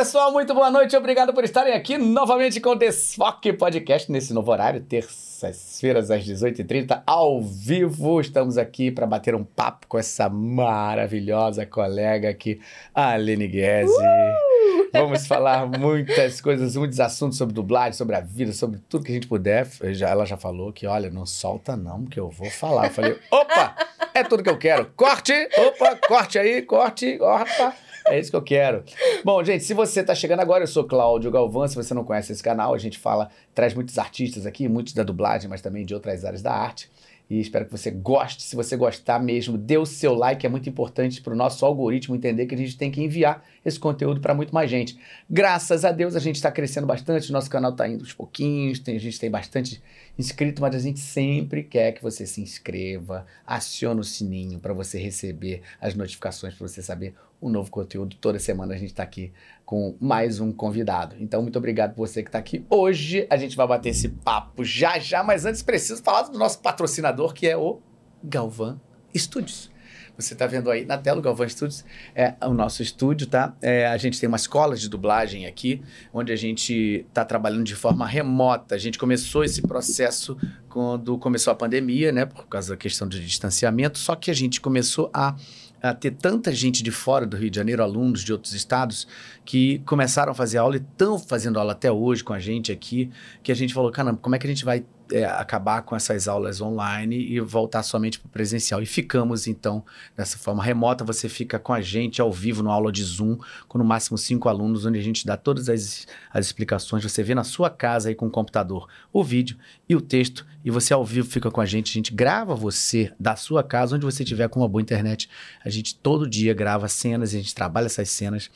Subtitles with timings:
[0.00, 4.50] Pessoal, muito boa noite, obrigado por estarem aqui novamente com o Desfoque Podcast nesse novo
[4.50, 8.18] horário, terças-feiras às 18h30, ao vivo.
[8.18, 12.62] Estamos aqui para bater um papo com essa maravilhosa colega aqui,
[12.94, 13.92] a Aline Guese.
[13.92, 14.88] Uh!
[14.90, 19.14] Vamos falar muitas coisas, muitos assuntos sobre dublagem, sobre a vida, sobre tudo que a
[19.14, 19.68] gente puder.
[20.00, 22.86] Ela já falou que, olha, não solta não, que eu vou falar.
[22.86, 23.76] Eu falei, opa,
[24.14, 24.90] é tudo que eu quero.
[24.96, 27.74] Corte, opa, corte aí, corte, opa.
[28.10, 28.84] É isso que eu quero.
[29.24, 31.66] Bom, gente, se você está chegando agora, eu sou Cláudio Galvão.
[31.68, 35.02] Se você não conhece esse canal, a gente fala, traz muitos artistas aqui, muitos da
[35.02, 36.90] dublagem, mas também de outras áreas da arte.
[37.30, 38.42] E espero que você goste.
[38.42, 42.16] Se você gostar mesmo, dê o seu like, é muito importante para o nosso algoritmo
[42.16, 44.98] entender que a gente tem que enviar esse conteúdo para muito mais gente.
[45.30, 48.96] Graças a Deus a gente está crescendo bastante, nosso canal está indo aos pouquinhos, tem,
[48.96, 49.80] a gente tem bastante
[50.18, 54.98] inscrito, mas a gente sempre quer que você se inscreva, acione o sininho para você
[54.98, 58.16] receber as notificações, para você saber um novo conteúdo.
[58.20, 59.32] Toda semana a gente está aqui
[59.64, 61.16] com mais um convidado.
[61.18, 62.64] Então, muito obrigado por você que está aqui.
[62.68, 66.60] Hoje a gente vai bater esse papo já já, mas antes preciso falar do nosso
[66.60, 67.80] patrocinador, que é o
[68.22, 68.78] Galvan
[69.16, 69.70] Studios.
[70.16, 71.82] Você está vendo aí na tela o Galvan Studios,
[72.14, 73.56] é o nosso estúdio, tá?
[73.62, 75.82] É, a gente tem uma escola de dublagem aqui,
[76.12, 78.74] onde a gente está trabalhando de forma remota.
[78.74, 80.36] A gente começou esse processo
[80.68, 82.26] quando começou a pandemia, né?
[82.26, 85.34] Por causa da questão de distanciamento, só que a gente começou a
[85.82, 89.06] a ter tanta gente de fora do Rio de Janeiro, alunos de outros estados,
[89.50, 93.10] que começaram a fazer aula e estão fazendo aula até hoje com a gente aqui,
[93.42, 96.28] que a gente falou, caramba, como é que a gente vai é, acabar com essas
[96.28, 98.80] aulas online e voltar somente para o presencial.
[98.80, 99.84] E ficamos, então,
[100.16, 101.04] dessa forma remota.
[101.04, 104.48] Você fica com a gente ao vivo no aula de Zoom, com no máximo cinco
[104.48, 107.02] alunos, onde a gente dá todas as, as explicações.
[107.02, 109.56] Você vê na sua casa aí com o computador o vídeo
[109.88, 111.90] e o texto, e você ao vivo fica com a gente.
[111.90, 115.28] A gente grava você da sua casa, onde você estiver com uma boa internet.
[115.64, 118.48] A gente todo dia grava cenas, a gente trabalha essas cenas,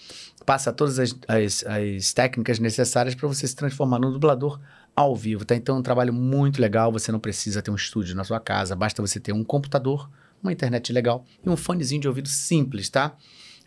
[0.44, 4.60] passa todas as, as, as técnicas necessárias para você se transformar no dublador
[4.94, 5.54] ao vivo, tá?
[5.54, 8.76] Então é um trabalho muito legal, você não precisa ter um estúdio na sua casa,
[8.76, 10.08] basta você ter um computador,
[10.42, 13.16] uma internet legal e um fonezinho de ouvido simples, tá?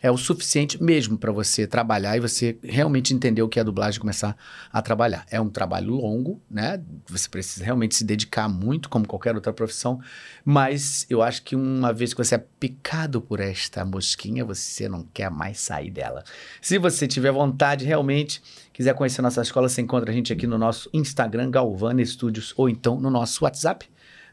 [0.00, 3.64] É o suficiente mesmo para você trabalhar e você realmente entender o que é a
[3.64, 4.36] dublagem e começar
[4.72, 5.26] a trabalhar.
[5.30, 6.80] É um trabalho longo, né?
[7.08, 10.00] Você precisa realmente se dedicar muito, como qualquer outra profissão,
[10.44, 15.02] mas eu acho que uma vez que você é picado por esta mosquinha, você não
[15.12, 16.22] quer mais sair dela.
[16.60, 18.40] Se você tiver vontade, realmente,
[18.72, 22.68] quiser conhecer nossa escola, você encontra a gente aqui no nosso Instagram, Galvana Studios, ou
[22.68, 23.88] então no nosso WhatsApp,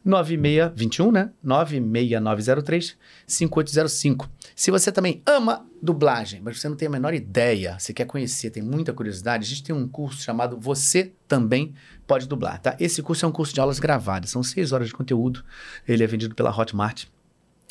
[0.06, 1.32] 9621, né?
[1.44, 2.96] 96903
[3.26, 4.30] 5805.
[4.56, 8.52] Se você também ama dublagem, mas você não tem a menor ideia, você quer conhecer,
[8.52, 11.74] tem muita curiosidade, a gente tem um curso chamado Você Também
[12.06, 12.76] Pode Dublar, tá?
[12.80, 15.44] Esse curso é um curso de aulas gravadas, são seis horas de conteúdo,
[15.88, 17.06] ele é vendido pela Hotmart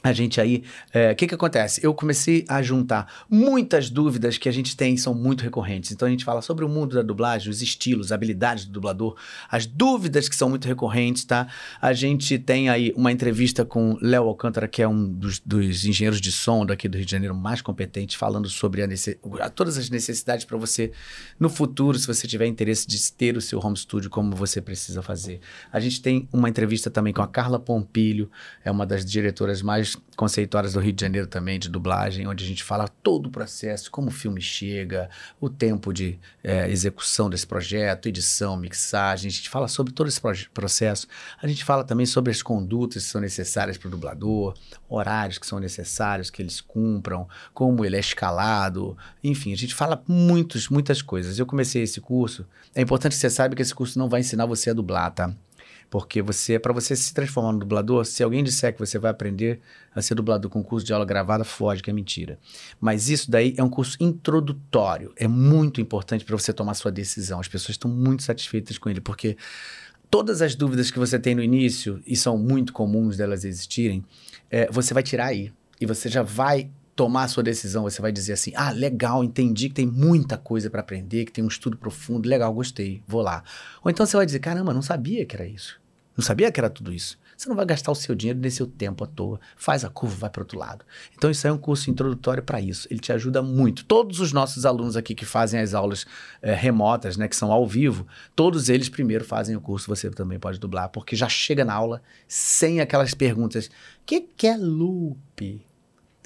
[0.04, 0.62] a gente aí,
[0.94, 1.81] o é, que que acontece?
[1.82, 5.92] Eu comecei a juntar muitas dúvidas que a gente tem, são muito recorrentes.
[5.92, 9.16] Então a gente fala sobre o mundo da dublagem, os estilos, habilidades do dublador,
[9.50, 11.48] as dúvidas que são muito recorrentes, tá?
[11.81, 16.20] A gente tem aí uma entrevista com Léo Alcântara, que é um dos, dos, engenheiros
[16.20, 19.16] de som daqui do Rio de Janeiro mais competentes, falando sobre a necess...
[19.54, 20.93] todas as necessidades para você
[21.41, 25.00] no futuro, se você tiver interesse de ter o seu home studio, como você precisa
[25.00, 25.41] fazer.
[25.72, 28.31] A gente tem uma entrevista também com a Carla Pompilho,
[28.62, 32.47] é uma das diretoras mais conceituadas do Rio de Janeiro também, de dublagem, onde a
[32.47, 35.10] gente fala todo o processo, como o filme chega,
[35.41, 40.21] o tempo de é, execução desse projeto, edição, mixagem, a gente fala sobre todo esse
[40.53, 41.06] processo.
[41.43, 44.55] A gente fala também sobre as condutas que são necessárias para o dublador,
[44.88, 50.03] horários que são necessários que eles cumpram, como ele é escalado, enfim, a gente fala
[50.06, 51.38] muitos, muitas coisas.
[51.38, 54.46] Eu comecei esse curso, é importante que você saiba que esse curso não vai ensinar
[54.46, 55.35] você a dublar, tá?
[55.94, 59.61] Porque você, para você se transformar no dublador, se alguém disser que você vai aprender
[59.94, 62.37] a ser dublador com curso de aula gravada, foge, que é mentira.
[62.81, 65.12] Mas isso daí é um curso introdutório.
[65.17, 67.38] É muito importante para você tomar sua decisão.
[67.38, 69.37] As pessoas estão muito satisfeitas com ele, porque
[70.11, 74.05] todas as dúvidas que você tem no início, e são muito comuns delas existirem,
[74.50, 75.52] é, você vai tirar aí.
[75.81, 79.69] E você já vai tomar a sua decisão, você vai dizer assim: ah, legal, entendi
[79.69, 83.44] que tem muita coisa para aprender, que tem um estudo profundo, legal, gostei, vou lá.
[83.85, 85.83] Ou então você vai dizer: caramba, não sabia que era isso.
[86.16, 87.19] Não sabia que era tudo isso.
[87.37, 89.40] Você não vai gastar o seu dinheiro nem seu tempo à toa.
[89.56, 90.84] Faz a curva, vai para outro lado.
[91.16, 92.87] Então, isso é um curso introdutório para isso.
[92.90, 93.84] Ele te ajuda muito.
[93.84, 96.06] Todos os nossos alunos aqui que fazem as aulas
[96.40, 98.06] é, remotas, né, que são ao vivo,
[98.37, 99.88] todos eles primeiro fazem o curso.
[99.88, 103.70] Você também pode dublar, porque já chega na aula sem aquelas perguntas: o
[104.06, 105.67] que, que é loop?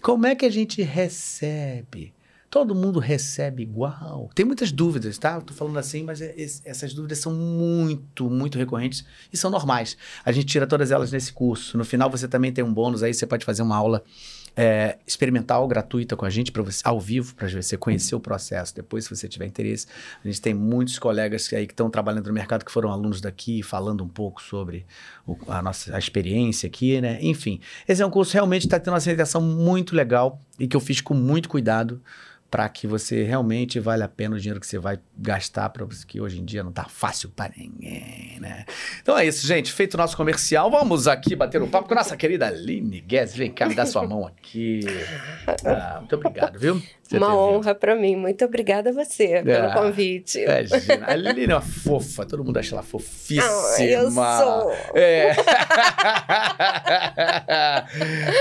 [0.02, 2.12] Como é que a gente recebe?
[2.50, 4.30] Todo mundo recebe igual?
[4.34, 5.36] Tem muitas dúvidas, tá?
[5.36, 6.34] Estou falando assim, mas é,
[6.64, 9.98] essas dúvidas são muito, muito recorrentes e são normais.
[10.24, 11.76] A gente tira todas elas nesse curso.
[11.76, 14.02] No final você também tem um bônus aí, você pode fazer uma aula
[14.56, 18.74] é, experimental, gratuita com a gente, para você, ao vivo, para você conhecer o processo.
[18.74, 19.86] Depois, se você tiver interesse,
[20.24, 23.62] a gente tem muitos colegas aí que estão trabalhando no mercado, que foram alunos daqui,
[23.62, 24.84] falando um pouco sobre
[25.24, 27.18] o, a nossa a experiência aqui, né?
[27.20, 30.80] Enfim, esse é um curso realmente está tendo uma aceitação muito legal e que eu
[30.80, 32.02] fiz com muito cuidado
[32.50, 36.20] para que você realmente vale a pena o dinheiro que você vai gastar, para que
[36.20, 38.64] hoje em dia não tá fácil para ninguém, né?
[39.02, 39.72] Então é isso, gente.
[39.72, 43.36] Feito o nosso comercial, vamos aqui bater um papo com a nossa querida Aline Guedes.
[43.36, 44.80] Vem cá, me dá sua mão aqui.
[45.64, 46.82] Ah, muito obrigado, viu?
[47.12, 48.16] Uma honra para mim.
[48.16, 50.40] Muito obrigada a você pelo ah, convite.
[50.40, 51.06] Imagina.
[51.08, 52.26] A Aline é uma fofa.
[52.26, 53.44] Todo mundo acha ela fofíssima.
[53.44, 54.72] Ah, eu sou.
[54.94, 55.34] É.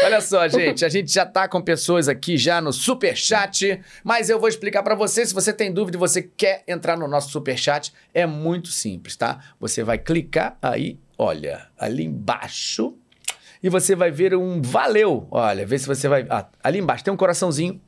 [0.05, 0.83] Olha só, gente.
[0.83, 4.83] A gente já tá com pessoas aqui já no super chat, mas eu vou explicar
[4.83, 5.25] para você.
[5.25, 9.15] Se você tem dúvida e você quer entrar no nosso super chat, é muito simples,
[9.15, 9.39] tá?
[9.59, 12.97] Você vai clicar aí, olha, ali embaixo
[13.61, 15.27] e você vai ver um valeu.
[15.31, 16.25] Olha, vê se você vai.
[16.29, 17.81] Ah, ali embaixo tem um coraçãozinho.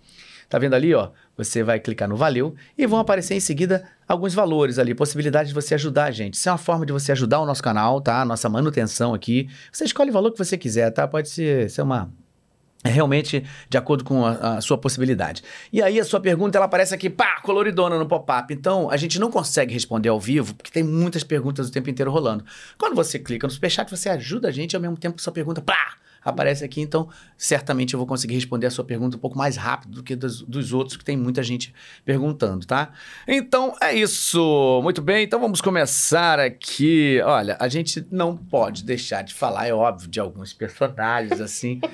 [0.49, 1.11] Tá vendo ali, ó?
[1.37, 5.55] Você vai clicar no valeu e vão aparecer em seguida alguns valores ali, possibilidade de
[5.55, 6.33] você ajudar a gente.
[6.33, 8.21] Isso é uma forma de você ajudar o nosso canal, tá?
[8.21, 9.47] A nossa manutenção aqui.
[9.71, 11.07] Você escolhe o valor que você quiser, tá?
[11.07, 12.11] Pode ser, ser uma
[12.81, 15.43] é realmente de acordo com a, a, sua possibilidade.
[15.71, 18.53] E aí a sua pergunta ela aparece aqui, pá, coloridona no pop-up.
[18.53, 22.09] Então a gente não consegue responder ao vivo porque tem muitas perguntas o tempo inteiro
[22.09, 22.45] rolando.
[22.77, 25.61] Quando você clica no superchat, você ajuda a gente ao mesmo tempo que sua pergunta,
[25.61, 29.55] pá, aparece aqui, então certamente eu vou conseguir responder a sua pergunta um pouco mais
[29.55, 31.73] rápido do que dos, dos, outros, que tem muita gente
[32.03, 32.91] perguntando, tá?
[33.27, 34.79] Então é isso.
[34.83, 37.21] Muito bem, então vamos começar aqui.
[37.23, 41.79] Olha, a gente não pode deixar de falar, é óbvio, de alguns personagens assim.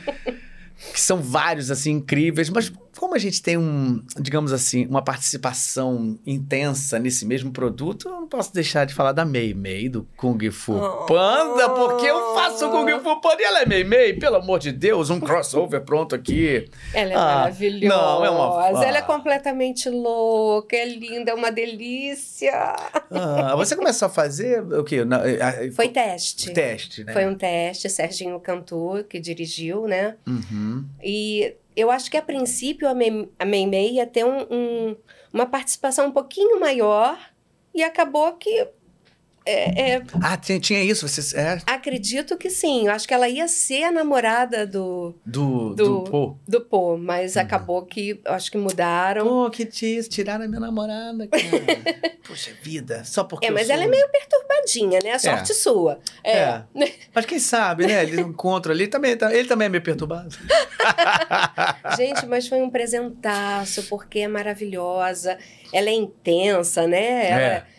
[0.94, 6.18] que são vários, assim, incríveis, mas como a gente tem um, digamos assim, uma participação
[6.26, 10.40] intensa nesse mesmo produto, eu não posso deixar de falar da Mei Mei, do Kung
[10.52, 10.74] Fu
[11.08, 14.72] Panda, porque eu faço Kung Fu Panda e ela é Mei Mei, pelo amor de
[14.72, 16.70] Deus, um crossover pronto aqui.
[16.94, 17.96] Ela é ah, maravilhosa.
[17.96, 18.66] Não, é uma...
[18.66, 18.86] Ah.
[18.86, 22.76] Ela é completamente louca, é linda, é uma delícia.
[23.12, 25.02] Ah, você começou a fazer o quê?
[25.74, 26.54] Foi teste.
[26.54, 27.14] Teste, né?
[27.14, 30.16] Foi um teste, Serginho Cantor, que dirigiu, né?
[30.28, 30.86] Uhum.
[31.04, 34.96] E eu acho que a princípio a, Mei, a Meimei ia ter um, um,
[35.34, 37.18] uma participação um pouquinho maior
[37.74, 38.68] e acabou que
[39.48, 41.08] é, é, ah, tinha, tinha isso?
[41.08, 41.60] Você, é.
[41.68, 42.88] Acredito que sim.
[42.88, 45.14] Eu acho que ela ia ser a namorada do.
[45.24, 46.38] Do, do, do Pô.
[46.48, 47.44] Do Pô, mas uhum.
[47.44, 48.20] acabou que.
[48.26, 49.24] Acho que mudaram.
[49.28, 52.16] Pô, que disso, tiraram a minha namorada, cara.
[52.28, 53.46] Poxa vida, só porque.
[53.46, 55.12] É, mas ela é meio perturbadinha, né?
[55.12, 55.56] A sorte é.
[55.56, 56.00] sua.
[56.24, 56.38] É.
[56.40, 56.64] é.
[57.14, 58.02] Mas quem sabe, né?
[58.02, 59.16] Ele encontra ali também.
[59.16, 60.36] Tá, ele também é meio perturbado.
[61.96, 65.38] Gente, mas foi um presentaço, porque é maravilhosa.
[65.72, 67.30] Ela é intensa, né?
[67.30, 67.75] Ela é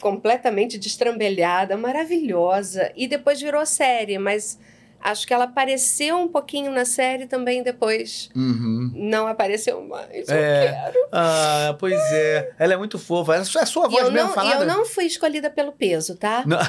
[0.00, 2.90] completamente destrambelhada, maravilhosa.
[2.96, 4.58] E depois virou série, mas
[5.00, 8.30] acho que ela apareceu um pouquinho na série também depois.
[8.34, 8.92] Uhum.
[8.94, 10.28] Não apareceu mais.
[10.28, 10.64] É.
[10.64, 11.08] Eu quero.
[11.12, 12.52] Ah, pois é.
[12.58, 13.36] Ela é muito fofa.
[13.36, 14.56] É a sua voz e mesmo não, falada.
[14.56, 16.44] E eu não fui escolhida pelo peso, tá?
[16.46, 16.58] Não.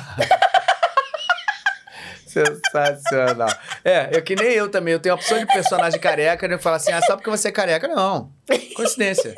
[2.30, 3.50] Sensacional.
[3.84, 4.94] É, eu que nem eu também.
[4.94, 6.54] Eu tenho a opção de personagem careca, né?
[6.54, 7.88] Eu falo assim, ah, só porque você é careca.
[7.88, 8.32] Não.
[8.76, 9.34] Coincidência.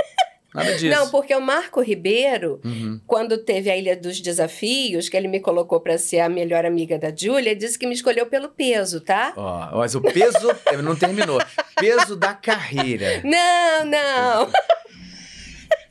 [0.54, 0.96] Nada disso.
[0.96, 3.00] Não, porque o Marco Ribeiro, uhum.
[3.08, 7.00] quando teve a Ilha dos Desafios, que ele me colocou para ser a melhor amiga
[7.00, 9.34] da Júlia, disse que me escolheu pelo peso, tá?
[9.38, 10.50] Ó, mas o peso
[10.84, 11.40] não terminou.
[11.76, 13.22] Peso da carreira.
[13.24, 14.52] Não, não.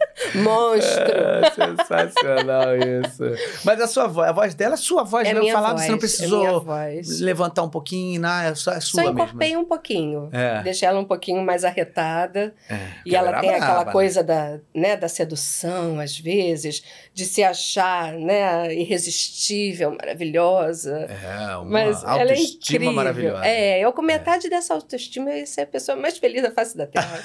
[0.34, 1.14] Monstro!
[1.14, 3.24] É, sensacional isso.
[3.64, 5.98] Mas a sua voz, a voz dela, a sua voz é mesmo falada, você não
[5.98, 9.62] precisou é levantar um pouquinho, não, é só, é sua Só encorpei mesmo.
[9.62, 10.28] um pouquinho.
[10.32, 10.62] É.
[10.62, 12.54] Deixei ela um pouquinho mais arretada.
[12.68, 12.78] É.
[13.04, 13.92] E ela tem brava, aquela né?
[13.92, 21.08] coisa da, né, da sedução, às vezes, de se achar né, irresistível, maravilhosa.
[21.08, 22.92] É, uma Mas autoestima ela é incrível.
[22.92, 23.46] maravilhosa.
[23.46, 24.50] É, eu com metade é.
[24.50, 27.20] dessa autoestima, eu ia ser a pessoa mais feliz da face da Terra.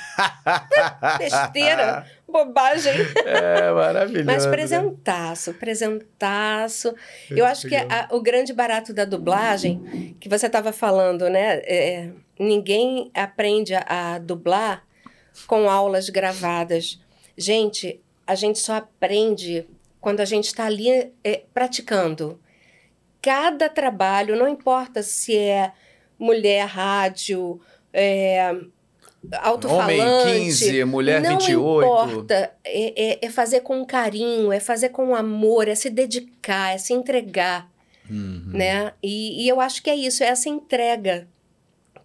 [1.19, 2.05] Besteira
[2.35, 2.93] bobagem.
[3.25, 4.25] É, maravilhoso.
[4.25, 6.93] Mas presentaço, presentaço.
[7.29, 11.57] Eu acho que a, o grande barato da dublagem, que você estava falando, né?
[11.65, 14.85] É, ninguém aprende a, a dublar
[15.47, 16.99] com aulas gravadas.
[17.37, 19.67] Gente, a gente só aprende
[19.99, 22.39] quando a gente está ali é, praticando.
[23.21, 25.71] Cada trabalho, não importa se é
[26.17, 27.59] mulher rádio,
[27.91, 28.55] é,
[29.33, 29.99] alto-falante.
[29.99, 31.55] Homem 15, mulher não 28.
[31.57, 32.51] Não importa.
[32.63, 36.93] É, é, é, fazer com carinho, é fazer com amor, é se dedicar, é se
[36.93, 37.69] entregar.
[38.09, 38.51] Uhum.
[38.53, 38.93] Né?
[39.01, 41.27] E, e eu acho que é isso, é essa entrega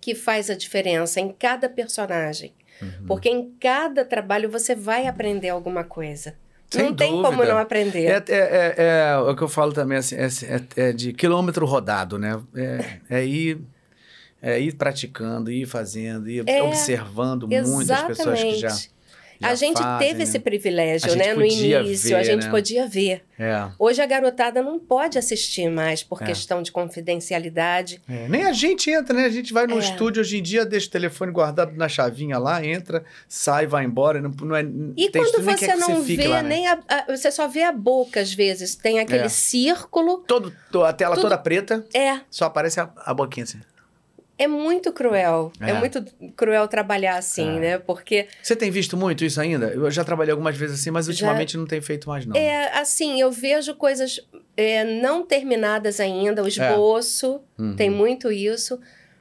[0.00, 2.52] que faz a diferença em cada personagem.
[2.80, 3.06] Uhum.
[3.06, 6.34] Porque em cada trabalho você vai aprender alguma coisa.
[6.70, 8.06] Sem não tem como não aprender.
[8.06, 11.66] É, é, é, é, o que eu falo também, assim, é, é, é de quilômetro
[11.66, 12.40] rodado, né?
[12.54, 13.60] É, é ir
[14.42, 18.75] É, ir praticando, ir fazendo, ir é, observando muitas pessoas que já
[19.42, 20.25] a gente fazem, teve né?
[20.25, 21.32] esse privilégio, né?
[21.32, 22.50] No início, ver, a gente né?
[22.50, 23.25] podia ver.
[23.38, 23.68] É.
[23.78, 26.26] Hoje a garotada não pode assistir mais por é.
[26.26, 28.02] questão de confidencialidade.
[28.06, 28.28] É.
[28.28, 29.25] Nem a gente entra, né?
[29.25, 29.78] A gente vai no é.
[29.78, 34.20] estúdio hoje em dia, deixa o telefone guardado na chavinha lá, entra, sai, vai embora.
[34.20, 34.62] Não, não é,
[34.94, 36.49] e quando você não você vê lá, né?
[36.49, 38.75] nem a, a, Você só vê a boca, às vezes.
[38.75, 39.28] Tem aquele é.
[39.28, 40.18] círculo.
[40.26, 40.52] Todo,
[40.85, 41.87] a tela tudo, toda preta.
[41.94, 42.20] É.
[42.30, 43.61] Só aparece a, a boquinha assim.
[44.40, 45.52] É muito cruel.
[45.61, 46.02] É, é muito
[46.35, 47.61] cruel trabalhar assim, é.
[47.61, 47.78] né?
[47.78, 48.26] Porque.
[48.42, 49.66] Você tem visto muito isso ainda?
[49.66, 51.59] Eu já trabalhei algumas vezes assim, mas ultimamente já...
[51.59, 52.35] não tem feito mais, não.
[52.35, 54.18] É, assim, eu vejo coisas
[54.56, 56.49] é, não terminadas ainda, o é.
[56.49, 57.76] esboço, uhum.
[57.76, 58.80] tem muito isso.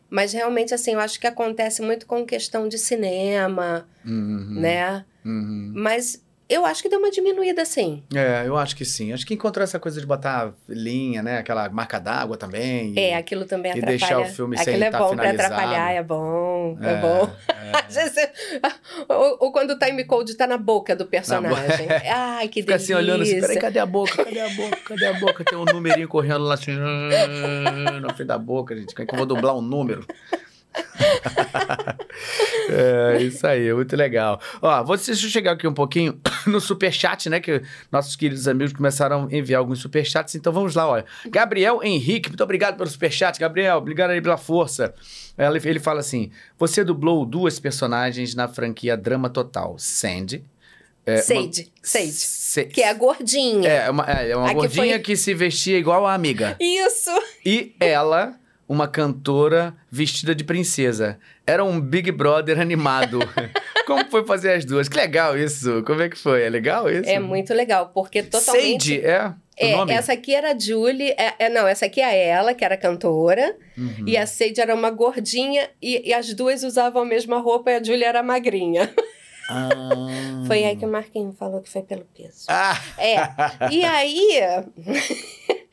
[0.10, 4.62] Mas realmente, assim, eu acho que acontece muito com questão de cinema, uhum.
[4.62, 5.04] né?
[5.26, 5.74] Uhum.
[5.76, 8.03] Mas eu acho que deu uma diminuída, sim.
[8.13, 9.13] É, eu acho que sim.
[9.13, 11.38] Acho que encontrou essa coisa de botar linha, né?
[11.38, 12.94] Aquela marca d'água também.
[12.98, 13.96] É, aquilo também atrapalha.
[13.96, 16.96] E deixar o filme aquilo sem é tá bom para atrapalhar, é bom, é, é
[16.98, 17.29] bom.
[17.48, 17.70] É.
[19.13, 21.88] ou, ou, quando o time code tá na boca do personagem.
[22.12, 22.96] Ai, que Fica delícia.
[22.98, 24.24] assim olhando assim, peraí, cadê a boca?
[24.24, 24.77] Cadê a boca?
[24.86, 25.44] Cadê a boca?
[25.44, 26.72] Tem um numerinho correndo lá assim,
[28.01, 28.96] na frente da boca, gente.
[28.96, 30.03] Como é que eu vou dublar um número?
[32.70, 34.40] é, isso aí, muito legal.
[34.62, 37.40] Ó, vou, deixa eu chegar aqui um pouquinho no superchat, né?
[37.40, 37.62] Que
[37.92, 40.36] nossos queridos amigos começaram a enviar alguns superchats.
[40.36, 41.06] Então vamos lá, olha.
[41.28, 43.40] Gabriel Henrique, muito obrigado pelo superchat.
[43.40, 44.94] Gabriel, obrigado aí pela força.
[45.38, 50.44] Ele, ele fala assim: você dublou duas personagens na franquia Drama Total: Sandy.
[51.06, 52.12] É, Sage, Sage.
[52.12, 52.66] Se...
[52.66, 53.68] Que é a gordinha.
[53.68, 55.16] É, uma, é, é uma gordinha que, foi...
[55.16, 56.56] que se vestia igual a amiga.
[56.60, 57.10] Isso!
[57.44, 58.36] E ela
[58.70, 61.20] uma cantora vestida de princesa.
[61.46, 63.18] Era um Big Brother animado.
[63.88, 64.88] Como foi fazer as duas?
[64.88, 65.84] Que legal isso.
[65.84, 66.44] Como é que foi?
[66.44, 67.10] É legal isso?
[67.10, 69.02] É muito legal, porque totalmente...
[69.02, 69.34] Sage, é?
[69.58, 69.92] É, nome?
[69.92, 73.58] essa aqui era a Julie, é, é, não, essa aqui é ela, que era cantora,
[73.78, 74.06] uhum.
[74.08, 77.76] e a Sage era uma gordinha, e, e, as duas usavam a mesma roupa, e
[77.76, 78.90] a Julie era magrinha.
[79.50, 79.68] Ah.
[80.48, 82.46] Foi aí que o Marquinho falou que foi pelo peso.
[82.48, 82.80] Ah.
[82.98, 83.18] É.
[83.70, 84.40] E aí,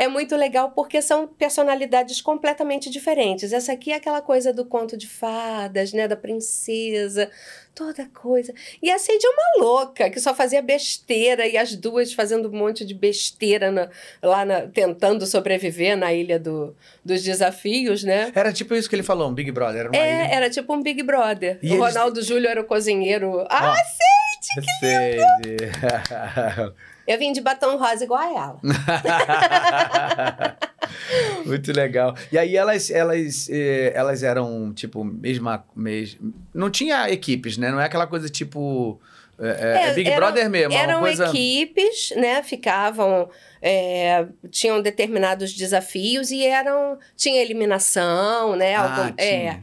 [0.00, 3.52] é muito legal porque são personalidades completamente diferentes.
[3.52, 6.08] Essa aqui é aquela coisa do conto de fadas, né?
[6.08, 7.30] Da princesa,
[7.74, 8.54] toda coisa.
[8.82, 12.56] E a Sadie é uma louca, que só fazia besteira, e as duas fazendo um
[12.56, 13.90] monte de besteira na,
[14.22, 18.32] lá na, tentando sobreviver na ilha do, dos desafios, né?
[18.34, 19.90] Era tipo isso que ele falou, um Big Brother.
[19.92, 20.34] Era é, ilha.
[20.34, 21.58] era tipo um Big Brother.
[21.62, 21.78] E o eles...
[21.78, 23.46] Ronaldo Júlio era o cozinheiro.
[23.50, 23.74] Ah,
[24.40, 26.74] que lindo!
[27.10, 28.60] Eu vim de batom rosa igual a ela.
[31.44, 32.14] Muito legal.
[32.30, 36.32] E aí elas, elas, eh, elas eram, tipo, mesma, mesma...
[36.54, 37.72] Não tinha equipes, né?
[37.72, 39.00] Não é aquela coisa, tipo...
[39.40, 40.72] É, é, Big eram, Brother mesmo.
[40.72, 41.26] É eram coisa...
[41.26, 42.44] equipes, né?
[42.44, 43.28] Ficavam...
[43.60, 46.96] É, tinham determinados desafios e eram...
[47.16, 48.76] Tinha eliminação, né?
[48.76, 49.26] Ah, Algum, tinha.
[49.26, 49.60] É,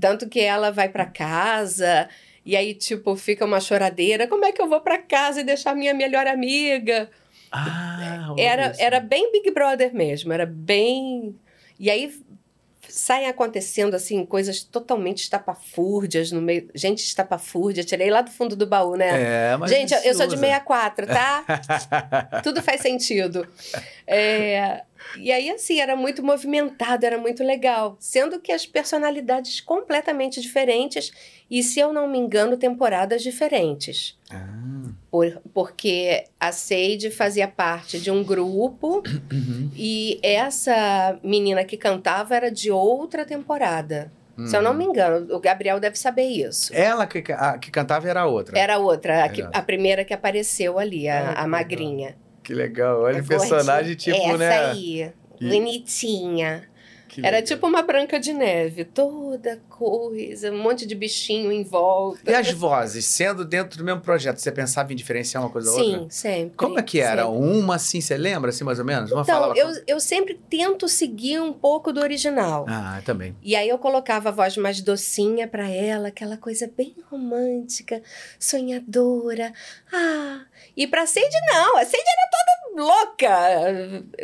[0.00, 2.08] tanto que ela vai para casa
[2.46, 4.28] e aí, tipo, fica uma choradeira.
[4.28, 7.10] Como é que eu vou para casa e deixar minha melhor amiga?
[7.50, 11.34] Ah, era, era bem Big Brother mesmo, era bem.
[11.76, 12.14] E aí
[12.88, 16.70] saem acontecendo assim coisas totalmente estapafúrdias no meio.
[16.72, 19.52] Gente, estapafúrdia, tirei lá do fundo do baú, né?
[19.52, 21.44] É, mas Gente, eu sou de 64, tá?
[22.44, 23.44] Tudo faz sentido.
[24.06, 24.82] É,
[25.18, 27.96] e aí, assim, era muito movimentado, era muito legal.
[28.00, 31.12] Sendo que as personalidades completamente diferentes
[31.50, 34.18] e, se eu não me engano, temporadas diferentes.
[34.30, 34.90] Ah.
[35.10, 39.70] Por, porque a Seide fazia parte de um grupo uhum.
[39.74, 44.12] e essa menina que cantava era de outra temporada.
[44.44, 44.76] Se eu não uhum.
[44.76, 46.70] me engano, o Gabriel deve saber isso.
[46.74, 48.58] Ela que, a, que cantava era outra.
[48.58, 52.14] Era outra, a, que, a primeira que apareceu ali, a, a magrinha.
[52.46, 53.02] Que legal.
[53.02, 54.46] Olha o personagem tipo, Essa né?
[54.46, 56.68] Essa aí, bonitinha.
[57.24, 62.30] Era tipo uma branca de neve, toda coisa, um monte de bichinho em volta.
[62.30, 65.76] E as vozes, sendo dentro do mesmo projeto, você pensava em diferenciar uma coisa da
[65.76, 65.98] outra?
[66.00, 66.56] Sim, sempre.
[66.56, 67.24] Como é que era?
[67.24, 67.38] Sempre.
[67.38, 69.12] Uma assim, você lembra assim mais ou menos?
[69.12, 72.64] Uma então, eu, eu sempre tento seguir um pouco do original.
[72.68, 73.36] Ah, também.
[73.42, 78.02] E aí eu colocava a voz mais docinha para ela, aquela coisa bem romântica,
[78.38, 79.52] sonhadora.
[79.92, 80.42] Ah,
[80.76, 83.30] e pra Sandy não, a Sandy era toda louca,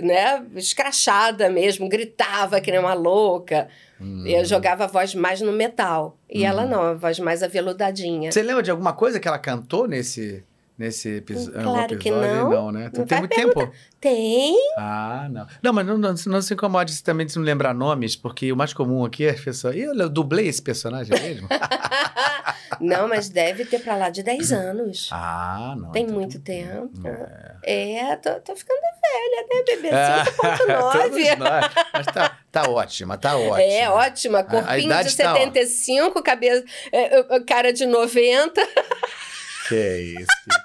[0.03, 0.45] né?
[0.55, 3.69] Escrachada mesmo, gritava que nem uma louca.
[4.01, 4.27] Hum.
[4.27, 6.19] Eu jogava a voz mais no metal.
[6.29, 6.47] E hum.
[6.47, 8.31] ela não, a voz mais aveludadinha.
[8.31, 10.45] Você lembra de alguma coisa que ela cantou nesse,
[10.83, 11.99] nesse episo claro episódio?
[11.99, 12.51] Que não.
[12.51, 12.91] não, né?
[12.93, 13.61] Não tem muito pergunta.
[13.61, 13.73] tempo?
[14.01, 14.57] Tem.
[14.77, 15.47] Ah, não.
[15.63, 18.75] Não, mas não, não, não se incomode também de não lembrar nomes, porque o mais
[18.75, 19.77] comum aqui é as pessoas.
[19.77, 21.49] Eu dublei esse personagem mesmo.
[22.81, 25.09] Não, mas deve ter pra lá de 10 anos.
[25.13, 25.93] Ah, não.
[25.93, 26.91] Tem então, muito tempo.
[27.63, 29.91] É, é tô, tô, ficando velha, né, bebê?
[29.91, 31.19] 5.9.
[31.21, 31.37] É,
[31.93, 33.63] Mas tá, tá ótima, tá ótima.
[33.63, 34.43] É, ótima.
[34.43, 38.61] Corpinho de 75, tá, cabeça, é, cara de 90.
[39.69, 40.61] Que isso.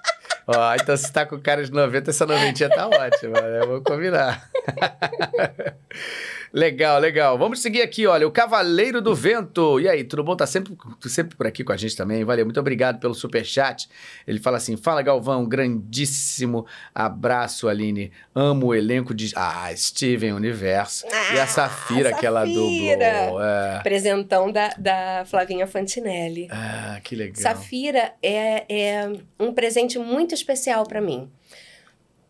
[0.48, 3.66] Ó, então se tá com cara de 90, essa noventinha tá ótima, né?
[3.66, 4.50] Vou combinar.
[6.54, 7.38] Legal, legal.
[7.38, 9.80] Vamos seguir aqui, olha, o Cavaleiro do Vento.
[9.80, 10.36] E aí, tudo bom?
[10.36, 12.24] Tá sempre, sempre por aqui com a gente também.
[12.24, 13.90] Valeu, muito obrigado pelo super chat.
[14.26, 18.12] Ele fala assim: "Fala Galvão, grandíssimo abraço, Aline.
[18.34, 23.44] Amo o elenco de Ah, Steven Universo ah, e a Safira, que ela dublou.
[23.44, 23.82] É.
[23.84, 26.48] Presentão da, da Flavinha Fantinelli.
[26.50, 27.42] Ah, que legal.
[27.42, 31.30] Safira é, é um presente muito especial para mim.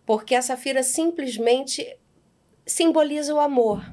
[0.06, 1.86] Porque a Safira simplesmente
[2.68, 3.84] simboliza o amor.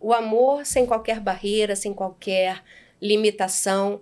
[0.00, 2.64] O amor sem qualquer barreira, sem qualquer
[3.00, 4.00] limitação.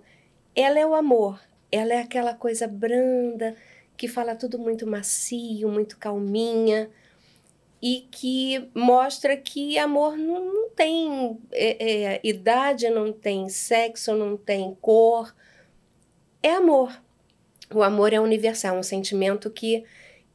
[0.55, 1.39] Ela é o amor.
[1.71, 3.55] Ela é aquela coisa branda
[3.95, 6.89] que fala tudo muito macio, muito calminha
[7.81, 14.37] e que mostra que amor não, não tem é, é, idade, não tem sexo, não
[14.37, 15.35] tem cor.
[16.43, 16.99] É amor.
[17.73, 19.83] O amor é universal, um sentimento que,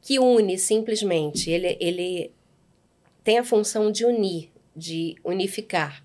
[0.01, 1.49] que une simplesmente.
[1.49, 2.33] Ele, ele
[3.27, 6.01] tem a função de unir, de unificar.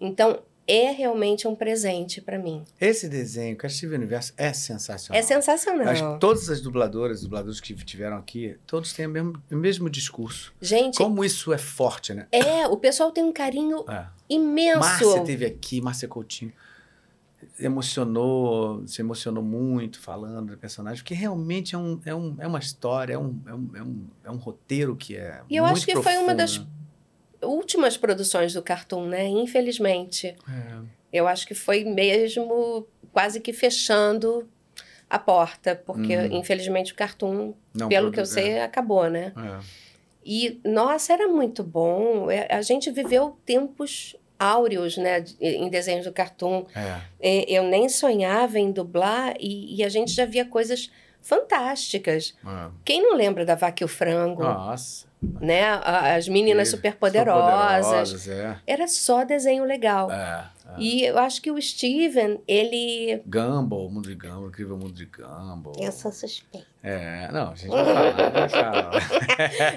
[0.00, 2.64] Então, é realmente um presente para mim.
[2.80, 5.20] Esse desenho, Castilho Universo, é sensacional.
[5.20, 6.14] É sensacional.
[6.14, 10.52] Que todas as dubladoras, dubladores que tiveram aqui, todos têm o mesmo, o mesmo discurso.
[10.60, 10.98] Gente.
[10.98, 12.26] Como isso é forte, né?
[12.32, 14.06] É, o pessoal tem um carinho é.
[14.28, 14.80] imenso.
[14.80, 16.52] Márcia teve aqui, Márcia Coutinho.
[17.58, 22.58] Emocionou, se emocionou muito falando do personagem, porque realmente é, um, é, um, é uma
[22.58, 25.42] história, é um, é, um, é, um, é um roteiro que é.
[25.48, 26.14] E eu acho que profundo.
[26.14, 26.64] foi uma das
[27.42, 29.26] últimas produções do Cartoon, né?
[29.28, 30.28] Infelizmente.
[30.48, 30.78] É.
[31.12, 34.48] Eu acho que foi mesmo quase que fechando
[35.10, 36.38] a porta, porque hum.
[36.38, 38.64] infelizmente o Cartoon, Não, pelo que eu sei, é.
[38.64, 39.32] acabou, né?
[39.36, 39.60] É.
[40.24, 42.30] E, nossa, era muito bom.
[42.30, 46.64] É, a gente viveu tempos áureos, né, em desenhos do Cartoon.
[46.74, 47.00] É.
[47.20, 47.44] é.
[47.50, 52.34] Eu nem sonhava em dublar e, e a gente já via coisas fantásticas.
[52.44, 52.68] É.
[52.84, 54.42] Quem não lembra da Vaca e o Frango?
[54.42, 55.62] Nossa né?
[55.84, 58.28] As meninas superpoderosas.
[58.28, 58.56] é.
[58.66, 60.10] Era só desenho legal.
[60.10, 60.74] É, é.
[60.78, 63.22] E eu acho que o Steven, ele.
[63.26, 65.74] Gumball, Mundo de Gumball, Incrível Mundo de Gumball.
[65.78, 66.66] Eu sou suspeita.
[66.82, 68.92] É, não, a gente vai falar, falar.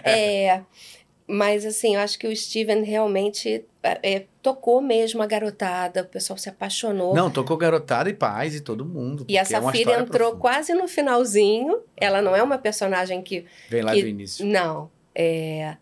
[0.03, 0.63] é,
[1.27, 6.37] mas assim, eu acho que o Steven realmente é, tocou mesmo a garotada, o pessoal
[6.37, 7.15] se apaixonou.
[7.15, 9.25] Não, tocou garotada e pais e todo mundo.
[9.27, 10.39] E a Safira é entrou profunda.
[10.39, 11.81] quase no finalzinho.
[11.97, 13.45] Ela não é uma personagem que.
[13.69, 14.45] Vem lá que, do início.
[14.45, 14.91] Não.
[15.15, 15.77] É,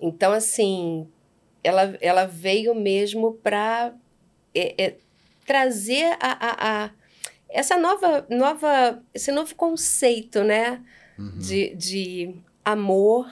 [0.00, 1.06] então, assim,
[1.62, 3.94] ela, ela veio mesmo para
[4.52, 4.96] é, é,
[5.46, 6.90] trazer a, a, a,
[7.48, 10.82] essa nova, nova, esse novo conceito, né?
[11.16, 11.38] Uhum.
[11.38, 13.30] De, de amor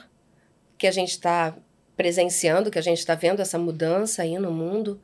[0.81, 1.55] que a gente está
[1.95, 4.99] presenciando, que a gente está vendo essa mudança aí no mundo.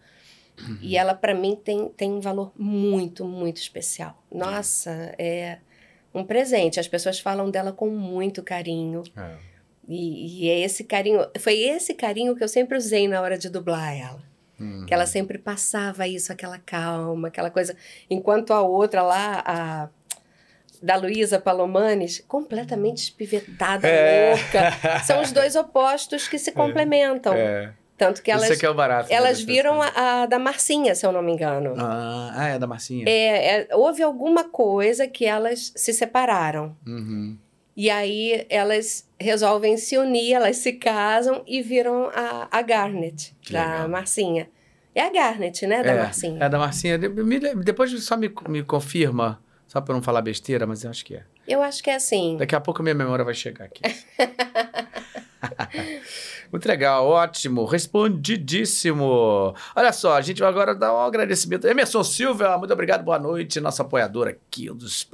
[0.59, 0.79] Uhum.
[0.81, 4.19] E ela, para mim, tem, tem um valor muito, muito especial.
[4.31, 5.59] Nossa, é
[6.11, 6.79] um presente.
[6.79, 9.03] As pessoas falam dela com muito carinho.
[9.15, 9.35] É.
[9.87, 13.47] E, e, é esse carinho, foi esse carinho que eu sempre usei na hora de
[13.47, 14.23] dublar ela.
[14.59, 14.87] Uhum.
[14.87, 17.77] Que ela sempre passava isso, aquela calma, aquela coisa.
[18.09, 19.89] Enquanto a outra lá, a
[20.81, 24.31] da Luísa Palomanes, completamente espivetada, é.
[24.31, 25.01] louca.
[25.05, 26.53] São os dois opostos que se é.
[26.53, 27.33] complementam.
[27.33, 27.73] É.
[27.97, 29.11] Tanto que elas, Isso é, é o barato.
[29.11, 31.73] Elas viram a, a, da Marcinha, se eu não me engano.
[31.77, 33.05] Ah, ah é da Marcinha.
[33.07, 36.77] É, é, houve alguma coisa que elas se separaram.
[36.85, 37.35] Uhum.
[37.75, 43.53] E aí elas resolvem se unir, elas se casam e viram a, a Garnet, que
[43.53, 43.89] da legal.
[43.89, 44.49] Marcinha.
[44.93, 46.43] É a Garnet, né, da é, Marcinha?
[46.43, 46.97] É da Marcinha.
[46.97, 51.23] depois só me, me confirma, só para não falar besteira, mas eu acho que é.
[51.47, 52.38] Eu acho que é assim.
[52.38, 53.82] Daqui a pouco a minha memória vai chegar aqui.
[56.51, 59.53] Muito legal, ótimo, respondidíssimo.
[59.75, 61.67] Olha só, a gente vai agora dar um agradecimento.
[61.67, 65.08] Emerson Silva, muito obrigado, boa noite, nosso apoiador aqui, um dos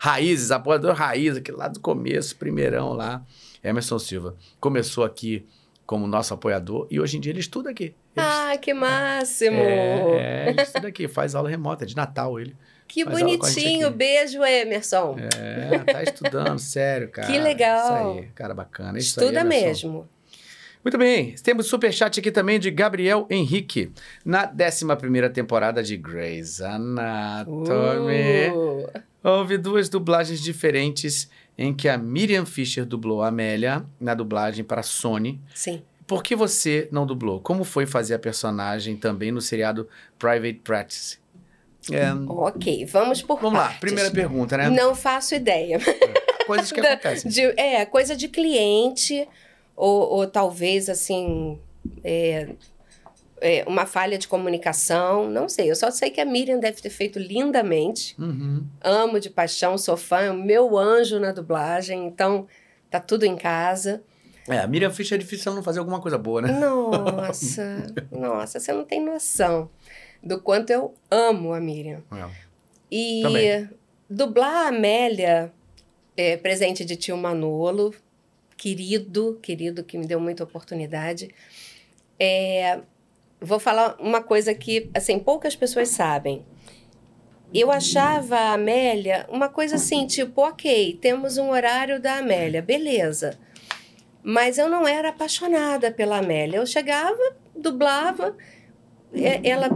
[0.00, 3.22] raízes, apoiador raiz, aqui lá do começo, primeirão lá.
[3.62, 5.46] Emerson Silva começou aqui
[5.86, 7.84] como nosso apoiador e hoje em dia ele estuda aqui.
[7.84, 9.58] Ele ah, que máximo!
[9.58, 12.56] É, é, ele estuda aqui, faz aula remota, de Natal ele.
[12.90, 15.16] Que bonitinho, beijo, Emerson.
[15.38, 17.28] É, tá estudando, sério, cara.
[17.28, 18.14] Que legal.
[18.14, 18.98] Isso aí, cara bacana.
[18.98, 20.08] Isso Estuda aí, mesmo.
[20.82, 23.92] Muito bem, temos superchat aqui também de Gabriel Henrique,
[24.24, 28.48] na 11 temporada de Grey's Anatomy.
[28.52, 28.88] Uh.
[29.22, 34.82] Houve duas dublagens diferentes em que a Miriam Fisher dublou a Amélia na dublagem para
[34.82, 35.38] Sony.
[35.54, 35.82] Sim.
[36.06, 37.38] Por que você não dublou?
[37.40, 39.86] Como foi fazer a personagem também no seriado
[40.18, 41.19] Private Practice?
[41.90, 42.12] É...
[42.28, 43.74] Ok, vamos por Vamos partes.
[43.74, 44.68] lá, primeira pergunta, né?
[44.68, 45.76] Não faço ideia.
[45.76, 47.30] É, coisas que acontecem.
[47.30, 49.26] De, é, coisa de cliente
[49.74, 51.58] ou, ou talvez assim.
[52.04, 52.48] É,
[53.40, 55.70] é, uma falha de comunicação, não sei.
[55.70, 58.14] Eu só sei que a Miriam deve ter feito lindamente.
[58.20, 58.66] Uhum.
[58.82, 62.46] Amo de paixão, sou fã, é o meu anjo na dublagem, então
[62.90, 64.02] tá tudo em casa.
[64.46, 66.52] É, a Miriam Fischer é difícil ela não fazer alguma coisa boa, né?
[66.52, 69.70] Nossa, nossa, você não tem noção
[70.22, 72.02] do quanto eu amo a Miriam.
[72.12, 72.28] É.
[72.90, 73.70] E Também.
[74.08, 75.52] dublar a Amélia,
[76.16, 77.94] é, presente de tio Manolo,
[78.56, 81.30] querido, querido, que me deu muita oportunidade.
[82.18, 82.80] É,
[83.40, 86.44] vou falar uma coisa que, assim, poucas pessoas sabem.
[87.52, 93.38] Eu achava a Amélia uma coisa assim, tipo, ok, temos um horário da Amélia, beleza.
[94.22, 96.58] Mas eu não era apaixonada pela Amélia.
[96.58, 97.18] Eu chegava,
[97.56, 98.36] dublava,
[99.14, 99.68] é, ela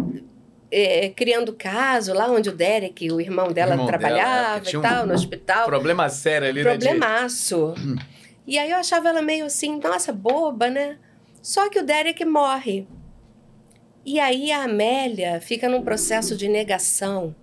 [0.74, 4.78] é, criando caso lá onde o Derek, o irmão dela, irmão dela, trabalhava tinha e
[4.78, 5.66] um tal, no hospital.
[5.66, 6.76] Problema sério ali, né?
[6.76, 7.74] de- Problemaço.
[8.46, 10.98] E aí eu achava ela meio assim, nossa, boba, né?
[11.42, 12.86] Só que o Derek morre.
[14.04, 17.34] E aí a Amélia fica num processo de negação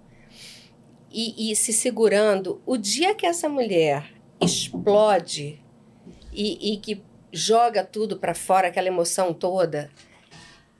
[1.11, 2.61] e, e se segurando.
[2.65, 5.59] O dia que essa mulher explode
[6.33, 9.89] e, e que joga tudo pra fora, aquela emoção toda,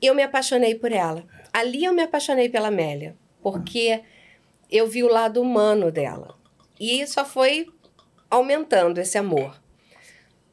[0.00, 1.24] eu me apaixonei por ela.
[1.52, 4.02] Ali eu me apaixonei pela Amélia, porque
[4.70, 6.34] eu vi o lado humano dela.
[6.80, 7.68] E só foi
[8.30, 9.60] aumentando esse amor.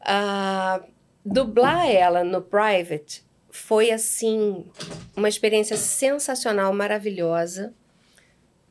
[0.01, 0.83] Ah,
[1.25, 4.65] dublar ela no Private foi, assim,
[5.15, 7.73] uma experiência sensacional, maravilhosa,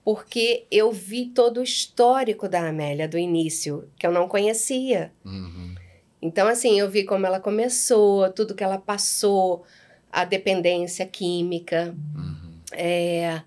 [0.04, 5.12] porque eu vi todo o histórico da Amélia do início, que eu não conhecia.
[5.24, 5.74] Uhum.
[6.20, 9.64] Então, assim, eu vi como ela começou, tudo que ela passou,
[10.20, 12.60] a dependência química, Uhum.
[12.72, 13.42] é,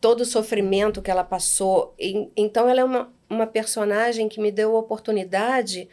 [0.00, 1.94] todo o sofrimento que ela passou.
[1.98, 5.88] E- então, ela é uma, uma personagem que me deu a oportunidade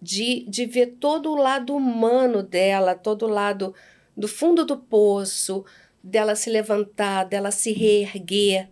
[0.00, 3.74] de, de ver todo o lado humano dela, todo o lado
[4.16, 5.64] do fundo do poço,
[6.02, 8.68] dela se levantar, dela se reerguer.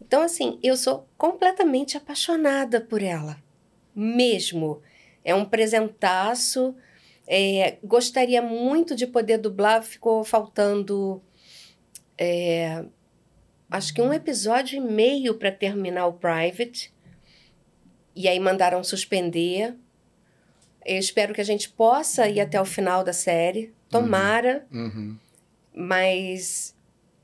[0.00, 3.36] Então, assim, eu sou completamente apaixonada por ela,
[3.94, 4.80] mesmo.
[5.24, 6.74] É um presentaço.
[7.30, 11.22] É, gostaria muito de poder dublar, ficou faltando
[12.16, 12.84] é,
[13.70, 16.92] acho que um episódio e meio para terminar o Private.
[18.16, 19.76] E aí mandaram suspender.
[20.84, 23.72] Eu espero que a gente possa ir até o final da série.
[23.90, 25.16] Tomara, Uhum.
[25.74, 26.74] mas.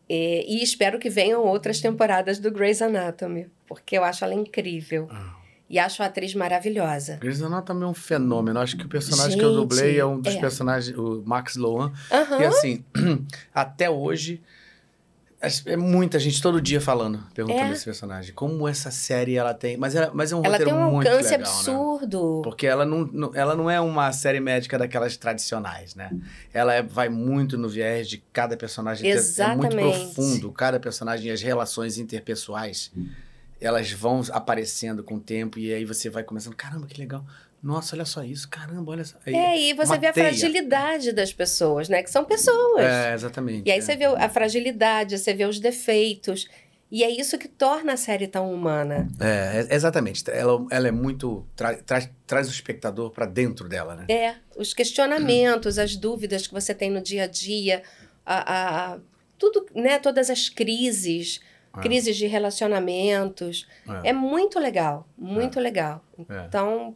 [0.08, 5.08] é, e espero que venham outras temporadas do Grey's Anatomy, porque eu acho ela incrível.
[5.10, 5.34] Ah.
[5.68, 7.16] E acho a atriz maravilhosa.
[7.16, 8.60] Grey's Anatomy é um fenômeno.
[8.60, 10.38] Acho que o personagem que eu dublei Gente, é um dos é.
[10.40, 11.90] personagens, o Max Lohan.
[12.12, 12.40] Aham.
[12.40, 12.84] E assim,
[13.54, 14.42] até hoje,
[15.66, 17.72] é muita gente todo dia falando, perguntando É.
[17.72, 18.32] esse personagem.
[18.34, 19.76] Como essa série ela tem.
[19.76, 21.44] Mas, ela, mas é um Ela roteiro tem um muito alcance legal, né?
[21.48, 22.40] absurdo.
[22.44, 26.10] Porque ela não, não- ela não é uma série médica daquelas tradicionais, né?
[26.52, 29.02] Ela é- vai muito no viés de cada personagem.
[29.02, 29.74] ter- É muito Exatamente.
[30.14, 30.52] profundo.
[30.52, 32.90] Cada personagem e as relações interpessoais,
[33.66, 37.24] elas vão aparecendo com o tempo e aí você vai começando, caramba, que legal.
[37.62, 38.46] Nossa, olha só isso.
[38.48, 39.16] Caramba, olha só.
[39.24, 40.26] Aí- É, e você vê a teia.
[40.26, 42.02] fragilidade das pessoas, né?
[42.02, 42.84] Que são pessoas.
[42.84, 43.66] É, exatamente.
[43.66, 43.80] E aí é.
[43.80, 46.46] você vê a fragilidade, você vê os defeitos.
[46.92, 49.08] E é isso que torna a série tão humana.
[49.18, 50.22] É, é- exatamente.
[50.30, 51.44] Ela, ela é muito.
[51.56, 54.04] tra- traz, traz o espectador pra dentro dela, né?
[54.10, 57.82] É, os questionamentos, as dúvidas que você tem no dia a dia,
[58.26, 58.98] a, a-
[59.38, 59.98] tudo, né?
[59.98, 61.40] Todas as crises,
[61.76, 61.80] É.
[61.80, 63.66] crises de relacionamentos.
[64.02, 66.04] É, muito legal, muito legal.
[66.28, 66.44] É.
[66.46, 66.94] Então,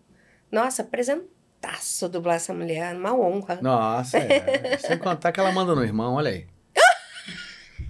[0.50, 3.58] nossa, apresentaço dublar essa mulher, uma honra.
[3.60, 4.76] Nossa, é.
[4.78, 6.46] Sem contar que ela manda no irmão, olha aí.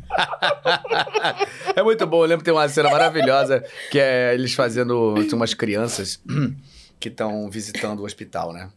[1.76, 5.14] é muito bom, eu lembro que tem uma cena maravilhosa que é eles fazendo.
[5.14, 6.20] Tem umas crianças
[6.98, 8.70] que estão visitando o hospital, né?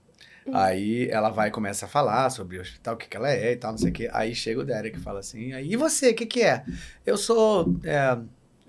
[0.52, 3.52] Aí ela vai e começa a falar sobre o hospital, o que, que ela é
[3.52, 4.10] e tal, não sei o quê.
[4.12, 6.64] Aí chega o Derek e fala assim: e você, o que, que é?
[7.06, 7.76] Eu sou.
[7.84, 8.18] é,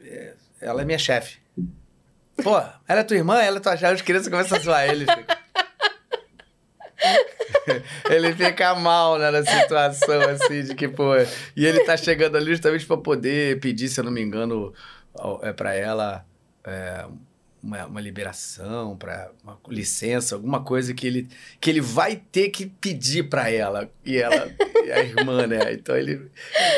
[0.05, 1.39] é, ela é minha chefe.
[2.43, 2.57] Pô,
[2.87, 3.41] ela é tua irmã?
[3.41, 3.95] Ela é tua chefe?
[3.95, 5.07] As crianças começam a zoar ele.
[8.11, 11.15] ele fica mal né, na situação, assim, de que, pô.
[11.57, 14.73] E ele tá chegando ali justamente pra poder pedir, se eu não me engano,
[15.43, 16.25] é para ela
[16.65, 17.07] é,
[17.63, 21.29] uma, uma liberação, para uma licença, alguma coisa que ele,
[21.61, 23.89] que ele vai ter que pedir pra ela.
[24.05, 24.51] E ela,
[24.85, 25.73] e a irmã, né?
[25.73, 26.29] Então ele,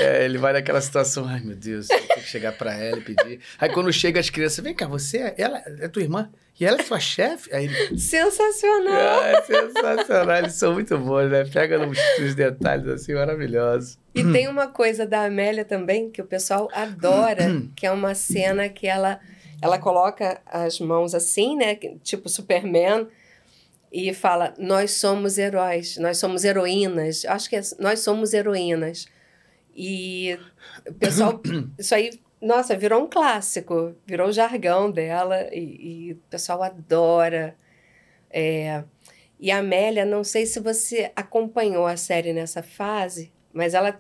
[0.01, 3.03] é, ele vai naquela situação, ai meu Deus, eu tenho que chegar pra ela e
[3.03, 3.41] pedir.
[3.59, 6.31] Aí quando chega as crianças, vem cá, você, é- ela é tua irmã?
[6.61, 7.53] E ela é sua chefe?
[7.53, 9.21] Aí ele, Sensacional!
[9.23, 11.45] ah, é sensacional, eles são muito bons, né?
[11.45, 13.99] Pega nos, nos detalhes assim maravilhosos.
[14.15, 18.69] E tem uma coisa da Amélia também que o pessoal adora, que é uma cena
[18.69, 19.19] que ela,
[19.65, 21.75] ela coloca as mãos assim, né?
[22.03, 23.09] Tipo Superman.
[23.91, 27.25] e fala: Nós somos heróis, nós somos heroínas.
[27.25, 29.07] Acho que é, nós somos heroínas.
[29.75, 30.39] E
[30.87, 31.41] o pessoal,
[31.79, 37.57] isso aí, nossa, virou um clássico, virou o jargão dela e, e o pessoal adora.
[38.31, 38.85] É,
[39.41, 43.99] e a Amélia, não sei se você acompanhou a série nessa fase, mas ela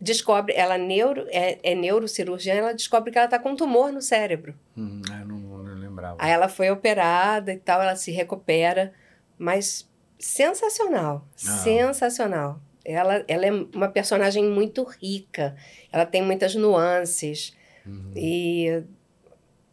[0.00, 3.92] descobre, ela é, neuro, é, é neurocirurgiã, ela descobre que ela está com um tumor
[3.92, 4.54] no cérebro.
[4.76, 6.16] Hum, eu não, não lembrava.
[6.18, 8.92] Aí ela foi operada e tal, ela se recupera,
[9.36, 11.36] mas sensacional, ah.
[11.36, 12.60] sensacional.
[12.84, 15.54] Ela, ela é uma personagem muito rica,
[15.92, 17.54] ela tem muitas nuances.
[17.84, 18.12] Uhum.
[18.16, 18.82] E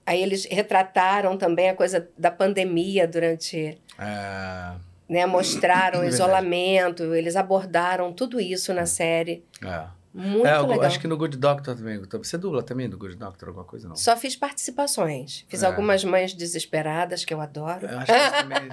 [0.06, 3.80] aí eles retrataram também a coisa da pandemia durante.
[3.98, 4.86] É...
[5.08, 9.46] Né, mostraram o isolamento, eles abordaram tudo isso na série.
[9.64, 9.86] É.
[10.16, 10.82] Muito é, legal.
[10.84, 12.02] Acho que no Good Doctor também.
[12.02, 13.98] Você dubla também no Good Doctor alguma coisa, não?
[13.98, 15.46] Só fiz participações.
[15.50, 15.66] Fiz é.
[15.66, 17.86] algumas mães desesperadas, que eu adoro.
[17.86, 18.70] Eu acho que também...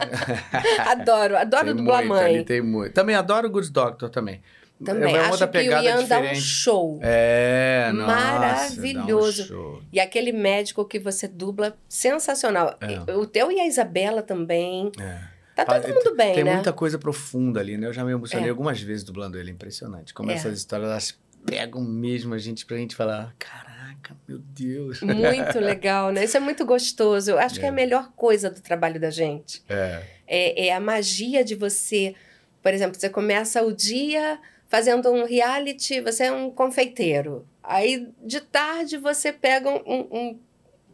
[0.86, 2.44] adoro, adoro tem dublar muito, mãe.
[2.44, 2.92] Tem muito.
[2.92, 4.40] Também adoro o Good Doctor também.
[4.84, 5.16] Também.
[5.16, 7.00] É acho que o Ian dá um show.
[7.02, 9.42] É, nossa, Maravilhoso.
[9.42, 9.82] Um show.
[9.92, 12.76] E aquele médico que você dubla, sensacional.
[12.80, 13.12] É.
[13.16, 14.92] O teu e a Isabela também.
[15.00, 15.32] É.
[15.56, 16.50] Tá todo mundo bem, tem né?
[16.50, 17.86] Tem muita coisa profunda ali, né?
[17.86, 18.50] Eu já me emocionei é.
[18.50, 20.14] algumas vezes dublando ele, impressionante.
[20.14, 20.34] Como é.
[20.34, 25.00] essas histórias, elas pegam mesmo a gente pra gente falar, caraca, meu Deus.
[25.02, 26.24] Muito legal, né?
[26.24, 27.30] Isso é muito gostoso.
[27.30, 27.60] Eu acho é.
[27.60, 29.62] que é a melhor coisa do trabalho da gente.
[29.68, 30.02] É.
[30.26, 30.66] é.
[30.66, 32.14] É a magia de você,
[32.62, 37.46] por exemplo, você começa o dia fazendo um reality, você é um confeiteiro.
[37.62, 40.38] Aí, de tarde, você pega um, um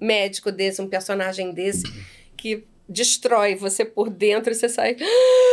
[0.00, 1.84] médico desse, um personagem desse,
[2.37, 4.96] que destrói você por dentro e você sai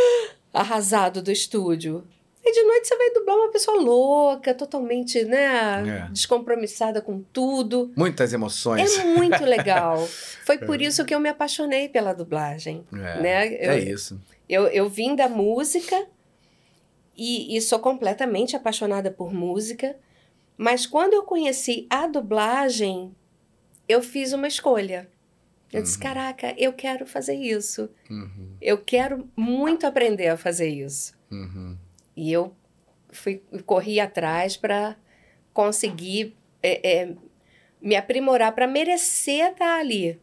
[0.52, 2.06] arrasado do estúdio.
[2.48, 6.12] E de noite você vai dublar uma pessoa louca, totalmente, né, é.
[6.12, 7.92] descompromissada com tudo.
[7.96, 8.96] Muitas emoções.
[8.96, 9.98] É muito legal.
[10.46, 10.84] Foi por é.
[10.84, 12.86] isso que eu me apaixonei pela dublagem.
[12.92, 13.46] É, né?
[13.48, 14.22] eu, é isso.
[14.48, 16.06] Eu, eu vim da música
[17.16, 19.96] e, e sou completamente apaixonada por música,
[20.56, 23.12] mas quando eu conheci a dublagem,
[23.88, 25.08] eu fiz uma escolha.
[25.72, 25.82] Eu uhum.
[25.82, 27.90] disse: caraca, eu quero fazer isso.
[28.08, 28.54] Uhum.
[28.62, 31.12] Eu quero muito aprender a fazer isso.
[31.28, 31.76] Uhum.
[32.16, 32.54] E eu
[33.10, 34.96] fui, corri atrás para
[35.52, 37.12] conseguir é, é,
[37.80, 40.18] me aprimorar, para merecer estar ali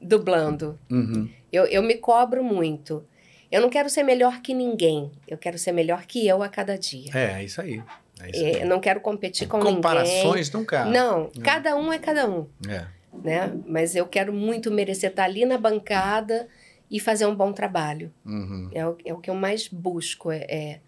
[0.00, 0.78] dublando.
[0.90, 1.28] Uhum.
[1.52, 3.04] Eu, eu me cobro muito.
[3.50, 5.10] Eu não quero ser melhor que ninguém.
[5.26, 7.10] Eu quero ser melhor que eu a cada dia.
[7.14, 7.82] É, é isso aí.
[8.20, 8.52] É isso aí.
[8.56, 10.22] É, não quero competir com Comparações ninguém.
[10.22, 10.84] Comparações nunca.
[10.84, 11.40] Não, é.
[11.42, 12.46] cada um é cada um.
[12.68, 12.86] É.
[13.22, 13.52] Né?
[13.66, 16.48] Mas eu quero muito merecer estar ali na bancada
[16.90, 18.12] e fazer um bom trabalho.
[18.26, 18.70] Uhum.
[18.72, 20.30] É, o, é o que eu mais busco.
[20.32, 20.80] é, é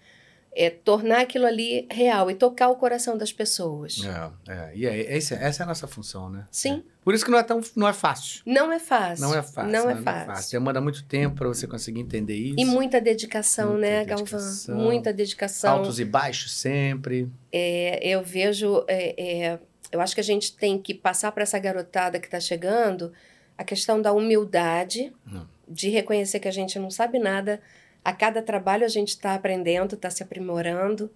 [0.56, 4.00] é tornar aquilo ali real e tocar o coração das pessoas.
[4.48, 4.72] É, é.
[4.74, 6.46] E é, essa, essa é a nossa função, né?
[6.50, 6.82] Sim.
[6.88, 6.96] É.
[7.04, 8.42] Por isso que não é tão não é fácil.
[8.46, 9.26] Não é fácil.
[9.26, 9.70] Não é fácil.
[9.70, 10.26] Não, é, não é fácil.
[10.26, 10.58] fácil.
[10.58, 12.58] Demanda muito tempo para você conseguir entender isso.
[12.58, 14.90] E muita dedicação, muita né, dedicação, Galvão?
[14.90, 15.74] Muita dedicação.
[15.74, 17.30] Altos e baixos sempre.
[17.52, 19.58] É, eu vejo, é, é
[19.92, 23.12] eu acho que a gente tem que passar para essa garotada que está chegando
[23.58, 25.44] a questão da humildade, hum.
[25.68, 27.60] de reconhecer que a gente não sabe nada
[28.06, 31.10] a cada trabalho a gente está aprendendo, está se aprimorando.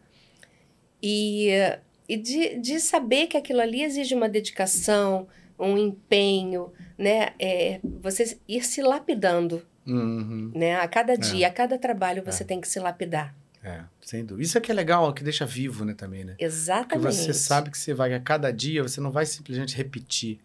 [1.01, 1.51] E,
[2.09, 7.29] e de, de saber que aquilo ali exige uma dedicação, um empenho, né?
[7.39, 9.65] É, você ir se lapidando.
[9.87, 10.51] Uhum.
[10.53, 10.81] Né?
[10.81, 11.49] A cada dia, é.
[11.49, 12.47] a cada trabalho, você é.
[12.47, 13.37] tem que se lapidar.
[13.63, 14.43] É, sem dúvida.
[14.45, 16.35] Isso é que é legal, que deixa vivo, né, também, né?
[16.41, 17.05] Exatamente.
[17.05, 20.41] Porque você sabe que você vai, a cada dia, você não vai simplesmente repetir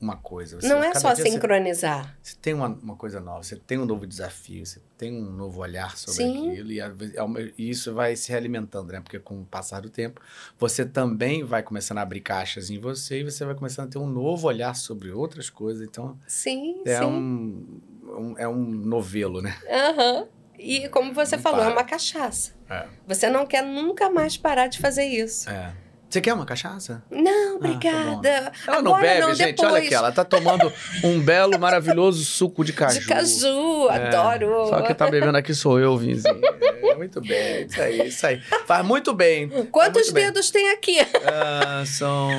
[0.00, 0.60] uma coisa.
[0.60, 2.16] Você, não é só sincronizar.
[2.22, 5.30] Você, você, tem uma, uma coisa nova, você tem um novo desafio, você tem um
[5.30, 6.50] novo olhar sobre Sim.
[6.50, 9.00] aquilo e, e, isso vai se realimentando, né?
[9.00, 10.20] Porque com o passar do tempo,
[10.58, 13.98] você também vai começando a abrir caixas em você e você vai começando a ter
[13.98, 15.86] um novo olhar sobre outras coisas.
[15.86, 17.04] Então, sim, é, sim.
[17.04, 19.56] Um, um, é um novelo, né?
[19.66, 20.28] Uhum.
[20.58, 21.70] E como você não falou, para.
[21.70, 22.52] é uma cachaça.
[22.68, 22.86] É.
[23.06, 25.48] Você não quer nunca mais parar de fazer isso.
[25.48, 25.74] É.
[26.08, 27.02] Você quer uma cachaça?
[27.10, 28.46] Não, obrigada.
[28.46, 29.56] Ah, tá ela não bebe, não, gente.
[29.56, 29.72] Depois.
[29.72, 33.00] Olha aqui, ela tá tomando um belo, maravilhoso suco de caju.
[33.00, 34.68] De caju, é, adoro.
[34.68, 36.40] Só que tá bebendo aqui sou eu, Vinzinho.
[36.84, 38.40] É, muito bem, isso aí, isso aí.
[38.66, 39.48] Faz muito bem.
[39.70, 40.62] Quantos muito dedos bem.
[40.62, 40.98] tem aqui?
[41.26, 42.30] Ah, são.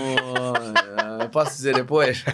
[0.98, 2.24] Ah, posso dizer depois?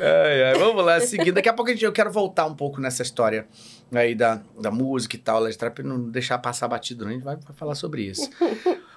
[0.00, 1.34] ai, ai, vamos lá, seguindo.
[1.34, 3.46] Daqui a pouco a gente, eu quero voltar um pouco nessa história
[3.92, 7.10] aí da, da música e tal, para não deixar passar batido, não.
[7.10, 8.28] a gente vai, vai falar sobre isso.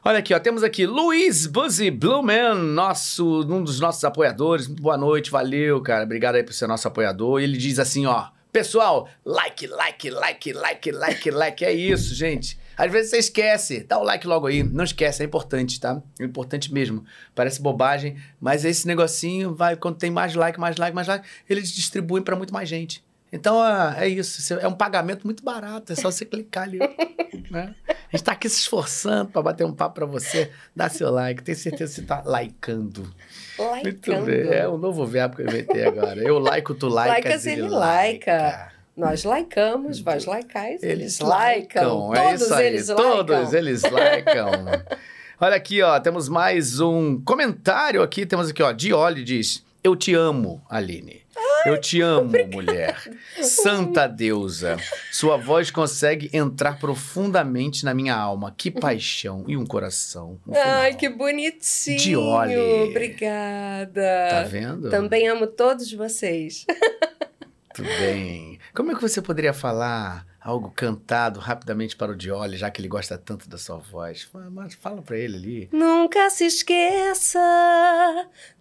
[0.04, 4.68] Olha aqui, ó, temos aqui Luiz Buzzy Blumen, nosso, um dos nossos apoiadores.
[4.68, 6.04] Boa noite, valeu, cara.
[6.04, 7.40] Obrigado aí por ser nosso apoiador.
[7.40, 11.64] E ele diz assim, ó, Pessoal, like, like, like, like, like, like.
[11.64, 12.60] É isso, gente.
[12.82, 13.84] Às vezes você esquece.
[13.84, 14.64] Dá o like logo aí.
[14.64, 16.02] Não esquece, é importante, tá?
[16.20, 17.06] É importante mesmo.
[17.36, 21.72] Parece bobagem, mas esse negocinho vai, quando tem mais like, mais like, mais like, eles
[21.72, 23.06] distribuem para muito mais gente.
[23.32, 26.80] Então é, é isso, é um pagamento muito barato, é só você clicar ali.
[27.52, 27.76] né?
[27.88, 30.50] A gente está aqui se esforçando para bater um papo para você.
[30.76, 33.14] Dá seu like, tenho certeza que você está likeando.
[33.84, 34.26] Likeando.
[34.26, 36.20] Muito bem, é um novo verbo que eu inventei agora.
[36.20, 38.71] Eu like, tu like, Laicas, ele laica.
[38.96, 42.14] Nós likeamos, vós likeais, eles, eles likeam.
[42.14, 44.52] É todos isso aí, eles todos eles likeam.
[45.40, 50.14] Olha aqui, ó, temos mais um comentário aqui, temos aqui, ó, Dioli diz, eu te
[50.14, 51.22] amo, Aline.
[51.66, 52.56] Eu te amo, Obrigada.
[52.56, 52.98] mulher.
[53.42, 54.78] Santa deusa.
[55.12, 58.54] Sua voz consegue entrar profundamente na minha alma.
[58.56, 60.40] Que paixão e um coração.
[60.52, 61.98] Ai, que bonitinho.
[61.98, 64.02] De Obrigada.
[64.30, 64.90] Tá vendo?
[64.90, 66.66] Também amo todos vocês.
[67.74, 68.60] Tudo bem.
[68.74, 72.88] Como é que você poderia falar algo cantado rapidamente para o Dioli, já que ele
[72.88, 74.28] gosta tanto da sua voz.
[74.52, 75.70] Mas fala para ele ali.
[75.72, 77.40] Nunca se esqueça,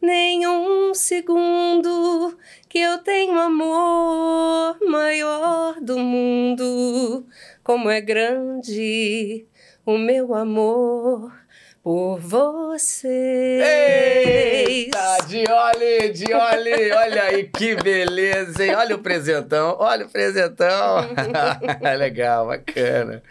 [0.01, 2.37] nenhum segundo,
[2.69, 7.27] que eu tenho amor maior do mundo.
[7.65, 9.47] Como é grande
[9.87, 11.40] o meu amor
[11.83, 13.61] por você.
[13.63, 18.75] Eita, Dioli, Dioli, olha aí que beleza, hein?
[18.75, 21.09] Olha o presentão, olha o presentão.
[21.99, 23.23] Legal, bacana.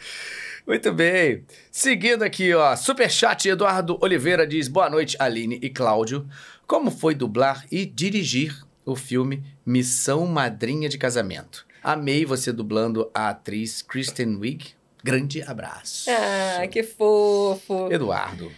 [0.66, 1.44] Muito bem.
[1.72, 6.28] Seguindo aqui, ó, Superchat Eduardo Oliveira diz: Boa noite, Aline e Cláudio.
[6.68, 11.66] Como foi dublar e dirigir o filme Missão Madrinha de Casamento?
[11.82, 16.10] Amei você dublando a atriz Kristen Wiig Grande abraço.
[16.10, 17.92] Ah, que fofo.
[17.92, 18.52] Eduardo.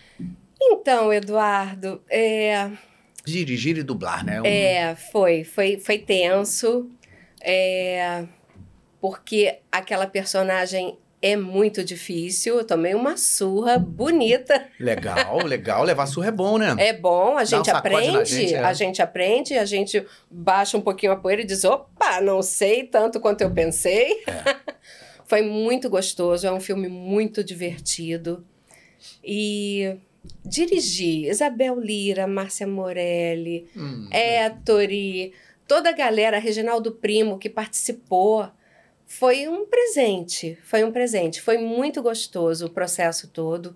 [0.62, 2.69] Então, Eduardo, é...
[3.25, 4.41] Dirigir e dublar, né?
[4.41, 4.45] Um...
[4.45, 5.43] É, foi.
[5.43, 6.89] Foi, foi tenso.
[7.41, 8.25] É...
[8.99, 12.58] Porque aquela personagem é muito difícil.
[12.58, 14.67] Eu tomei uma surra bonita.
[14.80, 15.84] Legal, legal.
[15.84, 16.75] Levar surra é bom, né?
[16.77, 18.25] É bom, a gente um aprende.
[18.25, 18.63] Gente, é.
[18.63, 22.84] A gente aprende, a gente baixa um pouquinho a poeira e diz: opa, não sei
[22.84, 24.23] tanto quanto eu pensei.
[24.25, 24.56] É.
[25.32, 28.46] Foi muito gostoso, é um filme muito divertido.
[29.24, 29.96] E
[30.44, 35.32] dirigi Isabel Lira, Márcia Morelli, hum, Ettore,
[35.65, 38.46] toda a galera, Reginaldo Primo, que participou.
[39.06, 41.41] Foi um presente, foi um presente.
[41.41, 43.74] Foi muito gostoso o processo todo.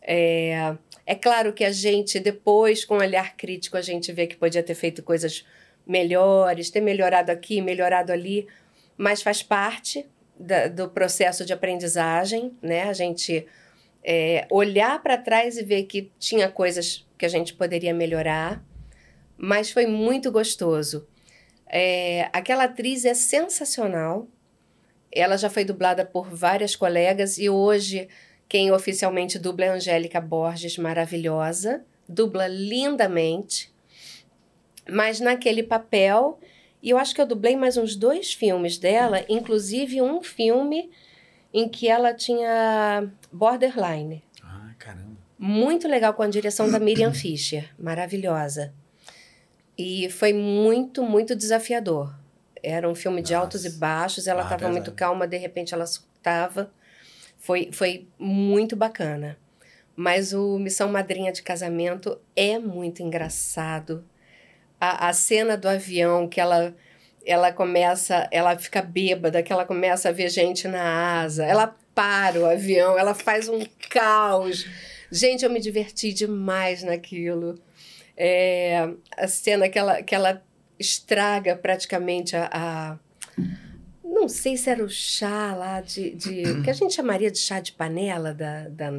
[0.00, 4.36] É, é claro que a gente, depois, com um olhar crítico, a gente vê que
[4.36, 5.44] podia ter feito coisas
[5.84, 8.46] melhores, ter melhorado aqui, melhorado ali,
[8.96, 10.06] mas faz parte
[10.40, 12.84] da, do processo de aprendizagem, né?
[12.84, 13.46] A gente
[14.02, 18.64] é, olhar para trás e ver que tinha coisas que a gente poderia melhorar,
[19.36, 21.06] mas foi muito gostoso.
[21.66, 24.26] É, aquela atriz é sensacional.
[25.12, 28.08] Ela já foi dublada por várias colegas e hoje
[28.48, 33.72] quem oficialmente dubla é Angélica Borges, maravilhosa, dubla lindamente.
[34.88, 36.40] Mas naquele papel
[36.82, 40.90] e eu acho que eu dublei mais uns dois filmes dela, inclusive um filme
[41.52, 44.24] em que ela tinha borderline.
[44.42, 45.16] Ah, caramba.
[45.38, 48.72] Muito legal com a direção da Miriam Fischer, maravilhosa.
[49.76, 52.14] E foi muito, muito desafiador.
[52.62, 53.44] Era um filme de Nossa.
[53.44, 56.70] altos e baixos, ela estava ah, muito calma, de repente ela surtava.
[57.38, 59.38] Foi, foi muito bacana.
[59.96, 64.04] Mas o Missão Madrinha de Casamento é muito engraçado
[64.80, 66.74] a, a cena do avião que ela
[67.24, 72.40] ela começa, ela fica bêbada, que ela começa a ver gente na asa, ela para
[72.40, 74.66] o avião, ela faz um caos.
[75.10, 77.60] Gente, eu me diverti demais naquilo.
[78.16, 80.42] É, a cena que ela, que ela
[80.78, 82.98] estraga praticamente a, a,
[84.02, 86.14] Não sei se era o chá lá de.
[86.14, 88.90] de que a gente chamaria de chá de panela da, da,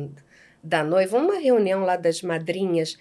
[0.63, 2.97] da noiva, uma reunião lá das madrinhas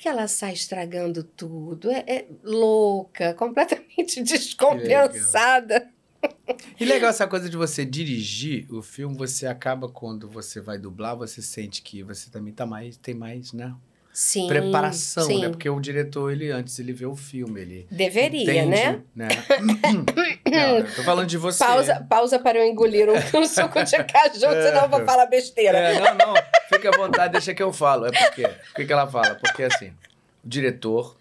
[0.00, 1.90] que ela sai estragando tudo.
[1.90, 5.90] É, é louca, completamente descompensada.
[6.78, 11.16] E legal essa coisa de você dirigir o filme, você acaba quando você vai dublar,
[11.16, 13.74] você sente que você também tá mais, tem mais, né?
[14.12, 15.40] Sim, preparação, sim.
[15.40, 15.48] né?
[15.48, 19.02] Porque o diretor, ele antes ele vê o filme, ele deveria, entende, né?
[19.14, 19.28] né?
[20.50, 21.64] não, tô falando de você.
[21.64, 23.14] Pausa, pausa para eu engolir um,
[23.46, 25.78] suco de caju, é, senão eu vou falar besteira.
[25.78, 26.34] É, não, não,
[26.68, 28.06] fique à vontade, deixa que eu falo.
[28.06, 29.36] É porque, por que ela fala?
[29.36, 29.92] Porque assim,
[30.44, 31.16] o diretor,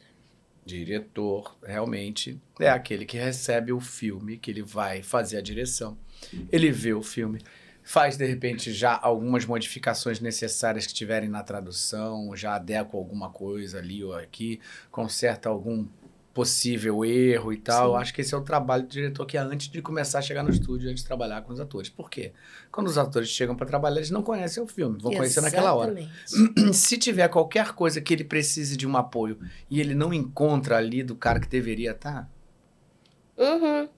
[0.65, 5.95] diretor, realmente é aquele que recebe o filme, que ele vai fazer a direção.
[6.51, 7.39] Ele vê o filme,
[7.89, 13.79] faz de repente já algumas modificações necessárias que tiverem na tradução, já adequa alguma coisa
[13.79, 14.61] ali ou aqui,
[14.91, 15.87] conserta algum
[16.31, 17.87] possível erro e tal.
[17.87, 20.21] Eu acho que esse é o trabalho do diretor que é antes de começar a
[20.21, 21.89] chegar no estúdio, antes de trabalhar com os atores.
[21.89, 22.31] Por quê?
[22.71, 25.95] Quando os atores chegam para trabalhar, eles não conhecem o filme, vão conhecer naquela hora.
[26.71, 31.01] Se tiver qualquer coisa que ele precise de um apoio e ele não encontra ali
[31.01, 32.29] do cara que deveria estar.
[33.35, 33.89] Tá, uhum.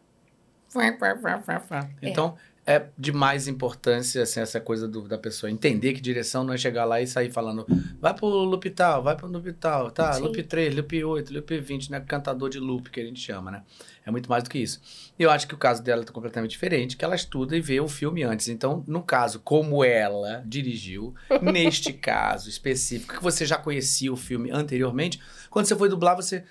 [2.01, 2.50] Então, é
[2.97, 6.85] de mais importância assim, essa coisa do, da pessoa entender que direção não é chegar
[6.85, 7.65] lá e sair falando
[7.99, 10.23] vai pro loop tal, vai pro loop tal, tá, Sim.
[10.23, 11.99] loop 3, loop 8, loop 20, né?
[11.99, 13.63] Cantador de loop que a gente chama, né?
[14.05, 14.81] É muito mais do que isso.
[15.17, 17.79] E eu acho que o caso dela tá completamente diferente, que ela estuda e vê
[17.79, 18.47] o filme antes.
[18.47, 24.49] Então, no caso, como ela dirigiu, neste caso específico, que você já conhecia o filme
[24.51, 26.43] anteriormente, quando você foi dublar, você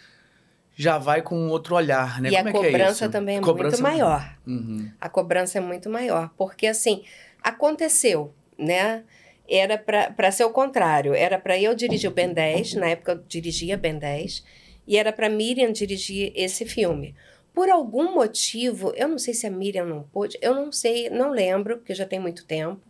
[0.81, 2.31] já vai com outro olhar, né?
[2.31, 3.77] E Como a é, é cobrança é também é cobrança...
[3.77, 4.39] muito maior.
[4.47, 4.91] Uhum.
[4.99, 7.05] A cobrança é muito maior, porque assim,
[7.43, 9.05] aconteceu, né?
[9.47, 13.23] Era para ser o contrário, era para eu dirigir o Ben 10, na época eu
[13.29, 14.43] dirigia Ben 10,
[14.87, 17.15] e era para Miriam dirigir esse filme.
[17.53, 21.31] Por algum motivo, eu não sei se a Miriam não pôde, eu não sei, não
[21.31, 22.81] lembro, porque já tem muito tempo.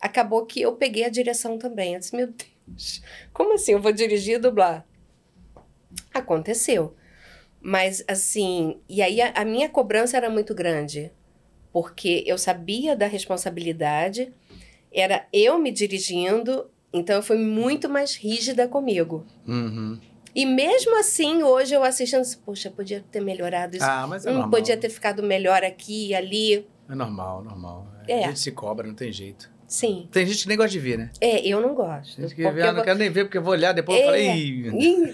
[0.00, 1.94] Acabou que eu peguei a direção também.
[1.94, 3.02] Eu disse, meu Deus,
[3.32, 4.86] como assim eu vou dirigir e dublar?
[6.14, 6.94] Aconteceu.
[7.68, 11.10] Mas, assim, e aí a, a minha cobrança era muito grande,
[11.72, 14.32] porque eu sabia da responsabilidade,
[14.92, 19.26] era eu me dirigindo, então eu fui muito mais rígida comigo.
[19.48, 19.98] Uhum.
[20.32, 23.84] E mesmo assim, hoje eu assistindo, poxa, podia ter melhorado isso.
[23.84, 26.64] Ah, mas é hum, Podia ter ficado melhor aqui e ali.
[26.88, 27.88] É normal, normal.
[28.06, 28.26] É.
[28.26, 29.50] A gente se cobra, não tem jeito.
[29.66, 30.08] Sim.
[30.12, 31.10] Tem gente que nem gosta de ver, né?
[31.20, 32.16] É, eu não gosto.
[32.16, 32.84] Tem gente que vê, ah, não vou...
[32.84, 34.02] quero nem ver porque eu vou olhar depois é.
[34.02, 34.70] eu falei.
[34.70, 35.12] Hum,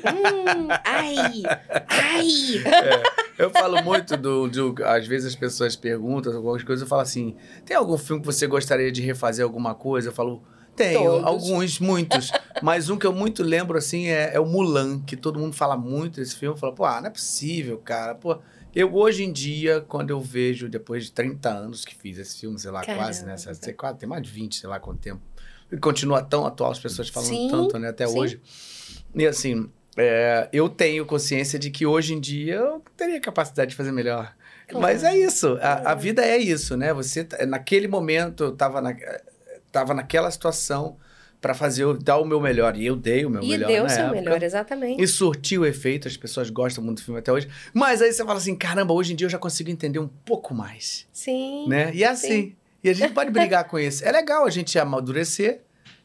[0.85, 1.43] ai!
[1.89, 2.23] Ai!
[3.39, 4.75] É, eu falo muito do, do.
[4.85, 7.35] Às vezes as pessoas perguntam algumas coisas, eu falo assim:
[7.65, 10.09] tem algum filme que você gostaria de refazer alguma coisa?
[10.09, 10.43] Eu falo.
[10.75, 11.27] Tenho, Todos.
[11.27, 12.31] alguns, muitos.
[12.63, 15.77] Mas um que eu muito lembro, assim, é, é, o Mulan, que todo mundo fala
[15.77, 16.59] muito desse filme.
[16.59, 18.15] Fala, pô, ah, não é possível, cara.
[18.15, 18.39] Pô,
[18.75, 22.59] eu, hoje em dia, quando eu vejo, depois de 30 anos que fiz esse filme,
[22.59, 23.05] sei lá, Caramba.
[23.05, 23.37] quase, né?
[23.37, 25.21] Sei, quase, tem mais de 20, sei lá quanto tempo.
[25.71, 27.89] E continua tão atual, as pessoas falando sim, tanto, né?
[27.89, 28.19] Até sim.
[28.19, 28.41] hoje.
[29.15, 33.77] E assim, é, eu tenho consciência de que hoje em dia eu teria capacidade de
[33.77, 34.35] fazer melhor.
[34.69, 34.81] Claro.
[34.81, 36.95] Mas é isso, a, a, vida é isso, né?
[36.95, 38.95] Você, naquele momento, eu tava, na,
[39.71, 40.97] tava naquela situação
[41.43, 42.77] para fazer dar o meu melhor.
[42.77, 43.69] E eu dei o meu e melhor.
[43.69, 44.21] E deu o seu época.
[44.21, 45.03] melhor, exatamente.
[45.03, 47.49] E surtiu o efeito, as pessoas gostam muito do filme até hoje.
[47.75, 50.55] Mas aí você fala assim: caramba, hoje em dia eu já consigo entender um pouco
[50.55, 51.07] mais.
[51.13, 51.69] Sim.
[51.69, 51.93] Né?
[51.93, 52.29] E é assim.
[52.29, 52.57] Sim.
[52.85, 54.05] E a gente pode brigar com isso.
[54.05, 55.63] É legal a gente amadurecer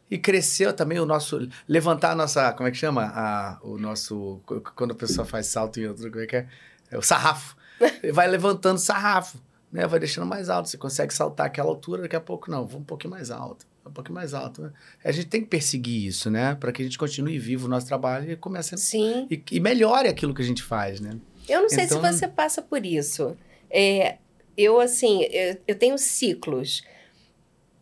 [0.10, 1.48] e crescer também o nosso.
[1.68, 2.52] levantar a nossa.
[2.54, 3.04] Como é que chama?
[3.06, 4.42] A, o nosso.
[4.76, 6.10] Quando a pessoa faz salto em outro.
[6.10, 6.48] Como é que é?
[6.90, 7.56] É o sarrafo.
[8.12, 9.38] Vai levantando o sarrafo.
[9.72, 9.86] Né?
[9.86, 10.68] Vai deixando mais alto.
[10.68, 12.66] Você consegue saltar aquela altura, daqui a pouco não.
[12.66, 14.62] Vou um pouquinho mais alto um pouquinho mais alto.
[14.62, 14.72] Né?
[15.04, 16.56] A gente tem que perseguir isso, né?
[16.56, 18.78] Para que a gente continue vivo o nosso trabalho e comece a...
[18.78, 19.28] Sim.
[19.30, 21.18] E, e, melhore aquilo que a gente faz, né?
[21.48, 22.02] Eu não sei então...
[22.02, 23.36] se você passa por isso.
[23.70, 24.18] É,
[24.58, 26.84] eu, assim, eu, eu tenho ciclos.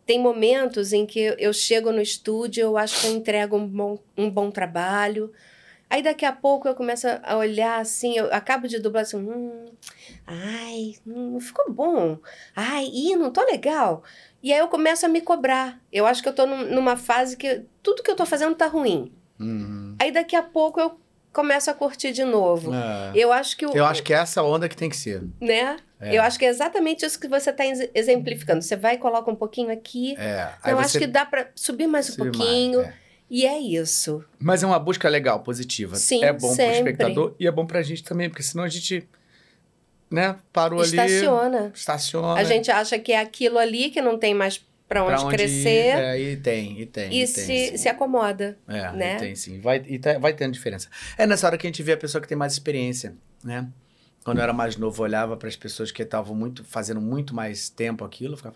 [0.05, 3.99] Tem momentos em que eu chego no estúdio, eu acho que eu entrego um bom,
[4.15, 5.31] um bom trabalho.
[5.89, 9.65] Aí daqui a pouco eu começo a olhar assim, eu acabo de dublar assim, hum,
[10.25, 12.17] ai, não ficou bom.
[12.55, 14.03] Ai, ih, não tô legal.
[14.41, 15.79] E aí eu começo a me cobrar.
[15.91, 18.67] Eu acho que eu tô num, numa fase que tudo que eu tô fazendo tá
[18.67, 19.11] ruim.
[19.39, 19.95] Uhum.
[19.99, 20.99] Aí daqui a pouco eu
[21.35, 22.73] começo a curtir de novo.
[22.73, 23.11] É.
[23.13, 25.21] Eu acho que o, Eu acho que é essa onda que tem que ser.
[25.41, 25.77] Né?
[25.99, 26.17] É.
[26.17, 27.63] Eu acho que é exatamente isso que você está
[27.93, 28.61] exemplificando.
[28.61, 30.15] Você vai e coloca um pouquinho aqui.
[30.17, 30.49] É.
[30.65, 32.79] eu acho que dá para subir mais subir um pouquinho.
[32.79, 33.04] Mais, é.
[33.29, 34.23] E é isso.
[34.39, 35.95] Mas é uma busca legal, positiva.
[35.95, 38.63] Sim, É bom para o espectador e é bom para a gente também, porque senão
[38.63, 39.07] a gente
[40.09, 41.57] né, parou estaciona.
[41.59, 41.71] ali.
[41.73, 42.39] Estaciona.
[42.39, 45.97] A gente acha que é aquilo ali que não tem mais para onde, onde, crescer.
[45.97, 47.11] É, e tem, e tem.
[47.11, 48.57] E, e se, tem, se acomoda.
[48.67, 49.15] É, né?
[49.17, 49.59] tem sim.
[49.59, 50.89] Vai, e tá, vai tendo diferença.
[51.17, 53.67] É nessa hora que a gente vê a pessoa que tem mais experiência, né?
[54.23, 57.35] Quando eu era mais novo, eu olhava para as pessoas que estavam muito, fazendo muito
[57.35, 58.55] mais tempo aquilo, ficava,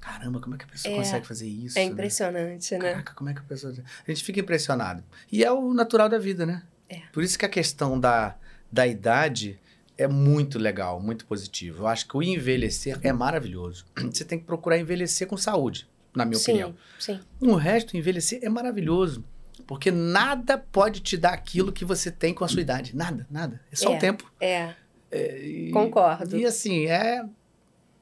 [0.00, 1.78] caramba, como é que a pessoa é, consegue fazer isso?
[1.78, 1.92] É né?
[1.92, 2.90] impressionante, né?
[2.92, 3.72] Caraca, como é que a pessoa.
[4.06, 5.04] A gente fica impressionado.
[5.30, 6.62] E é o natural da vida, né?
[6.88, 7.02] É.
[7.12, 8.36] Por isso que a questão da,
[8.72, 9.58] da idade
[9.96, 11.82] é muito legal, muito positivo.
[11.82, 13.84] Eu acho que o envelhecer é maravilhoso.
[14.10, 16.74] Você tem que procurar envelhecer com saúde, na minha sim, opinião.
[16.98, 17.20] Sim.
[17.38, 19.22] O resto, envelhecer é maravilhoso.
[19.66, 22.96] Porque nada pode te dar aquilo que você tem com a sua idade.
[22.96, 23.60] Nada, nada.
[23.70, 24.32] É só é, o tempo.
[24.40, 24.74] É.
[25.10, 26.36] é e, Concordo.
[26.36, 27.22] E assim, é.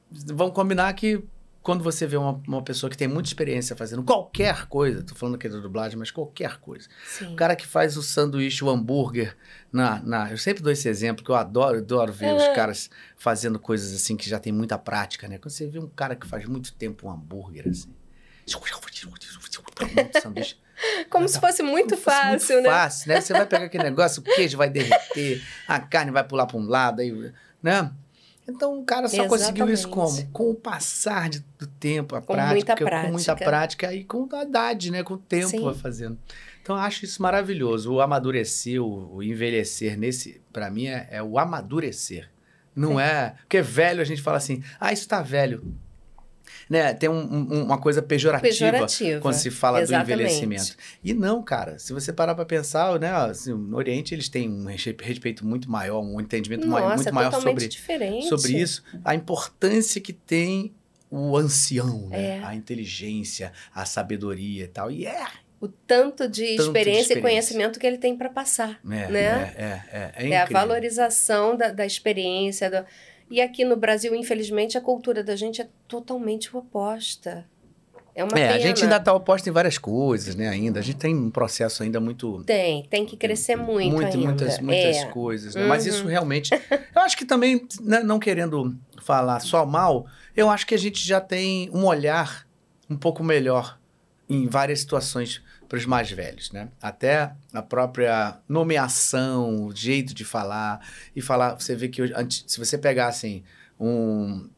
[0.09, 1.21] Vamos combinar que
[1.69, 5.35] quando você vê uma, uma pessoa que tem muita experiência fazendo qualquer coisa, tô falando
[5.35, 6.89] aqui da dublagem, mas qualquer coisa.
[7.05, 7.33] Sim.
[7.33, 9.37] O cara que faz o sanduíche, o hambúrguer,
[9.71, 13.59] na, na, eu sempre dou esse exemplo, que eu adoro, adoro ver os caras fazendo
[13.59, 15.37] coisas assim que já tem muita prática, né?
[15.37, 17.93] Quando você vê um cara que faz muito tempo um hambúrguer, assim,
[20.19, 20.57] sanduíche.
[21.07, 22.71] Como se fosse muito fácil, fosse muito né?
[22.71, 23.21] fácil, né?
[23.21, 26.65] Você vai pegar aquele negócio, o queijo vai derreter, a carne vai pular para um
[26.65, 27.91] lado, aí, né?
[28.49, 29.29] Então o cara só Exatamente.
[29.29, 30.27] conseguiu isso como?
[30.31, 34.03] Com o passar de, do tempo, a com prática, muita prática, com muita prática e
[34.03, 35.03] com a idade, né?
[35.03, 35.73] Com o tempo Sim.
[35.73, 36.17] fazendo.
[36.61, 37.93] Então eu acho isso maravilhoso.
[37.93, 42.29] O amadurecer, o, o envelhecer nesse, para mim é, é, o amadurecer.
[42.75, 43.09] Não é.
[43.09, 45.75] é, porque velho a gente fala assim, ah, isso tá velho
[46.69, 50.05] né, tem um, um, uma coisa pejorativa, pejorativa, quando se fala Exatamente.
[50.05, 50.75] do envelhecimento.
[51.03, 54.65] E não, cara, se você parar para pensar, né, assim, no Oriente eles têm um
[54.65, 58.27] respeito muito maior, um entendimento Nossa, maior, muito é maior sobre, diferente.
[58.27, 60.73] sobre isso, a importância que tem
[61.09, 62.37] o ancião, né?
[62.37, 62.43] É.
[62.43, 64.91] a inteligência, a sabedoria e tal.
[64.91, 65.25] E é
[65.59, 68.79] o tanto de, tanto experiência, experiência, e conhecimento que ele tem para passar.
[68.85, 69.53] É, né?
[69.57, 72.85] é, é, é, é, é a valorização da, da experiência, do,
[73.29, 77.45] e aqui no Brasil, infelizmente, a cultura da gente é totalmente oposta.
[78.15, 78.55] É uma é, pena.
[78.55, 80.49] a gente ainda está oposta em várias coisas, né?
[80.49, 80.79] Ainda.
[80.79, 82.43] A gente tem um processo ainda muito.
[82.43, 83.93] Tem, tem que crescer muito.
[83.93, 84.27] muito ainda.
[84.27, 85.05] Muitas, muitas é.
[85.05, 85.55] coisas.
[85.55, 85.61] Né?
[85.61, 85.67] Uhum.
[85.67, 86.09] Mas isso uhum.
[86.09, 86.49] realmente.
[86.53, 90.05] eu acho que também, né, não querendo falar só mal,
[90.35, 92.45] eu acho que a gente já tem um olhar
[92.89, 93.79] um pouco melhor
[94.27, 96.69] em várias situações para os mais velhos, né?
[96.81, 100.83] Até a própria nomeação, o jeito de falar
[101.15, 102.01] e falar, você vê que
[102.47, 103.43] se você pegar assim
[103.79, 104.49] um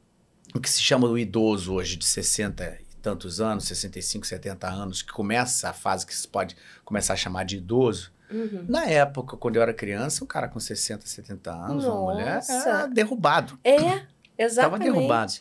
[0.56, 5.02] o que se chama do idoso hoje de 60 e tantos anos, 65, 70 anos,
[5.02, 8.64] que começa a fase que se pode começar a chamar de idoso, Uhum.
[8.68, 11.92] Na época, quando eu era criança, um cara com 60, 70 anos, Nossa.
[11.92, 13.60] uma mulher, era derrubado.
[13.62, 14.08] É, exatamente.
[14.38, 15.34] Estava derrubado.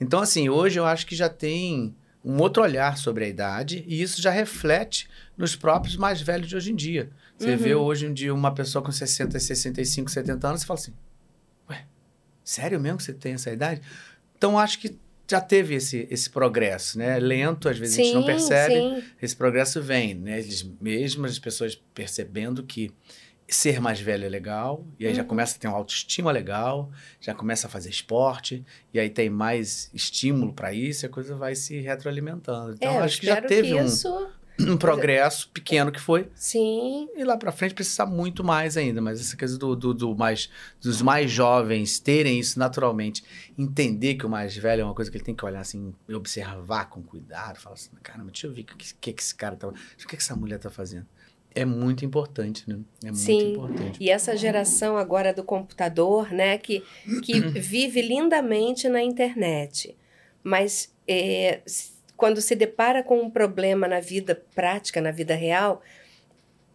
[0.00, 4.02] Então, assim, hoje eu acho que já tem um outro olhar sobre a idade e
[4.02, 7.10] isso já reflete nos próprios mais velhos de hoje em dia.
[7.36, 7.56] Você uhum.
[7.56, 10.92] vê hoje em dia uma pessoa com 60, 65, 70 anos e fala assim:
[11.70, 11.84] Ué,
[12.42, 13.80] sério mesmo que você tem essa idade?
[14.36, 14.98] Então acho que
[15.30, 17.18] já teve esse, esse progresso, né?
[17.18, 19.04] Lento, às vezes sim, a gente não percebe, sim.
[19.20, 20.38] esse progresso vem, né?
[20.38, 22.90] Eles, mesmo as pessoas percebendo que
[23.48, 25.16] ser mais velho é legal, e aí uhum.
[25.16, 29.30] já começa a ter uma autoestima legal, já começa a fazer esporte, e aí tem
[29.30, 32.74] mais estímulo para isso, e a coisa vai se retroalimentando.
[32.74, 34.28] Então, é, acho que já teve que um, isso...
[34.60, 36.28] um progresso pequeno que foi.
[36.34, 37.08] Sim.
[37.16, 40.50] E lá para frente precisa muito mais ainda, mas essa coisa do, do, do, mais,
[40.78, 43.24] dos mais jovens terem isso naturalmente,
[43.56, 46.90] entender que o mais velho é uma coisa que ele tem que olhar assim, observar
[46.90, 49.68] com cuidado, falar assim, caramba, deixa eu ver o que, que, que esse cara tá,
[49.68, 51.06] o que, que essa mulher tá fazendo
[51.58, 52.78] é muito importante, né?
[53.04, 53.34] É Sim.
[53.34, 53.98] muito importante.
[54.00, 56.84] E essa geração agora do computador, né, que,
[57.22, 59.96] que vive lindamente na internet,
[60.42, 61.60] mas é,
[62.16, 65.82] quando se depara com um problema na vida prática, na vida real,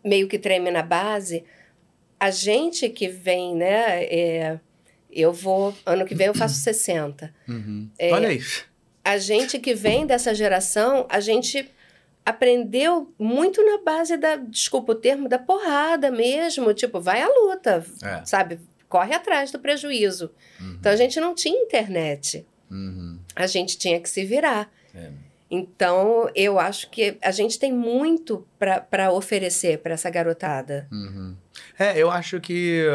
[0.04, 1.46] meio que treme na base,
[2.20, 4.60] a gente que vem, né, é,
[5.10, 7.34] eu vou, ano que vem eu faço 60.
[7.48, 7.90] Uhum.
[7.98, 8.66] É, Olha isso.
[9.02, 11.70] A gente que vem dessa geração, a gente
[12.26, 16.74] aprendeu muito na base da, desculpa o termo, da porrada mesmo.
[16.74, 18.26] Tipo, vai à luta, é.
[18.26, 18.60] sabe?
[18.88, 20.32] Corre atrás do prejuízo.
[20.60, 20.78] Uhum.
[20.80, 22.46] Então a gente não tinha internet.
[22.70, 23.20] Uhum.
[23.36, 24.72] A gente tinha que se virar.
[24.94, 25.10] É.
[25.50, 30.88] Então, eu acho que a gente tem muito para oferecer para essa garotada.
[30.92, 31.36] Uhum.
[31.78, 32.86] É, eu acho que,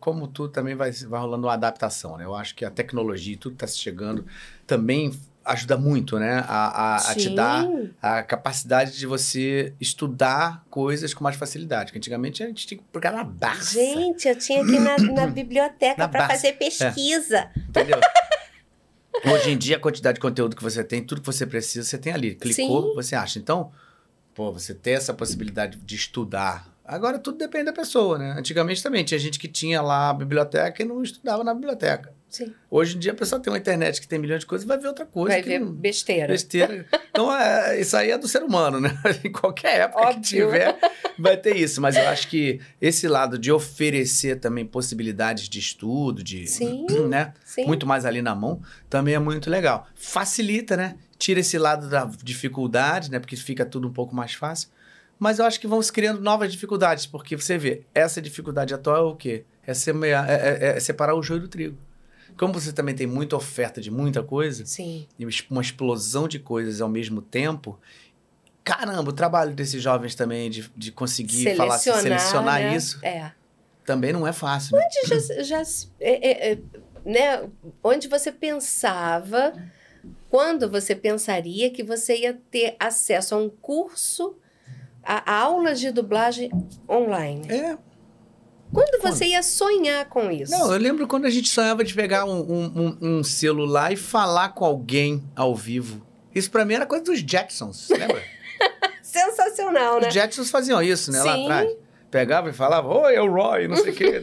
[0.00, 2.24] como tu também vai, vai rolando uma adaptação, né?
[2.24, 4.26] Eu acho que a tecnologia, tudo que está chegando,
[4.66, 5.12] também
[5.46, 6.44] ajuda muito, né?
[6.48, 7.64] A, a, a, te dar
[8.02, 11.86] a capacidade de você estudar coisas com mais facilidade.
[11.86, 13.74] Porque antigamente a gente tinha que procurar na Barça.
[13.74, 17.38] Gente, eu tinha que ir na, na biblioteca para fazer pesquisa.
[17.38, 17.60] É.
[17.60, 18.00] Entendeu?
[19.32, 21.96] Hoje em dia, a quantidade de conteúdo que você tem, tudo que você precisa, você
[21.96, 22.34] tem ali.
[22.34, 22.94] Clicou, Sim.
[22.94, 23.38] você acha.
[23.38, 23.72] Então,
[24.34, 26.75] pô, você ter essa possibilidade de estudar.
[26.86, 28.34] Agora tudo depende da pessoa, né?
[28.38, 32.14] Antigamente também tinha gente que tinha lá a biblioteca e não estudava na biblioteca.
[32.28, 32.52] Sim.
[32.70, 34.78] Hoje em dia a pessoa tem uma internet que tem milhões de coisas e vai
[34.78, 35.34] ver outra coisa.
[35.34, 35.72] Vai ver não...
[35.72, 36.28] besteira.
[36.28, 36.86] Besteira.
[37.10, 38.90] Então, é, isso aí é do ser humano, né?
[39.24, 40.20] em qualquer época Óbvio.
[40.20, 40.78] que tiver,
[41.18, 41.80] vai ter isso.
[41.80, 46.46] Mas eu acho que esse lado de oferecer também possibilidades de estudo, de.
[46.46, 46.84] Sim.
[47.06, 47.32] Né?
[47.44, 47.66] Sim.
[47.66, 48.60] Muito mais ali na mão,
[48.90, 49.86] também é muito legal.
[49.94, 50.96] Facilita, né?
[51.16, 53.20] Tira esse lado da dificuldade, né?
[53.20, 54.68] Porque fica tudo um pouco mais fácil.
[55.18, 58.96] Mas eu acho que vão se criando novas dificuldades, porque você vê, essa dificuldade atual
[58.96, 59.44] é o quê?
[59.66, 61.78] É, semear, é, é, é separar o joio do trigo.
[62.36, 65.06] Como você também tem muita oferta de muita coisa, Sim.
[65.18, 67.80] e uma explosão de coisas ao mesmo tempo,
[68.62, 72.76] caramba, o trabalho desses jovens também de, de conseguir selecionar, falar, selecionar né?
[72.76, 73.32] isso, é.
[73.86, 74.76] também não é fácil.
[74.76, 74.84] Né?
[74.84, 75.62] Onde já, já
[75.98, 76.58] é, é, é,
[77.04, 77.48] né?
[77.82, 79.54] Onde você pensava,
[80.28, 84.36] quando você pensaria que você ia ter acesso a um curso,
[85.06, 86.50] a, a aulas de dublagem
[86.88, 87.46] online?
[87.48, 87.78] É.
[88.72, 89.30] Quando você quando?
[89.30, 90.50] ia sonhar com isso?
[90.50, 94.50] Não, eu lembro quando a gente sonhava de pegar um, um, um, celular e falar
[94.50, 96.04] com alguém ao vivo.
[96.34, 98.22] Isso pra mim era coisa dos Jetsons, lembra?
[99.00, 100.08] Sensacional, né?
[100.08, 101.22] Os Jetsons faziam isso, né?
[101.22, 101.44] Lá Sim.
[101.44, 101.76] atrás.
[102.10, 104.22] Pegava e falava, oi, é o Roy, não sei o quê.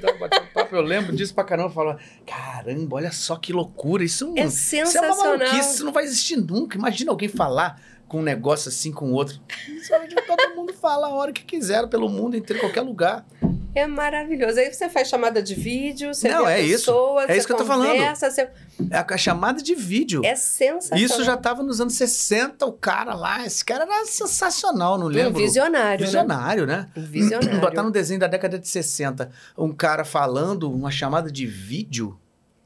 [0.71, 1.69] Eu lembro disso pra caramba.
[1.69, 4.03] Eu falava, caramba, olha só que loucura.
[4.03, 5.37] Isso, É isso é uma sensacional.
[5.37, 6.77] maluquice, isso não vai existir nunca.
[6.77, 7.81] Imagina alguém falar
[8.13, 9.39] com um negócio assim com o outro.
[9.67, 12.81] Isso é de todo mundo fala a hora que quiser, pelo mundo inteiro, em qualquer
[12.81, 13.25] lugar.
[13.73, 14.59] É maravilhoso.
[14.59, 16.85] Aí você faz chamada de vídeo, você Não, vê a é isso.
[16.85, 17.89] pessoa, É você isso que eu tô falando.
[17.89, 18.49] conversa, você-
[18.91, 20.21] É a, a chamada de vídeo.
[20.23, 21.03] É sensacional.
[21.03, 23.43] Isso já tava nos anos 60, o cara lá.
[23.47, 25.39] Esse cara era sensacional, não Um lembro.
[25.41, 26.05] visionário, né?
[26.05, 26.87] Visionário, né?
[26.95, 27.59] Um visionário.
[27.59, 32.15] Botar no desenho da década de 60 um cara falando uma chamada de vídeo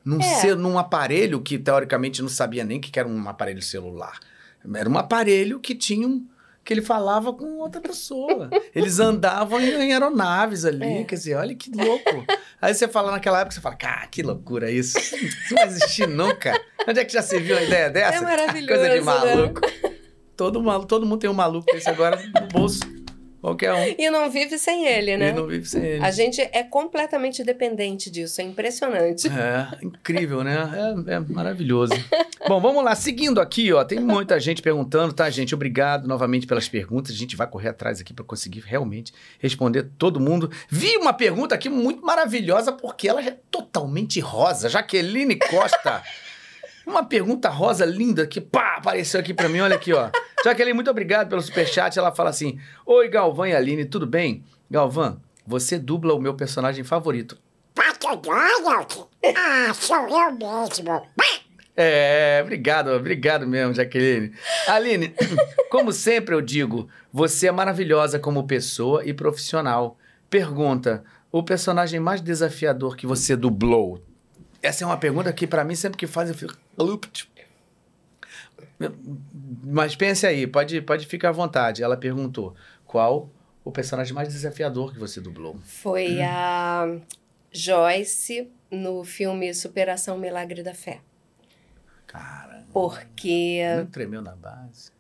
[0.03, 0.55] num, É.
[0.55, 4.19] num aparelho que teoricamente não sabia nem que era um aparelho celular.
[4.75, 6.25] Era um aparelho que tinha um.
[6.63, 8.49] que ele falava com outra pessoa.
[8.75, 10.85] Eles andavam em, aeronaves ali.
[10.99, 11.03] É.
[11.03, 12.25] Quer dizer, olha que louco.
[12.61, 14.97] Aí você fala naquela época, você fala, cara, que loucura isso.
[14.97, 15.15] Isso
[15.53, 16.59] não vai existir nunca.
[16.87, 18.17] Onde é que já se viu uma ideia dessa?
[18.17, 19.01] É maravilhoso, Coisa de né?
[19.01, 19.61] maluco.
[20.35, 22.79] Todo, malu- todo mundo tem um maluco desse agora no bolso.
[23.41, 23.95] Qualquer um.
[23.97, 25.29] E não vive sem ele, né?
[25.29, 26.03] E não vive sem ele.
[26.03, 29.27] A gente é completamente dependente disso, é impressionante.
[29.27, 30.95] É, incrível, né?
[31.07, 31.93] É, é maravilhoso.
[32.47, 32.95] Bom, vamos lá.
[32.95, 35.53] Seguindo aqui, ó, tem muita gente perguntando, tá, gente?
[35.53, 37.11] Obrigado novamente pelas perguntas.
[37.11, 40.49] A gente vai correr atrás aqui para conseguir realmente responder todo mundo.
[40.69, 44.67] Vi uma pergunta aqui muito maravilhosa, porque ela é totalmente rosa.
[44.67, 46.03] Jaqueline Costa.
[46.87, 49.59] Uma pergunta rosa linda que pá, apareceu aqui para mim.
[49.59, 50.09] Olha aqui, ó.
[50.41, 51.99] Jaqueline, muito obrigado pelo superchat.
[51.99, 54.45] Ela fala assim: Oi, Galvão e Aline, tudo bem?
[54.71, 57.37] Galvão, você dubla o meu personagem favorito.
[59.35, 61.05] Ah, sou eu mesmo.
[61.75, 64.31] É, obrigado, obrigado mesmo, Jaqueline.
[64.65, 65.13] Aline,
[65.69, 69.97] como sempre eu digo, você é maravilhosa como pessoa e profissional.
[70.29, 74.01] Pergunta: o personagem mais desafiador que você dublou?
[74.63, 76.55] Essa é uma pergunta que pra mim sempre que faz eu fico.
[76.77, 77.29] "Upt".
[79.63, 81.83] Mas pense aí, pode, pode ficar à vontade.
[81.83, 82.55] Ela perguntou:
[82.85, 83.29] qual
[83.63, 85.57] o personagem mais desafiador que você dublou?
[85.63, 86.97] Foi a
[87.51, 91.01] Joyce no filme Superação Milagre da Fé.
[92.05, 93.61] Cara, Porque.
[93.77, 94.91] não tremeu na base.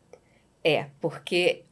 [0.63, 1.63] É, porque.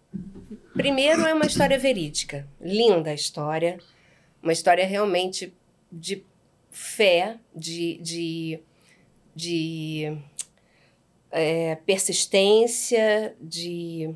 [0.74, 2.48] Primeiro é uma história verídica.
[2.62, 3.80] Linda a história.
[4.42, 5.54] Uma história realmente
[5.92, 6.24] de
[6.72, 7.98] fé, de.
[7.98, 8.60] de,
[9.36, 10.18] de
[11.32, 14.16] é, persistência, de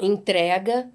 [0.00, 0.90] entrega.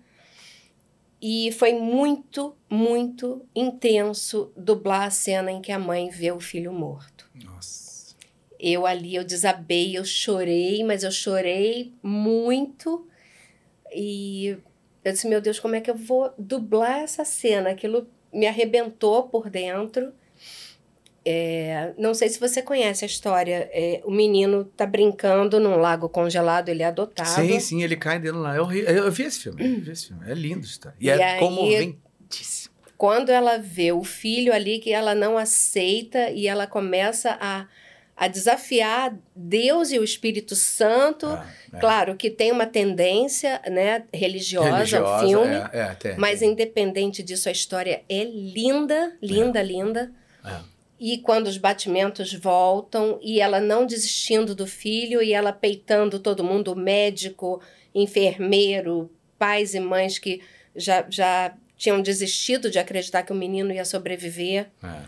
[1.21, 6.73] E foi muito, muito intenso dublar a cena em que a mãe vê o filho
[6.73, 7.29] morto.
[7.43, 8.15] Nossa.
[8.59, 13.07] Eu ali, eu desabei, eu chorei, mas eu chorei muito.
[13.93, 14.57] E
[15.03, 17.71] eu disse, meu Deus, como é que eu vou dublar essa cena?
[17.71, 20.13] Aquilo me arrebentou por dentro.
[21.26, 23.69] É, não sei se você conhece a história.
[23.71, 27.30] É, o menino tá brincando num lago congelado, ele é adotado.
[27.30, 28.55] Sim, sim, ele cai dentro lá.
[28.55, 30.30] Eu, ri- eu vi esse filme, eu vi esse filme.
[30.30, 30.80] É lindo isso.
[30.82, 30.93] tá?
[30.99, 32.74] E, E é aí- comoventíssimo.
[32.97, 37.67] quando ela vê o filho ali que ela não aceita e ela começa a,
[38.15, 41.26] a desafiar Deus e o Espírito Santo.
[41.28, 41.80] Ah, é.
[41.80, 47.51] Claro que tem uma tendência né, religiosa, ao filme, é, é, mas independente disso, a
[47.51, 50.11] história é linda, linda, linda.
[50.45, 50.72] É.
[51.05, 56.45] E quando os batimentos voltam, e ela não desistindo do filho, e ela peitando todo
[56.45, 57.61] mundo, médico,
[57.93, 60.41] enfermeiro, pais e mães que
[60.73, 64.69] já, já tinham desistido de acreditar que o menino ia sobreviver.
[64.81, 65.01] É.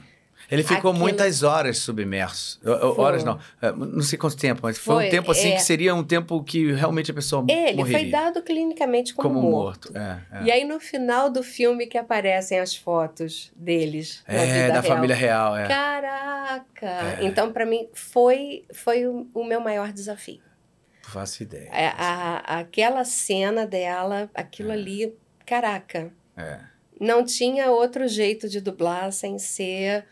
[0.52, 2.60] Ele ficou Aquilo- muitas horas submerso.
[2.62, 2.72] Foi.
[3.06, 3.40] Horas não.
[3.62, 5.56] É, Não sei quanto tempo, mas foi, Foi, um tempo assim é.
[5.56, 8.00] que seria um tempo que realmente a pessoa Ele morreria.
[8.00, 9.92] foi dado clinicamente como, como morto.
[9.94, 9.98] morto.
[9.98, 10.44] É, é.
[10.44, 14.24] E aí, no final do filme, que aparecem as fotos deles.
[14.28, 14.84] na É, vida da real.
[14.96, 15.68] família real, é.
[15.68, 16.88] Caraca!
[16.88, 17.18] É.
[17.26, 20.42] Então, para mim, foi, foi o, o meu maior desafio.
[21.04, 21.70] Não faço ideia.
[21.72, 25.14] É, a- aquela cena dela, aquilo ali,
[25.46, 26.12] caraca.
[26.38, 26.60] É.
[27.00, 30.06] Não tinha outro jeito de dublar sem ser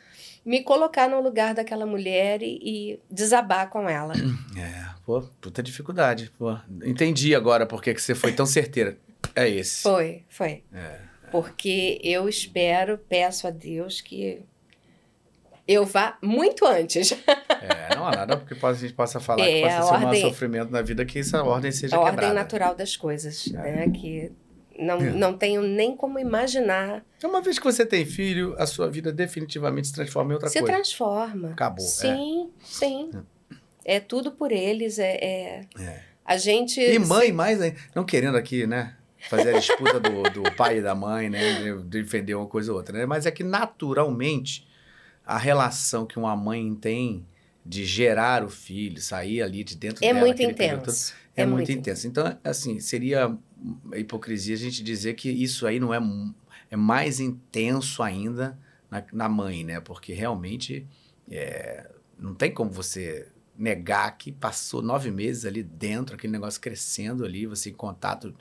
[0.45, 4.13] me colocar no lugar daquela mulher e, e desabar com ela.
[4.57, 6.31] É, pô, puta dificuldade.
[6.37, 6.55] Pô.
[6.85, 8.97] Entendi agora por que você foi tão certeira.
[9.35, 9.81] É esse.
[9.83, 10.63] Foi, foi.
[10.73, 10.99] É.
[11.31, 14.41] Porque eu espero, peço a Deus que
[15.67, 17.13] eu vá muito antes.
[17.63, 20.21] É, não há nada porque a gente possa falar É, que possa ser um ordem-
[20.21, 22.33] sofrimento na vida que essa ordem seja a ordem quebrada.
[22.33, 23.57] natural das coisas, É.
[23.87, 23.89] né?
[23.89, 24.33] Que
[24.77, 25.11] não, É.
[25.11, 27.03] não tenho nem como imaginar.
[27.17, 30.49] Então, uma vez que você tem filho, a sua vida definitivamente se transforma em outra
[30.49, 30.73] se coisa.
[30.73, 31.49] transforma.
[31.51, 31.87] Acabou, é.
[31.89, 33.11] Sim, sim.
[33.85, 34.97] É tudo por eles.
[34.99, 35.99] É, é- É.
[36.25, 36.79] A gente.
[36.79, 37.75] E mãe mais ainda.
[37.93, 38.95] Não querendo aqui, né?
[39.29, 41.61] Fazer a disputa do, do pai e da mãe, né?
[41.63, 43.05] de Defender uma coisa ou outra, né?
[43.05, 44.65] Mas é que naturalmente
[45.25, 47.25] a relação que uma mãe tem
[47.65, 50.91] de gerar o filho, sair ali de dentro É dela, muito período.
[51.35, 52.05] É, É muito muito intenso.
[52.07, 53.33] Então, assim, seria
[53.95, 55.99] hipocrisia a gente dizer que isso aí não é,
[56.69, 58.57] é mais intenso ainda
[58.89, 59.79] na, na mãe, né?
[59.79, 60.87] Porque realmente
[61.29, 67.23] é, não tem como você negar que passou nove meses ali dentro, aquele negócio crescendo
[67.23, 68.33] ali, você em contato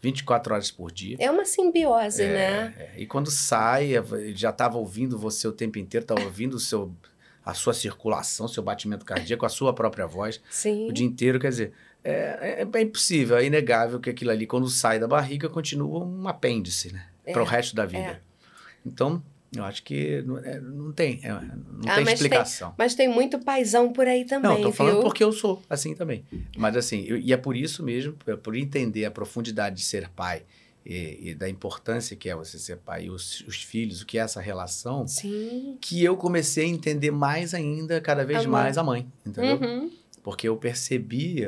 [0.00, 1.16] 24 horas por dia.
[1.18, 2.74] É uma simbiose, né?
[2.78, 6.60] É, e quando sai, ele já estava ouvindo você o tempo inteiro, estava ouvindo o
[6.60, 6.94] seu,
[7.44, 10.88] a sua circulação, seu batimento cardíaco, a sua própria voz Sim.
[10.88, 11.40] o dia inteiro.
[11.40, 11.72] Quer dizer,
[12.04, 16.26] é, é, é impossível, é inegável que aquilo ali, quando sai da barriga, continua um
[16.28, 17.06] apêndice, né?
[17.24, 17.98] É, Para o resto da vida.
[18.26, 18.30] é.
[18.84, 19.22] Então,
[19.54, 22.74] eu acho que não, é, não tem, é, não Ah, tem mas explicação.
[22.78, 26.24] Mas tem muito paizão por aí também, Não, tô falando porque eu sou assim também.
[26.56, 30.44] Mas assim, eu- e é por isso mesmo, por entender a profundidade de ser pai
[30.86, 34.16] e, e da importância que é você ser pai e os, os filhos, o que
[34.18, 35.76] é essa relação, Sim.
[35.80, 39.56] que eu comecei a entender mais ainda, cada vez A mais a mãe, entendeu?
[39.58, 39.90] Uhum.
[40.22, 41.46] Porque eu percebi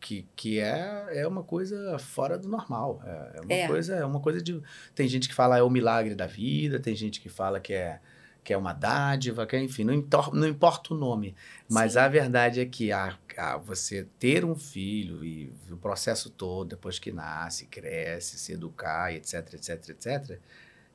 [0.00, 3.02] que, que é, é uma coisa fora do normal.
[3.04, 3.66] É, é uma É.
[3.66, 4.60] coisa, é uma coisa de.
[4.94, 7.98] Tem gente que fala é o milagre da vida, tem gente que fala que é,
[8.44, 11.34] que é uma dádiva, que é, enfim, não, intor- não importa o nome.
[11.68, 11.98] Mas Sim.
[11.98, 17.00] a verdade é que a, a você ter um filho e o processo todo, depois
[17.00, 20.38] que nasce, cresce, se educar, etc, etc, etc,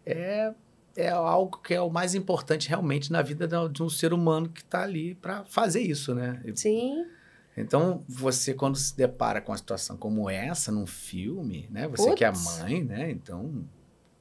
[0.05, 0.53] é,
[0.95, 4.49] é algo que é o mais importante realmente na vida da- de um ser humano
[4.49, 6.41] que está ali para fazer isso, né?
[6.55, 7.05] Sim.
[7.57, 11.87] então, você quando se depara com uma situação como essa num filme, né?
[11.87, 12.59] Você que é Putz.
[12.59, 13.11] mãe, né?
[13.11, 13.63] Então,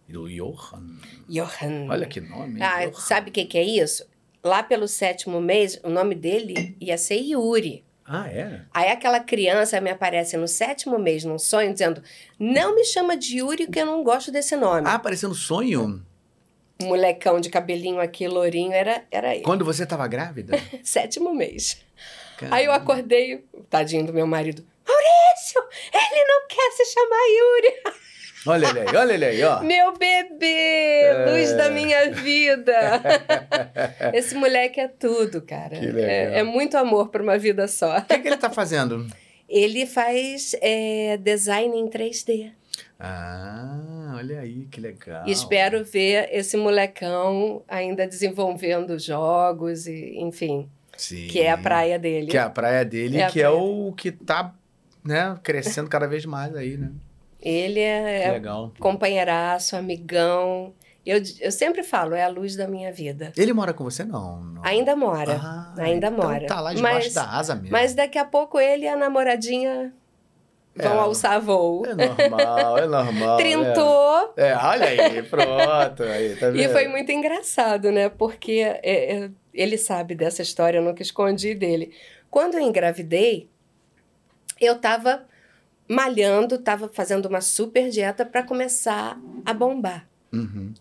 [0.09, 0.97] e o Johan,
[1.29, 1.87] Johan.
[1.89, 2.61] olha que nome?
[2.61, 3.01] Ah, Johan.
[3.01, 4.05] sabe o que, que é isso?
[4.43, 7.85] Lá pelo sétimo mês, o nome dele ia ser Yuri.
[8.05, 8.63] Ah, é?
[8.75, 12.03] Aí aquela criança me aparece no sétimo mês, num sonho, dizendo:
[12.39, 14.89] Não me chama de Yuri, que eu não gosto desse nome.
[14.89, 16.05] Ah, apareceu no sonho?
[16.83, 19.45] Molecão de cabelinho aqui, lourinho, era, era ele.
[19.45, 20.59] Quando você estava grávida?
[20.83, 21.81] Sétimo mês.
[22.39, 22.57] Caramba.
[22.57, 24.65] Aí eu acordei, tadinho do meu marido.
[24.87, 25.63] Maurício,
[25.93, 28.01] ele não quer se chamar Yuri.
[28.47, 29.61] Olha ele aí, olha ele aí, ó.
[29.63, 33.03] Meu bebê, luz da minha vida.
[34.15, 35.77] Esse moleque é tudo, cara.
[35.77, 36.11] Que legal.
[36.11, 37.99] É, é muito amor para uma vida só.
[37.99, 39.07] O que, que ele tá fazendo?
[39.49, 42.51] Ele faz é, design em 3D.
[43.01, 45.27] Ah, olha aí, que legal.
[45.27, 51.27] E espero ver esse molecão ainda desenvolvendo jogos e, enfim, Sim.
[51.29, 52.27] que é a praia dele.
[52.27, 54.55] Que é a praia dele, É a que é praia o que tá,
[55.03, 56.91] né, crescendo cada vez mais aí, né?
[57.41, 58.71] Ele é, é legal.
[58.79, 60.75] companheiraço, amigão.
[61.07, 63.33] Eu, eu sempre falo, é a luz da minha vida.
[63.35, 64.43] Ele mora com você, não?
[64.43, 64.63] não.
[64.63, 65.41] Ainda mora.
[65.43, 66.47] Ah, ainda então mora.
[66.47, 67.71] Tá lá debaixo Mas- da asa mesmo.
[67.73, 69.91] Mas daqui a pouco ele e a namoradinha
[70.75, 70.99] vão É.
[70.99, 71.85] alçar voo.
[71.87, 73.37] É normal, é normal.
[73.39, 74.35] Trintou.
[74.37, 76.03] É, É, olha aí, pronto.
[76.03, 76.73] Aí, tá E vendo?
[76.73, 78.09] foi muito engraçado, né?
[78.09, 78.53] Porque
[78.83, 81.93] é, é, ele sabe dessa história, eu nunca escondi dele.
[82.31, 83.49] Quando eu engravidei,
[84.61, 85.25] eu tava
[85.89, 90.07] malhando, tava fazendo uma super dieta para começar a bombar.
[90.33, 90.73] Uhum.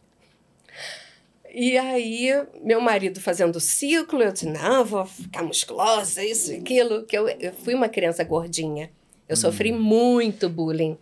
[1.52, 2.30] E aí,
[2.62, 7.04] meu marido fazendo ciclo, eu disse, não, vou ficar musculosa, isso e aquilo.
[7.06, 8.92] Que eu, eu fui uma criança gordinha.
[9.30, 10.98] Eu sofri muito bullying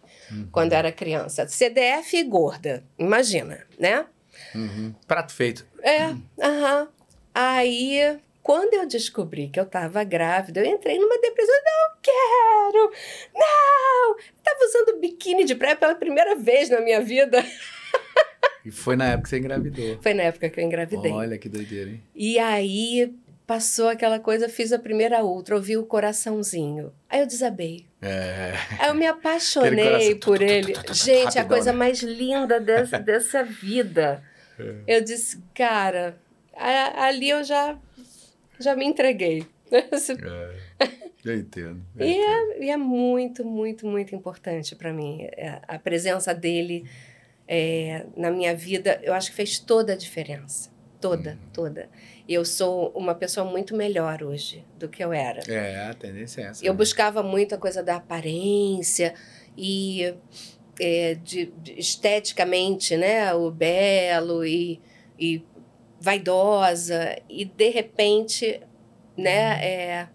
[0.51, 1.47] quando era criança.
[1.47, 4.05] CDF e gorda, imagina, né?
[4.53, 4.93] Uhum.
[5.07, 5.65] Prato feito.
[5.82, 6.13] É,
[6.43, 6.89] aham.
[7.34, 11.55] Aí, quando eu descobri que eu tava grávida, eu entrei numa depressão.
[11.55, 12.91] Não quero!
[13.34, 14.09] Não!
[14.17, 17.43] Eu tava usando biquíni de praia pela primeira vez na minha vida.
[18.65, 19.97] E foi na época que você engravidou.
[20.01, 21.11] Foi na época que eu engravidei.
[21.13, 22.03] Olha que doideira, hein?
[22.13, 23.13] E aí,
[23.45, 26.91] passou aquela coisa, fiz a primeira ultra, ouvi o coraçãozinho.
[27.09, 27.86] Aí eu desabei.
[28.02, 28.54] É.
[28.88, 30.74] Eu me apaixonei por ele.
[30.91, 34.24] Gente, a coisa mais linda dessa, dessa vida.
[34.60, 34.98] É.
[34.98, 36.18] Eu disse, cara,
[36.56, 37.78] ali eu já,
[38.60, 39.45] já me entreguei.
[40.80, 41.08] É.
[41.26, 41.82] Eu entendo.
[41.98, 42.52] eu E entendo.
[42.54, 45.24] é, e é muito, muito, muito importante para mim.
[45.36, 46.86] É, A presença dele
[47.48, 50.70] é, na minha vida, eu acho que fez toda a diferença.
[51.02, 51.38] Toda, Uhum.
[51.52, 51.89] toda.
[52.28, 55.41] Eu sou uma pessoa muito melhor hoje do que eu era.
[55.51, 56.65] É, a tendência é essa.
[56.65, 56.78] Eu né?
[56.78, 59.13] buscava muito a coisa da aparência
[59.57, 60.13] e
[60.80, 63.34] é, de, de- esteticamente, né?
[63.34, 64.82] O belo e,
[65.17, 65.41] e
[65.99, 67.17] vaidosa.
[67.30, 68.59] E, de repente,
[69.15, 69.65] né?
[69.65, 70.07] é,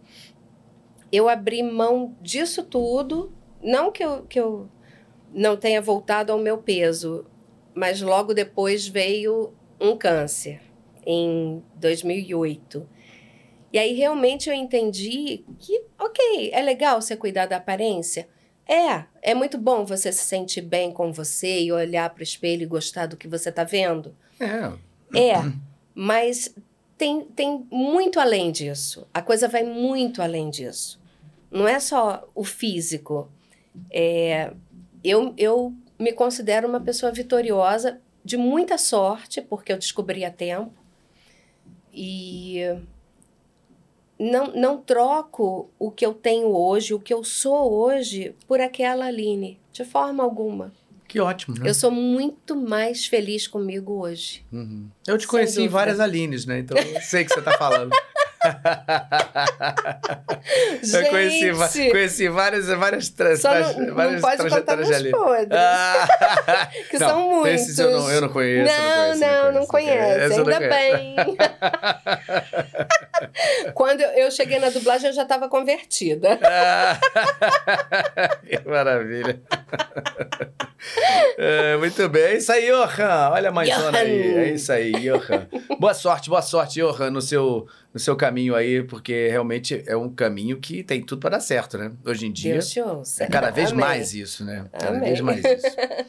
[1.10, 3.32] eu abri mão disso tudo.
[3.62, 4.68] Não que eu, que eu
[5.32, 7.24] não tenha voltado ao meu peso,
[7.74, 10.60] mas logo depois veio um câncer,
[11.06, 12.88] em 2008.
[13.72, 18.28] E aí realmente eu entendi que, ok, é legal você cuidar da aparência.
[18.68, 22.62] É, é muito bom você se sentir bem com você e olhar para o espelho
[22.62, 24.14] e gostar do que você está vendo.
[24.38, 24.72] É.
[25.18, 25.52] É,
[25.94, 26.54] mas
[26.96, 29.06] tem, tem muito além disso.
[29.12, 31.00] A coisa vai muito além disso.
[31.50, 33.30] não é só o físico.
[33.90, 34.52] É,
[35.02, 40.72] eu, eu me considero uma pessoa vitoriosa, de muita sorte, porque eu descobri a tempo.
[41.92, 42.60] E
[44.18, 49.06] não, não troco o que eu tenho hoje, o que eu sou hoje, por aquela
[49.06, 50.72] Aline, de forma alguma.
[51.08, 51.68] Que ótimo, né?
[51.68, 54.42] Eu sou muito mais feliz comigo hoje.
[54.50, 54.88] Uhum.
[55.06, 56.60] Eu te conheci em várias Alines, né?
[56.60, 57.90] Então eu sei o que você está falando.
[60.82, 65.12] Gente, eu conheci, conheci várias, várias, tra Só não, não várias pode trajetórias de ali.
[65.52, 67.62] Ah, que não, são muitos.
[67.62, 68.72] Esses eu não, eu não conheço.
[68.72, 70.40] Não, não, não conheço.
[70.40, 71.14] Ainda bem.
[73.74, 76.38] Quando eu cheguei na dublagem, eu já estava convertida.
[78.44, 79.40] que maravilha.
[81.38, 82.22] É, muito bem.
[82.22, 83.30] É isso aí, Johan.
[83.30, 84.36] Olha a mãezona aí.
[84.36, 85.46] É isso aí, Johan.
[85.78, 90.08] Boa sorte, boa sorte, Johan, no seu no seu caminho aí, porque realmente é um
[90.08, 91.92] caminho que tem tudo para dar certo, né?
[92.04, 92.52] Hoje em dia.
[92.52, 93.80] Deus é cada vez Amém.
[93.80, 94.66] mais isso, né?
[94.72, 95.08] Cada Amém.
[95.10, 95.66] vez mais isso.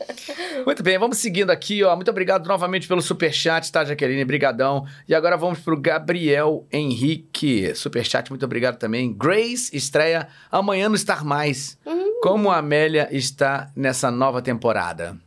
[0.65, 1.95] Muito bem, vamos seguindo aqui, ó.
[1.95, 4.23] Muito obrigado novamente pelo superchat, tá, Jaqueline?
[4.23, 4.85] Brigadão.
[5.07, 7.75] E agora vamos pro Gabriel Henrique.
[7.75, 9.13] Superchat, muito obrigado também.
[9.13, 11.77] Grace estreia amanhã no Star Mais.
[11.85, 12.19] Hum.
[12.21, 15.17] Como a Amélia está nessa nova temporada?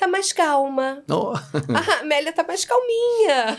[0.00, 1.04] Tá mais calma.
[1.10, 1.34] Oh.
[1.76, 3.58] a Amélia tá mais calminha.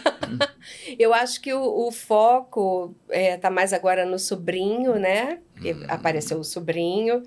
[0.97, 5.39] Eu acho que o, o foco é, tá mais agora no sobrinho, né?
[5.63, 5.85] Hum.
[5.87, 7.21] Apareceu o sobrinho.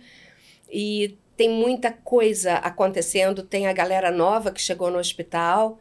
[0.69, 3.45] E tem muita coisa acontecendo.
[3.45, 5.79] Tem a galera nova que chegou no hospital.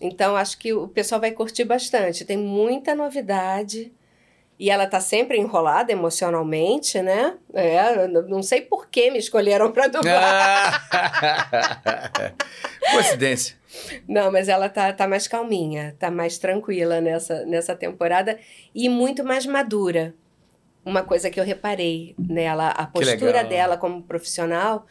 [0.00, 2.24] Então, acho que o pessoal vai curtir bastante.
[2.24, 3.92] Tem muita novidade.
[4.58, 7.36] E ela tá sempre enrolada emocionalmente, né?
[7.52, 10.88] É, não sei por que me escolheram para dublar.
[12.92, 13.56] Coincidência.
[14.08, 18.38] Não, mas ela tá, tá mais calminha, tá mais tranquila nessa, nessa temporada
[18.74, 20.14] e muito mais madura.
[20.84, 24.86] Uma coisa que eu reparei nela, a postura dela como profissional,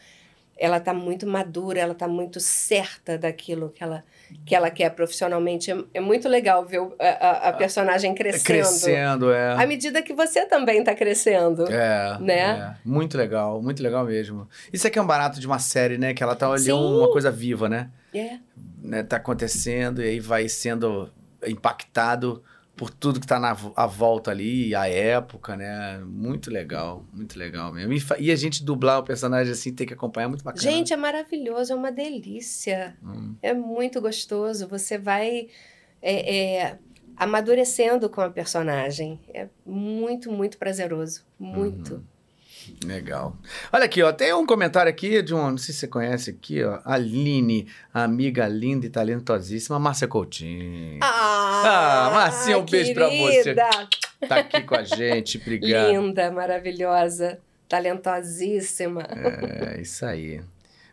[0.56, 4.02] ela tá muito madura, ela tá muito certa daquilo que ela
[4.44, 5.70] que ela quer profissionalmente.
[5.70, 8.44] É, é muito legal ver a, a, a, personagem crescendo.
[8.44, 9.52] Crescendo, é.
[9.52, 11.70] À medida que você também está crescendo.
[11.70, 12.18] É.
[12.20, 12.40] Né?
[12.40, 12.74] É.
[12.84, 14.48] Muito legal, muito legal mesmo.
[14.72, 16.12] Isso aqui é um barato de uma série, né?
[16.12, 17.90] Que ela tá olhando uma coisa viva, né?
[18.12, 18.38] É.
[18.82, 19.02] Né?
[19.02, 21.10] Tá acontecendo e aí vai sendo
[21.46, 22.42] impactado
[22.76, 25.98] por tudo que está na a volta ali, a época, né?
[26.04, 27.92] Muito legal, muito legal mesmo.
[28.18, 30.62] E, a gente dublar o personagem assim, tem que acompanhar, é muito bacana.
[30.62, 32.94] Gente, é maravilhoso, é uma delícia.
[33.02, 33.34] Hum.
[33.40, 34.68] É muito gostoso.
[34.68, 35.48] Você vai
[36.02, 36.78] é, é,
[37.16, 39.18] amadurecendo com a personagem.
[39.32, 41.24] É muito, muito prazeroso.
[41.38, 41.94] Muito.
[41.94, 42.15] Uhum.
[42.84, 43.36] Legal.
[43.72, 46.62] Olha aqui, ó, tem um comentário aqui de um, não sei se você conhece aqui,
[46.62, 50.98] ó, Aline, amiga linda e talentosíssima, Márcia Coutinho.
[51.02, 53.54] Ah, ah Marcinha, um beijo pra você.
[53.54, 55.90] Tá aqui com a gente, obrigado.
[55.90, 57.38] Linda, maravilhosa,
[57.68, 59.02] talentosíssima.
[59.02, 60.40] É, isso aí.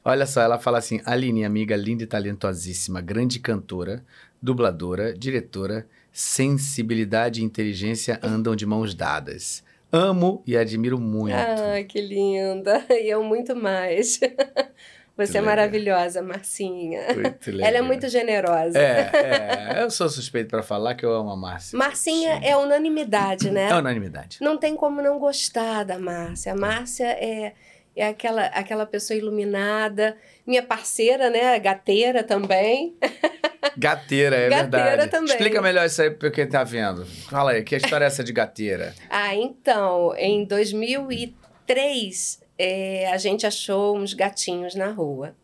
[0.05, 4.03] Olha só, ela fala assim: Aline, amiga linda e talentosíssima, grande cantora,
[4.41, 9.63] dubladora, diretora, sensibilidade e inteligência andam de mãos dadas.
[9.95, 11.35] Amo e admiro muito.
[11.35, 12.83] Ah, que linda.
[12.89, 14.19] E eu muito mais.
[15.15, 17.01] Você é maravilhosa, Marcinha.
[17.61, 18.79] Ela é muito generosa.
[18.79, 19.83] É, é.
[19.83, 21.77] Eu sou suspeito para falar que eu amo a Márcia.
[21.77, 22.45] Marcinha Sim.
[22.47, 23.69] é unanimidade, né?
[23.69, 24.39] É unanimidade.
[24.41, 26.53] Não tem como não gostar da Márcia.
[26.53, 27.53] A Márcia é,
[27.95, 30.17] é aquela, aquela pessoa iluminada.
[30.45, 31.59] Minha parceira, né?
[31.59, 32.95] Gateira também.
[33.77, 35.11] Gateira, é gateira verdade.
[35.11, 35.31] também.
[35.31, 37.05] Explica melhor isso aí para quem tá vendo.
[37.05, 38.93] Fala aí, que história é essa de gateira?
[39.09, 45.35] ah, então, em 2003, é, a gente achou uns gatinhos na rua.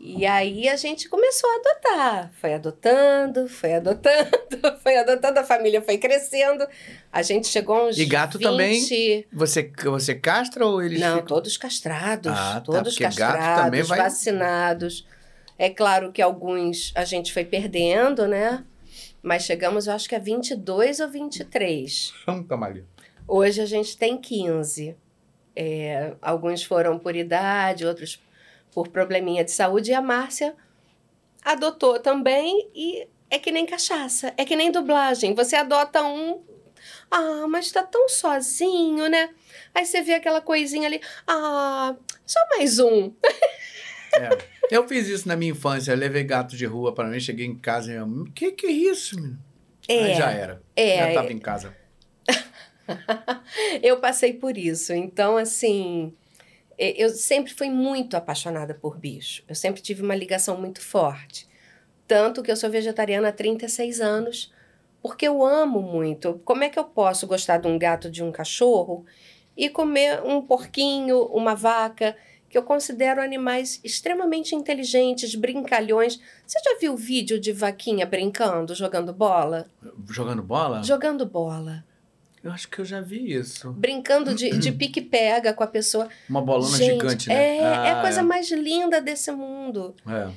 [0.00, 2.32] E aí a gente começou a adotar.
[2.40, 4.30] Foi adotando, foi adotando,
[4.80, 6.64] foi adotando, a família foi crescendo.
[7.12, 8.48] A gente chegou a uns E gato 20...
[8.48, 9.26] também?
[9.32, 11.26] Você, você castra ou eles Não, ficam...
[11.26, 12.32] todos castrados.
[12.32, 13.98] Ah, tá, todos castrados, vai...
[13.98, 15.04] vacinados.
[15.58, 18.64] É claro que alguns a gente foi perdendo, né?
[19.20, 22.14] Mas chegamos, eu acho que a 22 ou 23.
[22.24, 22.84] Santa Maria.
[23.26, 24.96] Hoje a gente tem 15.
[25.56, 28.22] É, alguns foram por idade, outros
[28.84, 29.90] por probleminha de saúde.
[29.90, 30.54] E a Márcia
[31.44, 35.34] adotou também e é que nem cachaça, é que nem dublagem.
[35.34, 36.42] Você adota um,
[37.10, 39.30] ah, mas tá tão sozinho, né?
[39.74, 41.94] Aí você vê aquela coisinha ali, ah,
[42.26, 43.12] só mais um.
[44.12, 44.28] É.
[44.70, 45.94] Eu fiz isso na minha infância.
[45.94, 49.16] Levei gato de rua para mim, cheguei em casa e eu, que que é isso,
[49.16, 49.38] menino?
[49.88, 50.62] É, Aí já era.
[50.76, 51.74] É, já estava em casa.
[53.82, 54.92] eu passei por isso.
[54.92, 56.14] Então, assim,
[56.78, 59.42] eu sempre fui muito apaixonada por bicho.
[59.48, 61.48] Eu sempre tive uma ligação muito forte.
[62.06, 64.52] Tanto que eu sou vegetariana há 36 anos,
[65.02, 66.40] porque eu amo muito.
[66.44, 69.04] Como é que eu posso gostar de um gato, de um cachorro
[69.56, 72.16] e comer um porquinho, uma vaca,
[72.48, 76.18] que eu considero animais extremamente inteligentes, brincalhões.
[76.46, 79.68] Você já viu vídeo de vaquinha brincando, jogando bola?
[80.08, 80.82] Jogando bola?
[80.82, 81.84] Jogando bola.
[82.48, 83.72] Eu acho que eu já vi isso.
[83.72, 86.08] Brincando de, de pique-pega com a pessoa.
[86.28, 87.34] Uma bolona Gente, gigante, né?
[87.34, 89.94] É, é Ah, a coisa mais linda desse mundo.
[90.06, 90.30] É.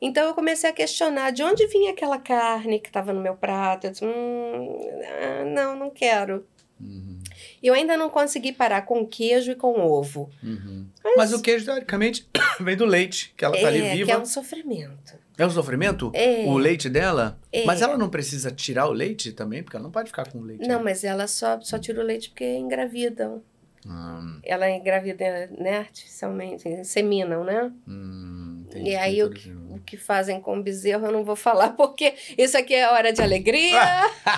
[0.00, 3.86] Então eu comecei a questionar de onde vinha aquela carne que estava no meu prato.
[3.86, 6.46] Eu disse, hum, ah, não, não quero.
[6.78, 7.18] Uhum,
[7.62, 10.30] E eu ainda não consegui parar com queijo e com ovo.
[10.42, 10.86] uhum.
[11.16, 12.28] Mas o queijo, teoricamente,
[12.60, 14.06] vem do leite, que ela tá ali é, viva.
[14.06, 15.14] que é um sofrimento.
[15.38, 16.10] É um sofrimento?
[16.14, 16.44] É.
[16.46, 17.38] O leite dela?
[17.52, 17.64] É.
[17.64, 19.62] Mas ela não precisa tirar o leite também?
[19.62, 20.66] Porque ela não pode ficar com o leite.
[20.66, 20.84] Não, né?
[20.84, 23.42] mas ela só, só tira o leite porque engravidam.
[23.88, 27.70] Hum, Ela engravida, né, artificialmente, inseminam, né?
[27.86, 31.36] hum, entendi, E aí o que, o que fazem com o bezerro eu não vou
[31.36, 33.80] falar, porque isso aqui é hora de alegria.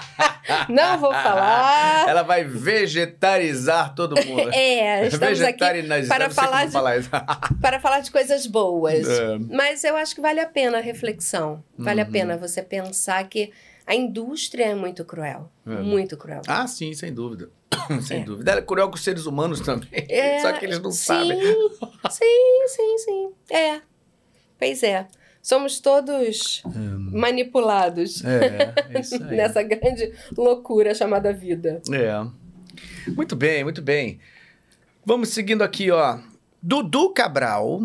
[0.69, 2.09] não vou falar.
[2.09, 4.51] Ela vai vegetarizar todo mundo.
[4.53, 5.59] É, estamos aqui
[6.09, 6.99] para falar de- falar
[7.61, 9.09] para falar de coisas boas.
[9.09, 9.39] É.
[9.39, 11.63] Mas eu acho que vale a pena a reflexão.
[11.77, 12.13] Vale a Uhum.
[12.13, 13.53] pena você pensar que
[13.87, 15.51] a indústria é muito cruel.
[15.67, 15.71] É.
[15.71, 16.43] Muito cruel.
[16.47, 17.51] Ah, sim, sem dúvida.
[18.03, 18.25] sem É.
[18.25, 18.51] dúvida.
[18.51, 19.89] Ela é cruel com os seres humanos também.
[20.09, 21.39] É, Só que eles não sim, sabem.
[22.11, 23.31] Sim, sim, sim.
[23.51, 23.81] É.
[24.59, 25.07] Pois é.
[25.41, 26.63] Somos todos
[27.13, 31.81] manipulados É, é nessa grande loucura chamada vida.
[31.93, 33.11] É.
[33.13, 34.19] Muito bem, muito bem.
[35.05, 36.19] Vamos seguindo aqui, ó.
[36.63, 37.81] Dudu Cabral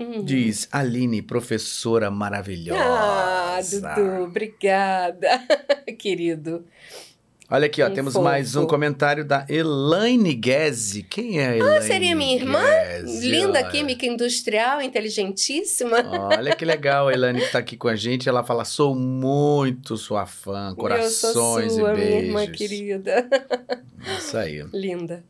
[0.00, 0.22] Hum.
[0.24, 2.80] diz: Aline, professora maravilhosa.
[3.84, 5.28] Ah, Dudu, obrigada,
[5.98, 6.64] querido.
[7.50, 8.24] Olha aqui, ó, Um temos fofo.
[8.24, 11.02] mais um comentário da Elaine Guese.
[11.02, 11.78] Quem é a Elaine?
[11.78, 12.60] Ah, seria minha irmã?
[12.60, 13.26] Guese?
[13.30, 13.68] Linda Olha.
[13.70, 15.96] química industrial, inteligentíssima.
[16.36, 18.28] Olha que legal, a Elaine que tá aqui com a gente.
[18.28, 22.24] Ela fala: sou muito sua fã, corações Eu sou sua, e minha beijos.
[22.28, 23.28] irmã querida.
[24.18, 24.62] Isso aí.
[24.74, 25.24] Linda.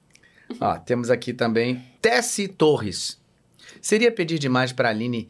[0.60, 3.16] Ó, temos aqui também Tessie Torres.
[3.80, 5.28] Seria pedir demais para Aline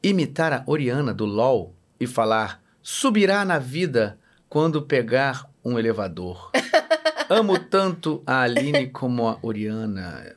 [0.00, 4.16] imitar a Oriana do LOL e falar: subirá na vida
[4.48, 6.50] quando pegar um elevador.
[7.28, 10.34] Amo tanto a Aline como a Oriana.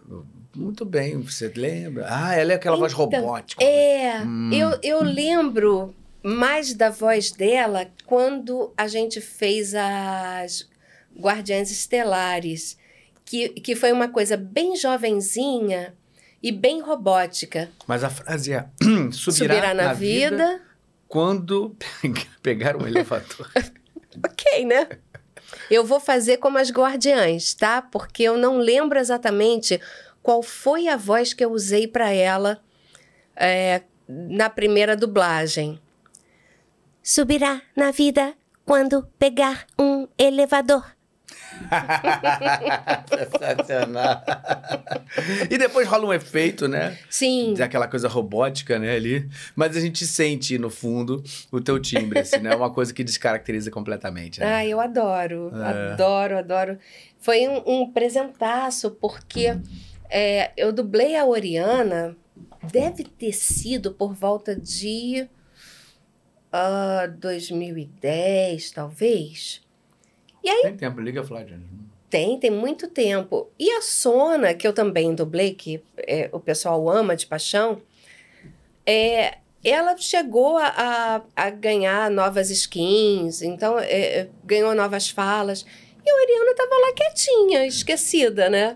[0.55, 2.05] Muito bem, você lembra?
[2.09, 3.63] Ah, ela é aquela voz Então, robótica.
[3.63, 4.51] É, Hum.
[4.51, 10.67] eu, eu lembro mais da voz dela quando a gente fez as
[11.17, 12.78] Guardiãs Estelares,
[13.24, 15.93] que, que foi uma coisa bem jovenzinha
[16.43, 17.69] e bem robótica.
[17.88, 18.65] Mas a frase é:
[19.13, 20.61] subirá, Subirá na, vida.
[21.07, 21.74] quando
[22.43, 23.49] pegar um elevador.
[24.28, 24.89] Ok, né?
[25.70, 27.82] Eu vou fazer como as Guardiãs, tá?
[27.82, 29.80] Porque eu não lembro exatamente
[30.22, 32.62] qual foi a voz que eu usei para ela
[33.36, 35.80] é, na primeira dublagem.
[37.03, 38.34] Subirá na vida
[38.66, 40.86] quando pegar um elevador.
[43.07, 44.24] Sensacional.
[45.49, 46.97] e depois rola um efeito, né?
[47.09, 49.30] Sim, Aquela coisa robótica, né, ali.
[49.55, 52.55] Mas a gente sente, no fundo, o teu timbre, assim, né?
[52.55, 54.55] Uma coisa que descaracteriza completamente, né?
[54.55, 55.93] Ah, eu adoro, É.
[55.93, 56.78] adoro, adoro.
[57.20, 59.57] Foi um, um presentaço, porque
[60.09, 62.16] é, eu dublei a Oriana,
[62.64, 65.28] deve ter sido por volta de
[66.51, 69.61] ah, 2010, talvez.
[70.61, 71.59] Tem tempo, liga, Flávia.
[72.09, 73.49] Tem, tem muito tempo.
[73.57, 77.81] E a Sona, que eu também dublei, que é, o pessoal ama de paixão,
[78.85, 85.65] é, ela chegou a, a, a ganhar novas skins, então é, é, ganhou novas falas.
[86.03, 88.75] E a Oriana estava lá quietinha, esquecida, né?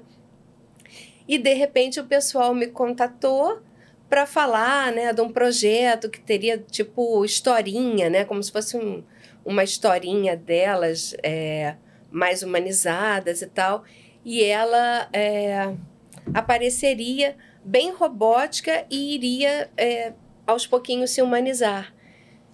[1.27, 3.59] E de repente o pessoal me contatou
[4.07, 9.03] para falar, né, de um projeto que teria tipo historinha, né, como se fosse um,
[9.45, 11.75] uma historinha delas é,
[12.09, 13.83] mais humanizadas e tal.
[14.25, 15.75] E ela é,
[16.33, 20.13] apareceria bem robótica e iria é,
[20.47, 21.93] aos pouquinhos se humanizar.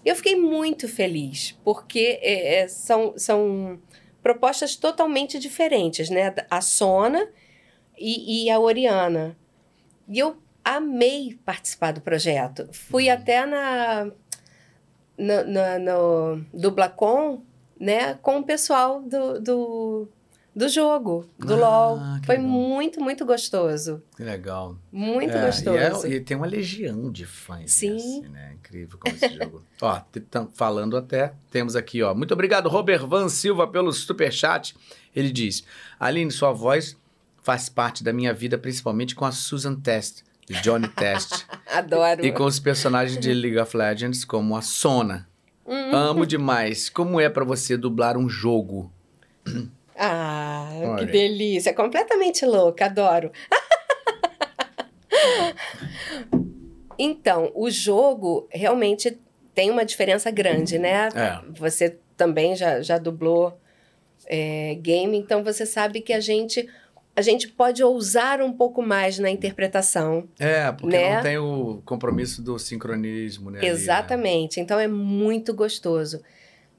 [0.04, 3.80] Eu fiquei muito feliz, porque é, é, são, são
[4.22, 6.34] propostas totalmente diferentes, né?
[6.50, 7.28] A Sona
[7.98, 9.38] e, e a Oriana.
[10.10, 12.68] E eu amei participar do projeto.
[12.72, 14.12] Fui até na,
[15.22, 17.44] no, no, no Dublacon,
[17.80, 18.16] né?
[18.16, 20.08] Com o pessoal do, do,
[20.56, 22.00] do jogo, do Ah, LOL.
[22.26, 22.52] Foi legal.
[22.52, 24.02] muito, muito gostoso.
[24.16, 24.76] Que legal.
[24.92, 26.08] Muito É, gostoso.
[26.08, 27.72] E, é- e tem uma legião de fãs.
[27.72, 27.94] Sim.
[27.94, 28.54] Nesse, né?
[28.56, 29.62] Incrível como esse jogo.
[29.82, 30.02] ó,
[30.54, 31.34] falando até.
[31.50, 32.14] Temos aqui, ó.
[32.14, 34.76] Muito obrigado, Robert Van Silva, pelo superchat.
[35.16, 35.64] Ele diz:
[36.00, 36.96] Aline, sua voz
[37.44, 40.22] faz parte da minha vida, principalmente com a Susan Test,
[40.62, 41.46] Johnny Test.
[41.68, 42.26] Adoro.
[42.26, 45.28] e com os personagens de League of Legends, como a Sona.
[45.66, 45.96] Hum.
[45.96, 46.90] Amo demais.
[46.90, 48.92] Como é pra você dublar um jogo?
[49.98, 51.74] Ah, Olha que delícia.
[51.74, 53.32] Completamente louca, adoro.
[56.98, 59.20] então, o jogo realmente
[59.54, 61.10] tem uma diferença grande, né?
[61.16, 61.40] É.
[61.60, 63.58] Você também já, já dublou
[64.26, 66.68] é, game, então você sabe que a gente,
[67.22, 70.28] a gente pode ousar um pouco mais na interpretação.
[70.40, 71.16] É, porque Né?
[71.16, 73.60] não tem o compromisso do sincronismo, né?
[73.60, 73.74] ali, né?
[73.74, 74.60] Exatamente.
[74.60, 76.22] Então é muito gostoso.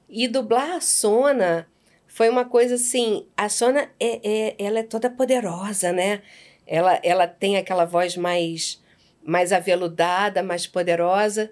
[0.09, 1.67] E dublar a Sona
[2.07, 3.25] foi uma coisa assim.
[3.35, 6.21] A Sona é, é- ela é toda poderosa, né?
[6.67, 8.81] Ela, ela tem aquela voz mais,
[9.25, 11.49] mais aveludada, mais poderosa.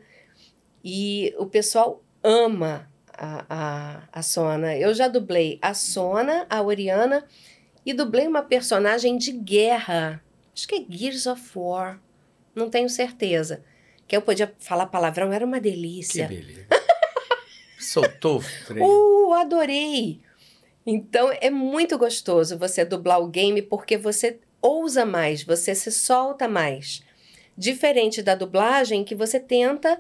[0.84, 2.88] E o pessoal ama
[3.18, 4.76] a, a, a Sona.
[4.78, 7.24] Eu já dublei a Sona, a Oriana,
[7.86, 10.24] e dublei uma personagem de guerra.
[10.56, 12.00] Acho que é Gears of War.
[12.54, 13.64] Não tenho certeza.
[14.08, 16.28] Que eu podia falar palavrão, era uma Que delícia.
[16.28, 16.68] beleza.
[17.80, 18.86] Soltou o freio.
[18.86, 20.20] Uh, adorei!
[20.86, 26.48] Então é muito gostoso você dublar o game porque você ousa mais, você se solta
[26.48, 27.04] mais.
[27.58, 30.00] Diferente da dublagem que você tenta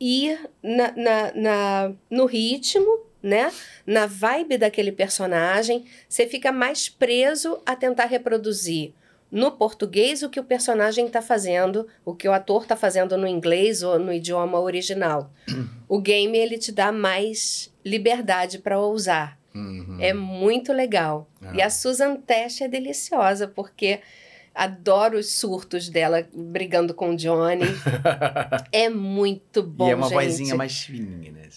[0.00, 3.52] ir na, na, na- no ritmo, né?
[3.84, 8.94] Na vibe daquele personagem, você fica mais preso a tentar reproduzir
[9.30, 13.26] no português o que o personagem está fazendo, o que o ator está fazendo no
[13.26, 15.32] inglês ou no idioma original.
[15.88, 19.36] o game ele te dá mais liberdade para ousar.
[19.52, 19.98] Uhum.
[20.00, 21.28] É muito legal.
[21.42, 21.56] É.
[21.56, 24.00] E a Susan Tesh é deliciosa, porque
[24.54, 27.64] adoro os surtos dela brigando com o Johnny.
[28.70, 30.22] é muito bom, e é uma gente.
[30.22, 31.48] vozinha mais fininha, né?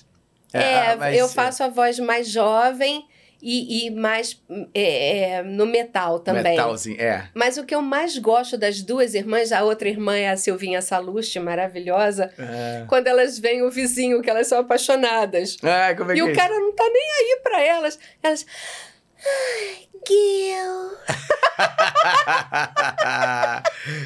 [0.53, 3.05] É, mas- eu faço a voz mais jovem
[3.41, 4.37] e, e mais
[4.73, 6.43] é, é, no metal também.
[6.43, 7.29] Metalzinho, é.
[7.33, 10.81] Mas o que eu mais gosto das duas irmãs, a outra irmã é a Silvinha
[10.81, 12.83] Saluste, maravilhosa, É.
[12.89, 15.55] quando elas veem o vizinho, que elas são apaixonadas.
[15.63, 16.37] Ah, como é E que é o isso?
[16.39, 17.97] cara não tá nem aí pra elas.
[18.21, 18.45] Elas.
[19.25, 20.89] Ai, Gil.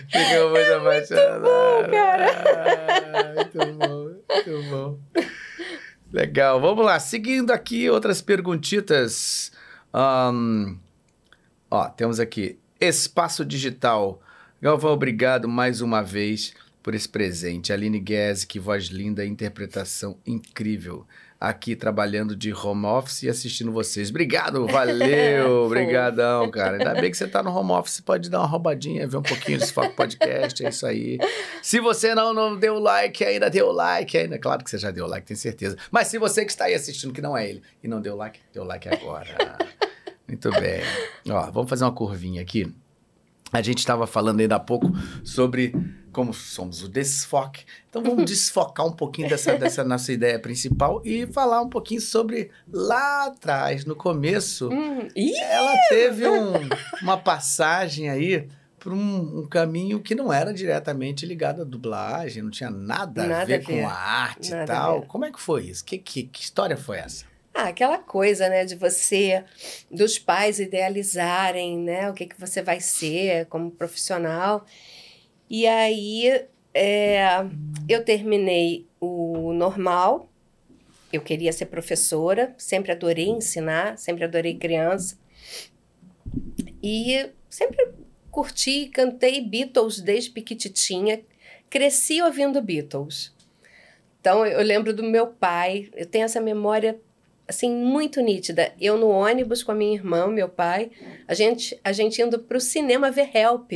[0.09, 1.41] Ficou muito apaixonado.
[1.41, 2.25] bom, cara.
[3.13, 4.97] Ah, muito bom, muito bom.
[6.13, 6.99] Legal, vamos lá.
[6.99, 9.51] Seguindo aqui outras perguntitas.
[9.91, 10.75] Ahn,
[11.71, 14.21] ó, temos aqui Espaço Digital.
[14.61, 16.53] Galvão, obrigado mais uma vez
[16.83, 17.73] por esse presente.
[17.73, 21.07] Aline Guese, que voz linda, interpretação incrível.
[21.43, 24.09] Aqui trabalhando de home office e assistindo vocês.
[24.09, 26.77] Obrigado, valeu, obrigadão, cara.
[26.77, 29.59] Ainda bem que você tá no home office, pode dar uma roubadinha, ver um pouquinho
[29.59, 31.17] desse Foco Podcast, é isso aí.
[31.61, 34.39] Se você não, não deu like ainda, deu like ainda.
[34.39, 35.75] Claro que você já deu like, tenho certeza.
[35.91, 38.39] Mas se você que está aí assistindo, que não é ele, e não deu like,
[38.53, 39.57] deu like agora.
[40.25, 40.79] Muito bem.
[41.29, 42.73] Ó, vamos fazer uma curvinha aqui.
[43.51, 44.89] A gente estava falando ainda há pouco
[45.25, 45.75] sobre
[46.13, 47.65] como somos o desfoque.
[47.89, 52.49] Então vamos desfocar um pouquinho dessa, dessa nossa ideia principal e falar um pouquinho sobre
[52.71, 54.69] lá atrás, no começo.
[54.69, 55.07] Hum,
[55.41, 56.69] Ela teve um-
[57.01, 58.47] uma passagem aí
[58.79, 63.27] por um, um caminho que não era diretamente ligado à dublagem, não tinha nada, a
[63.27, 63.63] Nada ver a ver.
[63.65, 65.01] com a arte Nada e a tal.
[65.03, 65.83] Como é que foi isso?
[65.85, 67.25] Que, que, que história foi essa?
[67.55, 69.43] Ah, aquela coisa, né, de você,
[69.89, 74.65] dos pais idealizarem, né, o que, que você vai ser como profissional.
[75.55, 77.27] E aí, é,
[77.87, 80.27] eu terminei o normal,
[81.11, 85.15] eu queria ser professora, sempre adorei ensinar, sempre adorei criança.
[86.81, 87.87] E sempre
[88.31, 91.21] curti, cantei Beatles desde pequititinha,
[91.69, 93.31] cresci ouvindo Beatles.
[94.19, 96.99] Então, eu lembro do meu pai, eu tenho essa memória
[97.47, 98.73] assim muito nítida.
[98.81, 100.89] Eu no ônibus com a minha irmã, meu pai,
[101.27, 103.71] a gente a gente indo para o cinema ver Help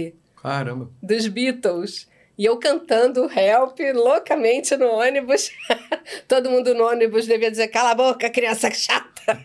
[0.47, 0.89] Caramba.
[1.01, 2.07] dos Beatles.
[2.37, 5.51] E eu cantando Help loucamente no ônibus.
[6.27, 9.41] Todo mundo no ônibus devia dizer: cala a boca, criança chata.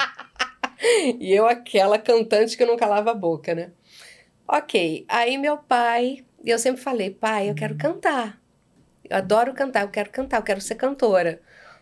[1.18, 3.72] e eu, aquela cantante que não calava a boca, né?
[4.46, 5.04] Ok.
[5.08, 8.40] Aí meu pai, eu sempre falei: pai, eu quero cantar.
[9.10, 11.40] Eu adoro cantar, eu quero cantar, eu quero ser cantora.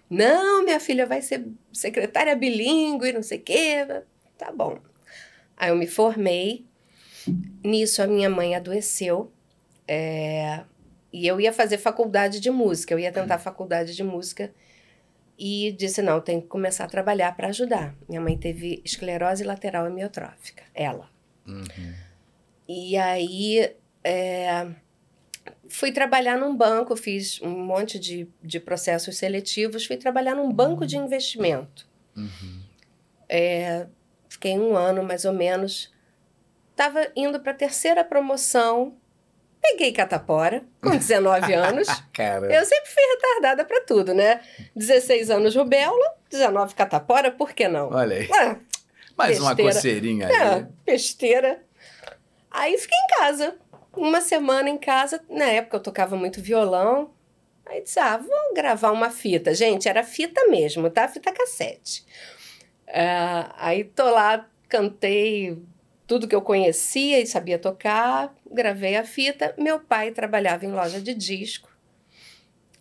[0.09, 3.87] Não, minha filha vai ser secretária bilíngue, não sei o quê.
[4.37, 4.79] Tá bom.
[5.57, 6.67] Aí eu me formei.
[7.63, 9.33] Nisso a minha mãe adoeceu.
[9.87, 10.63] É,
[11.13, 14.53] e eu ia fazer faculdade de música, eu ia tentar faculdade de música
[15.39, 17.95] e disse: não, tenho que começar a trabalhar para ajudar.
[18.09, 21.11] Minha mãe teve esclerose lateral amiotrófica, ela.
[21.47, 21.95] Uhum.
[22.69, 23.75] E aí
[24.05, 24.69] é,
[25.69, 30.87] fui trabalhar num banco, fiz um monte de, de processos seletivos, fui trabalhar num banco
[30.87, 31.89] de investimento.
[32.17, 32.63] Uhum.
[33.29, 33.87] É,
[34.29, 35.93] fiquei um ano mais ou menos.
[36.85, 38.97] Estava indo para a terceira promoção.
[39.61, 41.87] Peguei catapora com 19 anos.
[42.13, 42.53] Caramba.
[42.53, 44.41] Eu sempre fui retardada para tudo, né?
[44.75, 47.89] 16 anos rubéola, 19 catapora, por que não?
[47.93, 48.29] Olha aí.
[48.33, 48.57] Ah,
[49.17, 49.75] Mais uma Besteira.
[49.75, 50.35] coceirinha aí.
[50.35, 51.63] É, besteira.
[52.51, 53.57] Aí fiquei em casa.
[53.97, 55.23] Uma semana em casa.
[55.31, 57.13] Na época eu tocava muito violão.
[57.65, 59.55] Aí disse, ah, vou gravar uma fita.
[59.55, 61.07] Gente, era fita mesmo, tá?
[61.07, 62.05] Fita cassete.
[62.89, 65.63] É, aí tô lá, cantei
[66.13, 68.37] tudo que eu conhecia e sabia tocar.
[68.51, 69.55] Gravei a fita.
[69.57, 71.71] Meu pai trabalhava em loja de disco.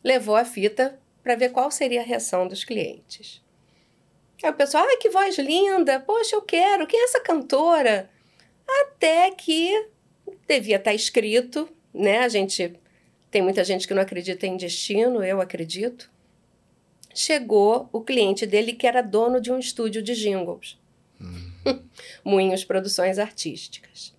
[0.04, 3.42] Levou a fita para ver qual seria a reação dos clientes.
[4.44, 8.10] Aí o pessoal, ai, que voz linda, poxa, eu quero, quem é essa cantora?
[8.68, 9.88] Até que
[10.46, 12.20] devia estar escrito, né?
[12.20, 12.74] A gente
[13.30, 16.12] tem muita gente que não acredita em destino, eu acredito.
[17.16, 20.78] Chegou o cliente dele que era dono de um estúdio de jingles.
[22.24, 24.14] Moinhos Produções Artísticas.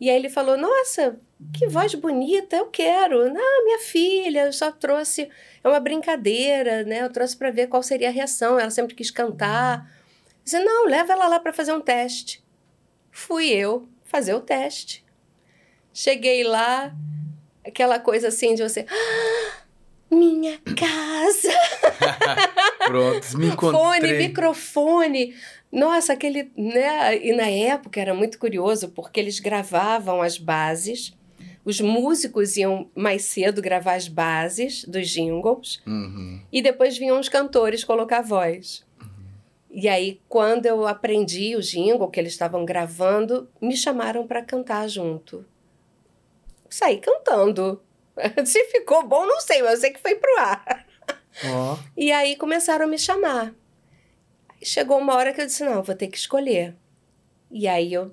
[0.00, 1.18] E aí ele falou: Nossa,
[1.52, 3.20] que voz bonita, eu quero.
[3.22, 5.28] Ah, minha filha, eu só trouxe.
[5.62, 7.02] É uma brincadeira, né?
[7.02, 8.58] Eu trouxe para ver qual seria a reação.
[8.58, 9.90] Ela sempre quis cantar.
[10.44, 12.42] Disse: Não, leva ela lá para fazer um teste.
[13.10, 15.04] Fui eu fazer o teste.
[15.92, 16.94] Cheguei lá,
[17.66, 18.86] aquela coisa assim de você.
[18.88, 19.62] "Ah,
[20.10, 21.52] minha casa!
[22.86, 25.34] Pronto, me Fone, microfone.
[25.70, 26.50] Nossa, aquele.
[26.56, 27.18] Né?
[27.26, 31.12] E na época era muito curioso, porque eles gravavam as bases,
[31.64, 36.40] os músicos iam mais cedo gravar as bases dos jingles, Uhum.
[36.50, 38.86] e depois vinham os cantores colocar voz.
[39.70, 44.88] E aí, quando eu aprendi o jingle que eles estavam gravando, me chamaram para cantar
[44.88, 45.44] junto.
[46.70, 47.80] Saí cantando.
[48.46, 50.86] Se ficou bom, não sei, mas eu sei que foi pro ar.
[51.44, 51.76] Ó.
[51.96, 53.54] E aí começaram a me chamar.
[54.62, 56.74] Chegou uma hora que eu disse: não, vou ter que escolher.
[57.50, 58.12] E aí eu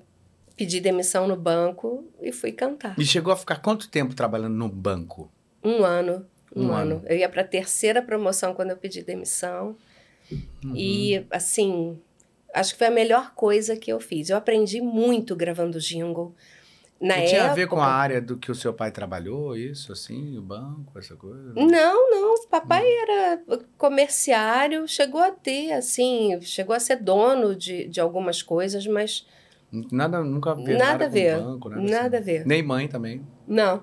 [0.56, 2.98] pedi demissão no banco e fui cantar.
[2.98, 5.30] E chegou a ficar quanto tempo trabalhando no banco?
[5.62, 6.26] Um ano.
[6.54, 6.96] Um, Um ano.
[6.96, 7.02] ano.
[7.06, 9.76] Eu ia para a terceira promoção quando eu pedi demissão.
[10.32, 10.74] Uhum.
[10.74, 12.00] E, assim,
[12.54, 14.30] acho que foi a melhor coisa que eu fiz.
[14.30, 16.34] Eu aprendi muito gravando jingle.
[17.00, 17.28] Na E época.
[17.30, 20.42] tinha a ver com a área do que o seu pai trabalhou, isso, assim, o
[20.42, 21.52] banco, essa coisa?
[21.54, 22.34] Não, não.
[22.48, 23.42] Papai era
[23.76, 29.26] comerciário, chegou a ter, assim, chegou a ser dono de, de algumas coisas, mas
[29.92, 31.36] Nada, nunca vi Nada nada, a com ver.
[31.40, 32.30] banco, nada, nada a assim.
[32.32, 32.46] ver.
[32.46, 33.26] Nem mãe também.
[33.46, 33.82] Não.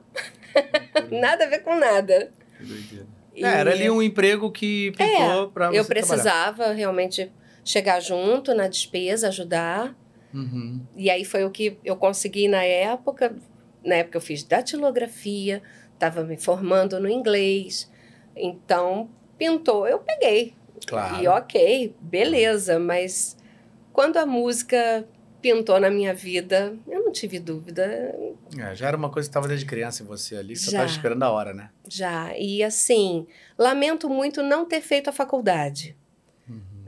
[1.12, 2.32] nada a ver com nada.
[2.58, 3.08] Que doideira.
[3.36, 5.86] E É, era ali um emprego que pintou pra você eu trabalhar.
[5.86, 7.32] precisava realmente
[7.66, 9.96] chegar junto na despesa, ajudar.
[10.34, 10.82] Uhum.
[10.96, 13.36] E aí foi o que eu consegui na época.
[13.84, 15.62] Na época eu fiz datilografia,
[15.94, 17.92] estava me formando no inglês.
[18.36, 20.56] Então, pintou, eu peguei.
[20.88, 21.24] Claro.
[21.24, 23.38] E ok, beleza, mas
[23.92, 25.08] quando a música
[25.42, 27.84] pintou na minha vida, eu não tive dúvida,
[28.58, 30.78] É, já era uma coisa que estava desde criança em você ali, você Já.
[30.80, 31.70] estava esperando a hora, né?
[31.88, 32.32] já.
[32.38, 33.28] E assim,
[33.58, 35.98] lamento muito não ter feito a faculdade.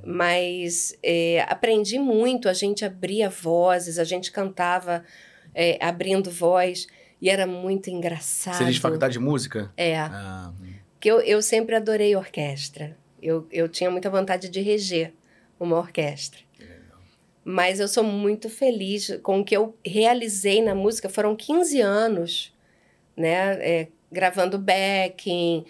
[0.05, 5.03] Mas é, aprendi muito, a gente abria vozes, a gente cantava
[5.53, 6.87] é, abrindo voz,
[7.19, 8.55] e era muito engraçado.
[8.57, 9.71] Você fez faculdade de música?
[9.75, 10.53] É, Ah,
[10.93, 12.95] porque eu, eu sempre adorei orquestra.
[13.21, 15.11] Eu, eu tinha muita vontade de reger
[15.59, 16.39] uma orquestra.
[17.43, 21.07] Mas eu sou muito feliz com o que eu realizei na música.
[21.07, 22.53] Foram 15 anos,
[23.15, 23.53] né?
[23.61, 25.63] É, gravando backing,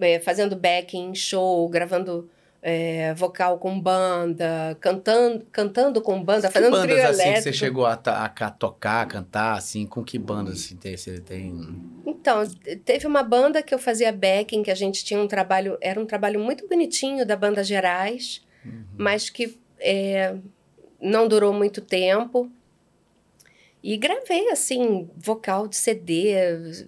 [0.00, 2.30] é, fazendo backing em show, gravando
[2.62, 7.42] é, vocal com banda, cantando, cantando com banda, que fazendo bandas trio assim que elétrico.
[7.42, 9.86] você chegou a, a ca- tocar, cantar, assim?
[9.86, 11.54] Com que bandas assim, tem, você tem?
[12.04, 12.42] Então,
[12.84, 16.06] teve uma banda que eu fazia backing, que a gente tinha um trabalho, era um
[16.06, 18.82] trabalho muito bonitinho da banda Gerais, Uhum.
[18.96, 20.34] mas que é,
[21.00, 22.50] não durou muito tempo.
[23.80, 26.32] E gravei, assim, vocal de CD,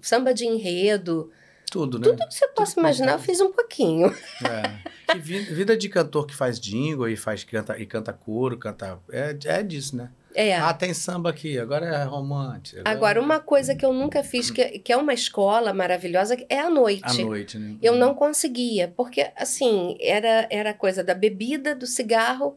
[0.03, 1.31] samba de enredo,
[1.71, 2.05] Tudo, né?
[2.05, 4.13] tudo que você possa imaginar, eu fiz um pouquinho.
[4.45, 5.17] É.
[5.19, 9.63] Vida de cantor que faz jingle e faz canta e canta coro, canta é, é
[9.63, 10.11] disso, né?
[10.35, 10.55] É.
[10.55, 12.83] Ah, tem samba aqui, agora é romântico.
[12.85, 16.71] Agora, uma coisa que eu nunca fiz, que, que é uma escola maravilhosa, é a
[16.71, 17.21] noite.
[17.21, 17.77] à noite, né?
[17.83, 22.57] Eu não conseguia, porque assim, era era coisa da bebida, do cigarro,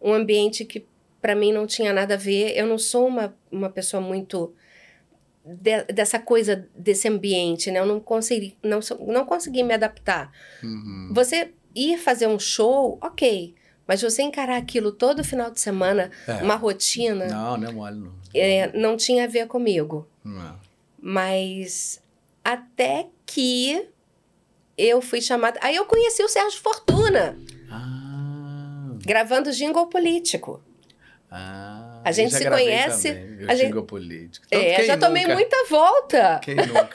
[0.00, 0.86] um ambiente que
[1.20, 2.56] para mim não tinha nada a ver.
[2.56, 4.54] Eu não sou uma, uma pessoa muito
[5.44, 7.78] de- dessa coisa desse ambiente, né?
[7.80, 10.30] Eu não consegui não, não consegui me adaptar.
[10.62, 11.10] Uhum.
[11.14, 13.54] Você ir fazer um show, OK,
[13.86, 16.34] mas você encarar aquilo todo final de semana, É.
[16.42, 18.12] uma rotina, Não, não é mole, não.
[18.34, 20.06] é, não tinha a ver comigo.
[20.24, 20.58] Não.
[21.00, 22.02] Mas
[22.44, 23.88] até que
[24.76, 25.58] eu fui chamada.
[25.62, 27.36] Aí eu conheci o Sérgio Fortuna,
[27.70, 30.60] Ah, gravando jingle político.
[31.30, 34.46] ah, A gente se conhece, Também, a gente- político.
[34.48, 35.34] Tanto é, já tomei nunca?
[35.34, 36.40] muita volta.
[36.42, 36.90] Quem nunca?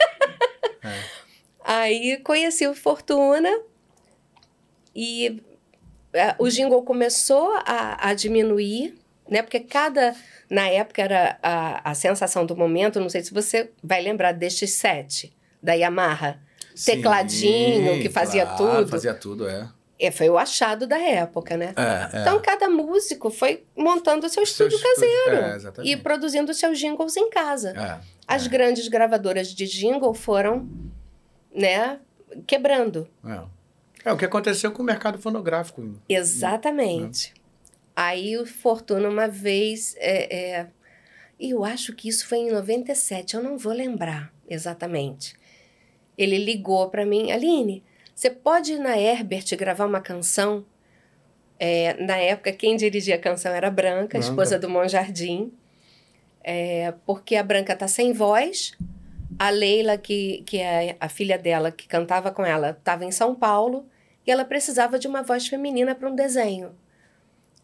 [1.64, 3.50] Aí conheci o Fortuna
[4.94, 5.42] e
[6.12, 8.94] é, o jingle começou a, a diminuir,
[9.28, 9.42] né?
[9.42, 10.14] Porque cada.
[10.50, 14.72] Na época era a, a sensação do momento, não sei se você vai lembrar destes
[14.72, 16.38] sete, da Yamaha.
[16.84, 18.90] Tecladinho, Sim, que fazia claro, tudo.
[18.90, 19.68] Fazia tudo, é.
[19.98, 21.72] É, foi o achado da época, né?
[21.76, 22.20] É, é.
[22.20, 25.92] Então, cada músico foi montando o seu Seu estúdio estúdio, caseiro é, exatamente.
[25.92, 27.70] e produzindo seus jingles em casa.
[27.70, 30.68] É, As é, grandes gravadoras de jingle foram,
[31.54, 31.98] né,
[32.46, 33.08] quebrando.
[33.24, 33.40] é.
[34.06, 35.94] É o que aconteceu com o mercado fonográfico.
[36.06, 37.32] Exatamente.
[37.96, 40.66] Aí o Fortuna, uma vez, é, é,
[41.40, 45.34] eu acho que isso foi em 97, eu não vou lembrar exatamente.
[46.18, 47.82] Ele ligou para mim, Aline,
[48.14, 50.64] você pode ir na Herbert gravar uma canção?
[51.58, 54.18] É, na época, quem dirigia a canção era a Branca, a Branca.
[54.18, 55.52] esposa do Monjardim.
[56.42, 58.76] É, porque a Branca tá sem voz.
[59.38, 63.34] A Leila, que, que é a filha dela, que cantava com ela, estava em São
[63.34, 63.86] Paulo.
[64.26, 66.74] E ela precisava de uma voz feminina para um desenho.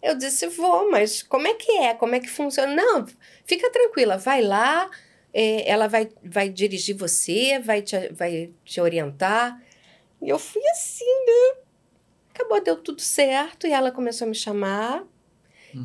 [0.03, 1.95] Eu disse, vou, mas como é que é?
[1.95, 2.75] Como é que funciona?
[2.75, 3.07] Não,
[3.45, 4.91] fica tranquila, vai lá,
[5.33, 9.61] é, ela vai, vai dirigir você, vai te, vai te orientar.
[10.23, 11.61] E eu fui assim, né?
[12.35, 15.05] Acabou, deu tudo certo, e ela começou a me chamar.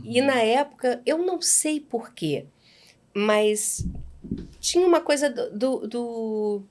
[0.03, 2.45] E na época, eu não sei porquê,
[3.13, 3.85] mas
[4.59, 6.63] tinha uma coisa do, do, do,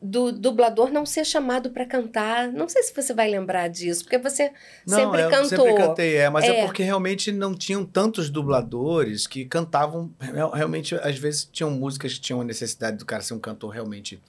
[0.00, 2.50] do dublador não ser chamado para cantar.
[2.50, 4.50] Não sei se você vai lembrar disso, porque você
[4.86, 5.48] sempre eu cantou.
[5.66, 6.60] sempre cantei, é, mas é.
[6.60, 6.64] É.
[6.64, 10.10] porque realmente não tinham tantos dubladores que cantavam.
[10.18, 13.70] real- Realmente, às vezes tinham músicas que tinham a necessidade do cara ser um cantor
[13.70, 14.22] realmente,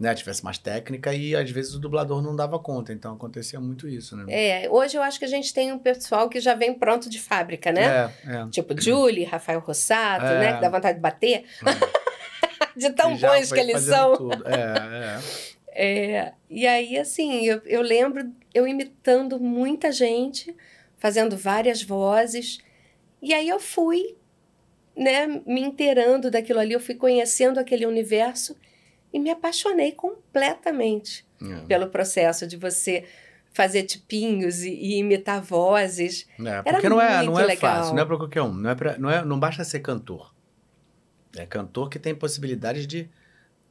[0.00, 3.86] né, tivesse mais técnica e às vezes o dublador não dava conta, então acontecia muito
[3.86, 4.24] isso, né?
[4.28, 7.20] É, hoje eu acho que a gente tem um pessoal que já vem pronto de
[7.20, 8.10] fábrica, né?
[8.26, 8.46] É, é.
[8.48, 10.38] Tipo Julie, Rafael Rossato, É.
[10.38, 10.52] né?
[10.54, 11.44] Que dá vontade de bater.
[12.74, 14.16] de tão bons que eles são.
[14.16, 14.42] tudo.
[14.48, 15.50] É, é.
[15.72, 20.54] É, e aí, assim, eu, eu lembro eu imitando muita gente,
[20.98, 22.58] fazendo várias vozes.
[23.22, 24.16] E aí eu fui,
[24.96, 28.56] né, me inteirando daquilo ali, eu fui conhecendo aquele universo
[29.12, 31.66] e me apaixonei completamente É.
[31.66, 33.04] pelo processo de você
[33.52, 36.26] fazer tipinhos e, e imitar vozes.
[36.38, 37.76] É, Era porque não é, não é legal.
[37.76, 38.52] fácil, não é pra qualquer um.
[38.52, 40.32] Não, é pra, não, é, não basta ser cantor.
[41.36, 43.08] É cantor que tem possibilidades de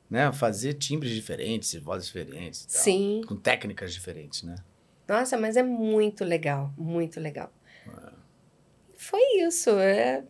[0.10, 2.66] né, fazer timbres diferentes, e vozes diferentes.
[2.66, 3.22] tal, Sim.
[3.28, 4.56] Com técnicas diferentes, né?
[5.07, 7.52] Nossa, mas é muito legal, muito legal.
[7.88, 8.10] É.
[8.95, 10.24] Foi isso, é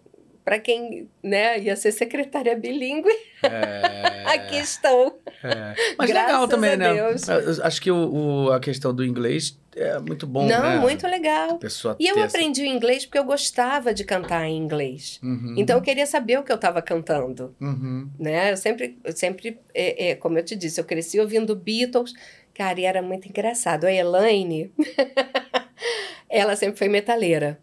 [0.49, 3.07] para quem, né, ia ser secretária bilíngue,
[3.43, 5.21] É, aqui estou.
[5.43, 5.75] é.
[5.95, 6.91] Mas Graças legal também, né?
[6.91, 7.27] Deus.
[7.29, 10.77] Eu Acho que o, o- a questão do inglês é muito bom, Não, né?
[10.79, 11.59] muito legal.
[11.99, 15.19] E eu essa- aprendi o inglês porque eu gostava de cantar em inglês.
[15.21, 18.09] Uhum, Então eu queria saber o que eu estava cantando, uhum.
[18.19, 18.51] né?
[18.51, 22.11] Eu sempre, eu sempre é, é, como eu te disse, eu cresci ouvindo Beatles,
[22.55, 23.85] cara, e era muito engraçado.
[23.85, 24.73] A Elaine,
[26.29, 27.59] ela sempre foi metaleira.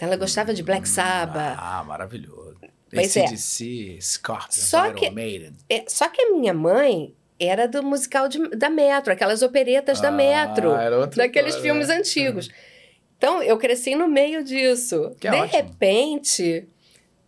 [0.00, 1.58] Então ela gostava de Black Sabbath.
[1.58, 2.56] Ah, maravilhoso.
[2.90, 3.24] Pois é.
[3.26, 5.52] ACDC, Scorpions, Só Iron que- Maiden.
[5.68, 10.08] É, só que a minha mãe era do musical de- da Metro, aquelas operetas da
[10.08, 11.96] Ah, Metro, era outra daqueles filmes né?
[11.98, 12.48] antigos.
[13.18, 15.14] Então, eu cresci no meio disso.
[15.20, 16.66] Que de repente,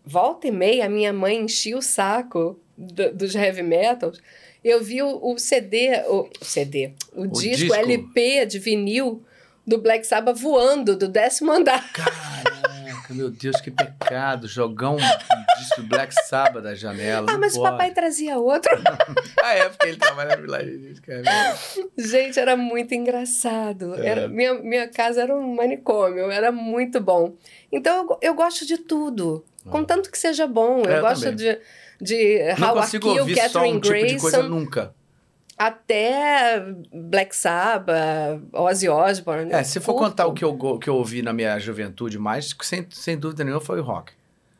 [0.02, 4.18] volta e meia, a minha mãe enchia o saco do- dos heavy metals.
[4.64, 7.74] Eu vi o, o CD, o, o CD, o, disco, disco.
[7.74, 9.22] LP de vinil
[9.66, 11.92] do Black Sabbath voando do décimo andar.
[11.92, 12.61] Caraca,
[13.12, 14.46] meu Deus, que pecado.
[14.48, 17.26] Jogar um disco Black Sabbath da janela.
[17.30, 17.70] Ah, mas o pode.
[17.72, 18.70] papai trazia outro.
[19.44, 20.94] Ah, é, porque ele trabalha no Village.
[21.98, 23.94] Gente, era muito engraçado.
[23.96, 24.06] É.
[24.06, 27.34] Era, minha, minha casa era um manicômio, era muito bom.
[27.70, 30.82] Então eu, eu gosto de tudo, contanto que seja bom.
[30.84, 31.36] Eu, É, eu gosto também.
[31.36, 31.58] de,
[32.00, 34.94] de Não How I consigo Kill, ouvir só Catherine um tipo de coisa Grayson, nunca.
[35.66, 36.60] Até
[36.92, 39.52] Black Sabbath, Ozzy Osbourne.
[39.52, 40.10] É, se for Curto.
[40.10, 43.60] contar o que eu, que eu ouvi na minha juventude mais, sem, sem dúvida nenhuma
[43.60, 44.12] foi o rock.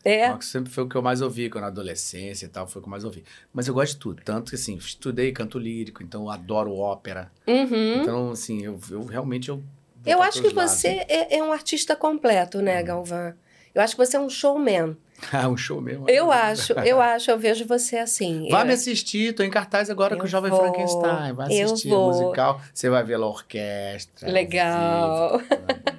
[0.05, 2.81] É, Rock sempre foi o que eu mais ouvi, quando na adolescência e tal, foi
[2.81, 3.25] o que eu mais ouvi.
[3.53, 7.31] Mas eu gosto de tudo, tanto que assim, estudei canto lírico, então eu adoro ópera.
[7.47, 8.01] uhum.
[8.01, 9.63] Então, assim, eu, eu realmente eu.
[10.05, 13.33] Eu acho que todos os você é, é um artista completo, né, Galvão?
[13.73, 14.97] Eu acho que você é um showman.
[15.33, 16.09] Ah, um show mesmo.
[16.11, 18.49] Eu acho, eu acho, eu vejo você assim.
[18.51, 21.33] Vai Eu- me assistir, tô em cartaz agora com Eu o Jovem vou, Frankenstein.
[21.33, 22.05] Vai assistir vou.
[22.05, 22.61] o musical.
[22.75, 24.31] Você vai ver lá a orquestra.
[24.31, 25.39] Legal.
[25.39, 25.49] vivo.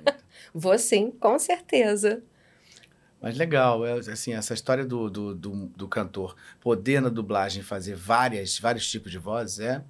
[0.56, 2.22] Vou sim, com certeza.
[3.20, 7.96] Mas legal, é, assim, essa história do, do, do, do cantor poder na dublagem fazer
[7.96, 9.82] várias, vários tipos de vozes é,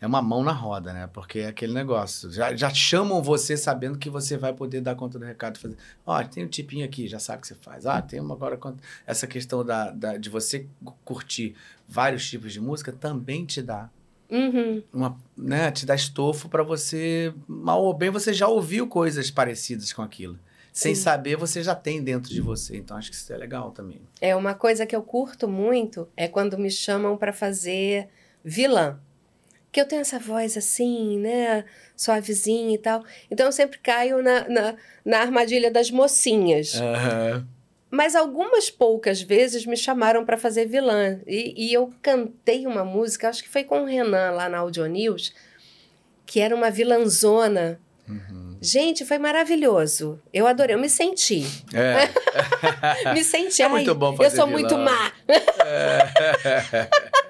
[0.00, 1.08] é uma mão na roda, né?
[1.12, 2.30] Porque é aquele negócio.
[2.30, 5.58] Já, já chamam você sabendo que você vai poder dar conta do recado.
[5.58, 5.76] Fazer,
[6.06, 7.84] ó, tem um tipinho aqui, já sabe o que você faz.
[7.86, 8.58] Ah, tem uma agora.
[9.06, 10.66] Essa questão da, da, de você
[11.04, 11.54] curtir
[11.88, 13.90] vários tipos de música também te dá
[14.30, 14.82] Uhum.
[14.92, 19.90] uma, né, te dá estofo para você, mal ou bem, você já ouviu coisas parecidas
[19.92, 20.38] com aquilo.
[20.70, 22.76] sem saber, você já tem dentro de você.
[22.76, 24.00] Então acho que isso é legal também.
[24.20, 28.08] É uma coisa que eu curto muito é quando me chamam para fazer
[28.44, 28.98] vilã.
[29.70, 31.64] Que eu tenho essa voz assim, né?
[31.96, 33.04] Suavezinha e tal.
[33.30, 34.74] Então eu sempre caio na, na,
[35.04, 36.74] na armadilha das mocinhas.
[36.74, 37.46] Uhum.
[37.90, 41.18] Mas algumas poucas vezes me chamaram para fazer vilã.
[41.26, 44.86] E, e, eu cantei uma música, acho que foi com o Renan lá na Audio
[44.86, 45.32] News,
[46.26, 47.80] que era uma vilãzona.
[48.06, 48.58] Uhum.
[48.60, 50.20] Gente, foi maravilhoso.
[50.32, 51.46] Eu adorei, eu me senti.
[51.72, 52.08] É.
[53.14, 53.62] me senti.
[53.62, 54.58] É muito bom fazer Eu sou vilã.
[54.58, 55.12] muito má.
[55.28, 56.88] É.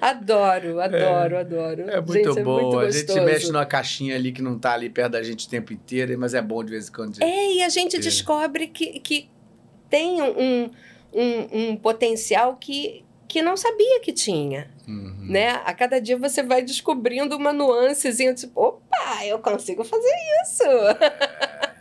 [0.00, 1.40] adoro, adoro, é.
[1.40, 1.90] adoro.
[1.90, 2.58] É muito gente, bom.
[2.58, 5.46] É muito a gente mexe numa caixinha ali que não tá ali perto da gente
[5.46, 7.22] o tempo inteiro, mas é bom de vez em quando.
[7.22, 7.98] É, e a gente é.
[7.98, 9.28] descobre que, que
[9.88, 10.70] tem um,
[11.12, 14.70] um, um potencial que, que não sabia que tinha.
[14.86, 15.26] Uhum.
[15.28, 15.50] Né?
[15.64, 20.62] A cada dia você vai descobrindo uma nuancezinha, tipo, opa, eu consigo fazer isso.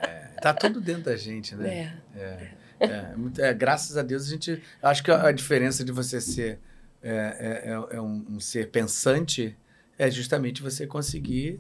[0.02, 1.94] É, tá tudo dentro da gente, né?
[2.16, 2.20] É.
[2.20, 2.50] é,
[2.80, 4.62] é, é graças a Deus a gente.
[4.82, 6.60] Acho que a, a diferença de você ser
[7.08, 9.56] é, é um, um, ser pensante
[9.98, 11.60] é justamente você conseguir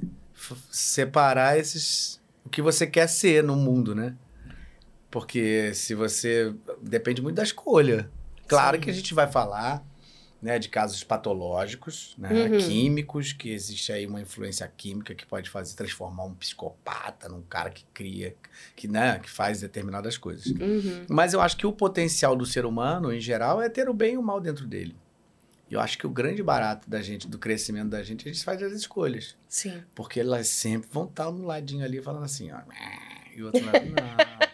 [0.71, 2.19] separar esses.
[2.43, 4.15] o que você quer ser no mundo, né?
[5.11, 6.53] Porque se você.
[6.81, 8.09] Depende muito da escolha.
[8.47, 8.83] Claro Sim.
[8.83, 9.85] que a gente vai falar
[10.41, 12.57] né, de casos patológicos, né, uhum.
[12.59, 17.71] químicos, que existe aí uma influência química que pode fazer transformar um psicopata num cara
[17.71, 18.35] que cria,
[18.75, 20.45] que, né, que faz determinadas coisas.
[20.45, 21.05] Uhum.
[21.09, 24.13] Mas eu acho que o potencial do ser humano, em geral, é ter o bem
[24.13, 24.95] e o mal dentro dele.
[25.69, 28.61] Eu acho que o grande barato da gente, do crescimento da gente, a gente faz
[28.61, 29.35] as escolhas.
[29.47, 29.83] Sim.
[29.95, 32.59] Porque elas sempre vão estar no ladinho ali falando assim, ó.
[33.35, 34.45] E o outro lado, não.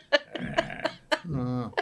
[1.23, 1.73] Não.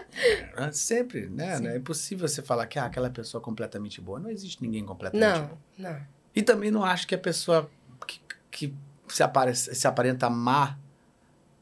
[0.57, 1.57] É, sempre, né?
[1.57, 1.67] Sim.
[1.67, 4.19] É impossível você falar que ah, aquela pessoa é completamente boa.
[4.19, 5.57] Não existe ninguém completamente não, bom.
[5.77, 6.01] Não,
[6.35, 7.69] E também não acho que a pessoa
[8.05, 8.73] que, que
[9.07, 10.77] se, aparece, se aparenta má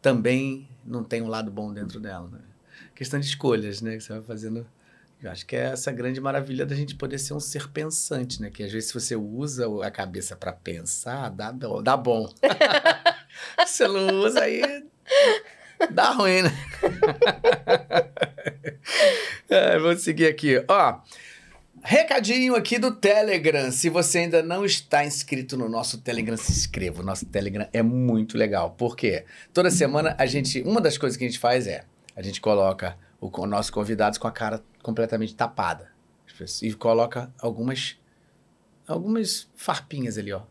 [0.01, 2.39] também não tem um lado bom dentro dela, né?
[2.95, 3.97] Questão de escolhas, né?
[3.97, 4.65] Que você vai fazendo...
[5.21, 8.51] Eu acho que é essa grande maravilha da gente poder ser um ser pensante, né?
[8.51, 12.27] Que às vezes se você usa a cabeça para pensar, dá, dá bom.
[13.65, 14.61] se você não usa, aí
[15.91, 16.51] Dá ruim, né?
[19.49, 20.63] é, vou seguir aqui.
[20.67, 20.99] Ó,
[21.83, 23.71] recadinho aqui do Telegram.
[23.71, 27.01] Se você ainda não está inscrito no nosso Telegram, se inscreva.
[27.01, 28.71] O nosso Telegram é muito legal.
[28.71, 29.25] Por quê?
[29.53, 30.61] Toda semana a gente.
[30.63, 31.83] Uma das coisas que a gente faz é
[32.15, 35.91] a gente coloca o, nossos convidados com a cara completamente tapada.
[36.61, 37.97] E coloca algumas.
[38.87, 40.43] Algumas farpinhas ali, ó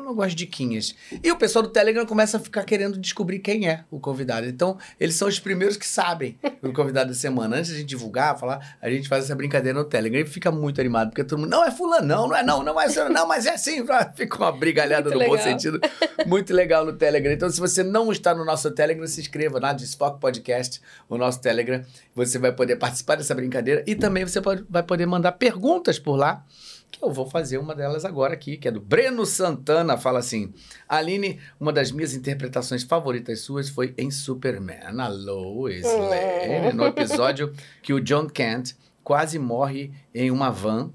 [0.00, 0.94] algumas diquinhas.
[1.22, 4.46] E o pessoal do Telegram começa a ficar querendo descobrir quem é o convidado.
[4.46, 7.56] Então, eles são os primeiros que sabem o convidado da semana.
[7.56, 10.50] Antes de a gente divulgar, falar, a gente faz essa brincadeira no Telegram e fica
[10.50, 13.14] muito animado, porque todo mundo, não é fulano, não, não é não, não é fulano,
[13.14, 13.84] não, mas é sim.
[14.14, 15.36] Fica uma brigalhada muito no legal.
[15.36, 15.80] bom sentido.
[16.26, 17.32] Muito legal no Telegram.
[17.32, 21.40] Então, se você não está no nosso Telegram, se inscreva na Desfoque Podcast, o nosso
[21.40, 21.82] Telegram.
[22.14, 26.16] Você vai poder participar dessa brincadeira e também você pode, vai poder mandar perguntas por
[26.16, 26.44] lá
[26.90, 29.96] que eu vou fazer uma delas agora aqui, que é do Breno Santana.
[29.96, 30.52] Fala assim:
[30.88, 37.52] Aline, uma das minhas interpretações favoritas suas foi em Superman, a Lois Lane, no episódio
[37.82, 40.90] que o John Kent quase morre em uma van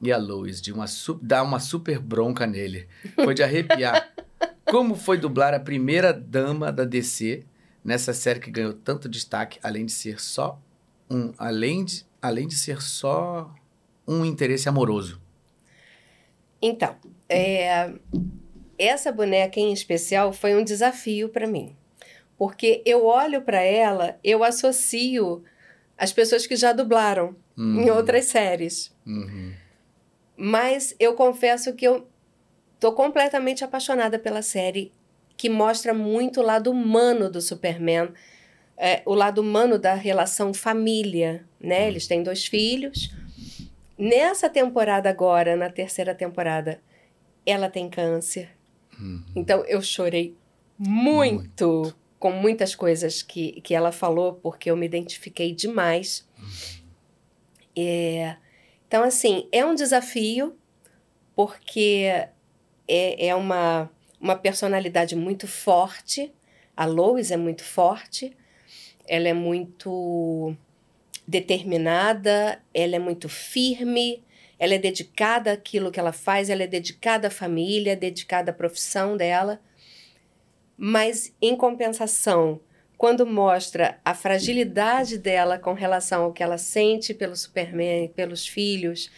[0.00, 0.84] e a Lois de uma
[1.22, 2.86] dá uma super bronca nele.
[3.14, 4.12] Foi de arrepiar.
[4.66, 7.44] Como foi dublar a primeira dama da DC
[7.84, 10.60] nessa série que ganhou tanto destaque, além de ser só
[11.08, 13.54] um, além de, além de ser só
[14.06, 15.23] um interesse amoroso?
[16.66, 16.96] Então,
[17.28, 17.92] é,
[18.78, 21.76] essa boneca em especial foi um desafio para mim.
[22.38, 25.44] Porque eu olho para ela, eu associo
[25.98, 27.82] as pessoas que já dublaram uhum.
[27.82, 28.96] em outras séries.
[29.06, 29.52] Uhum.
[30.38, 32.08] Mas eu confesso que eu
[32.80, 34.90] tô completamente apaixonada pela série,
[35.36, 38.08] que mostra muito o lado humano do Superman,
[38.78, 41.82] é, o lado humano da relação família, né?
[41.82, 41.88] Uhum.
[41.88, 43.14] Eles têm dois filhos
[43.96, 46.80] Nessa temporada agora, na terceira temporada,
[47.46, 48.50] ela tem câncer.
[48.98, 49.24] Uhum.
[49.36, 50.36] Então eu chorei
[50.78, 56.26] muito, muito, com muitas coisas que, que ela falou, porque eu me identifiquei demais.
[56.38, 56.84] Uhum.
[57.76, 58.36] É,
[58.86, 60.56] então, assim, é um desafio,
[61.34, 62.28] porque
[62.86, 63.90] é, é uma,
[64.20, 66.32] uma personalidade muito forte.
[66.76, 68.36] A Lois é muito forte,
[69.06, 70.56] ela é muito
[71.26, 74.22] determinada, ela é muito firme,
[74.58, 79.16] ela é dedicada àquilo que ela faz, ela é dedicada à família, dedicada à profissão
[79.16, 79.60] dela.
[80.76, 82.60] Mas, em compensação,
[82.96, 89.10] quando mostra a fragilidade dela com relação ao que ela sente pelo Superman, pelos filhos,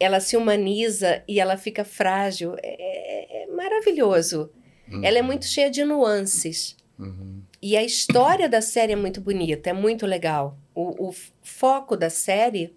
[0.00, 2.56] ela se humaniza e ela fica frágil.
[2.62, 4.50] É, é, é maravilhoso.
[4.90, 5.04] Uhum.
[5.04, 6.76] Ela é muito cheia de nuances.
[6.98, 7.42] Uhum.
[7.66, 10.58] E a história da série é muito bonita, é muito legal.
[10.74, 12.76] O, o foco da série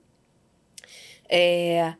[1.29, 1.93] é,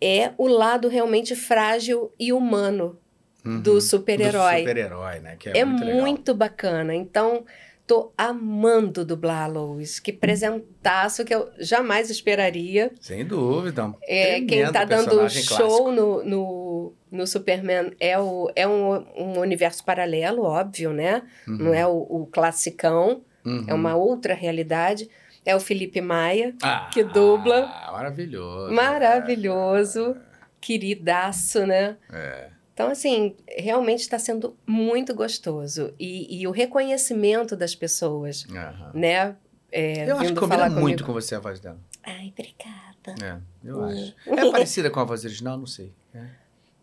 [0.00, 2.98] é o lado realmente frágil e humano
[3.44, 3.60] Uhum.
[3.60, 4.54] do super-herói.
[4.54, 5.36] Do super-herói, né?
[5.36, 6.94] Que é, É, muito, muito, bacana.
[6.94, 7.44] Então,
[7.86, 9.98] tô amando dublar a Lois.
[10.00, 12.90] Que presentaço que eu jamais esperaria.
[13.00, 13.86] Sem dúvida.
[13.86, 19.38] um É, quem tá dando show no, no, no Superman é, o, é um, um
[19.40, 21.22] universo paralelo, óbvio, né?
[21.46, 21.56] Uhum.
[21.58, 23.64] Não é o, o classicão, Uhum.
[23.66, 25.10] é uma outra realidade.
[25.44, 27.66] É o Felipe Maia, Ah, que dubla.
[27.90, 28.72] Maravilhoso.
[28.72, 30.16] maravilhoso,
[30.60, 31.96] queridaço, né?
[32.12, 32.48] É.
[32.74, 35.92] Então, assim, realmente está sendo muito gostoso.
[35.98, 38.90] E, e o reconhecimento das pessoas, Aham.
[38.94, 39.36] né?
[39.70, 41.04] É, Eu acho que combina muito comigo.
[41.04, 41.78] com você a voz dela.
[42.02, 43.24] Ai, obrigada.
[43.24, 43.38] É,
[43.68, 43.84] eu Hum.
[43.84, 44.14] acho.
[44.26, 45.56] É parecida com a voz original?
[45.58, 45.92] Não sei.
[46.14, 46.24] É.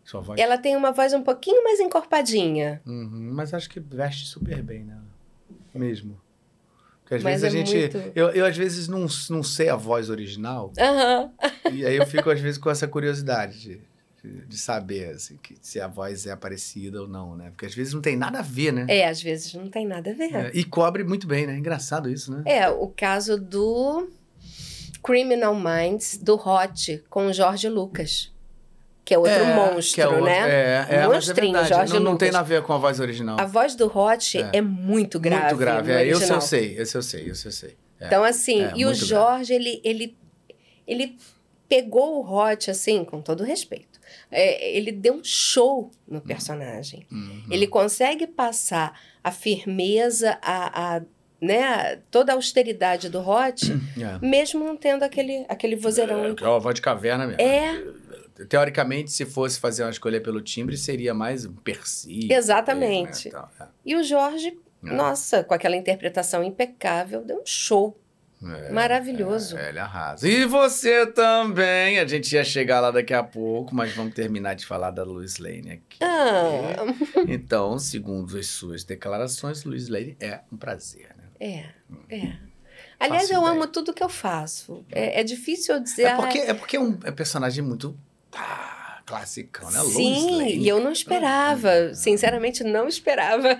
[0.04, 0.40] Sua voz.
[0.40, 2.80] Ela tem uma voz um pouquinho mais encorpadinha.
[2.86, 4.96] Uhum, mas acho que veste super bem, né?
[5.74, 6.20] Mesmo.
[7.02, 7.96] Porque às Mas vezes a é gente.
[7.96, 10.72] muito- Eu, eu às vezes não, não sei a voz original.
[10.78, 11.30] Aham.
[11.72, 13.80] e aí eu fico, às vezes, com essa curiosidade de,
[14.22, 17.50] de, saber assim, que, se a voz é parecida ou não, né?
[17.50, 18.84] Porque às vezes não tem nada a ver, né?
[18.88, 20.34] É, às vezes não tem nada a ver.
[20.34, 21.56] É, e cobre muito bem, né?
[21.56, 22.42] Engraçado isso, né?
[22.44, 24.08] É, o caso do
[25.02, 28.30] Criminal Minds, do Hot, com o Jorge Lucas.
[29.04, 30.38] Que é outro É, monstro, que é outro- né?
[30.38, 31.64] É, é, mas é Monstrinho.
[31.64, 32.32] Jorge não, não tem Lucas.
[32.32, 33.40] nada a ver com a voz original.
[33.40, 34.50] A voz do Hot É.
[34.58, 35.44] é, muito grave.
[35.46, 35.90] Muito grave.
[35.90, 37.76] É, esse eu sei, esse eu sei, esse eu sei.
[37.98, 38.06] É.
[38.06, 40.16] Então, assim, É, e o Jorge, ele, ele,
[40.86, 41.18] ele
[41.68, 43.89] pegou o Hot, assim, com todo respeito.
[44.30, 47.06] É, ele deu um show no personagem.
[47.10, 47.44] Uhum.
[47.50, 51.02] Ele consegue passar a firmeza, a, a,
[51.40, 54.24] né, toda a austeridade do Hot, É.
[54.24, 56.24] mesmo não tendo aquele, aquele vozeirão.
[56.24, 57.40] É, é uma voz de caverna mesmo.
[57.42, 57.84] É,
[58.48, 62.32] Teoricamente, se fosse fazer uma escolha pelo timbre, seria mais um Percy.
[62.32, 63.26] Exatamente.
[63.26, 63.68] né, tal, é.
[63.84, 64.90] e o Jorge, É.
[64.94, 67.99] nossa, com aquela interpretação impecável, deu um show
[68.42, 69.56] É, maravilhoso.
[69.58, 70.26] É, ele arrasa.
[70.26, 71.98] E você também.
[71.98, 75.38] A gente ia chegar lá daqui a pouco, mas vamos terminar de falar da Luiz
[75.38, 75.98] Lane aqui.
[76.02, 76.86] Ah,
[77.28, 81.24] Então, segundo as suas declarações, Luiz Lane é um prazer, né?
[81.38, 81.64] é,
[82.14, 82.32] é.
[82.98, 83.52] Aliás, Faço eu ideia.
[83.54, 84.84] amo tudo que eu faço.
[84.92, 86.02] É, é difícil eu dizer.
[86.04, 87.96] É porque "Ah, é, porque é um é personagem muito
[88.34, 89.80] ah, classicão, né?
[89.80, 90.56] Sim, Lane.
[90.58, 91.94] e eu não esperava.
[91.94, 93.58] Sinceramente, não esperava.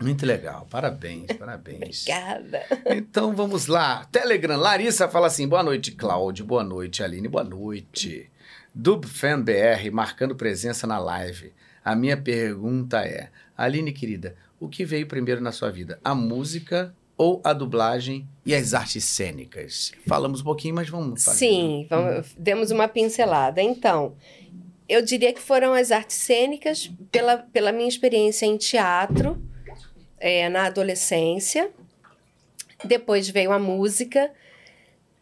[0.00, 0.66] Muito legal.
[0.70, 2.02] Parabéns, parabéns.
[2.02, 2.62] Obrigada.
[2.86, 4.04] Então vamos lá.
[4.12, 6.44] Telegram, Larissa fala assim: boa noite, Cláudio.
[6.44, 7.26] Boa noite, Aline.
[7.26, 8.30] Boa noite.
[8.74, 11.52] Dubfan BR marcando presença na live.
[11.84, 15.98] A minha pergunta é: Aline, querida, o que veio primeiro na sua vida?
[16.04, 19.92] A música ou a dublagem e as artes cênicas?
[20.06, 21.38] Falamos um pouquinho, mas vamos fazer.
[21.38, 23.60] Sim, vamos, demos uma pincelada.
[23.60, 24.14] Então,
[24.88, 29.47] eu diria que foram as artes cênicas pela, pela minha experiência em teatro
[30.20, 31.70] é, na adolescência.
[32.84, 34.30] Depois veio a música.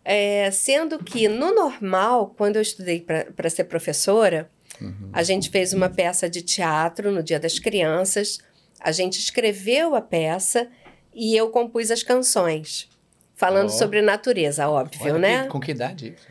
[0.08, 4.48] é, sendo que, no normal, quando eu estudei para ser professora,
[4.80, 5.10] Uhum.
[5.12, 8.38] a gente fez uma peça de teatro no Dia das Crianças,
[8.78, 10.68] a gente escreveu a peça
[11.12, 12.88] e eu compus as canções,
[13.34, 13.70] falando Ó.
[13.72, 15.42] sobre natureza, óbvio, Olha né?
[15.42, 16.28] que- com que idade isso?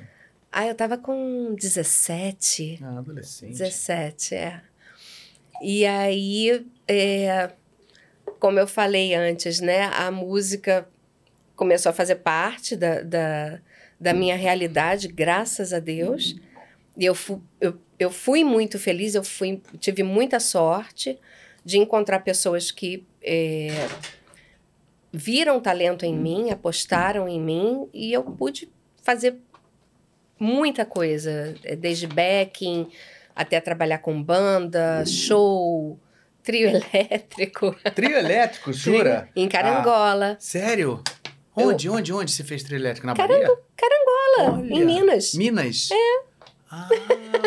[0.49, 2.79] Ah, eu tava com 17.
[2.81, 3.57] Ah, adolescente.
[3.57, 4.61] 17, é.
[5.61, 7.51] E aí, é,
[8.45, 9.85] como eu falei antes, né?
[9.85, 10.87] A música
[11.55, 13.59] começou a fazer parte da, da,
[13.99, 16.35] da minha realidade, graças a Deus.
[16.95, 21.17] E eu, fu, eu, eu fui muito feliz, eu fui, tive muita sorte
[21.65, 23.87] de encontrar pessoas que é,
[25.11, 29.37] viram talento em mim, apostaram em mim, e eu pude fazer
[30.39, 32.91] muita coisa, eh, desde backing
[33.35, 35.99] até trabalhar com banda, show,
[36.45, 37.75] trio elétrico.
[37.95, 39.27] Trio elétrico, jura?
[39.35, 40.33] Em Carangola.
[40.33, 41.01] Ah, sério?
[41.55, 43.07] Onde, onde, onde você fez trio elétrico?
[43.07, 43.57] Na Carango- Bahia?
[43.75, 44.73] Carangola, Olha.
[44.73, 45.33] em Minas.
[45.35, 45.89] Minas?
[45.91, 46.19] É.
[46.69, 46.89] Ah,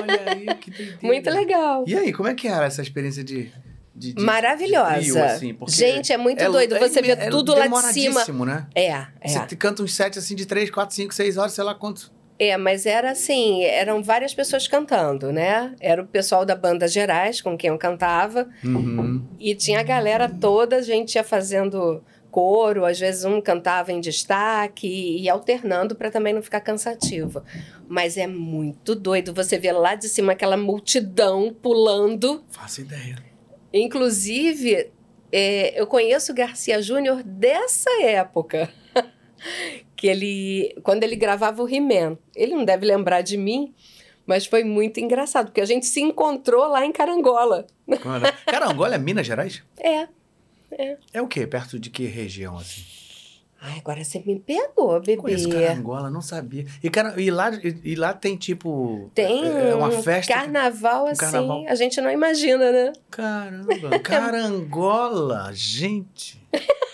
[0.00, 0.98] olha aí, que doideira.
[1.02, 1.84] Muito legal.
[1.86, 3.52] E aí, como é que era essa experiência de...
[3.94, 4.94] de- de- Maravilhosa.
[5.00, 5.56] de trio, assim?
[5.68, 6.78] Gente, é muito doido.
[6.78, 8.24] Você vê tudo lá de cima.
[8.46, 8.66] né?
[8.74, 9.46] É, Você é.
[9.46, 12.10] te canta uns sets assim de 3, 4, 5, 6 horas, sei lá quantos.
[12.38, 15.74] É, mas era assim, eram várias pessoas cantando, né?
[15.80, 18.48] Era o pessoal da banda Gerais com quem eu cantava.
[18.62, 19.26] Uhum.
[19.40, 22.00] E tinha a galera toda, a gente ia fazendo
[22.30, 27.42] coro, às vezes um cantava em destaque e, e alternando para também não ficar cansativo.
[27.88, 32.44] Mas é muito doido você ver lá de cima aquela multidão pulando.
[32.50, 33.16] Faço ideia.
[33.72, 34.90] Inclusive,
[35.32, 38.70] é, eu conheço o Garcia Júnior dessa época.
[39.98, 43.74] que ele, quando ele gravava o He-Man, ele não deve lembrar de mim,
[44.24, 47.66] mas foi muito engraçado, porque a gente se encontrou lá em Carangola.
[48.46, 49.60] Carangola é Minas Gerais?
[49.76, 50.06] É,
[50.70, 50.96] é.
[51.12, 51.48] É o quê?
[51.48, 52.82] Perto de que região, assim?
[53.60, 55.16] Ai, agora você me pegou, bebê.
[55.16, 56.64] Conheço Carangola, não sabia.
[56.80, 59.10] E, cara, e, lá, e, e lá tem, tipo...
[59.16, 60.32] Tem é, é uma um festa...
[60.32, 61.64] carnaval um assim, carnaval.
[61.66, 62.92] a gente não imagina, né?
[63.10, 66.40] Caramba, Carangola, gente.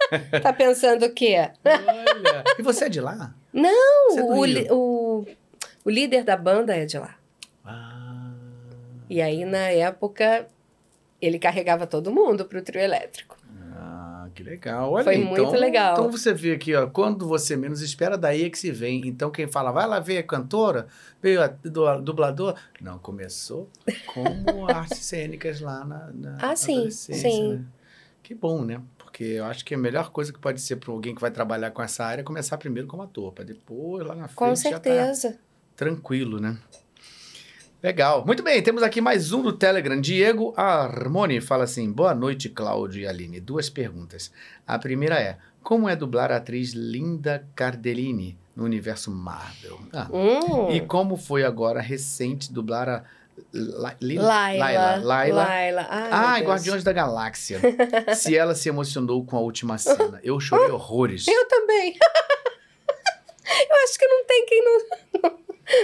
[0.42, 1.36] Tá pensando o quê?
[1.64, 2.44] Olha.
[2.58, 3.34] E você é de lá?
[3.52, 5.24] Não, é o, li- o,
[5.84, 7.16] o líder da banda é de lá.
[7.64, 8.32] Ah,
[9.08, 10.46] E aí, na época,
[11.20, 13.36] ele carregava todo mundo pro trio elétrico.
[13.72, 14.92] ah, que legal.
[14.92, 15.92] Olha, Foi aí, muito então, legal.
[15.94, 19.06] Então você vê aqui, ó, quando você menos espera, daí é que se vem.
[19.08, 20.86] Então quem fala, vai lá ver a cantora,
[21.22, 22.54] veio a du- dublador.
[22.80, 23.68] Não, começou
[24.04, 27.54] como artes cênicas lá na, na Ah, sim, sim.
[27.54, 27.64] né?
[28.22, 28.80] Que bom, né?
[29.16, 31.70] Porque eu acho que a melhor coisa que pode ser para alguém que vai trabalhar
[31.70, 34.78] com essa área é começar primeiro como ator, para depois lá na frente Com já
[34.78, 35.38] tá certeza.
[35.74, 36.58] tranquilo, né?
[37.82, 38.26] Legal.
[38.26, 39.98] Muito bem, temos aqui mais um do Telegram.
[39.98, 43.40] Diego Armoni fala assim: Boa noite, Cláudio e Aline.
[43.40, 44.30] Duas perguntas.
[44.66, 49.80] A primeira é: Como é dublar a atriz Linda Cardellini no universo Marvel?
[49.94, 50.70] Ah, Hum.
[50.72, 53.04] E como foi agora recente dublar a
[53.52, 54.96] Laila.
[55.02, 55.86] Laila.
[55.90, 56.42] Ai.
[56.42, 57.60] Guardiões da Galáxia.
[58.14, 60.20] Se ela se emocionou com a última cena.
[60.22, 61.26] Eu chorei horrores.
[61.28, 61.96] Eu também.
[63.70, 65.32] Eu acho que não tem quem não,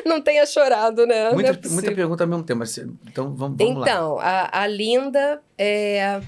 [0.17, 1.31] não tenha chorado, né?
[1.31, 3.83] Não é Muita, muita pergunta ao mesmo tempo, mas então vamos, vamos lá.
[3.87, 6.21] Então, a, a Linda é,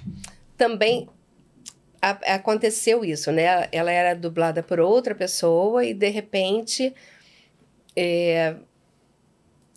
[0.56, 1.08] também
[2.00, 3.68] a- aconteceu isso, né?
[3.72, 6.94] Ela era dublada por outra pessoa e de repente,
[7.96, 8.54] é,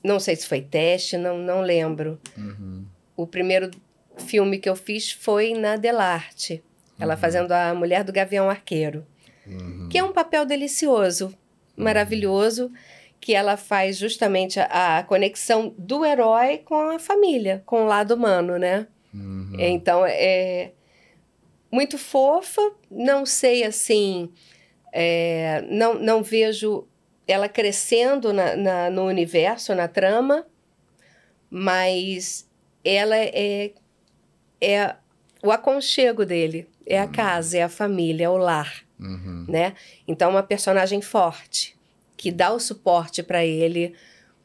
[0.08, 2.20] não sei se foi teste, não, não lembro.
[2.38, 2.86] Uhum.
[3.16, 3.70] O primeiro
[4.18, 6.64] filme que eu fiz foi na Delarte,
[7.00, 7.20] ela Uhum.
[7.20, 9.06] fazendo a mulher do Gavião Arqueiro,
[9.46, 9.88] Uhum.
[9.92, 11.34] que é um papel delicioso,
[11.76, 12.72] maravilhoso,
[13.20, 18.14] que ela faz justamente a, a conexão do herói com a família, com o lado
[18.16, 18.88] humano, né?
[19.14, 19.56] Uhum.
[19.60, 20.72] Então, é
[21.72, 24.30] muito fofa, não sei assim,
[24.94, 26.88] é, não, não vejo
[27.28, 30.46] ela crescendo na, na- no universo, na trama,
[31.50, 32.48] mas
[32.84, 33.72] ela é,
[34.62, 34.96] é
[35.44, 39.46] o aconchego dele, é a casa, é a família, é o lar, Uhum.
[39.48, 39.76] né?
[40.08, 41.78] Então, uma personagem forte,
[42.16, 43.94] que dá o suporte para ele,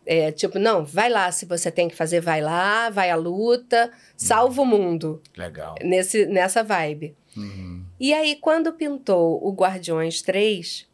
[0.05, 3.91] é, tipo, não, vai lá, se você tem que fazer, vai lá, vai à luta,
[4.17, 5.77] salva o mundo Legal.
[5.83, 7.17] nesse, nessa vibe.
[7.35, 7.83] Uhum.
[7.99, 10.87] E aí, quando pintou o Guardiões 3,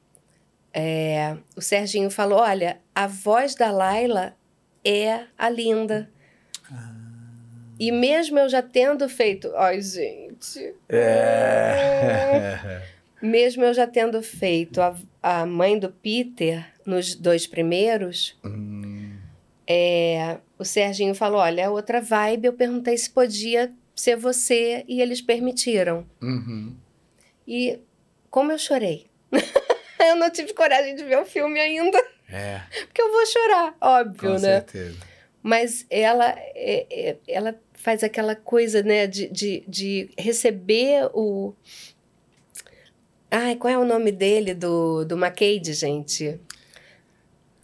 [0.80, 4.36] é, o Serginho falou: olha, a voz da Laila
[4.84, 6.09] é a linda.
[7.80, 9.52] E mesmo eu já tendo feito.
[9.56, 10.74] Ai, gente.
[10.88, 12.82] É.
[13.22, 19.16] Mesmo eu já tendo feito a, a mãe do Peter nos dois primeiros, Hum,
[19.66, 22.46] é, o Serginho falou: olha, é outra vibe.
[22.46, 26.06] Eu perguntei se podia ser você e eles permitiram.
[26.22, 26.76] uhum.
[27.46, 27.80] E
[28.30, 29.06] como eu chorei.
[30.08, 31.98] eu não tive coragem de ver o filme ainda,
[32.30, 34.38] É, porque eu vou chorar, óbvio, com né?
[34.60, 34.96] certeza.
[35.42, 41.54] Mas ela, é- é- ela faz aquela coisa, né, de, de, de receber o.
[43.30, 46.40] Ai, qual é o nome dele, do, do McCade, gente?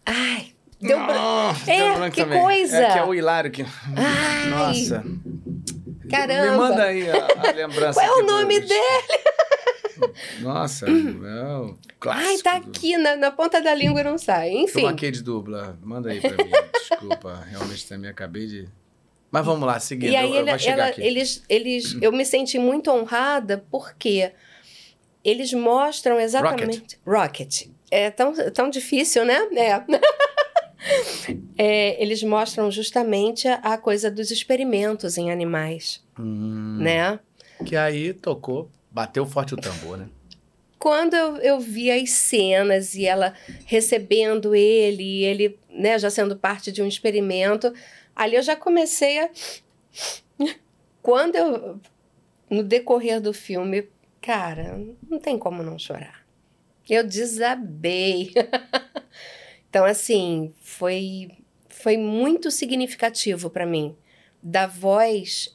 [0.06, 1.60] Ai, deu branco.
[1.70, 2.40] É, deu branco que também.
[2.42, 2.76] coisa!
[2.78, 3.62] É que é o Hilário que...
[3.96, 5.04] Ai, Nossa.
[6.10, 6.50] Caramba.
[6.50, 7.98] Me manda aí a, a lembrança.
[7.98, 8.74] Qual é o nome dele?
[10.40, 12.28] Nossa, é o clássico.
[12.28, 14.50] Ai, tá aqui na, na ponta da língua e não sai.
[14.52, 14.86] Enfim.
[14.86, 15.78] Aquele de dubla.
[15.82, 16.50] Manda aí pra mim.
[16.88, 18.68] Desculpa, realmente também acabei de...
[19.30, 20.10] Mas vamos lá, seguindo.
[20.12, 24.30] E aí eu, eu ela- eles, eles, eu me senti muito honrada porque
[25.24, 27.66] eles mostram exatamente Rocket.
[27.90, 29.36] É tão, tão difícil, né?
[29.56, 29.82] É.
[31.56, 37.18] É, eles mostram justamente a, a coisa dos experimentos em animais, Hum, né?
[37.64, 40.08] Que aí tocou, bateu forte o tambor, né?
[40.78, 43.34] Quando eu, eu vi as cenas e ela
[43.66, 47.74] recebendo ele, e ele né, já sendo parte de um experimento,
[48.14, 49.30] ali eu já comecei a.
[51.02, 51.80] Quando eu.
[52.48, 53.88] No decorrer do filme,
[54.20, 54.78] cara,
[55.10, 56.24] não tem como não chorar.
[56.88, 58.32] Eu desabei.
[59.68, 61.30] então, assim, foi,
[61.68, 63.96] foi muito significativo para mim.
[64.42, 65.52] Dar voz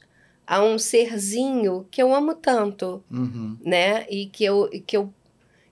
[0.52, 3.56] a um serzinho que eu amo tanto Uhum.
[3.64, 4.04] né?
[4.10, 5.14] E que eu, que eu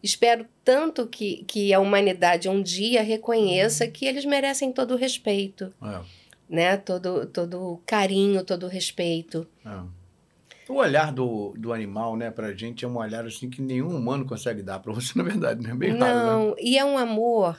[0.00, 5.72] espero tanto que, que a humanidade um dia reconheça que eles merecem todo o respeito,
[5.82, 5.98] É,
[6.48, 6.76] né?
[6.76, 9.46] Todo, todo o carinho, todo o respeito.
[9.66, 9.98] é.
[10.70, 14.26] O olhar do, do animal, né, pra gente é um olhar assim que nenhum humano
[14.26, 15.74] consegue dar pra você, na verdade, né?
[15.74, 16.24] Bem raro, né?
[16.26, 17.59] Não, e é um amor.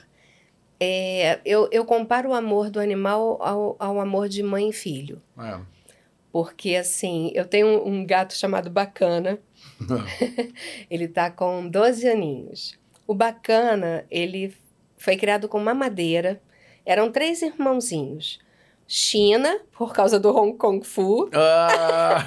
[0.78, 5.20] é, eu, eu comparo o amor do animal ao, ao amor de mãe e filho.
[5.38, 5.58] É.
[6.32, 9.38] Porque, assim, eu tenho um, gato chamado Bacana.
[10.90, 12.78] ele tá com 12 aninhos.
[13.06, 14.54] O Bacana, ele
[14.96, 16.40] foi criado com mamadeira.
[16.86, 18.38] Eram três irmãozinhos.
[18.86, 21.28] China, por causa do Hong Kong Fu.
[21.32, 22.24] Ah.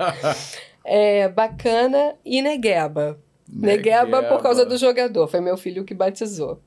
[0.84, 3.18] é, Bacana e Negueba.
[3.48, 5.28] Negueba por causa do jogador.
[5.28, 6.60] Foi meu filho que batizou.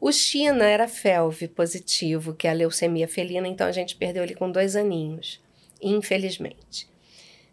[0.00, 4.34] O China era FeLV positivo, que é a leucemia felina, então a gente perdeu ele
[4.34, 5.40] com dois aninhos,
[5.88, 6.88] infelizmente.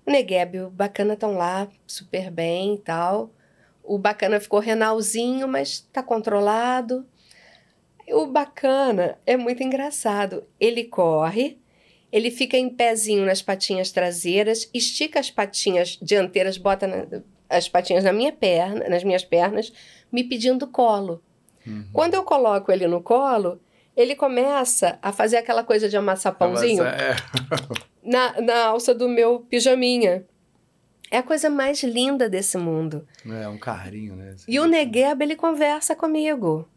[0.06, 3.32] O Negueb e o Bacana estão lá, super bem e tal.
[3.84, 7.06] O Bacana ficou renalzinho, mas está controlado.
[8.10, 10.44] O Bacana é muito engraçado.
[10.60, 11.60] Ele corre,
[12.12, 18.04] ele fica em pezinho nas patinhas traseiras, estica as patinhas dianteiras, bota na, as patinhas
[18.04, 19.72] na minha perna, nas minhas pernas,
[20.12, 21.22] me pedindo colo.
[21.66, 21.86] Uhum.
[21.94, 23.62] Quando eu coloco ele no colo,
[23.96, 27.16] ele começa a fazer aquela coisa de amassar pãozinho é.
[28.04, 30.26] na, na alça do meu pijaminha.
[31.10, 33.06] É a coisa mais linda desse mundo.
[33.26, 34.36] É, um carinho, né?
[34.48, 36.68] E o Negueba, ele conversa comigo.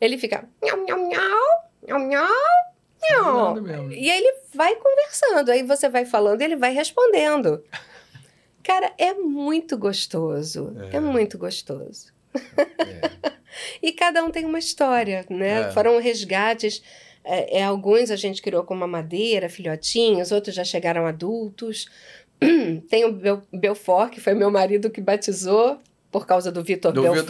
[0.00, 0.48] Ele fica...
[0.62, 3.92] Nhau, nhau, nhau, nhau, nhau.
[3.92, 5.50] E ele vai conversando.
[5.50, 7.62] Aí você vai falando e ele vai respondendo.
[8.62, 10.74] Cara, é muito gostoso.
[10.90, 12.12] É, é muito gostoso.
[12.34, 13.32] É.
[13.80, 15.68] e cada um tem uma história, né?
[15.68, 15.72] É.
[15.72, 16.82] Foram resgates.
[17.28, 21.88] É, é, alguns a gente criou com uma madeira, filhotinhos, outros já chegaram adultos.
[22.88, 25.80] tem o Bel Belfort, que foi meu marido que batizou
[26.12, 27.26] por causa do Vitor Belfort.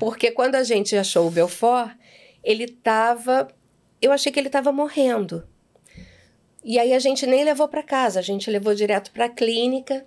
[0.00, 1.90] porque quando a gente achou o Belfort,
[2.42, 3.48] ele estava.
[4.00, 5.46] Eu achei que ele estava morrendo.
[6.64, 10.06] E aí a gente nem levou para casa, a gente levou direto para a clínica.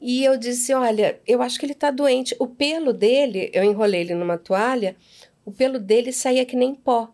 [0.00, 2.36] E eu disse: Olha, eu acho que ele está doente.
[2.38, 4.94] O pelo dele, eu enrolei ele numa toalha,
[5.48, 7.10] o pelo dele saía que nem pó.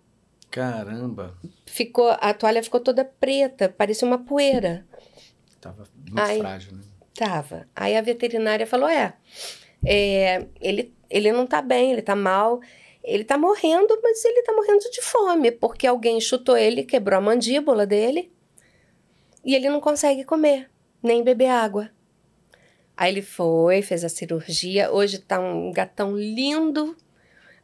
[0.50, 1.38] Caramba!
[1.66, 4.84] Ficou, a toalha ficou toda preta, parecia uma poeira.
[5.60, 6.82] Tava muito Aí, frágil, né?
[7.14, 7.68] Tava.
[7.76, 9.14] Aí a veterinária falou: é,
[9.86, 12.60] é ele, ele não tá bem, ele tá mal.
[13.04, 17.20] Ele tá morrendo, mas ele tá morrendo de fome, porque alguém chutou ele, quebrou a
[17.20, 18.32] mandíbula dele,
[19.44, 20.70] e ele não consegue comer,
[21.02, 21.90] nem beber água.
[22.96, 24.90] Aí ele foi, fez a cirurgia.
[24.90, 26.96] Hoje tá um gatão lindo,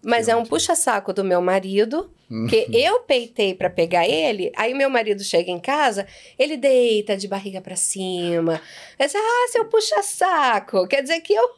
[0.02, 2.10] mas que é um puxa-saco do meu marido,
[2.48, 4.52] que eu peitei para pegar ele.
[4.56, 6.06] Aí meu marido chega em casa,
[6.39, 8.60] ele deita de barriga para cima.
[8.98, 10.86] Diz, ah, seu puxa-saco.
[10.86, 11.51] Quer dizer que eu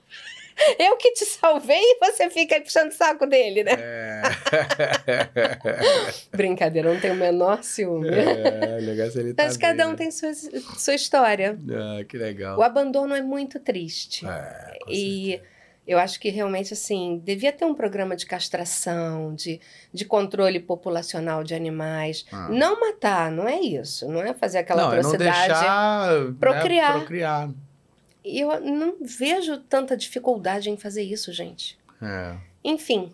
[0.79, 3.73] eu que te salvei e você fica aí puxando o saco dele, né?
[3.79, 4.23] É.
[6.37, 8.09] Brincadeira, não tem o menor ciúme.
[8.09, 9.97] É, legal se ele tá Mas cada um né?
[9.97, 11.59] tem sua, sua história.
[11.71, 12.59] Ah, que legal.
[12.59, 14.27] O abandono é muito triste.
[14.27, 15.52] É, e certeza.
[15.87, 19.61] Eu acho que realmente, assim, devia ter um programa de castração, de,
[19.93, 22.25] de controle populacional de animais.
[22.31, 22.49] Ah.
[22.49, 24.09] Não matar, não é isso.
[24.09, 25.23] Não é fazer aquela não, atrocidade.
[25.23, 26.93] É não deixar, procriar.
[26.93, 27.51] Né, procriar.
[28.25, 31.77] E eu não vejo tanta dificuldade em fazer isso, gente.
[32.01, 32.37] É.
[32.63, 33.13] Enfim.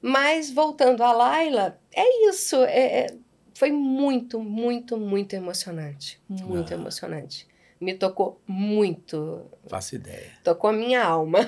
[0.00, 2.62] Mas voltando a Laila, é isso.
[2.62, 3.14] É, é,
[3.52, 6.20] foi muito, muito, muito emocionante.
[6.28, 6.76] Muito ah.
[6.76, 7.48] emocionante.
[7.80, 9.46] Me tocou muito.
[9.68, 10.32] Faço ideia.
[10.42, 11.40] Tocou a minha alma.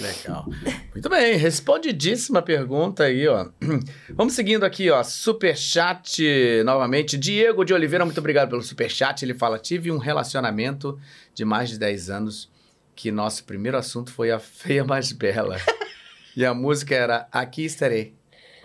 [0.00, 0.46] Legal.
[0.92, 3.48] Muito bem, respondidíssima pergunta aí, ó.
[4.10, 5.02] Vamos seguindo aqui, ó.
[5.04, 6.22] Superchat
[6.64, 7.16] novamente.
[7.16, 9.24] Diego de Oliveira, muito obrigado pelo superchat.
[9.24, 10.98] Ele fala: tive um relacionamento
[11.32, 12.50] de mais de 10 anos
[12.96, 15.56] que nosso primeiro assunto foi a feia mais bela.
[16.36, 18.15] e a música era Aqui Estarei.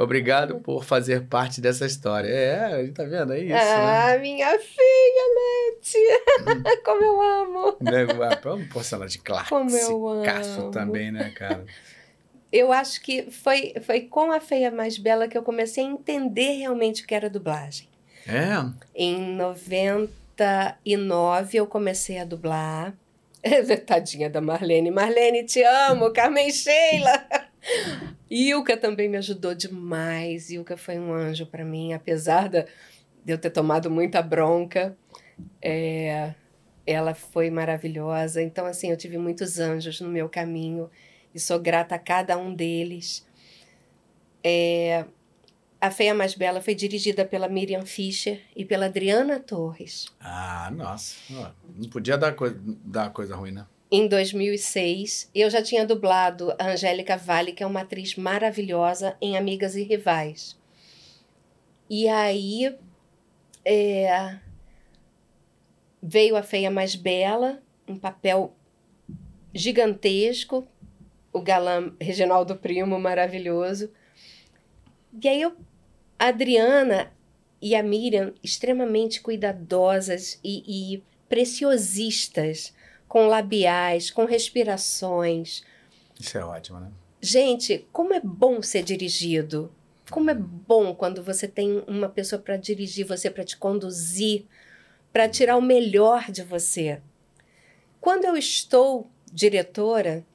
[0.01, 2.27] Obrigado por fazer parte dessa história.
[2.27, 3.33] É, tá vendo?
[3.33, 3.55] É isso.
[3.55, 4.17] Ah, né?
[4.17, 5.99] minha filha, Leti!
[6.83, 7.77] Como eu amo!
[7.79, 8.07] Né?
[8.73, 9.49] Posso falar de classe.
[9.49, 10.71] Como eu amo.
[10.71, 11.63] também, né, cara?
[12.51, 16.57] Eu acho que foi, foi com a Feia Mais Bela que eu comecei a entender
[16.57, 17.87] realmente o que era dublagem.
[18.27, 18.47] É?
[18.95, 22.95] Em 99 eu comecei a dublar.
[23.85, 24.91] Tadinha da Marlene.
[24.91, 26.11] Marlene, te amo!
[26.11, 27.25] Carmen Sheila!
[28.29, 30.49] Ilka também me ajudou demais.
[30.49, 32.65] Ilka foi um anjo para mim, apesar de
[33.25, 34.97] eu ter tomado muita bronca.
[35.61, 36.33] É,
[36.85, 38.41] ela foi maravilhosa.
[38.41, 40.89] Então, assim, eu tive muitos anjos no meu caminho
[41.33, 43.25] e sou grata a cada um deles.
[44.43, 45.05] É,
[45.79, 50.07] a Feia Mais Bela foi dirigida pela Miriam Fischer e pela Adriana Torres.
[50.19, 51.15] Ah, nossa.
[51.75, 52.55] Não podia dar, coi
[52.85, 53.65] dar coisa ruim, né?
[53.91, 59.35] Em 2006, eu já tinha dublado a Angélica Vale, que é uma atriz maravilhosa em
[59.35, 60.57] Amigas e Rivais.
[61.89, 62.73] E aí
[63.65, 64.38] é,
[66.01, 68.55] veio a Feia Mais Bela, um papel
[69.53, 70.65] gigantesco,
[71.34, 73.91] o galã Reginaldo Primo, maravilhoso.
[75.22, 75.53] E aí eu,
[76.18, 77.11] a Adriana
[77.61, 82.73] e a Miriam extremamente cuidadosas e, e preciosistas
[83.11, 85.65] com labiais, com respirações.
[86.17, 86.89] Isso é ótimo, né?
[87.19, 89.69] Gente, como é bom ser dirigido.
[90.09, 94.45] Como é bom quando você tem uma pessoa para dirigir você, para te conduzir,
[95.11, 97.01] para tirar o melhor de você.
[97.99, 100.25] Quando eu estou diretora,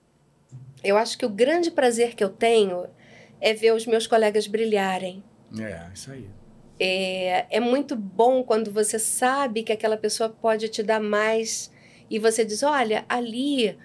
[0.84, 2.88] eu acho que o grande prazer que eu tenho
[3.40, 5.24] é ver os meus colegas brilharem.
[5.58, 6.28] É, isso aí.
[6.78, 11.74] É, é muito bom quando você sabe que aquela pessoa pode te dar mais
[12.10, 13.76] e você diz: olha, ali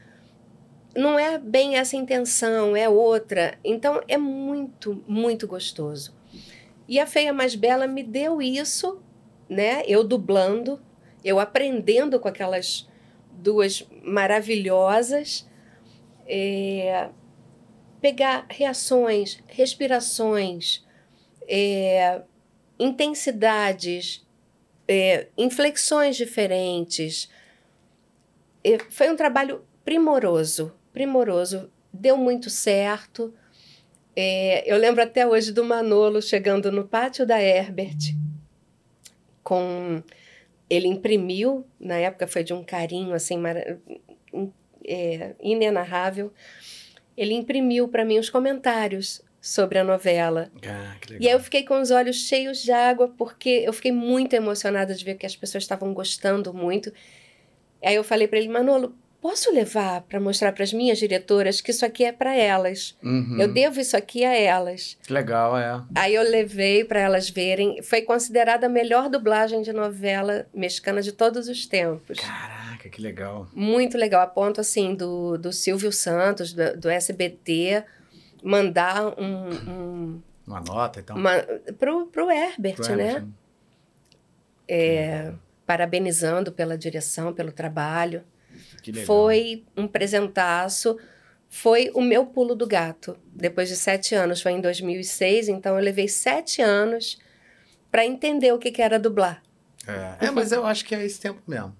[0.95, 3.57] não é bem essa intenção, é outra.
[3.63, 6.13] Então é muito, muito gostoso.
[6.87, 9.01] E a Feia Mais Bela me deu isso,
[9.49, 9.83] né?
[9.87, 10.81] Eu dublando,
[11.23, 12.87] eu aprendendo com aquelas
[13.31, 15.49] duas maravilhosas.
[16.27, 17.09] É,
[18.01, 20.83] pegar reações, respirações,
[21.47, 22.21] é,
[22.79, 24.25] intensidades,
[24.87, 27.29] é, inflexões diferentes.
[28.89, 31.71] Foi um trabalho primoroso, primoroso.
[31.93, 33.33] Deu muito certo.
[34.15, 38.15] É, eu lembro até hoje do Manolo chegando no pátio da Herbert
[39.43, 40.03] com
[40.69, 43.37] ele imprimiu na época foi de um carinho assim
[44.85, 46.31] é, inenarrável
[47.15, 50.51] ele imprimiu para mim os comentários sobre a novela.
[50.63, 54.33] Ah, e aí eu fiquei com os olhos cheios de água, porque eu fiquei muito
[54.33, 56.93] emocionada de ver que as pessoas estavam gostando muito.
[57.83, 61.71] Aí eu falei para ele, Manolo, posso levar para mostrar para as minhas diretoras que
[61.71, 62.97] isso aqui é para elas?
[63.03, 63.37] Uhum.
[63.39, 64.97] Eu devo isso aqui a elas.
[65.05, 65.81] Que legal, é.
[65.95, 67.81] Aí eu levei para elas verem.
[67.83, 72.19] Foi considerada a melhor dublagem de novela mexicana de todos os tempos.
[72.19, 73.47] Caraca, que legal.
[73.53, 74.21] Muito legal.
[74.21, 77.83] A ponto, assim, do, do Silvio Santos, do, do SBT
[78.43, 81.37] mandar um, um uma nota então uma,
[81.77, 83.27] pro, pro Herbert, pro né Herbert.
[84.67, 85.33] É,
[85.71, 88.25] parabenizando pela direção pelo trabalho.
[89.05, 90.97] Foi um presentaço.
[91.47, 93.17] Foi o meu pulo do gato.
[93.33, 97.17] Depois de sete anos foi em 2006 então eu levei sete anos
[97.89, 99.41] para entender o que, que era dublar.
[99.87, 101.73] É, é mas eu acho que é esse tempo mesmo.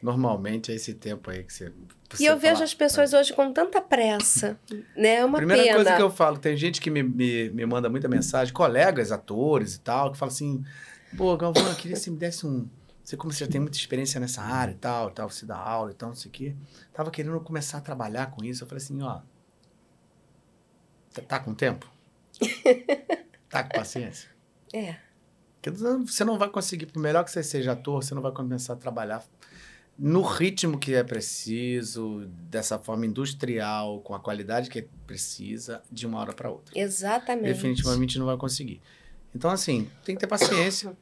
[0.00, 1.72] Normalmente é esse tempo aí que você
[2.20, 4.56] e eu vejo as pessoas hoje com tanta pressa,
[4.96, 5.16] né?
[5.16, 5.74] É uma Primeira pena.
[5.74, 9.74] coisa que eu falo, tem gente que me, me, me manda muita mensagem, colegas, atores
[9.74, 10.62] e tal, que fala assim,
[11.16, 12.68] pô, Galvão, eu queria que você me desse um...
[13.04, 15.90] Você, como você já tem muita experiência nessa área e tal, tal, você dá aula
[15.90, 16.56] e tal, não sei o quê.
[16.92, 18.64] Tava querendo começar a trabalhar com isso.
[18.64, 19.20] Eu falei assim, ó...
[21.10, 21.86] Você tá com tempo?
[23.50, 24.30] tá com paciência?
[24.72, 24.96] É.
[25.60, 28.72] Porque você não vai conseguir, por melhor que você seja ator, você não vai começar
[28.72, 29.22] a trabalhar
[29.98, 36.18] no ritmo que é preciso, dessa forma industrial, com a qualidade que precisa, de uma
[36.18, 36.76] hora para outra.
[36.76, 37.46] Exatamente.
[37.46, 38.80] Definitivamente não vai conseguir.
[39.34, 40.96] Então, assim, tem que ter paciência.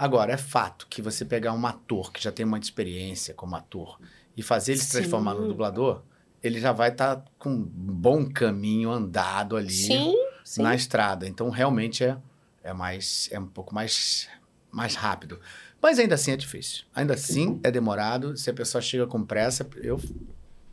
[0.00, 4.00] Agora, é fato que você pegar um ator que já tem muita experiência como ator
[4.34, 4.86] e fazer ele Sim.
[4.86, 6.00] se transformar no dublador,
[6.42, 10.14] ele já vai estar tá com um bom caminho andado ali Sim.
[10.56, 11.28] na estrada.
[11.28, 12.16] Então, realmente é,
[12.64, 14.26] é mais é um pouco mais,
[14.72, 15.38] mais rápido.
[15.82, 16.84] Mas ainda assim é difícil.
[16.94, 18.38] Ainda assim é demorado.
[18.38, 20.00] Se a pessoa chega com pressa, eu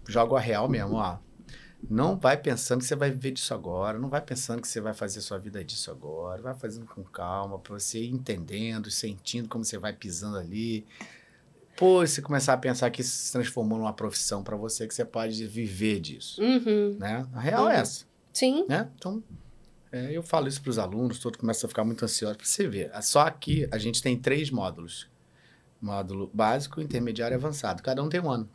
[0.07, 1.17] jogo a real mesmo, ó.
[1.89, 4.93] Não vai pensando que você vai viver disso agora, não vai pensando que você vai
[4.93, 9.63] fazer sua vida disso agora, vai fazendo com calma, para você ir entendendo, sentindo como
[9.63, 10.85] você vai pisando ali.
[11.77, 15.05] Pô, você começar a pensar que isso se transformou numa profissão para você, que você
[15.05, 16.41] pode viver disso.
[16.41, 16.97] Uhum.
[16.97, 17.27] Né?
[17.33, 17.77] A real é uhum.
[17.77, 18.05] é essa.
[18.33, 18.65] Sim.
[18.67, 18.89] Né?
[18.95, 19.23] Então,
[19.91, 22.67] é, eu falo isso para os alunos, todos começam a ficar muito ansiosos para você
[22.67, 22.91] ver.
[23.03, 25.07] Só aqui a gente tem três módulos:
[25.79, 27.83] módulo básico, intermediário e avançado.
[27.83, 28.49] Cada um tem um ano.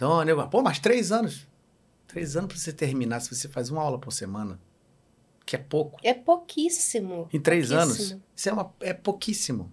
[0.00, 1.46] Então, nego, pô, mas três anos?
[2.06, 4.58] Três anos para você terminar se você faz uma aula por semana,
[5.44, 6.00] que é pouco.
[6.02, 7.28] É pouquíssimo.
[7.30, 8.14] Em três pouquíssimo.
[8.14, 9.70] anos, isso é, uma, é pouquíssimo.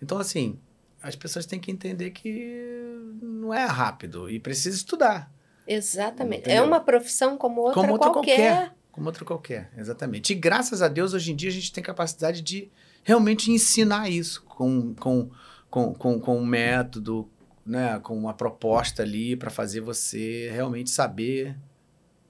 [0.00, 0.56] Então, assim,
[1.02, 5.28] as pessoas têm que entender que não é rápido e precisa estudar.
[5.66, 6.42] Exatamente.
[6.42, 6.62] É Entendeu?
[6.62, 8.36] É uma profissão como outra, como outra qualquer.
[8.36, 8.76] qualquer.
[8.92, 10.32] Como outra qualquer, exatamente.
[10.32, 12.70] E graças a Deus, hoje em dia, a gente tem capacidade de
[13.02, 15.28] realmente ensinar isso com, com,
[15.68, 17.28] com, com, com um método,
[17.70, 21.56] né, com uma proposta ali para fazer você realmente saber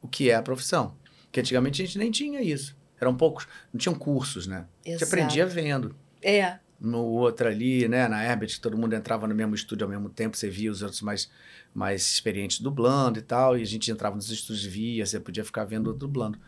[0.03, 0.95] o que é a profissão.
[1.33, 2.77] Que antigamente a gente nem tinha isso.
[3.01, 4.67] Eram poucos, não tinham cursos, né?
[4.85, 4.89] Exato.
[4.89, 5.97] A gente aprendia vendo.
[6.23, 6.59] É.
[6.79, 10.37] No outro ali, né, na Herbert, todo mundo entrava no mesmo estúdio ao mesmo tempo,
[10.37, 11.31] você via os outros mais
[11.73, 15.65] mais experientes dublando e tal, e a gente entrava nos estúdios via, você podia ficar
[15.65, 16.39] vendo dublando.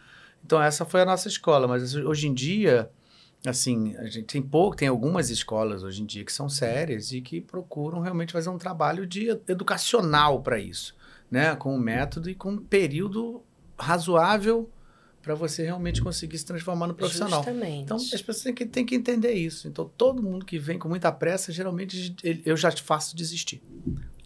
[0.45, 2.91] Então essa foi a nossa escola, mas hoje em dia,
[3.47, 7.21] assim, a gente tem pouco, tem algumas escolas hoje em dia que são sérias e
[7.21, 10.95] que procuram realmente fazer um trabalho de educacional para isso,
[11.31, 13.43] né, com um método e com um período
[13.79, 14.71] razoável
[15.21, 17.45] para você realmente conseguir se transformar no profissional.
[17.45, 17.85] Justamente.
[17.85, 19.69] Então, as pessoas têm que, têm que entender isso.
[19.69, 22.15] Então, todo mundo que vem com muita pressa, geralmente
[22.45, 23.63] eu já te faço desistir.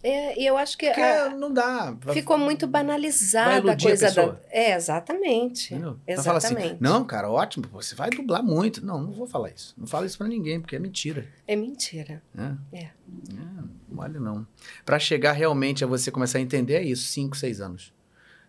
[0.03, 1.91] É, e eu acho que Porque a- não dá.
[1.99, 4.37] Vai- ficou muito banalizada a iludir a coisa da.
[4.51, 5.73] É, exatamente.
[5.73, 5.99] Entendeu?
[6.07, 6.77] Assim, Exatamente.
[6.79, 8.85] não, cara, ótimo, você vai dublar muito.
[8.85, 9.73] Não, não vou falar isso.
[9.77, 11.27] Não fala isso pra ninguém, porque é mentira.
[11.47, 12.21] É mentira.
[12.33, 12.55] né?
[12.71, 12.77] É.
[12.83, 12.91] É,
[13.31, 14.45] não vale não.
[14.85, 17.91] Pra chegar realmente a você começar a entender é isso, 5, 6 anos.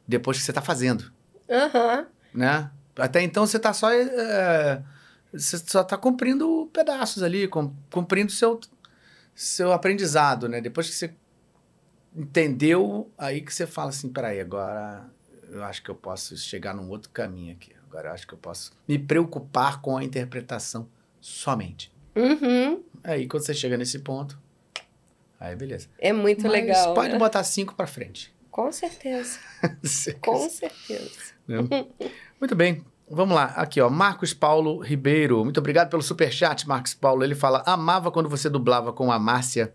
[0.06, 1.10] Depois que você tá fazendo,
[1.50, 2.06] Aham.
[2.34, 2.70] né?
[2.96, 3.90] Até então você tá só...
[3.90, 4.82] é,
[5.32, 8.60] você só tá cumprindo pedaços ali, cum- cumprindo seu,
[9.34, 10.60] seu aprendizado, né?
[10.60, 11.14] Depois que você
[12.18, 15.08] entendeu, aí que você fala assim, peraí, agora
[15.48, 17.72] eu acho que eu posso chegar num outro caminho aqui.
[17.88, 20.88] Agora eu acho que eu posso me preocupar com a interpretação
[21.20, 21.92] somente.
[22.14, 22.82] Uhum.
[23.04, 24.38] Aí quando você chega nesse ponto,
[25.38, 25.88] aí beleza.
[25.98, 26.94] É muito Mas legal.
[26.94, 27.18] pode né?
[27.18, 28.34] botar cinco pra frente.
[28.50, 29.38] Com certeza.
[30.20, 31.32] Com certeza.
[32.40, 32.84] Muito bem.
[33.08, 33.44] Vamos lá.
[33.56, 33.88] Aqui, ó.
[33.88, 35.42] Marcos Paulo Ribeiro.
[35.44, 37.22] Muito obrigado pelo superchat, Marcos Paulo.
[37.22, 39.72] Ele fala: amava quando você dublava com a Márcia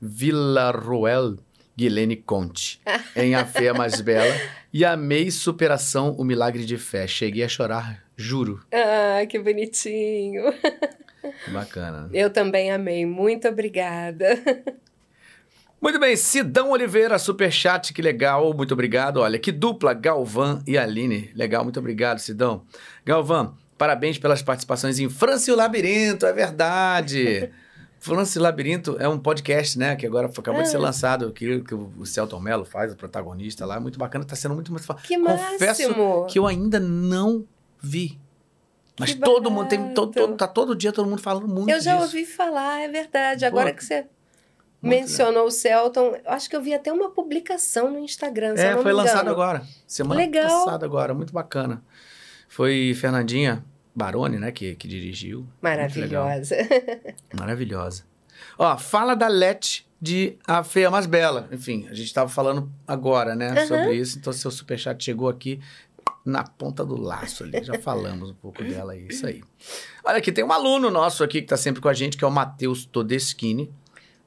[0.00, 1.36] Villarroel
[1.76, 2.80] Guilene Conte
[3.14, 4.34] em A Fé Mais Bela.
[4.72, 7.06] E amei Superação, o Milagre de Fé.
[7.06, 8.60] Cheguei a chorar, juro.
[8.72, 10.44] Ah, que bonitinho.
[11.48, 12.08] Bacana.
[12.12, 13.04] Eu também amei.
[13.04, 14.38] Muito obrigada.
[15.80, 19.18] Muito bem, Sidão Oliveira, superchat, que legal, muito obrigado.
[19.18, 21.30] Olha, que dupla, Galvão e Aline.
[21.34, 22.64] Legal, muito obrigado, Sidão.
[23.04, 27.50] Galvão, parabéns pelas participações em França e o Labirinto, é verdade.
[28.06, 30.80] E o Labirinto é um podcast, né, que agora acabou de ser Ah.
[30.80, 34.70] lançado, que, que o Celton Mello faz, o protagonista lá, muito bacana, tá sendo muito,
[34.70, 34.84] muito...
[34.86, 36.26] fa- Que Confesso máximo.
[36.26, 37.44] que eu ainda não
[37.82, 38.18] vi.
[38.98, 41.80] Mas Que todo mundo, tem, todo, todo- tá todo dia todo mundo falando muito Eu
[41.80, 42.04] já disso.
[42.06, 43.44] ouvi falar, é verdade.
[43.44, 44.06] Agora Pô, que você
[44.80, 48.54] mencionou o Celton, eu acho que eu vi até uma publicação no Instagram.
[48.56, 49.62] É, foi lançado agora.
[49.86, 50.64] Semana Legal.
[50.64, 51.82] passada agora, muito bacana.
[52.48, 53.64] Foi Fernandinha
[53.96, 55.46] Baroni, né, que, que dirigiu.
[55.62, 56.54] Maravilhosa.
[57.34, 58.04] Maravilhosa.
[58.58, 61.48] Ó, fala da Lete de A Feia Mais Bela.
[61.50, 63.66] Enfim, a gente estava falando agora, né, Aham.
[63.66, 64.18] sobre isso.
[64.18, 65.60] Então, seu superchat chegou aqui
[66.22, 67.64] na ponta do laço ali.
[67.64, 69.42] Já falamos um pouco dela aí, isso aí.
[70.04, 72.26] Olha aqui, tem um aluno nosso aqui que está sempre com a gente, que é
[72.26, 73.72] o Matheus Todeschini.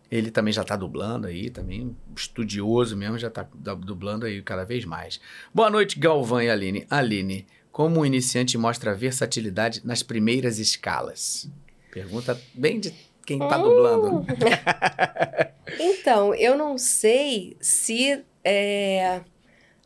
[0.09, 4.83] Ele também já está dublando aí, também estudioso mesmo, já está dublando aí cada vez
[4.83, 5.21] mais.
[5.53, 6.87] Boa noite, Galvão e Aline.
[6.89, 11.49] Aline, como um iniciante mostra versatilidade nas primeiras escalas?
[11.91, 12.93] Pergunta bem de
[13.25, 14.25] quem está dublando.
[15.79, 19.21] Então, eu não sei se é,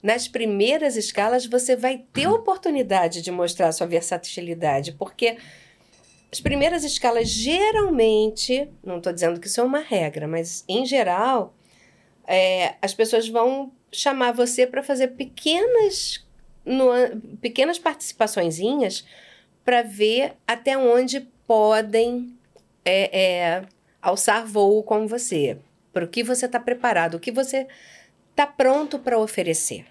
[0.01, 5.37] nas primeiras escalas você vai ter oportunidade de mostrar sua versatilidade, porque
[6.31, 11.53] as primeiras escalas geralmente, não estou dizendo que isso é uma regra, mas em geral,
[12.25, 16.25] é, as pessoas vão chamar você para fazer pequenas,
[16.65, 19.05] nuan- pequenas participaçõezinhas
[19.63, 22.37] para ver até onde podem
[22.85, 23.61] é, é,
[24.01, 25.57] alçar voo com você,
[25.91, 27.67] para o que você está preparado, o que você
[28.31, 29.85] está pronto para oferecer.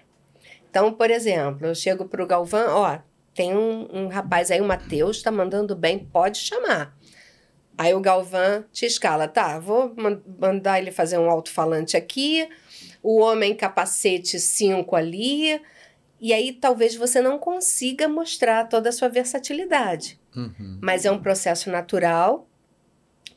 [0.69, 2.99] Então, por exemplo, eu chego para o Galvão, ó,
[3.33, 6.95] tem um, um rapaz aí, o Matheus, está mandando bem, pode chamar.
[7.75, 12.47] Aí o Galvão te escala, tá, vou man- mandar ele fazer um alto-falante aqui,
[13.01, 15.59] o homem capacete 5 ali,
[16.23, 20.17] e aí talvez você não consiga mostrar toda a sua versatilidade.
[20.33, 20.79] Uhum.
[20.81, 22.47] Mas é um processo natural.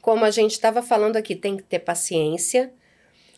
[0.00, 2.72] Como a gente estava falando aqui, tem que ter paciência.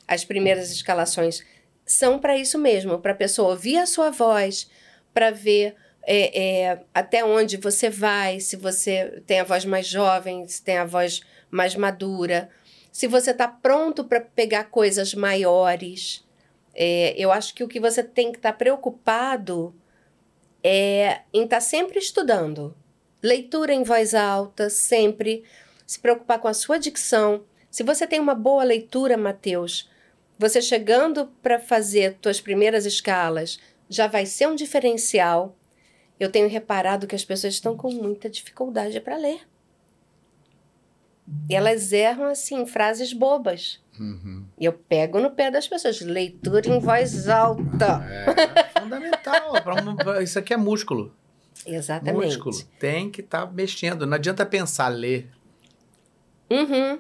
[0.07, 1.43] As primeiras escalações
[1.87, 4.71] são para isso mesmo, para a pessoa ouvir a sua voz,
[5.15, 10.47] para ver é, é, até onde você vai, se você tem a voz mais jovem,
[10.47, 12.51] se tem a voz mais madura,
[12.93, 16.23] se você está pronto para pegar coisas maiores.
[16.75, 19.75] É, eu acho que o que você tem que estar preocupado
[20.63, 22.77] é em estar sempre estudando.
[23.23, 25.45] Leitura em voz alta, sempre.
[25.87, 27.45] Se preocupar com a sua dicção.
[27.71, 29.91] Se você tem uma boa leitura, Mateus,
[30.39, 33.59] você chegando para fazer suas primeiras escalas
[33.89, 35.57] já vai ser um diferencial.
[36.21, 39.41] Eu tenho reparado que as pessoas estão com muita dificuldade para ler.
[41.49, 43.81] E elas erram, assim, frases bobas.
[43.99, 44.45] Uhum.
[44.59, 46.01] E eu pego no pé das pessoas.
[46.01, 48.03] Leitura em voz alta.
[48.09, 49.63] É fundamental.
[49.63, 51.15] pra um- pra- isso aqui é músculo.
[51.67, 52.25] Exatamente.
[52.27, 52.57] Músculo.
[52.79, 54.07] Tem que estar mexendo.
[54.07, 55.29] Não adianta pensar, ler.
[56.51, 56.99] Uhum.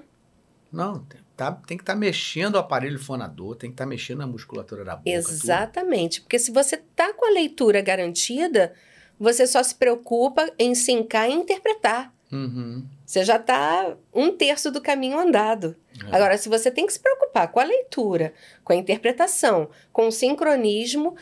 [0.71, 4.27] Não, tem, tá- tem que estar mexendo o aparelho fonador, tem que estar mexendo a
[4.27, 5.09] musculatura da boca.
[5.09, 6.21] Exatamente.
[6.21, 8.75] Porque se você tá com a leitura garantida,
[9.19, 12.13] você só se preocupa em sincar e interpretar.
[12.29, 12.39] tudo.
[12.43, 12.85] Uhum.
[13.07, 15.75] Você já está um terço do caminho andado.
[16.11, 16.17] É.
[16.17, 18.33] Agora, se você tem que se preocupar com a leitura,
[18.65, 21.17] com a interpretação, com o sincronismo,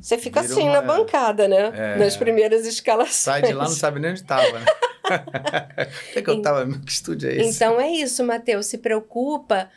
[0.00, 1.72] Você fica Virou assim uma- na bancada, né?
[1.74, 1.98] É.
[1.98, 3.16] Nas primeiras escalações.
[3.16, 4.64] Sai de lá, não sabe nem onde tava, né?
[6.14, 6.64] Onde que eu tava?
[6.78, 7.56] Que estúdio é esse?
[7.56, 8.66] Então é isso, Matheus.
[8.66, 9.68] Se preocupa.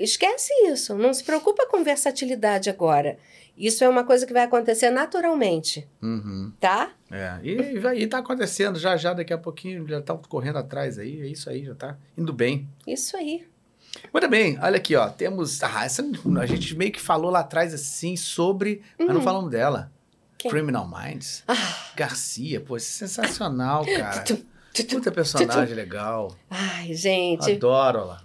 [0.00, 0.94] Esquece isso.
[0.96, 3.16] Não se preocupa com versatilidade agora.
[3.56, 6.52] Isso é uma coisa que vai acontecer naturalmente, Uhum.
[6.58, 6.90] tá?
[7.10, 11.20] É, e, e tá acontecendo já, já, daqui a pouquinho, já tá correndo atrás aí,
[11.20, 12.66] é isso aí, já tá indo bem.
[12.86, 13.46] Isso aí.
[14.12, 16.02] Muito bem, olha aqui, ó, temos, ah, essa,
[16.40, 19.92] a gente meio que falou lá atrás, assim, sobre, mas não falamos dela.
[20.38, 20.50] Quem?
[20.50, 21.44] Criminal Minds.
[21.46, 24.24] Ah, Garcia, pô, isso é sensacional, cara.
[24.88, 26.34] Puta personagem legal.
[26.50, 27.52] Ai, gente.
[27.52, 28.22] Adoro ela.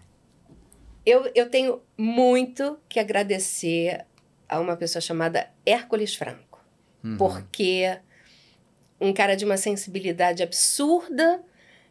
[1.06, 4.06] Eu, eu tenho muito que agradecer
[4.48, 6.64] a uma pessoa chamada Hércules Franco.
[7.04, 7.18] Uhum.
[7.18, 7.98] Porque
[9.00, 11.42] um cara de uma sensibilidade absurda,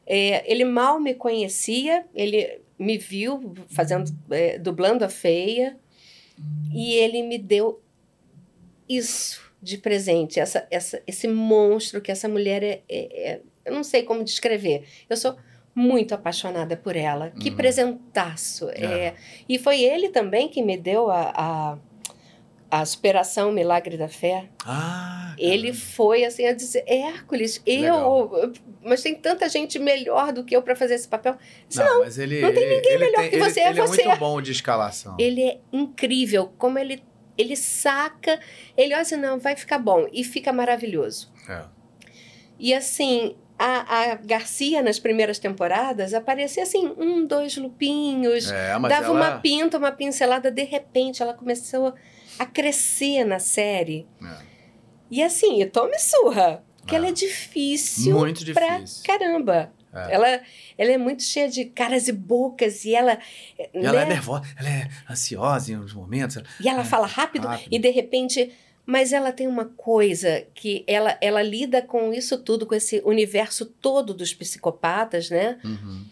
[0.07, 5.77] é, ele mal me conhecia, ele me viu fazendo, é, dublando a feia,
[6.75, 7.81] e ele me deu
[8.89, 13.83] isso de presente, essa, essa, esse monstro que essa mulher é, é- é- Eu não
[13.83, 14.85] sei como descrever.
[15.11, 15.35] Eu sou
[15.75, 17.31] muito apaixonada por ela.
[17.33, 17.57] Que Uhum.
[17.57, 18.71] presentaço.
[18.71, 18.85] É.
[19.09, 19.15] É,
[19.49, 21.79] e foi ele também que me deu a, a,
[22.71, 24.49] a superação Milagre da Fé.
[24.65, 28.31] Ah, Ele foi assim a dizer, Hércules, Legal.
[28.35, 28.53] eu,
[28.83, 31.37] mas tem tanta gente melhor do que eu para fazer esse papel.
[31.69, 33.71] Disse, Não, mas ele, não tem ele- ninguém ele melhor tem- que ele- você, é
[33.71, 34.05] ele você.
[34.05, 35.17] muito bom de escalação.
[35.19, 37.03] Ele é incrível, como ele
[37.39, 38.41] ele saca,
[38.79, 41.31] ele olha assim, não, vai ficar bom e fica maravilhoso.
[41.47, 41.65] É.
[42.59, 48.89] E assim, a, a Garcia nas primeiras temporadas aparecia assim, um, dois lupinhos, É, mas
[48.91, 49.15] dava ela...
[49.15, 51.93] uma pinta, uma pincelada, de repente ela começou
[52.39, 54.07] a crescer na série.
[54.23, 54.39] É.
[55.11, 56.99] E assim, e tome surra, que É.
[56.99, 59.05] ela é difícil Muito pra difícil.
[59.05, 59.73] caramba.
[59.95, 60.15] É.
[60.15, 60.41] Ela,
[60.77, 63.19] ela é muito cheia de caras e bocas e ela,
[63.59, 64.15] E ela é né?
[64.15, 66.37] nervosa, ela é ansiosa em uns momentos.
[66.61, 67.69] E ela fala rápido, rápido.
[67.73, 68.53] e de repente.
[68.89, 73.67] Mas ela tem uma coisa que ela, ela lida com isso tudo, com esse universo
[73.67, 75.59] todo dos psicopatas, né?
[75.65, 76.05] Uhum.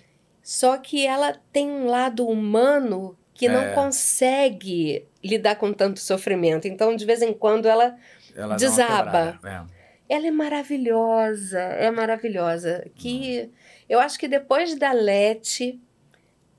[0.42, 3.72] Só que ela tem um lado humano que não É.
[3.74, 6.66] consegue lidar com tanto sofrimento.
[6.68, 7.96] Então, de vez em quando, ela,
[8.34, 9.32] Ela Desaba.
[9.32, 9.66] quebrada,
[10.08, 12.86] ela é maravilhosa, é maravilhosa.
[12.94, 13.50] Que
[13.88, 15.80] eu acho que depois da Lete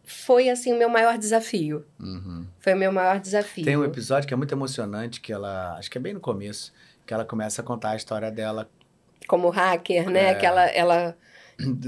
[0.03, 1.85] foi assim o meu maior desafio.
[1.99, 2.03] É.
[2.03, 2.45] Uhum.
[2.59, 3.63] Foi o meu maior desafio.
[3.65, 6.73] Tem um episódio que é muito emocionante, que ela, acho que é bem no começo,
[7.05, 8.69] que ela começa a contar a história dela.
[9.27, 10.31] Como hacker, né?
[10.31, 10.35] É.
[10.35, 11.17] Que ela, ela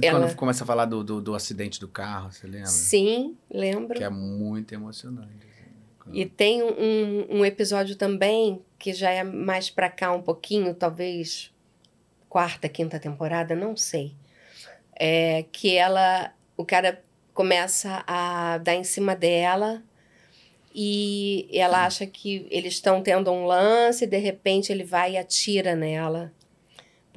[0.02, 2.68] Ela- Quando começa a falar do, do, do acidente do carro, você lembra?
[2.68, 3.98] sim, lembro.
[3.98, 5.30] Que é muito emocionante.
[5.36, 6.12] assim.
[6.14, 11.52] E tem um, um episódio também que já é mais pra cá um pouquinho, talvez
[12.30, 14.14] quarta, quinta temporada, não sei.
[14.96, 17.04] É que ela, o cara
[17.34, 19.84] começa a dar em cima dela
[20.74, 25.18] e ela acha que eles estão tendo um lance, e de repente ele vai e
[25.18, 26.32] atira nela.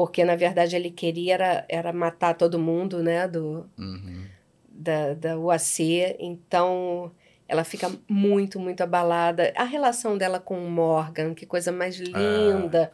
[0.01, 4.25] Porque na verdade ele queria era, era matar todo mundo, né, do, Uhum.
[4.67, 7.13] da, da UAC, então
[7.47, 9.53] ela fica muito, muito abalada.
[9.55, 12.91] A relação dela com o Morgan, que coisa mais linda.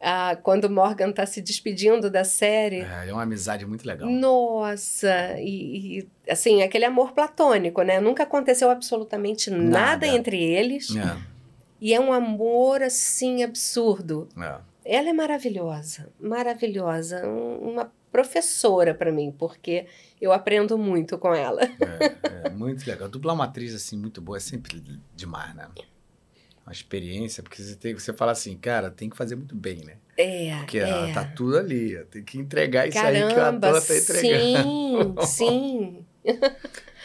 [0.00, 2.80] Ah, quando o Morgan tá se despedindo da série.
[2.80, 4.08] É, é uma amizade muito legal.
[4.10, 8.00] Nossa, e, e, assim, aquele amor platônico, né?
[8.00, 10.06] Nunca aconteceu absolutamente nada, Nada.
[10.08, 10.88] entre eles.
[10.96, 11.16] É,
[11.80, 14.28] E é um amor, assim, absurdo.
[14.36, 14.65] é.
[14.88, 17.26] Ela é maravilhosa, maravilhosa.
[17.26, 19.86] um- uma professora para mim, porque
[20.20, 21.62] eu aprendo muito com ela.
[21.64, 23.08] É, é muito legal.
[23.08, 24.82] Dublar uma atriz assim muito boa é sempre
[25.14, 25.68] demais, né?
[26.64, 29.98] Uma experiência, porque você tem você fala assim, cara, tem que fazer muito bem, né?
[30.16, 30.88] É, Porque é.
[30.88, 35.22] ela tá tudo ali, tem que entregar isso aí que Caramba, ator tá entregando.
[35.22, 36.06] sim, sim.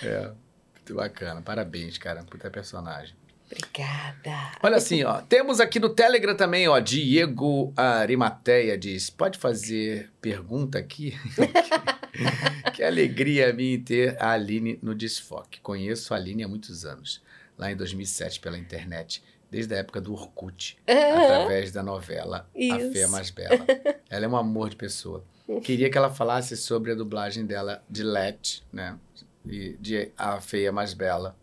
[0.01, 0.31] É,
[0.75, 1.41] muito bacana.
[1.41, 3.15] Parabéns, cara, puta personagem.
[3.51, 4.51] Obrigada.
[4.63, 10.79] Olha assim, ó, temos aqui no Telegram também, ó, Diego Arimateia diz, pode fazer pergunta
[10.79, 11.13] aqui?
[12.73, 15.59] que alegria minha em ter a Aline no Desfoque.
[15.59, 17.21] Conheço a Aline há muitos anos,
[17.57, 22.93] lá em 2007 pela internet, desde a época do Orkut, através da novela A Isso.
[22.93, 23.65] Fé Mais Bela.
[24.09, 25.23] Ela é um amor de pessoa.
[25.61, 28.97] Queria que ela falasse sobre a dublagem dela de Let, né,
[29.45, 31.35] e de A Feia Mais Bela.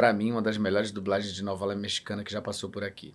[0.00, 3.12] Pra mim, uma das melhores dublagens de novela mexicana que já passou por aqui.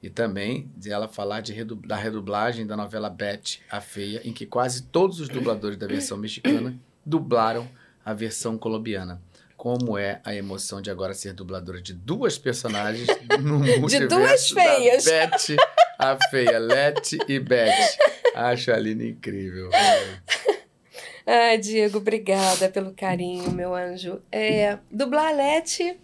[0.00, 4.32] E também de ela falar de redu- da redublagem da novela Beth, a Feia, em
[4.32, 7.68] que quase todos os dubladores da versão mexicana dublaram
[8.04, 9.20] a versão colombiana.
[9.56, 13.08] Como é a emoção de agora ser dubladora de duas personagens
[13.42, 15.04] no multiverso duas feias.
[15.06, 15.56] Beth,
[15.98, 17.98] a Feia, Let e Beth.
[18.36, 19.68] Acho a Aline incrível.
[21.26, 24.20] Ai, Diego, obrigada pelo carinho, meu anjo.
[24.30, 25.98] É, dublar a Lete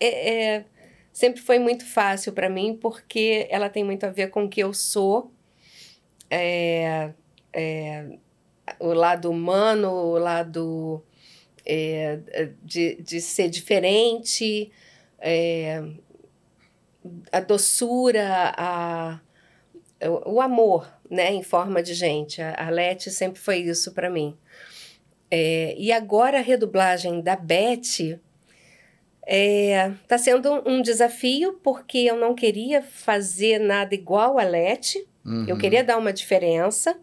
[0.00, 0.64] é, é,
[1.12, 4.60] sempre foi muito fácil para mim, porque ela tem muito a ver com o que
[4.60, 5.30] eu sou.
[6.30, 7.12] É,
[7.52, 8.18] é,
[8.78, 11.04] o lado humano, o lado
[11.66, 12.18] é,
[12.62, 14.72] de, de ser diferente,
[15.18, 15.82] é,
[17.30, 19.20] a doçura, a,
[20.24, 22.40] o amor, né, em forma de gente.
[22.40, 24.36] A Arlete sempre foi isso para mim.
[25.76, 28.18] E agora a redublagem da Beth
[29.22, 35.06] está é, tá sendo um desafio, porque eu não queria fazer nada igual a Lete,
[35.24, 35.44] uhum.
[35.46, 36.96] eu queria dar uma diferença.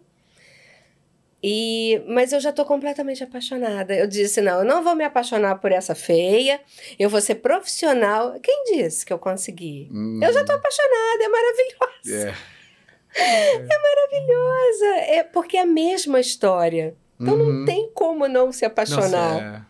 [1.41, 3.93] E, mas eu já estou completamente apaixonada.
[3.95, 6.59] Eu disse: não, eu não vou me apaixonar por essa feia,
[6.97, 8.39] eu vou ser profissional.
[8.41, 9.87] Quem disse que eu consegui?
[9.91, 10.19] Uhum.
[10.21, 11.97] Eu já estou apaixonada, é maravilhosa.
[12.05, 12.37] Yeah.
[13.15, 13.55] É.
[13.55, 14.85] é maravilhosa.
[15.11, 16.95] É porque é a mesma história.
[17.19, 17.53] Então uhum.
[17.53, 19.33] não tem como não se apaixonar.
[19.33, 19.66] Nossa, é.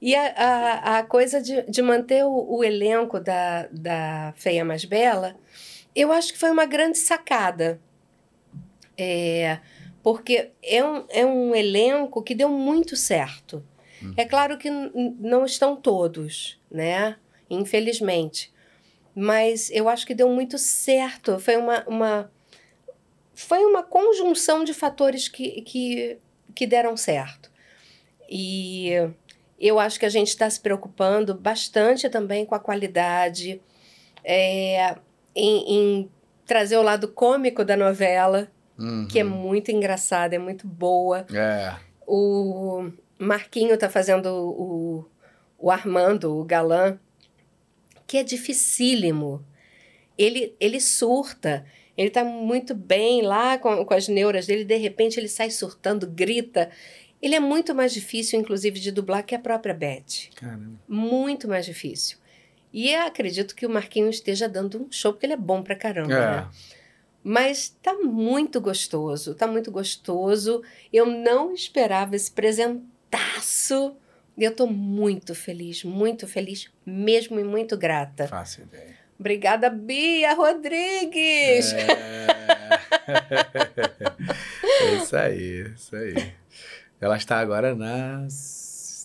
[0.00, 4.84] E a, a, a, coisa de, de manter o, o, elenco da, da Feia Mais
[4.84, 5.36] Bela,
[5.94, 7.80] eu acho que foi uma grande sacada.
[8.98, 9.58] É,
[10.02, 13.64] porque é um, é um elenco que deu muito certo.
[14.02, 14.14] Uhum.
[14.16, 17.16] É claro que não estão todos, né?
[17.48, 18.52] Infelizmente.
[19.14, 21.38] Mas eu acho que deu muito certo.
[21.38, 22.30] Foi uma, uma,
[23.34, 26.18] foi uma conjunção de fatores que, que
[26.56, 27.52] que deram certo.
[28.28, 28.90] E
[29.58, 33.60] eu acho que a gente está se preocupando bastante também com a qualidade,
[34.22, 34.96] é,
[35.34, 36.10] em, em,
[36.44, 39.08] trazer o lado cômico da novela, uhum.
[39.08, 41.26] que é muito engraçada, é muito boa.
[41.32, 41.74] É.
[42.06, 45.04] O Marquinho está fazendo o,
[45.58, 46.98] o Armando, o galã,
[48.06, 49.44] que é dificílimo.
[50.16, 51.64] Ele, ele surta.
[51.96, 56.06] Ele está muito bem lá com, com as neuras dele, de repente ele sai surtando,
[56.06, 56.70] grita.
[57.20, 60.30] Ele é muito mais difícil, inclusive, de dublar que a própria Beth.
[60.34, 60.78] Caramba.
[60.86, 62.18] Muito mais difícil.
[62.72, 66.14] E acredito que o Marquinhos esteja dando um show, porque ele é bom pra caramba,
[66.14, 66.36] é.
[66.36, 66.48] né?
[67.24, 70.62] Mas tá muito gostoso, tá muito gostoso.
[70.92, 73.96] Eu não esperava esse presentaço.
[74.36, 78.28] E eu tô muito feliz, muito feliz mesmo e muito grata.
[78.28, 78.94] Fácil ideia.
[79.18, 81.72] Obrigada, Bia Rodrigues!
[81.72, 82.26] É,
[84.82, 86.32] é isso aí, isso aí.
[87.00, 88.26] Ela está agora na,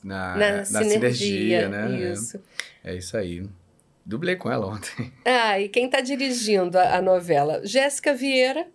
[0.04, 2.12] na, na, na sinergia, sinergia, né?
[2.12, 2.42] Isso.
[2.84, 3.46] É, é isso aí.
[4.06, 5.12] Dublei com ela ontem.
[5.26, 7.62] Ah, e quem está dirigindo a, a novela?
[7.64, 8.68] Jéssica Vieira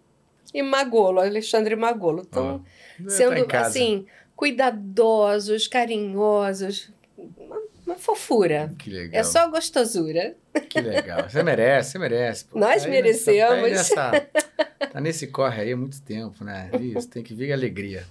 [0.55, 2.23] e Magolo, Alexandre Magolo.
[2.23, 2.65] Estão
[3.05, 6.91] oh, sendo, tá assim, cuidadosos, carinhosos.
[7.17, 8.73] Uma, uma fofura.
[8.79, 9.21] Que legal.
[9.21, 10.37] É só gostosura.
[10.69, 11.29] Que legal.
[11.29, 12.45] Você merece, você merece.
[12.45, 12.59] Pô.
[12.59, 13.71] Nós tá merecemos.
[13.71, 16.71] Nessa, tá, nessa, tá nesse corre aí há muito tempo, né?
[16.81, 18.05] Isso, tem que vir alegria.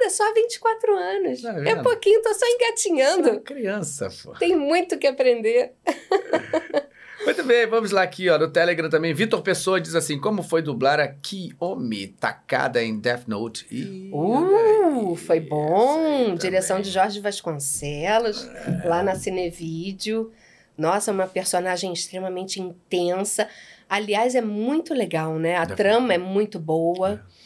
[0.00, 1.42] Nada, só 24 anos.
[1.42, 3.34] Tá é pouquinho, tô só engatinhando.
[3.34, 4.32] Só criança, pô.
[4.32, 5.74] Tem muito que aprender.
[7.22, 9.12] Muito bem, vamos lá aqui, ó, no Telegram também.
[9.12, 13.66] Vitor Pessoa diz assim: como foi dublar a Kiyomi, tacada em Death Note?
[13.70, 14.10] E...
[14.10, 16.34] Uh, foi bom.
[16.34, 18.88] Direção de Jorge Vasconcelos, é.
[18.88, 20.32] lá na Cinevídeo.
[20.78, 23.46] Nossa, uma personagem extremamente intensa.
[23.86, 25.56] Aliás, é muito legal, né?
[25.58, 27.22] A trama é muito boa.
[27.36, 27.40] É.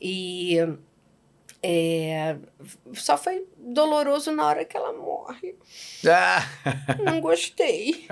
[0.00, 0.56] E
[1.62, 2.36] é,
[2.94, 5.56] só foi doloroso na hora que ela morre.
[6.06, 6.40] Ah.
[7.02, 8.06] Não gostei.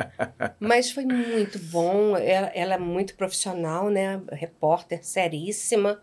[0.59, 2.17] Mas foi muito bom.
[2.17, 4.21] Ela, ela, é muito profissional, né?
[4.33, 6.01] Repórter seríssima.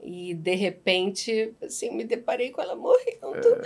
[0.00, 3.60] E de repente, assim, me deparei com ela morrendo.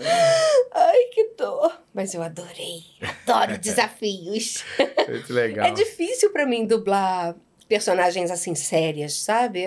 [0.73, 1.83] Ai, que dor.
[1.93, 2.83] Mas eu adorei.
[3.27, 4.65] Adoro desafios.
[5.09, 5.67] Muito legal.
[5.67, 7.37] É difícil para mim dublar
[7.69, 9.67] personagens assim sérias, sabe?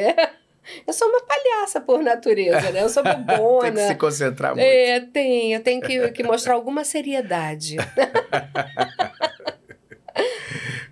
[0.86, 2.84] Eu sou uma palhaça por natureza, né?
[2.84, 3.72] Eu sou bobona.
[3.72, 4.66] tem que se concentrar muito.
[4.66, 5.54] É, tem.
[5.54, 7.78] Eu tenho que, que mostrar alguma seriedade.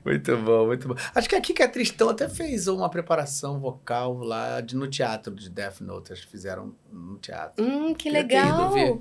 [0.06, 0.96] Muito bom, muito bom.
[1.16, 5.34] Acho que aqui que a Tristão até fez uma preparação vocal lá de, no teatro
[5.34, 6.12] de Death Note.
[6.12, 7.64] Acho que fizeram no teatro.
[7.64, 8.72] Hum, que legal.
[8.74, 9.00] Ver,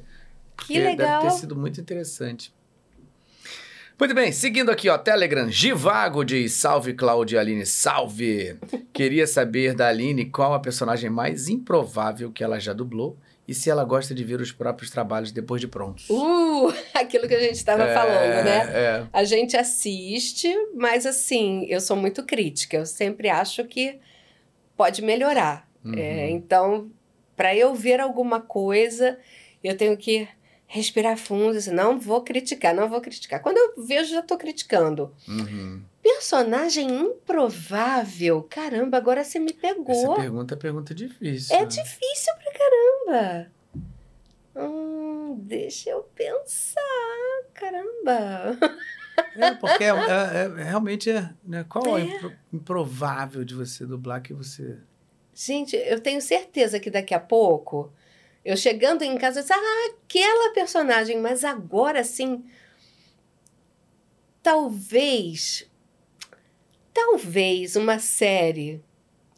[0.58, 1.22] que legal.
[1.22, 2.54] Deve ter sido muito interessante.
[4.02, 8.58] Muito bem, seguindo aqui, ó, Telegram, Givago diz, salve Cláudia Aline, salve!
[8.92, 13.16] Queria saber da Aline qual a personagem mais improvável que ela já dublou
[13.46, 16.10] e se ela gosta de ver os próprios trabalhos depois de prontos.
[16.10, 18.70] Uh, aquilo que a gente estava é, falando, né?
[18.74, 19.06] É.
[19.12, 22.78] A gente assiste, mas assim, eu sou muito crítica.
[22.78, 24.00] Eu sempre acho que
[24.76, 25.68] pode melhorar.
[25.84, 25.94] Uhum.
[25.96, 26.90] É, então,
[27.36, 29.16] para eu ver alguma coisa,
[29.62, 30.26] eu tenho que
[30.72, 33.42] respirar fundo, assim, não vou criticar, não vou criticar.
[33.42, 35.14] Quando eu vejo, já estou criticando.
[35.28, 35.82] Uhum.
[36.02, 39.94] Personagem improvável, caramba, agora você me pegou.
[39.94, 41.54] Essa pergunta é pergunta difícil.
[41.54, 41.66] É né?
[41.66, 43.50] difícil pra caramba.
[44.56, 46.80] Hum, deixa eu pensar,
[47.52, 48.58] caramba.
[49.36, 51.28] É, porque é, é- é- realmente é.
[51.44, 51.66] Né?
[51.68, 54.78] Qual é o impro- improvável de você dublar que você.
[55.34, 57.92] Gente, eu tenho certeza que daqui a pouco,
[58.44, 62.44] eu chegando em casa, eu disse, ah, aquela personagem, mas agora sim,
[64.42, 65.68] talvez,
[66.92, 68.82] talvez uma série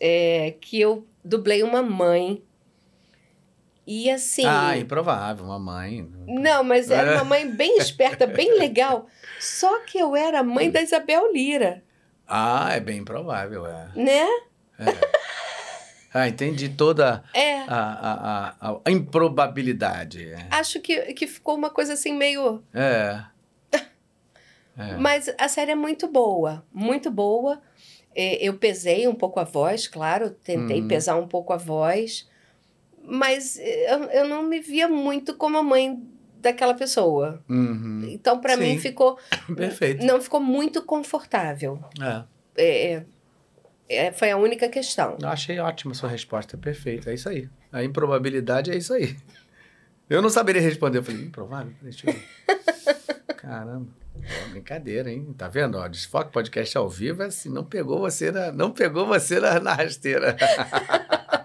[0.01, 2.43] é, que eu dublei uma mãe.
[3.87, 4.47] E assim.
[4.47, 6.11] Ah, improvável, mamãe.
[6.27, 9.07] Não, mas era uma mãe bem esperta, bem legal.
[9.39, 11.85] Só que eu era a mãe da Isabel Lira,
[12.27, 13.91] Ah, é bem improvável, é.
[13.95, 14.27] né?
[16.17, 17.63] Ah, entendi toda É.
[17.63, 17.67] a,
[18.61, 20.29] a, a, a improbabilidade.
[20.29, 20.47] É.
[20.51, 22.63] Acho que, que ficou uma coisa assim meio.
[22.73, 23.21] É.
[24.77, 24.97] É.
[24.97, 27.61] Mas a série é muito boa, muito boa.
[28.13, 30.89] É, Eu pesei um pouco a voz, claro, tentei Uhum.
[30.89, 32.29] pesar um pouco a voz,
[33.01, 36.03] mas é, eu, eu não me via muito como a mãe
[36.41, 37.41] daquela pessoa.
[37.49, 38.05] Uhum.
[38.11, 39.17] Então, para mim, ficou.
[39.57, 40.05] Perfeito.
[40.05, 41.79] Não ficou muito confortável.
[42.03, 42.25] É.
[42.57, 43.05] É,
[43.89, 45.17] é, foi a única questão.
[45.21, 47.09] Eu achei ótima sua resposta, perfeito.
[47.09, 47.49] É isso aí.
[47.73, 49.17] A improbabilidade é isso aí.
[50.09, 50.99] Eu não saberia responder.
[50.99, 51.73] Eu falei, improvável?
[51.83, 53.35] Deixa eu ver.
[53.37, 53.89] Caramba.
[54.51, 55.35] Brincadeira, hein?
[55.37, 55.77] Tá vendo?
[55.77, 59.61] Ó, Desfoque Podcast ao vivo é assim, não pegou você na, não pegou você na,
[59.61, 60.37] na rasteira.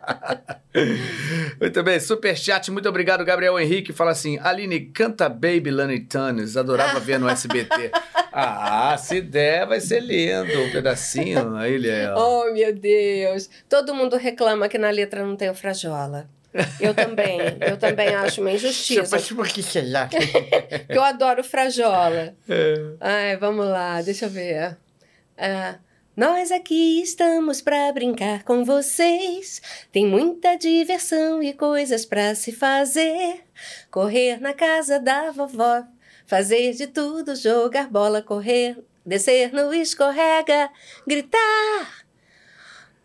[1.59, 3.93] muito bem, superchat, muito obrigado, Gabriel Henrique.
[3.93, 7.91] Fala assim, Aline, canta Baby Lani Tunis, adorava ver no SBT.
[8.31, 11.55] Ah, se der, vai ser lindo, um pedacinho.
[11.55, 12.45] Aí ele é, ó.
[12.45, 13.49] Oh, meu Deus!
[13.67, 16.29] Todo mundo reclama que na letra não tem o frajola.
[16.79, 19.17] Eu também, eu também acho uma injustiça.
[19.17, 20.07] Tipo, que sei lá.
[20.09, 22.35] Porque eu adoro frajola.
[22.47, 22.73] É.
[22.99, 24.77] Ai, vamos lá, deixa eu ver.
[25.37, 25.75] Ah,
[26.19, 29.61] nós aqui estamos para brincar com vocês.
[29.89, 33.45] Tem muita diversão e coisas para se fazer.
[33.89, 35.81] Correr na casa da vovó,
[36.27, 40.69] fazer de tudo, jogar bola, correr, descer no escorrega,
[41.07, 41.98] gritar.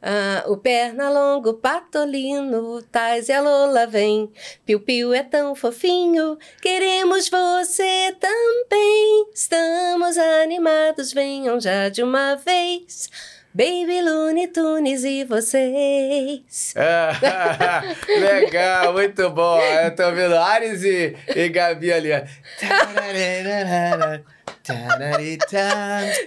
[0.06, 4.30] Ah, o Pernalongo, Patolino, Tais e a Lola vem.
[4.66, 9.30] Piu-piu é tão fofinho, queremos você também.
[9.34, 13.08] Estamos animados, venham já de uma vez.
[13.56, 16.74] Baby Looney Tunes e vocês.
[16.76, 19.60] Ah, legal, muito bom.
[19.60, 22.10] Eu tô vendo Ares e, e Gabi ali.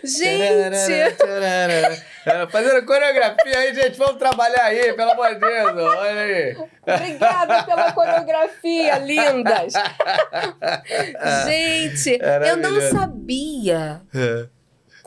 [0.05, 0.93] Gente!
[0.93, 3.97] É, Fazendo coreografia aí, gente.
[3.97, 5.83] Vamos trabalhar aí, pelo amor de Deus.
[5.83, 6.57] Olha aí.
[6.81, 9.73] Obrigada pela coreografia, lindas!
[11.45, 14.01] Gente, eu não sabia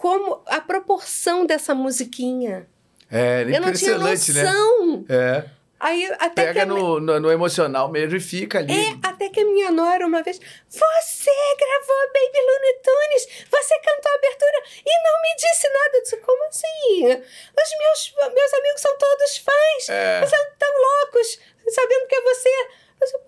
[0.01, 2.67] como a proporção dessa musiquinha.
[3.11, 4.11] É, Eu não tinha né?
[4.11, 5.05] noção.
[5.09, 5.45] É.
[5.79, 8.73] Aí até que Pega mi- no, no, no emocional mesmo e fica ali.
[8.73, 14.13] É, até que a minha nora uma vez, você gravou Baby Looney Tunes, você cantou
[14.13, 15.91] a abertura e não me disse nada.
[15.97, 17.05] Eu disse, como assim?
[17.05, 20.19] Os meus, meus amigos são todos fãs, É.
[20.19, 22.49] eles são tão loucos, sabendo que é você.
[22.49, 23.19] Eu disse,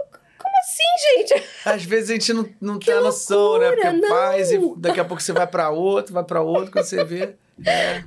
[0.43, 1.44] como assim, gente?
[1.64, 3.70] Às vezes a gente não, não Que tem a noção, né?
[3.70, 4.78] Porque loucura, faz e não.
[4.78, 7.35] daqui a pouco você vai pra outro, vai pra outro, quando você vê.
[7.64, 8.02] É.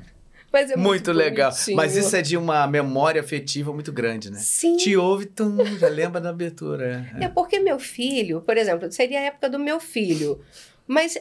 [0.51, 1.51] Mas é Muito, legal.
[1.51, 1.75] bonitinho.
[1.75, 4.39] Mas isso é de uma memória afetiva muito grande, né?
[4.39, 4.77] Sim.
[4.77, 7.05] Te ouve, tum, já lembra da abertura.
[7.19, 7.25] É.
[7.25, 10.41] É porque meu filho, por exemplo, seria a época do meu filho,
[10.87, 11.17] mas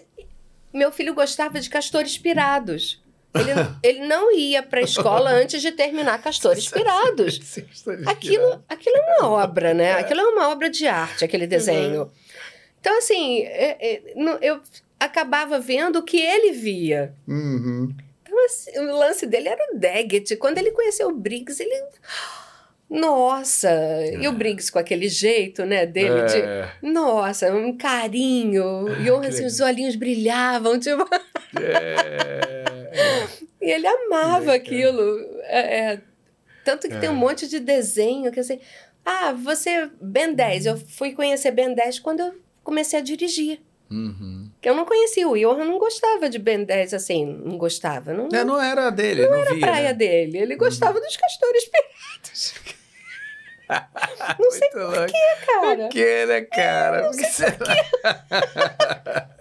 [0.72, 3.02] meu filho gostava de castores pirados.
[3.34, 3.50] Ele,
[3.82, 7.40] ele não ia para a escola antes de terminar Castores Pirados.
[8.06, 9.94] Aquilo, aquilo é uma obra, né?
[9.94, 12.10] Aquilo é uma obra de arte, aquele desenho.
[12.80, 14.02] Então, assim, é- é,
[14.40, 14.60] eu
[15.00, 17.12] acabava vendo o que ele via.
[17.26, 17.92] Uhum.
[18.22, 20.36] Então, assim, o lance dele era o Daggett.
[20.36, 21.82] Quando ele conheceu o Briggs, ele.
[22.90, 23.70] Nossa!
[24.20, 26.36] E o Briggs com aquele jeito, né, dele de.
[26.40, 26.68] É.
[26.82, 28.86] Nossa, um carinho.
[29.00, 31.04] E que assim, os olhinhos brilhavam, tipo.
[31.56, 32.83] É.
[33.60, 35.18] E ele amava aquilo.
[35.44, 36.00] É, é.
[36.64, 37.12] Tanto que tem É.
[37.12, 38.58] um monte de desenho que assim.
[39.04, 39.90] Ah, você.
[40.00, 40.66] Ben 10.
[40.66, 43.60] Eu fui conhecer Ben 10 quando eu comecei a dirigir.
[43.90, 44.50] Uhum.
[44.62, 45.28] Que eu não conhecia.
[45.28, 47.24] O Johan não gostava de Ben 10 assim.
[47.26, 48.14] Não gostava.
[48.14, 49.66] Não, É, não era dele, não, era a via.
[49.66, 49.94] praia né?
[49.94, 50.38] dele.
[50.38, 52.54] Ele gostava dos castores piratas.
[54.38, 55.12] Não sei Muito louco.
[55.46, 55.76] cara.
[55.76, 57.02] Por que, né, cara?
[57.04, 57.74] Por que será?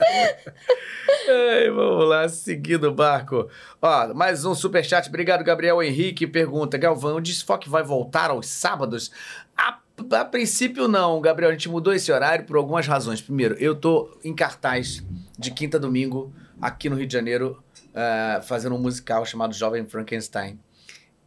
[1.29, 3.49] Ai, vamos lá, seguindo o barco.
[3.81, 5.07] Ó, mais um superchat.
[5.09, 6.27] Obrigado, Gabriel Henrique.
[6.27, 9.11] Pergunta: Galvão, o Desfoque vai voltar aos sábados?
[9.57, 9.79] A,
[10.11, 11.49] a princípio, não, Gabriel.
[11.49, 13.21] A gente mudou esse horário por algumas razões.
[13.21, 15.03] Primeiro, eu tô em cartaz
[15.37, 17.61] de quinta a domingo aqui no Rio de Janeiro,
[17.93, 20.59] eh, fazendo um musical chamado Jovem Frankenstein.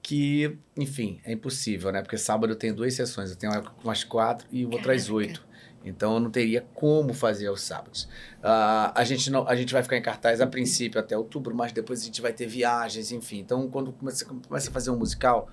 [0.07, 2.01] Que, enfim, é impossível, né?
[2.01, 5.11] Porque sábado eu tenho duas sessões, eu tenho uma com as quatro e outra às
[5.11, 5.45] oito.
[5.85, 8.05] Então eu não teria como fazer aos sábados.
[8.39, 11.73] Uh, a, gente não, a gente vai ficar em cartaz a princípio até outubro, mas
[11.73, 13.41] depois a gente vai ter viagens, enfim.
[13.41, 15.51] Então quando começa, começa a fazer um musical,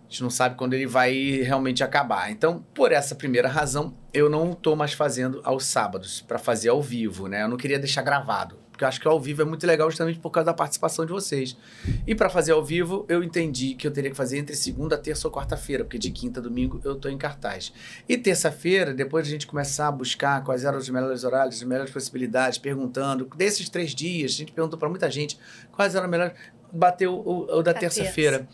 [0.00, 1.14] a gente não sabe quando ele vai
[1.44, 2.32] realmente acabar.
[2.32, 6.82] Então, por essa primeira razão, eu não estou mais fazendo aos sábados para fazer ao
[6.82, 7.44] vivo, né?
[7.44, 10.18] Eu não queria deixar gravado porque eu acho que ao vivo é muito legal justamente
[10.18, 11.56] por causa da participação de vocês.
[12.04, 15.28] E para fazer ao vivo, eu entendi que eu teria que fazer entre segunda, terça
[15.28, 17.72] ou quarta-feira, porque de quinta a domingo eu estou em cartaz.
[18.08, 21.92] E terça-feira, depois a gente começar a buscar quais eram os melhores horários, as melhores
[21.92, 25.38] possibilidades, perguntando, desses três dias, a gente perguntou para muita gente
[25.70, 26.34] quais eram os melhores.
[26.72, 28.48] Bateu o, o da terça-feira.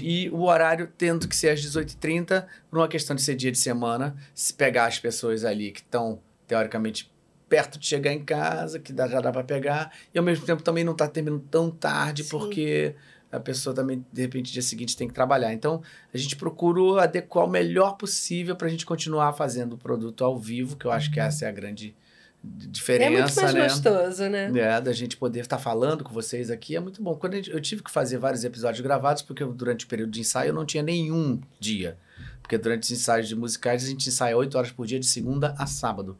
[0.00, 3.58] E o horário tendo que ser às 18h30, por uma questão de ser dia de
[3.58, 7.10] semana, se pegar as pessoas ali que estão, teoricamente,
[7.48, 10.62] perto de chegar em casa, que dá, já dá para pegar, e ao mesmo tempo
[10.62, 12.30] também não está terminando tão tarde, Sim.
[12.30, 12.94] porque
[13.30, 15.52] a pessoa também, de repente, dia seguinte tem que trabalhar.
[15.52, 20.24] Então, a gente procura adequar o melhor possível para a gente continuar fazendo o produto
[20.24, 21.94] ao vivo, que eu acho que essa é a grande
[22.42, 23.62] diferença, é muito mais né?
[23.64, 24.52] gostoso, né?
[24.54, 27.14] É, da gente poder estar tá falando com vocês aqui é muito bom.
[27.16, 30.50] Quando gente, eu tive que fazer vários episódios gravados, porque durante o período de ensaio
[30.50, 31.98] eu não tinha nenhum dia.
[32.40, 35.54] Porque durante os ensaios de musicais a gente ensaia oito horas por dia, de segunda
[35.58, 36.16] a sábado.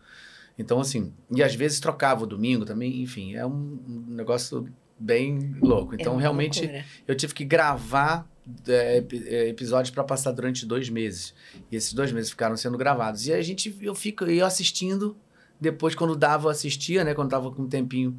[0.59, 3.79] Então, assim, e às vezes trocava o domingo também, enfim, é um,
[4.09, 4.69] negócio
[4.99, 5.95] bem louco.
[5.95, 6.85] Então, é realmente, loucura.
[7.07, 8.29] eu tive que gravar
[8.67, 11.33] é, é episódios para passar durante dois meses.
[11.71, 13.27] E esses dois meses ficaram sendo gravados.
[13.27, 15.17] E a gente, eu fico, eu assistindo,
[15.61, 18.19] depois quando dava, eu assistia, né, quando tava com um tempinho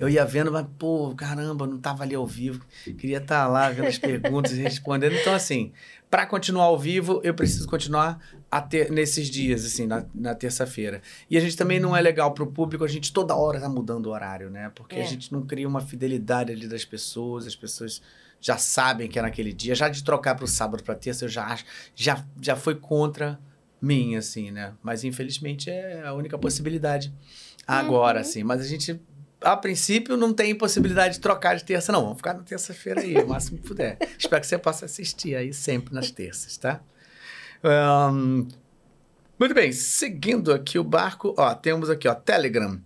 [0.00, 2.64] eu ia vendo, mas, pô, caramba, não tava ali ao vivo.
[2.84, 5.14] Queria estar tá lá vendo as perguntas e respondendo.
[5.14, 5.72] Então, assim,
[6.10, 8.20] para continuar ao vivo, eu preciso continuar
[8.50, 11.00] a ter, nesses dias, assim, na, na terça-feira.
[11.30, 13.68] E a gente também não é legal para o público, a gente toda hora tá
[13.68, 14.72] mudando o horário, né?
[14.74, 15.02] Porque é.
[15.02, 18.02] a gente não cria uma fidelidade ali das pessoas, as pessoas
[18.40, 19.72] já sabem que é naquele dia.
[19.74, 21.64] Já de trocar para o sábado para terça, eu já acho,
[21.94, 23.38] já, já foi contra
[23.80, 24.74] mim, assim, né?
[24.82, 27.14] Mas infelizmente é a única possibilidade
[27.66, 28.22] agora, uhum.
[28.22, 28.42] assim.
[28.42, 29.00] Mas a gente
[29.40, 32.02] a princípio, não tem possibilidade de trocar de terça, não.
[32.02, 33.96] Vamos ficar na terça-feira aí, o máximo que puder.
[34.18, 36.80] Espero que você possa assistir aí sempre nas terças, tá?
[37.62, 38.46] Um,
[39.38, 42.80] muito bem, seguindo aqui o barco, ó, temos aqui, ó, Telegram.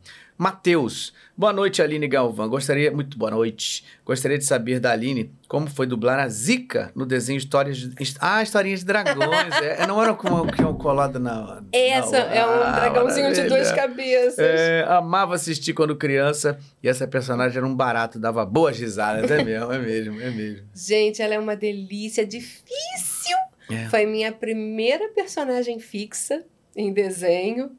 [0.45, 1.15] Matheus.
[1.35, 2.51] Boa noite, Aline Galvão.
[2.51, 3.83] Gostaria, muito boa noite.
[4.05, 7.95] Gostaria de saber da Aline como foi dublar a Zika no desenho Histórias de.
[8.21, 9.55] Ah, Historinhas de Dragões.
[9.63, 11.63] é, não era como que um colado na.
[11.73, 13.43] Essa na, é um ah, dragãozinho maravilha.
[13.43, 14.39] de duas cabeças.
[14.39, 19.31] É, amava assistir quando criança e essa personagem era um barato, dava boas risadas.
[19.31, 20.69] É mesmo, é mesmo, é mesmo.
[20.75, 23.39] Gente, ela é uma delícia, difícil.
[23.71, 23.89] É.
[23.89, 26.45] Foi minha primeira personagem fixa
[26.77, 27.71] em desenho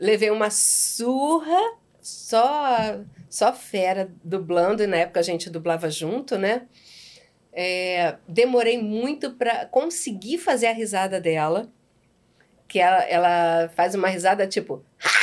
[0.00, 6.62] levei uma surra, só só fera dublando, e na época a gente dublava junto, né?
[7.52, 11.68] É, demorei muito para conseguir fazer a risada dela,
[12.66, 14.84] que ela, ela faz uma risada tipo.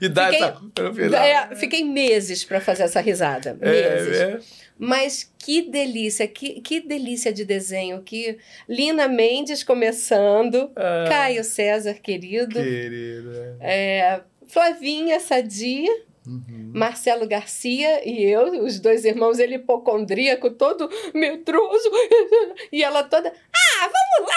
[0.00, 1.16] E dá fiquei, essa...
[1.16, 3.56] É, fiquei meses para fazer essa risada.
[3.60, 4.18] É, meses.
[4.18, 4.40] É, é.
[4.78, 8.02] Mas que delícia, que, que delícia de desenho.
[8.02, 8.38] Que
[8.68, 12.54] Lina Mendes começando, ah, Caio César, querido.
[12.54, 13.56] Querida.
[13.60, 15.92] É, Flavinha Sadia.
[16.26, 16.70] Uhum.
[16.72, 21.90] Marcelo Garcia e eu, os dois irmãos, ele hipocondríaco, todo medroso,
[22.72, 24.34] e ela toda, ah, vamos lá,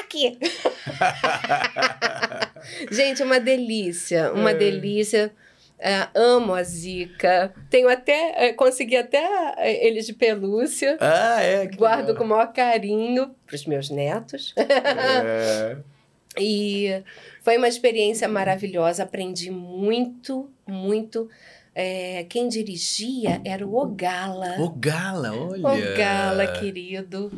[0.00, 0.38] Saki!
[2.90, 4.54] Gente, uma delícia, uma é.
[4.54, 5.32] delícia.
[5.78, 7.52] É, amo a Zika.
[7.68, 8.46] Tenho até.
[8.46, 10.96] É, consegui até é, eles de pelúcia.
[11.00, 11.66] Ah, é?
[11.66, 12.16] Guardo legal.
[12.16, 14.54] com o maior carinho para os meus netos.
[14.56, 15.76] É.
[16.40, 17.02] e
[17.42, 19.02] foi uma experiência maravilhosa.
[19.02, 21.28] Aprendi muito, muito.
[21.74, 24.58] É, quem dirigia era o Ogala.
[24.58, 25.92] Ogala, olha!
[25.92, 27.30] Ogala, querido.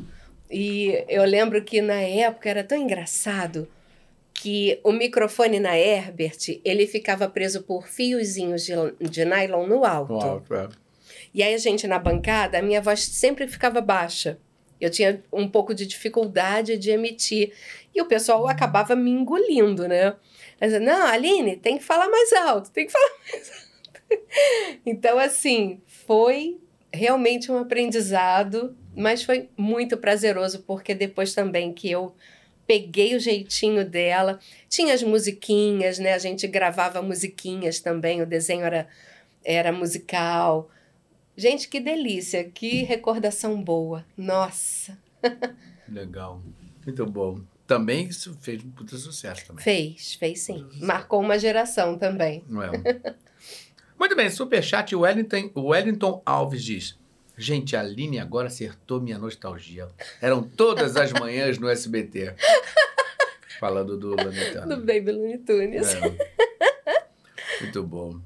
[0.48, 3.69] E eu lembro que na época era tão engraçado
[4.40, 10.12] que o microfone na Herbert, ele ficava preso por fiozinhos de, de nylon no alto.
[10.12, 10.69] No alto é.
[11.35, 14.39] E aí a gente na bancada, a minha voz sempre ficava baixa.
[14.81, 17.52] Eu tinha um pouco de dificuldade de emitir.
[17.93, 20.15] E o pessoal acabava me engolindo, né?
[20.60, 24.23] Mas, não, Aline, tem que falar mais alto, tem que falar mais alto.
[24.86, 26.59] então, assim, foi
[26.93, 32.15] realmente um aprendizado, mas foi muito prazeroso, porque depois também que eu
[32.69, 34.39] peguei o jeitinho dela.
[34.69, 36.12] Tinha as musiquinhas, né?
[36.12, 38.86] A gente gravava musiquinhas também, o desenho era,
[39.43, 40.70] era musical.
[41.35, 44.05] Gente, que delícia, que recordação boa.
[44.15, 44.99] Nossa.
[45.89, 46.43] Legal.
[46.85, 47.40] Muito bom.
[47.66, 49.65] Também isso fez muito sucesso também.
[49.65, 50.69] Fez, fez sim.
[50.81, 52.45] Marcou uma geração também.
[52.85, 53.12] É.
[53.99, 56.98] Muito bem, superchat, Wellington, Wellington Alves diz...
[57.39, 59.86] Gente, a Aline agora acertou minha nostalgia.
[60.20, 62.35] Eram todas as manhãs no SBT.
[63.60, 64.69] Falando do Looney Tunes.
[64.69, 65.94] Do Baby Looney Tunes.
[65.94, 66.19] É.
[67.62, 68.20] Muito bom.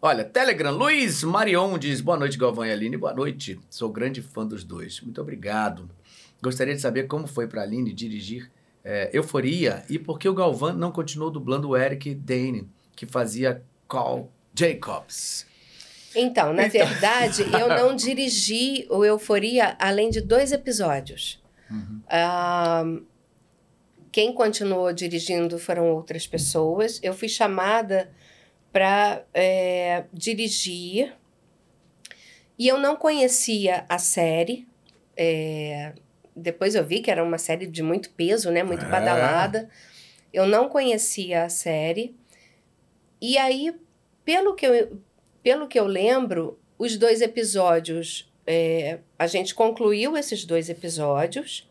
[0.00, 3.58] Olha, Telegram, Luiz Marion diz, boa noite, Galvão e Aline, boa noite.
[3.70, 5.00] Sou grande fã dos dois.
[5.00, 5.90] Muito obrigado.
[6.42, 8.50] Gostaria de saber como foi para Aline dirigir
[8.84, 13.62] é, Euforia e por que o Galvão não continuou dublando o Eric Dane, que fazia
[13.88, 15.47] Call Jacobs.
[16.18, 21.42] Então, na verdade, eu não dirigi o Euforia além de dois episódios.
[21.70, 23.06] Uhum.
[24.10, 26.98] Quem continuou dirigindo foram outras pessoas.
[27.02, 28.10] Eu fui chamada
[28.72, 31.14] para é, dirigir
[32.58, 34.66] e eu não conhecia a série.
[35.16, 35.92] É,
[36.34, 38.62] depois eu vi que era uma série de muito peso, né?
[38.62, 38.88] Muito É.
[38.88, 39.68] badalada.
[40.32, 42.14] Eu não conhecia a série.
[43.20, 43.74] E aí,
[44.24, 45.00] pelo que eu,
[45.48, 48.30] pelo que eu lembro, os dois episódios.
[48.46, 51.66] é, a gente concluiu esses dois episódios.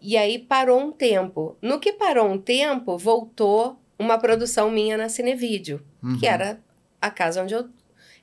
[0.00, 1.56] E aí parou um tempo.
[1.62, 5.78] No que parou um tempo, voltou uma produção minha na Cinevídeo,
[6.18, 6.32] que Uhum.
[6.32, 6.60] era
[7.00, 7.68] a casa onde eu.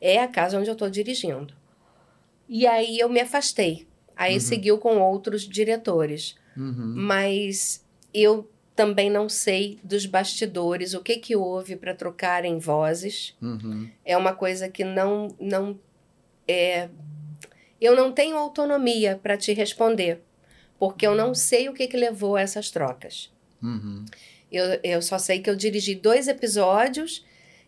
[0.01, 1.53] É a casa onde eu estou dirigindo.
[2.49, 3.87] E aí eu me afastei.
[4.15, 4.39] Aí Uhum.
[4.39, 6.35] seguiu com outros diretores.
[6.55, 6.93] Uhum.
[6.95, 7.83] Mas
[8.13, 13.35] eu também não sei dos bastidores, o que, que houve para trocarem vozes.
[13.41, 13.89] Uhum.
[14.05, 15.35] É uma coisa que não.
[15.39, 15.79] não
[16.47, 16.87] é,
[17.81, 20.21] eu não tenho autonomia para te responder,
[20.77, 23.33] porque eu não sei o que, que levou a essas trocas.
[23.63, 24.05] Uhum.
[24.51, 27.25] Eu, eu só sei que eu dirigi dois episódios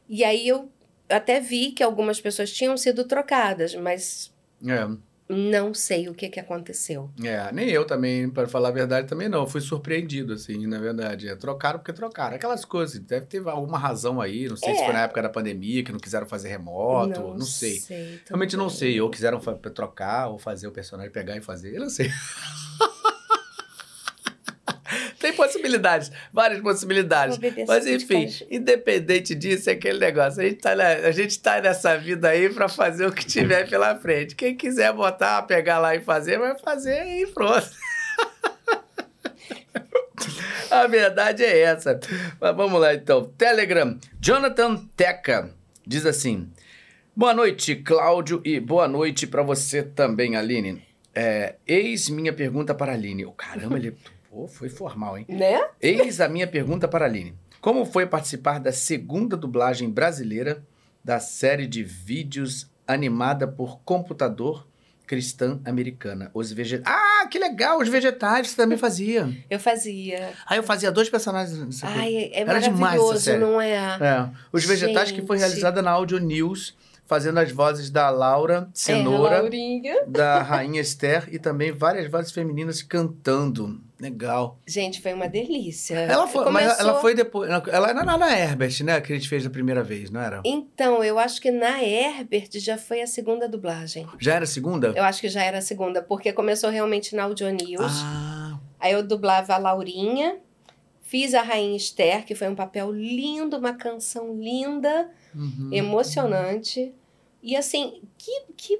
[0.07, 0.69] e aí eu
[1.10, 4.31] até vi que algumas pessoas tinham sido trocadas, mas
[4.64, 4.88] É.
[5.30, 7.11] não sei o que, que aconteceu.
[7.23, 9.45] É, nem eu também, para falar a verdade, também não.
[9.45, 11.27] Fui surpreendido, assim, na verdade.
[11.30, 12.35] É, trocaram porque trocaram.
[12.35, 14.47] Aquelas coisas, deve ter alguma razão aí.
[14.49, 14.85] Não sei se É.
[14.85, 17.80] foi na época da pandemia, que não quiseram fazer remoto, não, sei.
[18.27, 18.99] Realmente não sei.
[18.99, 21.76] Ou quiseram trocar, ou fazer o personagem pegar e fazer.
[21.76, 22.10] Eu não sei.
[25.30, 27.38] Tem possibilidades, várias possibilidades.
[27.68, 30.41] Mas enfim, independente disso, é aquele negócio.
[30.41, 33.69] A gente, tá na- a gente tá nessa vida aí pra fazer o que tiver
[33.69, 34.35] pela frente.
[34.35, 37.69] Quem quiser botar, pegar lá e fazer, vai fazer e pronto.
[40.72, 41.99] A verdade é essa.
[42.39, 43.26] Mas vamos lá então.
[43.38, 43.97] Telegram.
[44.19, 45.49] Jonathan Teca
[45.85, 46.47] diz assim:
[47.15, 50.84] Boa noite, Cláudio, e boa noite pra você também, Aline.
[51.15, 53.26] É, eis minha pergunta para a Aline.
[53.26, 53.95] Oh, caramba, ele
[54.30, 55.26] pô, foi formal, hein?
[55.27, 55.60] Né?
[55.81, 57.34] Eis a minha pergunta para a Aline.
[57.60, 60.64] Como foi participar da segunda dublagem brasileira
[61.03, 64.65] da série de vídeos animada por computador
[65.06, 66.31] cristã americana?
[66.34, 66.81] Os veget...
[66.85, 67.80] Ah, que legal!
[67.80, 69.30] Os vegetais você também fazia.
[69.49, 70.31] Eu fazia.
[70.45, 71.84] Aí eu fazia dois personagens.
[71.84, 73.39] Ai, é Era demais essa maravilhoso, série.
[73.39, 73.73] não é?
[73.76, 75.47] É, os vegetais que foi Gente.
[75.47, 76.77] realizada na Audio News,
[77.10, 80.06] fazendo as vozes da Laura É, Cenoura, Laurinha.
[80.07, 83.81] da Rainha Esther e também várias vozes femininas cantando.
[83.99, 84.57] Legal.
[84.65, 85.95] Gente, foi uma delícia.
[85.95, 87.49] Ela foi, mas Começou- ela foi depois.
[87.49, 89.02] Ela era na, na Herbert, né?
[89.02, 90.41] Que a gente fez a primeira vez, não era?
[90.45, 94.07] Então, eu acho que na Herbert já foi a segunda dublagem.
[94.19, 94.94] Já era a segunda?
[94.95, 97.91] Eu acho que já era a segunda, porque começou realmente na Audio News.
[98.06, 100.38] Ah, Aí eu dublava a Laurinha,
[101.02, 105.69] fiz a Rainha Esther, que foi um papel lindo, uma canção linda, uhum.
[105.73, 106.94] emocionante.
[107.41, 108.79] E assim, que, que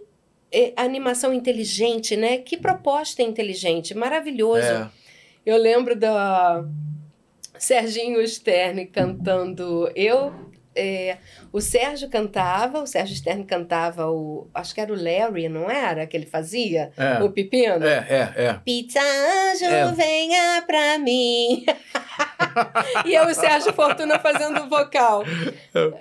[0.52, 2.38] eh, animação inteligente, né?
[2.40, 4.66] Que proposta inteligente, maravilhoso.
[4.66, 4.90] É.
[5.46, 6.66] Eu lembro da
[7.58, 9.92] Serginho Stern cantando.
[9.96, 10.49] Eu.
[10.76, 11.18] É,
[11.52, 14.48] o Sérgio cantava, o Sérgio Stern cantava o.
[14.54, 16.06] Acho que era o Larry, não era?
[16.08, 16.92] Que ele fazia?
[16.96, 17.22] É.
[17.24, 17.86] O Pepino?
[17.86, 18.06] É,
[18.38, 18.54] é, é.
[18.64, 19.92] Pizza Anjo, É.
[19.92, 21.66] venha pra mim.
[23.06, 25.24] e eu, o Sérgio Fortuna fazendo o vocal.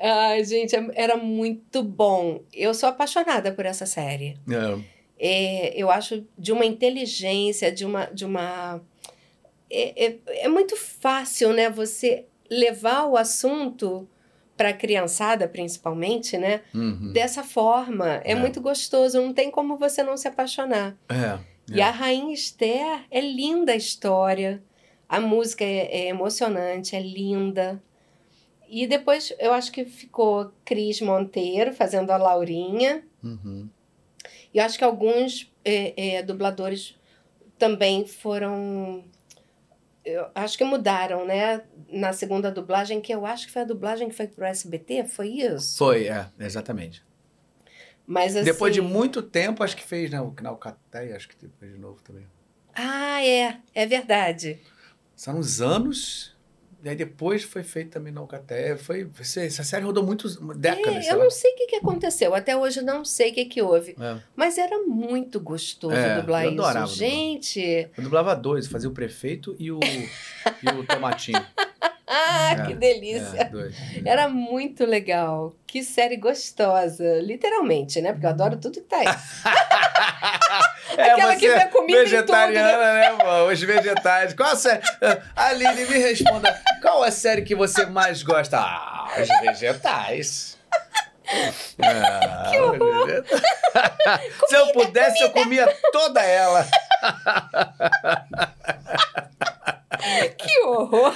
[0.00, 2.40] Ai, gente, é- era muito bom.
[2.52, 4.36] Eu sou apaixonada por essa série.
[4.50, 4.98] é.
[5.20, 8.04] É, eu acho de uma inteligência, de uma.
[8.06, 8.80] De uma
[9.68, 11.68] é, é, é muito fácil, né?
[11.68, 14.08] Você levar o assunto
[14.58, 16.60] para a criançada, principalmente, né?
[16.74, 17.12] Uhum.
[17.12, 18.20] Dessa forma.
[18.24, 18.34] É, É.
[18.34, 20.94] muito gostoso, não tem como você não se apaixonar.
[21.08, 21.38] É.
[21.70, 24.62] E a Rainha Esther é linda a história,
[25.08, 27.82] a música é, é emocionante, é linda.
[28.68, 33.02] E depois eu acho que ficou Cris Monteiro fazendo a Laurinha.
[33.22, 33.68] Uhum.
[34.52, 36.94] E eu acho que alguns é, é, dubladores
[37.58, 39.04] também foram.
[40.08, 41.62] Eu acho que mudaram, né?
[41.90, 45.28] Na segunda dublagem, que eu acho que foi a dublagem que foi pro SBT, foi
[45.28, 45.76] isso?
[45.76, 47.04] Foi, é, exatamente.
[48.06, 48.44] Mas assim.
[48.46, 52.00] Depois de muito tempo, acho que fez na, na Alcateia, acho que depois de novo
[52.02, 52.26] também.
[52.74, 54.58] Ah, é, é verdade.
[55.14, 56.34] São uns anos
[56.82, 58.76] E aí depois foi feito também na Alcaté.
[58.76, 61.06] Foi, essa série rodou muitas décadas.
[61.06, 62.34] É, eu não sei o que, que aconteceu.
[62.34, 63.96] Até hoje não sei o que, que houve.
[64.00, 64.16] É.
[64.36, 66.96] Mas era muito gostoso é, dublar eu adorava isso.
[66.96, 67.60] Gente.
[67.60, 67.90] Dublar.
[67.96, 69.80] Eu dublava dois, fazia o prefeito e o,
[70.62, 71.44] e o tomatinho.
[72.06, 73.38] Ah, é, que delícia!
[73.38, 75.54] É, Era muito legal.
[75.66, 77.20] Que série gostosa.
[77.20, 78.12] Literalmente, né?
[78.12, 79.06] Porque eu adoro tudo que tá aí.
[80.96, 82.92] é, Aquela que vê comida vegetariana, tudo, né?
[82.94, 83.52] né, mano?
[83.52, 84.34] Os vegetais.
[84.34, 84.82] Qual a série?
[85.36, 86.60] Aline, me responda.
[86.80, 88.58] Qual a série que você mais gosta?
[88.58, 90.56] Ah, os vegetais.
[91.82, 93.24] Ah, que horror.
[94.48, 95.24] Se eu pudesse, comida.
[95.26, 96.66] eu comia toda ela.
[100.38, 101.14] que horror!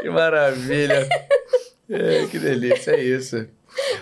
[0.00, 1.08] que maravilha!
[1.88, 3.48] É, que delícia, é isso.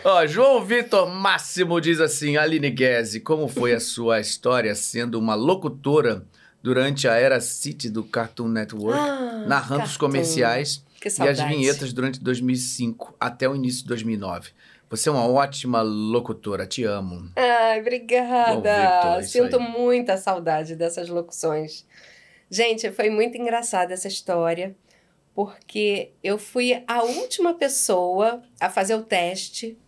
[0.05, 5.35] Ó, João Vitor Máximo diz assim: Aline Guese, como foi a sua história sendo uma
[5.35, 6.25] locutora
[6.63, 9.85] durante a era City do Cartoon Network, ah, narrando Cartoon.
[9.85, 14.51] os comerciais e as vinhetas durante 2005 até o início de 2009?
[14.91, 17.31] Você é uma ótima locutora, te amo.
[17.37, 19.21] Ai, obrigada.
[19.21, 19.69] Victor, Sinto aí.
[19.69, 21.87] muita saudade dessas locuções.
[22.51, 24.75] Gente, foi muito engraçada essa história,
[25.35, 29.79] porque eu fui a última pessoa a fazer o teste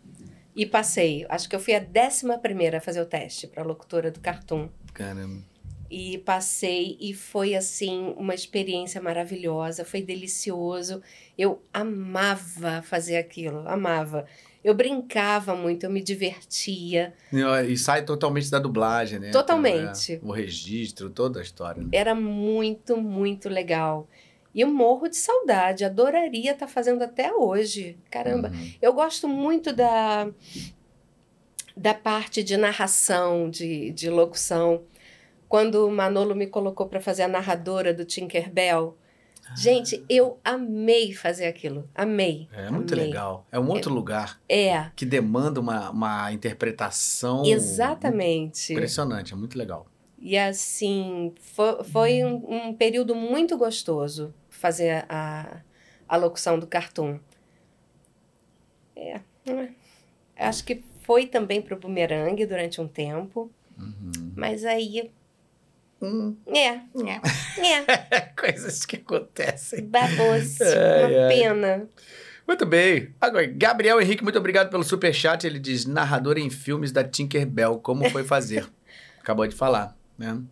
[0.55, 1.27] e passei.
[1.29, 4.69] Acho que eu fui a décima primeira a fazer o teste para locutora do Cartoon.
[4.93, 5.43] Caramba.
[5.91, 11.03] E passei e foi assim uma experiência maravilhosa, foi delicioso.
[11.37, 14.27] Eu amava fazer aquilo, amava.
[14.65, 17.13] Eu brincava muito, eu me divertia.
[17.69, 19.31] E sai totalmente da dublagem, né?
[19.31, 20.15] Totalmente.
[20.15, 21.83] É, o registro, toda a história.
[21.83, 21.89] Né?
[21.93, 24.09] Era muito, muito legal.
[24.55, 27.99] E eu morro de saudade, adoraria estar tá fazendo até hoje.
[28.11, 28.73] Caramba, uhum.
[28.83, 30.29] eu gosto muito da,
[31.77, 34.83] da parte de narração, de, de locução.
[35.49, 38.97] Quando o Manolo me colocou para fazer a narradora do Tinkerbell,
[39.57, 41.89] Gente, eu amei fazer aquilo.
[41.95, 42.49] Amei.
[42.53, 43.07] É muito amei.
[43.07, 43.47] legal.
[43.53, 44.41] É um outro é, lugar.
[44.49, 44.87] É.
[44.97, 47.45] Que demanda uma, uma interpretação.
[47.45, 48.73] Exatamente.
[48.73, 49.87] Impressionante, é muito legal.
[50.19, 54.33] E assim, foi, foi um, um período muito gostoso
[54.63, 55.61] fazer a,
[56.09, 57.19] a locução do cartoon.
[58.95, 59.21] É.
[59.47, 59.69] é.
[60.37, 63.51] Acho que foi também para o Boomerang durante um tempo.
[63.77, 64.33] Uhum.
[64.37, 65.11] Mas aí
[66.01, 66.37] Hum.
[66.49, 66.69] É.
[66.69, 68.11] É.
[68.11, 68.21] é.
[68.37, 69.85] Coisas que acontecem.
[69.85, 70.65] Baboso.
[70.65, 71.89] Uma pena.
[72.45, 73.15] Muito bem.
[73.21, 75.47] Agora, Gabriel Henrique, muito obrigado pelo superchat.
[75.47, 78.69] Ele diz: narrador em filmes da Tinkerbell, como foi fazer?
[79.23, 80.43] Acabou de falar, né?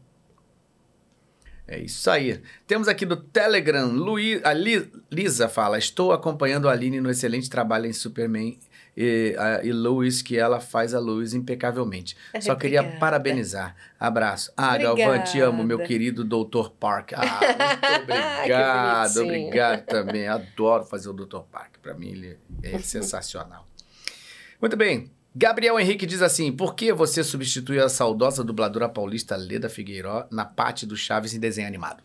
[1.71, 2.43] É isso aí.
[2.67, 7.87] Temos aqui do Telegram, Luiz, a Lisa fala: Estou acompanhando a Aline no excelente trabalho
[7.87, 8.59] em Superman
[8.97, 12.17] e, a, e que ela faz a Louis impecavelmente.
[12.41, 13.77] Só queria parabenizar.
[14.01, 14.53] Abraço.
[14.57, 14.97] Ah, Obrigada.
[14.97, 16.71] Galvão, te amo, meu querido Dr.
[16.71, 17.13] Park.
[17.15, 17.39] Ah,
[17.97, 19.17] muito obrigado.
[19.21, 20.27] obrigado também.
[20.27, 21.43] Adoro fazer o Dr.
[21.53, 21.77] Park.
[21.81, 23.65] Para mim, ele é sensacional.
[24.61, 25.09] Muito bem.
[25.35, 30.45] Gabriel Henrique diz assim: por que você substituiu a saudosa dubladora paulista Leda Figueiró na
[30.45, 32.03] parte do Chaves em desenho animado?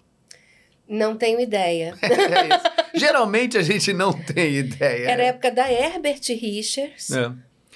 [0.88, 1.96] Não tenho ideia.
[2.02, 5.10] é Geralmente a gente não tem ideia.
[5.10, 7.12] Era a época da Herbert Richards.
[7.12, 7.32] É.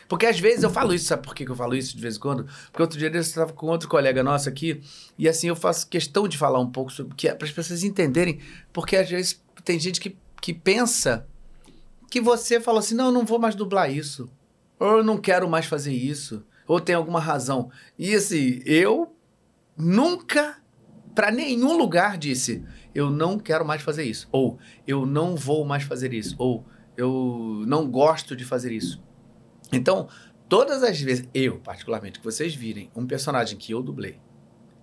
[0.08, 2.19] Porque às vezes eu falo isso, sabe por que eu falo isso de vez em
[2.19, 2.48] quando?
[2.72, 4.82] Porque outro dia eu estava com outro colega nosso aqui,
[5.19, 7.84] e assim eu faço questão de falar um pouco sobre que é para as pessoas
[7.84, 8.40] entenderem,
[8.74, 11.28] porque às vezes tem gente que, que pensa
[12.10, 14.28] que você falou assim: não, eu não vou mais dublar isso,
[14.80, 17.69] ou eu não quero mais fazer isso, ou tem alguma razão.
[17.98, 19.16] E assim, eu
[19.77, 20.58] nunca,
[21.14, 25.83] para nenhum lugar, disse eu não quero mais fazer isso, ou eu não vou mais
[25.83, 26.66] fazer isso, ou
[26.98, 29.01] eu não gosto de fazer isso.
[29.72, 30.09] Então,
[30.48, 34.19] todas as vezes, eu particularmente, que vocês virem um personagem que eu dublei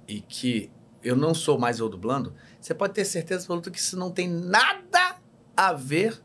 [0.06, 0.70] e que
[1.02, 4.28] eu não sou mais eu dublando, você pode ter certeza absoluta que isso não tem
[4.28, 5.16] nada
[5.56, 6.20] a ver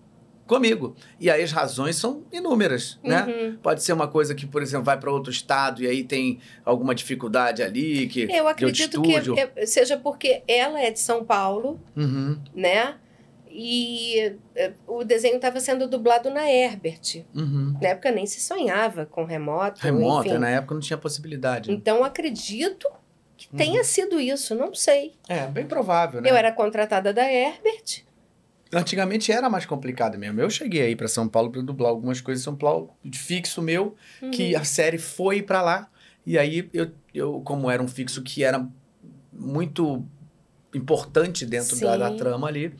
[0.51, 0.97] comigo.
[1.17, 3.23] E aí as razões são inúmeras, né?
[3.23, 3.57] Uhum.
[3.63, 6.93] Pode ser uma coisa que, por exemplo, vai para outro estado e aí tem alguma
[6.93, 11.80] dificuldade ali que Eu acredito que é, é, seja porque ela é de São Paulo,
[11.95, 12.38] uhum.
[12.53, 12.95] né?
[13.49, 17.23] E é, o desenho estava sendo dublado na Herbert.
[17.33, 17.77] Uhum.
[17.81, 19.80] Na época nem se sonhava com remoto.
[19.81, 20.38] Remoto, enfim.
[20.38, 21.69] na época não tinha possibilidade.
[21.69, 21.77] Né?
[21.77, 22.89] Então acredito
[23.38, 23.57] que uhum.
[23.57, 25.13] tenha sido isso, não sei.
[25.30, 26.30] É, bem provável, né?
[26.30, 28.10] Eu era contratada da Herbert
[28.74, 30.40] Antigamente era mais complicado mesmo.
[30.40, 33.61] Eu cheguei aí para São Paulo para dublar algumas coisas em São Paulo, de fixo
[33.61, 34.32] meu, uhum.
[34.32, 35.90] que a série foi para lá.
[36.25, 38.66] E aí eu, eu, como era um fixo que era
[39.33, 40.06] muito
[40.74, 42.74] importante dentro da, da, trama ali,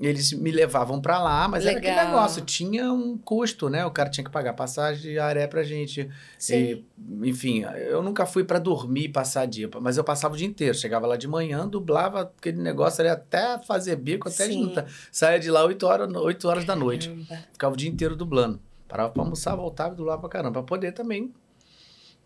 [0.00, 2.06] eles me levavam pra lá, mas era aquele Legal.
[2.06, 3.84] negócio, tinha um custo, né?
[3.86, 6.08] O cara tinha que pagar passagem diária pra gente.
[6.38, 6.54] Sim.
[6.54, 10.46] E, enfim, eu nunca fui pra dormir e passar dia, mas eu passava o dia
[10.46, 10.74] inteiro.
[10.76, 14.86] Chegava lá de manhã, dublava aquele negócio ali até fazer bico, até juntar.
[15.12, 17.10] Saía de lá 8 horas, 8 horas da noite.
[17.52, 18.58] Ficava o dia inteiro dublando.
[18.88, 20.52] Parava pra almoçar, voltava e dublava pra caramba.
[20.54, 21.32] Pra poder também,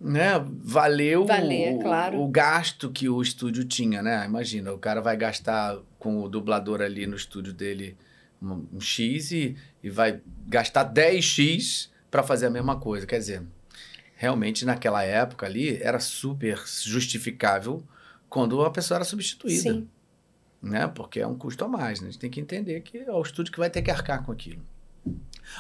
[0.01, 2.21] né, valer, o- Valer, o, claro.
[2.21, 4.25] o gasto que o estúdio tinha, né?
[4.27, 7.97] Imagina, o cara vai gastar com o dublador ali no estúdio dele
[8.41, 13.07] um, um X e, e vai gastar 10X pra fazer a mesma coisa.
[13.07, 13.43] Quer dizer,
[14.15, 17.83] realmente naquela época ali era super justificável
[18.29, 19.89] quando a pessoa era substituída Sim.
[20.63, 20.87] né?
[20.87, 22.09] Porque é um custo a mais, né?
[22.09, 24.33] A gente tem que entender que é o estúdio que vai ter que arcar com
[24.33, 24.63] aquilo.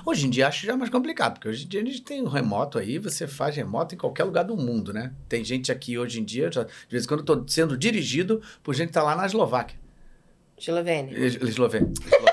[0.04, 2.28] Hoje em dia acho já mais complicado, porque hoje em dia a gente tem um
[2.28, 5.14] remoto aí, você faz remoto em qualquer lugar do mundo, né?
[5.28, 8.42] Tem gente aqui hoje em dia, já- de vez em quando eu tô sendo dirigido
[8.62, 9.78] por gente que tá lá na Eslováquia.
[10.58, 11.18] Eslovênia.
[11.18, 11.92] Es- Eslovênia.
[11.92, 12.28] Eslo-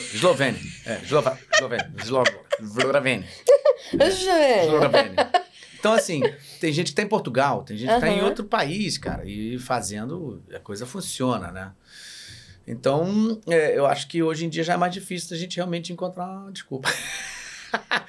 [0.00, 0.60] Eslo- Eslovênia.
[0.86, 1.92] É, Eslovênia.
[1.98, 2.24] Eslo-
[2.60, 3.26] Eslovênia.
[4.64, 5.30] Eslovênia.
[5.78, 6.22] Então, assim,
[6.60, 9.58] tem gente que tá em Portugal, tem gente que tá em outro país, cara, e
[9.58, 11.72] fazendo, a coisa funciona, né?
[12.66, 15.92] Então, é, eu acho que hoje em dia já é mais difícil a gente realmente
[15.92, 16.88] encontrar uma desculpa.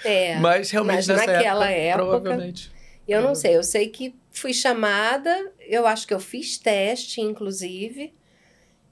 [0.04, 0.36] É.
[0.42, 2.72] Mas realmente mas nessa naquela época, época- provavelmente.
[3.08, 8.14] Eu não sei, eu sei que fui chamada, eu acho que eu fiz teste, inclusive,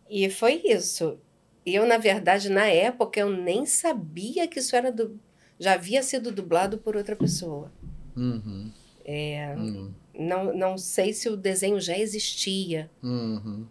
[0.09, 1.19] e foi isso.
[1.65, 5.19] Eu, na verdade, na época, eu nem sabia que isso era do...
[5.59, 7.71] já havia sido dublado por outra pessoa.
[8.15, 8.71] Uhum,
[9.05, 12.89] É, uhum, não, não sei se o desenho já existia.
[13.03, 13.65] uhum.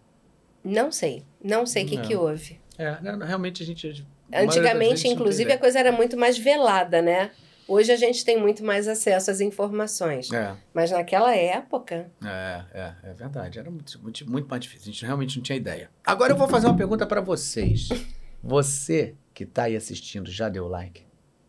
[0.63, 1.23] Não sei.
[1.41, 2.59] Não sei o que, que houve.
[2.77, 4.05] É, realmente a gente...
[4.31, 7.31] a Antigamente, inclusive, a coisa era muito mais velada, né?
[7.69, 10.31] Hoje a gente tem muito mais acesso às informações.
[10.33, 12.09] É, Mas naquela época.
[12.25, 13.59] é, é, é verdade.
[13.59, 14.89] Era muito, muito, muito mais difícil.
[14.89, 15.89] A gente realmente não tinha ideia.
[16.03, 17.87] Agora eu vou fazer uma pergunta pra vocês.
[18.43, 21.03] Você que tá aí assistindo, já deu like?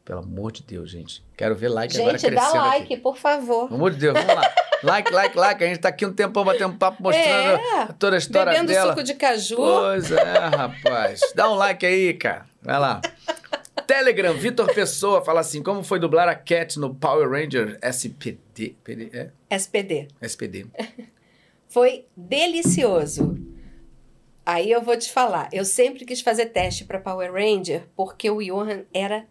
[0.05, 1.25] Pelo amor de Deus, gente.
[1.37, 2.97] Quero ver like agora gente, dá crescendo like, aqui.
[2.99, 3.65] por favor.
[3.67, 4.53] Pelo amor de Deus, vamos lá.
[4.83, 5.63] Like, like, like.
[5.63, 8.93] A gente tá aqui um tempão batendo papo, mostrando É, toda a história bebendo dela.
[8.93, 9.57] suco de caju.
[9.57, 11.21] Pois é, rapaz.
[11.35, 12.47] Dá um like aí, cara.
[12.63, 13.01] Vai lá.
[13.91, 18.77] Telegram, Vitor Pessoa fala assim: como foi dublar a Cat no Power Ranger SPD?
[18.85, 19.31] PD, é?
[19.51, 20.07] SPD.
[20.21, 20.67] SPD.
[21.69, 23.37] Foi delicioso.
[24.47, 28.41] Aí eu vou te falar, eu sempre quis fazer teste para Power Ranger porque o
[28.41, 29.27] Johan era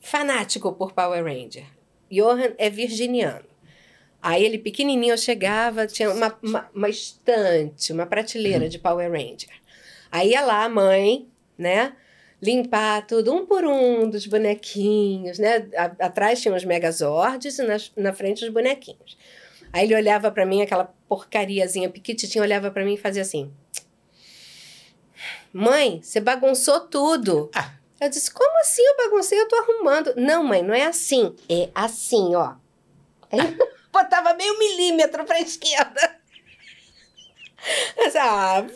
[0.00, 1.66] fanático por Power Ranger.
[2.10, 3.46] Johan é virginiano.
[4.20, 9.50] Aí ele pequenininho eu chegava, tinha uma, uma, uma estante, uma prateleira de Power Ranger.
[10.10, 11.96] Aí ia lá a mãe, né?
[12.42, 15.68] Limpar tudo um por um dos bonequinhos, né?
[16.00, 19.16] Atrás tinha os Megazords e nas- na frente os bonequinhos.
[19.72, 23.52] Aí ele olhava pra mim, aquela porcariazinha piquititinha, olhava pra mim e fazia assim.
[25.52, 27.50] Mãe, você bagunçou tudo.
[27.54, 27.72] Ah.
[28.00, 29.38] Eu disse, como assim eu baguncei?
[29.38, 30.12] Eu tô arrumando.
[30.16, 31.36] Não, mãe, não é assim.
[31.48, 32.54] É assim, ó.
[33.30, 33.38] Aí
[33.92, 36.16] botava meio milímetro pra esquerda.
[37.96, 38.66] Eu disse, ah.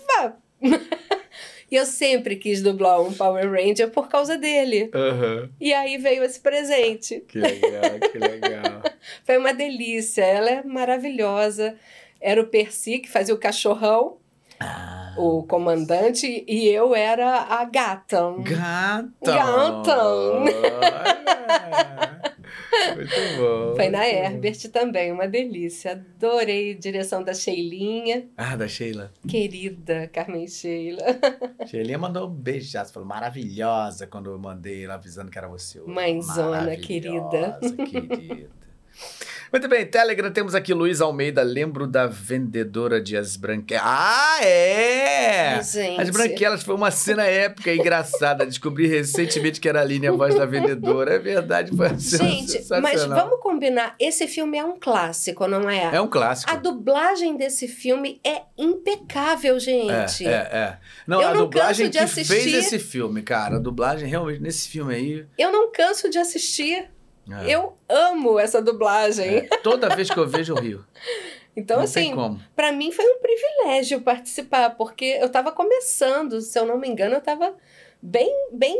[1.70, 4.88] E eu sempre quis dublar um Power Ranger por causa dele.
[4.94, 5.50] Aham.
[5.60, 7.20] E aí veio esse presente.
[7.26, 8.82] Que legal, que legal.
[9.24, 10.22] Foi uma delícia.
[10.22, 11.74] Ela é maravilhosa.
[12.20, 14.18] Era o Percy que fazia o cachorrão,
[14.60, 18.32] Ah, o comandante, e eu era a gata.
[18.38, 19.24] Gatão.
[19.24, 20.44] Gatão.
[22.94, 23.76] Muito bom.
[23.76, 24.22] Foi na muito bom.
[24.24, 25.92] Herbert também, uma delícia.
[25.92, 28.28] Adorei direção da Sheilinha.
[28.36, 29.12] Ah, da Sheila.
[29.28, 31.02] Querida Carmen Sheila.
[31.66, 35.80] Sheilinha mandou um beijaço, falou maravilhosa quando eu mandei ela avisando que era você.
[35.80, 38.50] Mãezona, Maravilhosa, querida.
[39.56, 43.82] Muito bem, Telegram, temos aqui Luiz Almeida, lembro da vendedora de As Branquelas.
[43.86, 45.62] Ah, é!
[45.62, 45.98] Gente.
[45.98, 48.44] As Branquelas foi uma cena épica e engraçada.
[48.44, 51.14] Descobri recentemente que era a Aline a voz da vendedora.
[51.14, 53.94] É verdade, foi uma cena Gente, mas vamos combinar.
[53.98, 55.88] Esse filme é um clássico, não é?
[55.90, 56.52] É um clássico.
[56.52, 60.26] A dublagem desse filme é impecável, gente.
[60.26, 60.78] É, é, é.
[61.06, 62.58] Não, Eu a não dublagem canso de que fez assistir.
[62.58, 63.56] esse filme, cara.
[63.56, 65.26] A dublagem realmente nesse filme aí.
[65.38, 66.90] Eu não canso de assistir.
[67.30, 69.38] É, Eu amo essa dublagem.
[69.38, 69.56] é.
[69.58, 70.84] Toda vez que eu vejo, eu rio.
[71.56, 72.12] Então, não assim.
[72.54, 77.14] Para mim foi um privilégio participar, porque eu estava começando, se eu não me engano,
[77.14, 77.54] eu estava
[78.00, 78.78] bem, bem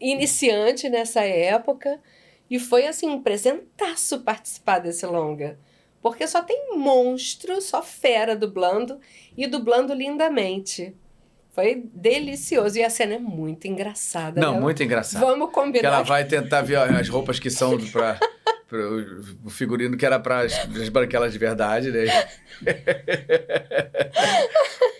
[0.00, 2.00] iniciante nessa época.
[2.48, 5.58] E foi assim um presentaço participar desse longa.
[6.00, 9.00] Porque só tem monstro, só fera dublando
[9.36, 10.94] e dublando lindamente.
[11.56, 12.76] Foi delicioso.
[12.76, 14.38] E a cena é muito engraçada.
[14.38, 14.60] Não, né?
[14.60, 15.22] muito engraçado.
[15.22, 16.02] Vamos Que ela combinar.
[16.02, 18.20] vai tentar ver as roupas que são para
[19.42, 22.04] o figurino que era para as branquelas de verdade, né?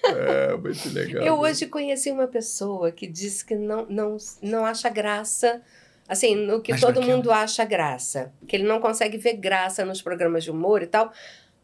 [0.03, 1.23] é, muito legal.
[1.23, 5.61] Eu hoje conheci uma pessoa que disse que não, não, não acha graça,
[6.09, 8.33] assim, no que Mas todo mundo acha graça.
[8.49, 11.13] Que ele não consegue ver graça nos programas de humor e tal.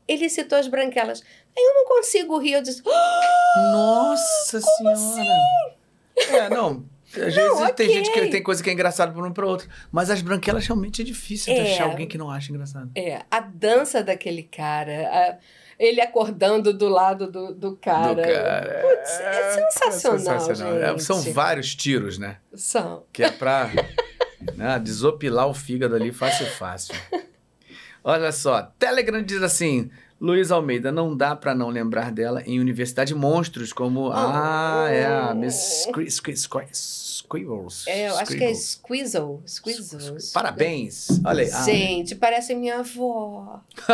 [0.09, 1.23] Ele citou as branquelas.
[1.57, 2.53] Aí eu não consigo rir.
[2.55, 5.77] Eu disse, "Ah, Nossa senhora!
[6.17, 6.85] É, não.
[7.15, 7.89] Às vezes tem ok.
[7.93, 9.69] gente que tem coisa que é engraçada para um para outro.
[9.91, 11.73] Mas as branquelas realmente é difícil de É.
[11.75, 12.91] achar alguém que não acha engraçado.
[12.97, 15.37] É, a dança daquele cara, a-
[15.79, 18.15] ele acordando do lado do, do cara.
[18.15, 18.81] Do cara.
[18.83, 20.51] Putz, é sensacional,
[20.81, 21.03] É, gente.
[21.03, 22.39] São vários tiros, né?
[22.55, 23.05] São.
[23.13, 23.69] Que é pra
[24.57, 26.95] né, desopilar o fígado ali fácil, fácil.
[28.05, 29.91] Olha só, Telegram diz assim:
[30.21, 34.11] Luiz Almeida, não dá pra não lembrar dela em Universidade Monstros, como.
[34.13, 36.67] Ah, é a Miss Squi- Squi- Squi-
[37.23, 37.87] Squibbles.
[37.87, 38.53] É, eu acho que é.
[38.55, 39.43] Squizzle.
[39.47, 40.17] Squizzle.
[40.35, 41.09] Parabéns.
[41.25, 41.65] Olha aí.
[41.65, 43.61] Gente, parece minha avó.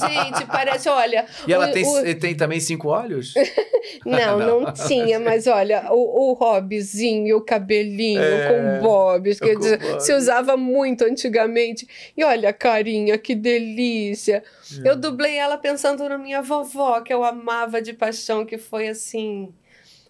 [0.00, 1.26] Gente, parece, olha.
[1.46, 3.34] E ela o- tem, o- tem também cinco olhos?
[4.04, 4.60] Não, Não.
[4.60, 10.00] não, tinha, mas olha, o, o hobbyzinho, o cabelinho É, com bobs, quer com dizer,
[10.00, 11.88] se usava muito antigamente.
[12.16, 14.42] E olha a carinha, que delícia.
[14.84, 14.88] É.
[14.90, 19.52] Eu dublei ela pensando na minha vovó, que eu amava de paixão, que foi assim,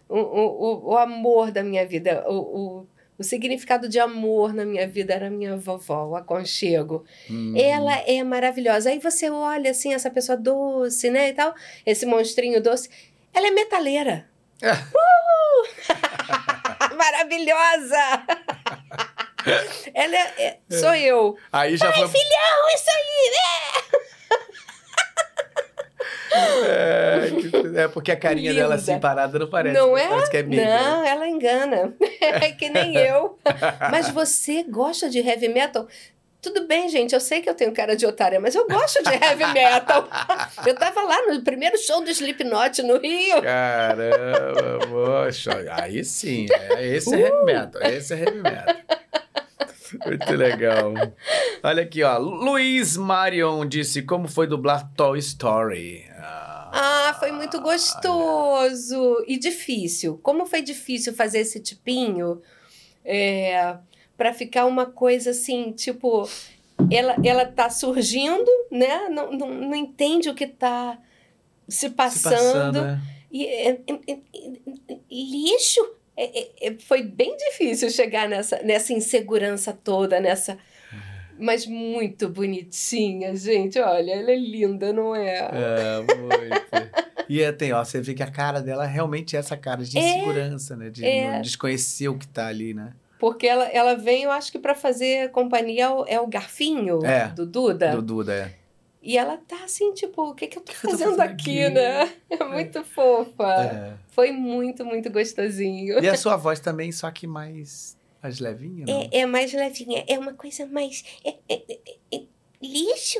[0.08, 2.86] o, o, o- amor da minha vida, o, o,
[3.18, 7.04] o significado de amor na minha vida era a minha vovó, o aconchego.
[7.30, 7.54] Hum.
[7.56, 8.90] Ela é maravilhosa.
[8.90, 11.54] Aí você olha assim, essa pessoa doce, né, e tal,
[11.84, 12.88] esse monstrinho doce.
[13.34, 14.28] Ela é metaleira.
[14.62, 14.72] É.
[14.72, 15.68] Uh!
[16.96, 18.24] Maravilhosa!
[19.94, 21.36] Ela é, é- sou eu.
[21.52, 22.08] Aí já foi.
[22.08, 24.00] Filhão, isso aí, né?
[26.32, 28.92] É, é porque a carinha dela Linda.
[28.92, 29.78] assim parada não parece.
[29.78, 30.08] Não é?
[30.08, 30.42] Parece que é.
[30.42, 31.94] Não, ela engana.
[32.20, 33.38] É que nem eu.
[33.90, 35.86] Mas você gosta de heavy metal?
[36.40, 39.10] Tudo bem, gente, eu sei que eu tenho cara de otária, mas eu gosto de
[39.10, 40.08] heavy metal.
[40.64, 43.42] Eu tava lá no primeiro show do Slipknot no Rio.
[43.42, 47.20] Caramba, poxa, aí sim, é, esse é Uh!
[47.26, 48.76] heavy metal, esse é heavy metal.
[50.04, 50.92] Muito legal.
[51.62, 52.18] Olha aqui, ó.
[52.18, 56.04] Luiz Marion disse como foi dublar Toy Story.
[56.18, 60.18] Ah, Ah, foi muito gostoso e difícil.
[60.22, 62.42] Como foi difícil fazer esse tipinho
[63.04, 63.76] é,
[64.16, 66.28] para ficar uma coisa assim, tipo,
[66.90, 69.08] ela, ela tá surgindo, né?
[69.08, 70.98] Não, não, não entende o que tá
[71.68, 72.32] se se passando.
[72.32, 73.00] passando, né?
[73.30, 75.80] E, é, é, é, é, lixo.
[76.20, 80.58] É, é, é, foi bem difícil chegar nessa, nessa insegurança toda, nessa.
[81.38, 83.78] Mas muito bonitinha, gente.
[83.78, 85.38] Olha, ela é linda, não é?
[85.38, 87.28] É, muito.
[87.28, 89.96] E é, tem, ó, você vê que a cara dela realmente é essa cara de
[89.96, 90.90] É, insegurança, né?
[90.90, 91.34] De é.
[91.34, 92.92] não desconhecer o que tá ali, né?
[93.20, 97.04] Porque ela, ela vem, eu acho que para fazer companhia é o, é o garfinho
[97.04, 97.92] É, do Duda.
[97.92, 98.52] Do Duda, é.
[99.00, 101.62] E ela tá assim, tipo, o que, que eu tô que eu tô fazendo, aqui,
[101.64, 101.74] aqui?
[101.74, 102.12] né?
[102.30, 103.44] É muito fofa.
[103.44, 103.94] É.
[104.08, 106.02] Foi muito, muito gostosinho.
[106.02, 109.08] E a sua voz também, só que mais, mais levinha, não?
[109.12, 111.04] É, é mais levinha, é uma coisa mais.
[111.24, 112.22] é- é- é- é-
[112.60, 113.18] lixo?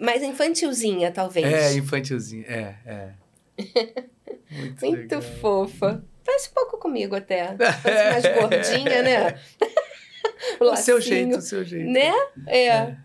[0.00, 1.46] Mais infantilzinha, talvez.
[1.46, 3.10] É, infantilzinho, é, é.
[4.50, 6.04] Muito, Muito fofa.
[6.24, 7.54] Parece um pouco comigo até.
[7.54, 9.40] Parece mais gordinha, né?
[10.60, 11.88] O seu lacinho, jeito, o seu jeito.
[11.90, 12.12] Né?
[12.46, 12.96] É.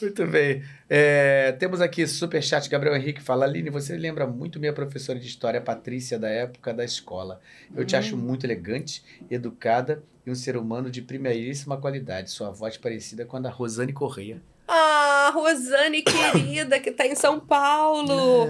[0.00, 0.04] É.
[0.04, 0.62] Muito bem.
[0.88, 5.60] É, temos aqui superchat Gabriel Henrique fala: Aline, você lembra muito minha professora de história,
[5.60, 7.40] Patrícia, da época da escola.
[7.74, 12.30] Eu te acho muito elegante, educada e um ser humano de primeiríssima qualidade.
[12.30, 14.42] Sua voz parecida com a da Rosane Correia.
[14.66, 18.48] Ah, Rosane querida, que tá em São Paulo.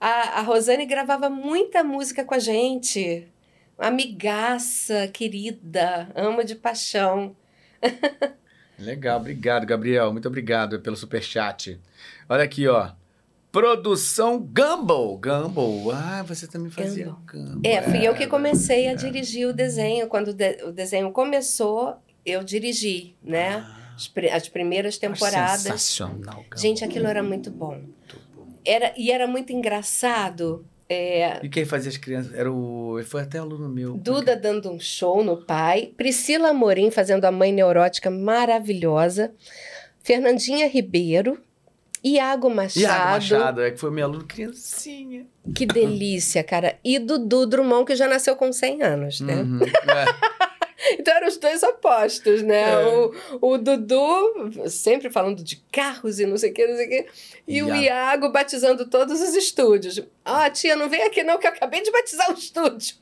[0.00, 3.26] A, a Rosane gravava muita música com a gente.
[3.76, 7.36] Amigaça, querida, amo de paixão.
[8.78, 10.12] Legal, obrigado, Gabriel.
[10.12, 11.80] Muito obrigado pelo superchat.
[12.28, 12.90] Olha aqui, ó.
[13.50, 15.18] Produção Gumball.
[15.18, 15.90] Gumball.
[15.92, 17.60] Ah, você também fazia Gumball.
[17.64, 20.06] É, fui eu que comecei a dirigir o desenho.
[20.06, 23.66] Quando o, de- o desenho começou, eu dirigi, né?
[23.96, 25.62] As, pri- as primeiras temporadas.
[25.62, 26.44] Sensacional, Gumball.
[26.56, 27.72] Gente, aquilo era muito bom.
[27.74, 28.46] Muito bom.
[28.64, 30.64] Era, e era muito engraçado.
[30.90, 32.32] É, E quem fazia as crianças?
[32.34, 32.98] Era o.
[32.98, 33.94] Ele foi até aluno meu.
[33.94, 39.32] Duda dando um show no pai, Priscila Amorim fazendo a mãe neurótica maravilhosa,
[40.02, 41.38] Fernandinha Ribeiro,
[42.02, 45.26] Iago Machado, Iago Machado, é que foi meu aluno criancinha.
[45.54, 49.34] que delícia, cara, e Dudu Drummond, que já nasceu com 100 anos, né?
[49.34, 49.60] Uhum.
[49.62, 50.38] É.
[50.98, 52.70] Então eram os dois opostos, né?
[52.70, 52.76] É.
[52.86, 56.88] O, o Dudu sempre falando de carros e não sei o que, não sei o
[56.88, 57.06] que,
[57.48, 58.30] e o Iago.
[58.30, 60.00] Batizando todos os estúdios.
[60.24, 62.94] Ah, tia, não vem aqui não, que eu acabei de batizar o estúdio.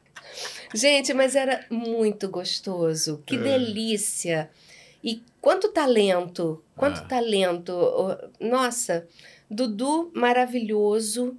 [0.74, 3.22] Gente, mas era muito gostoso.
[3.26, 3.38] Que É.
[3.38, 4.50] delícia.
[5.02, 7.04] E quanto talento, quanto Ah.
[7.06, 7.72] talento.
[7.72, 9.06] Oh, Nossa,
[9.50, 11.36] Dudu maravilhoso.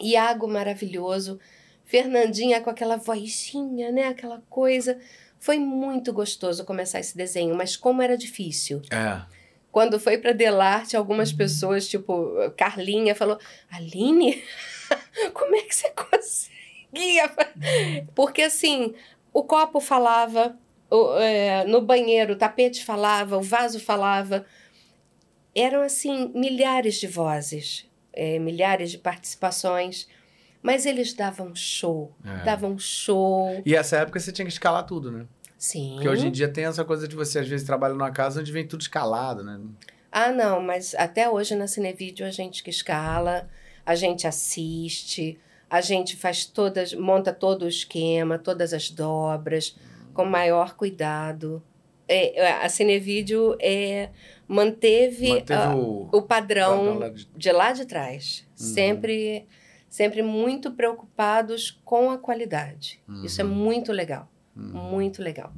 [0.00, 1.38] Iago maravilhoso,
[1.86, 4.08] Fernandinha com aquela vozinha, né?
[4.08, 4.98] Aquela coisa.
[5.38, 8.82] Foi muito gostoso começar esse desenho, mas como era difícil.
[8.90, 9.22] É.
[9.70, 13.38] Quando foi para Delarte, algumas pessoas, tipo Carlinha, falou:
[13.70, 14.42] Aline,
[15.32, 17.30] como é que você conseguia?
[18.14, 18.94] Porque assim,
[19.32, 20.58] o copo falava,
[20.90, 24.44] o, é, no banheiro o tapete falava, o vaso falava.
[25.54, 30.08] Eram assim milhares de vozes, é, milhares de participações.
[30.62, 32.44] Mas eles davam show, É.
[32.44, 33.62] davam show.
[33.64, 35.26] E essa época você tinha que escalar tudo, né?
[35.58, 35.92] Sim.
[35.94, 38.50] Porque hoje em dia tem essa coisa de você, às vezes, trabalha numa casa onde
[38.52, 39.58] vem tudo escalado, né?
[40.12, 43.48] Ah, não, mas até hoje na Cinevídeo a gente que escala,
[43.84, 49.76] a gente assiste, a gente faz todas, monta todo o esquema, todas as dobras,
[50.14, 51.62] com maior cuidado.
[52.08, 54.10] É, a Cinevídeo é,
[54.46, 58.46] manteve, Manteve ah, o, o padrão padrão lá de- de lá de trás.
[58.58, 58.66] Uhum.
[58.66, 59.46] Sempre,
[59.96, 63.00] sempre muito preocupados com a qualidade.
[63.24, 63.50] Isso é Uhum.
[63.50, 64.28] muito legal.
[64.54, 64.90] Uhum.
[64.90, 65.52] Muito legal.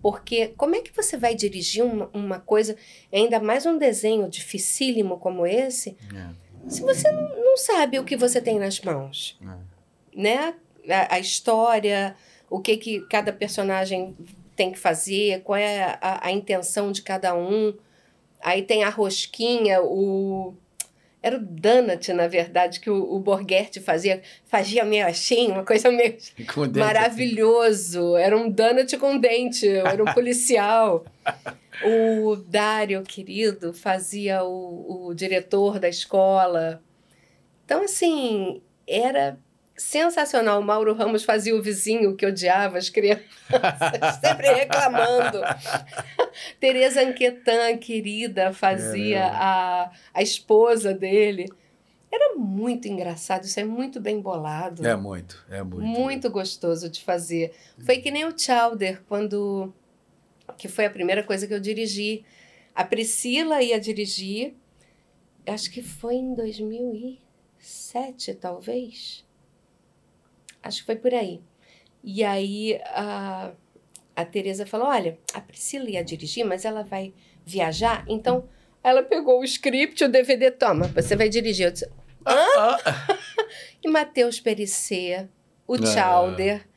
[0.00, 2.76] Porque como é que você vai dirigir uma, uma coisa,
[3.12, 6.28] ainda mais um desenho dificílimo como esse, É,
[6.68, 9.38] se você não, não sabe o que você tem nas mãos?
[9.42, 9.74] é.
[10.22, 10.54] Né?
[10.88, 12.14] A, a história,
[12.48, 14.16] o que, que cada personagem
[14.56, 17.74] tem que fazer, qual é a, a intenção de cada um.
[18.40, 20.54] Aí tem a rosquinha, o.
[21.24, 24.20] Era o donut, na verdade, que o, o Borghetti fazia.
[24.44, 28.14] Fazia meio assim, uma coisa meio dente Maravilhoso.
[28.14, 31.02] Era um donut com dente, era um policial.
[31.82, 36.82] o Dário, querido, fazia o, o diretor da escola.
[37.64, 39.38] Então, assim, era
[39.76, 40.60] sensacional.
[40.60, 43.24] O Mauro Ramos fazia o vizinho que odiava as crianças,
[44.20, 45.40] sempre reclamando.
[46.60, 51.48] Tereza Anquetan, querida, fazia a, a esposa dele.
[52.10, 54.86] Era muito engraçado, isso é muito bem bolado.
[54.86, 55.84] É muito, é muito.
[55.84, 57.52] Muito gostoso de fazer.
[57.84, 59.74] Foi que nem o Chowder, quando.
[60.56, 62.24] que foi a primeira coisa que eu dirigi.
[62.72, 64.54] A Priscila ia dirigir,
[65.46, 69.23] acho que foi em 2007, talvez.
[70.64, 71.40] Acho que foi por aí.
[72.02, 73.52] E aí a,
[74.16, 77.12] a Tereza falou: olha, a Priscila ia dirigir, mas ela vai
[77.44, 78.48] viajar, então.
[78.82, 81.64] Ela pegou o script, o DVD, toma, você vai dirigir.
[81.66, 81.88] Eu disse,
[82.26, 82.76] Ah,
[83.82, 85.26] e Matheus Perissé,
[85.66, 85.86] o Ah.
[85.86, 86.68] Chowder,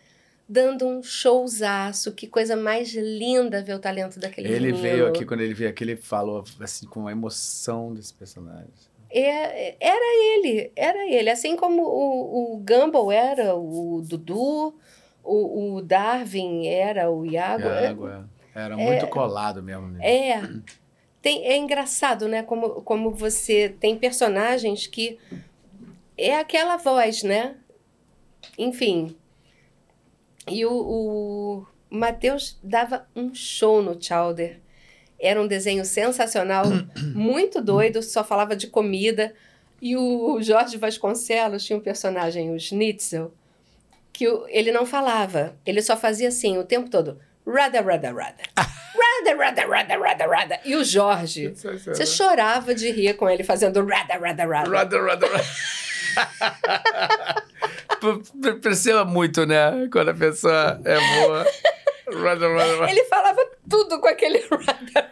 [0.47, 2.13] dando um showzaço.
[2.13, 4.81] Que coisa mais linda ver o talento daquele ele menino.
[4.81, 8.71] veio aqui, quando ele veio aqui, ele falou assim, com a emoção desse personagem.
[9.09, 11.29] É, era ele, era ele.
[11.29, 14.75] Assim como o, o Gumball era o Dudu,
[15.23, 17.67] o, o Darwin era o Iago.
[17.67, 19.87] É, água, era muito colado mesmo.
[19.87, 19.99] Né?
[20.01, 20.41] É.
[21.21, 22.43] Tem, é engraçado, né?
[22.43, 25.17] Como, como você tem personagens que
[26.17, 27.55] é aquela voz, né?
[28.57, 29.15] Enfim.
[30.47, 34.61] E o, o Matheus dava um show no Chowder.
[35.19, 36.65] Era um desenho sensacional,
[37.13, 39.33] muito doido, só falava de comida.
[39.81, 43.33] E o Jorge Vasconcelos tinha um personagem, o Schnitzel,
[44.11, 47.19] que ele não falava, ele só fazia assim o tempo todo.
[47.45, 48.43] Rada, rada, rada.
[48.97, 50.59] Rada, rada, rada, rada, rada.
[50.65, 54.69] E o Jorge, você chorava de rir com ele fazendo rada, rada, rada.
[54.69, 55.43] Rada, rada, rada.
[58.61, 59.87] Perceba muito, né?
[59.91, 61.45] Quando a pessoa é boa.
[62.89, 65.11] Ele falava tudo com aquele rada.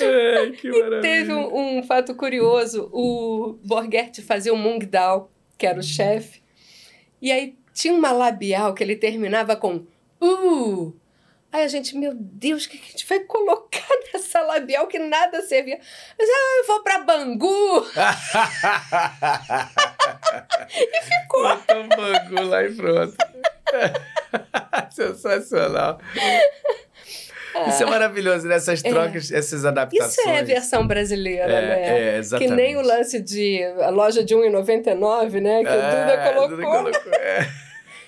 [0.00, 1.00] Ai, que maravilha.
[1.00, 6.42] Teve um, um fato curioso: o Borghetti fazia o Mung Dao, que era o chefe,
[7.20, 9.84] e aí tinha uma labial que ele terminava com
[10.20, 10.94] uh.
[11.54, 15.40] Aí a gente, meu Deus, o que a gente vai colocar nessa labial que nada
[15.42, 15.78] servia?
[16.18, 17.86] Mas, ah, eu vou pra Bangu.
[20.68, 21.48] e ficou.
[21.48, 23.16] Botou bangu lá e pronto.
[24.90, 25.98] Sensacional.
[27.68, 28.56] Isso é maravilhoso, né?
[28.56, 30.18] Essas trocas, essas adaptações.
[30.18, 31.98] Isso é a versão brasileira, É, né?
[32.14, 32.50] é, exatamente.
[32.50, 35.62] Que nem o lance de a loja de 1,99, né?
[35.62, 36.48] Que o Duda É, colocou.
[36.56, 37.48] Duda colocou, é.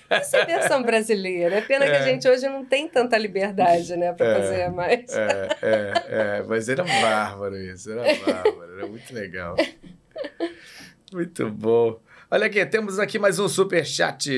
[0.21, 1.55] Isso é versão brasileira.
[1.55, 1.97] É pena que É.
[1.97, 4.35] a gente hoje não tem tanta liberdade, né, para É.
[4.35, 5.15] fazer mais.
[5.15, 5.93] É, é,
[6.39, 9.55] é, mas era bárbaro isso, era bárbaro, era muito legal.
[11.11, 11.99] Muito bom.
[12.29, 14.29] Olha aqui, temos aqui mais um superchat.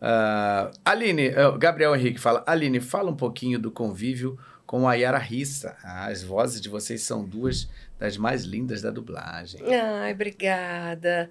[0.00, 5.18] Ah, Aline, o Gabriel Henrique fala, Aline, fala um pouquinho do convívio com a Yara
[5.18, 5.76] Rissa.
[5.82, 7.68] Ah, as vozes de vocês são duas
[7.98, 9.60] das mais lindas da dublagem.
[9.72, 11.30] Ai, obrigada.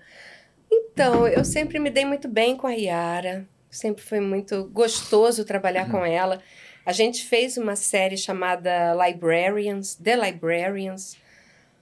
[0.72, 3.45] Então, eu sempre me dei muito bem com a Yara.
[3.69, 6.42] Sempre foi muito gostoso trabalhar com ela.
[6.85, 11.18] A gente fez uma série chamada Librarians, The Librarians,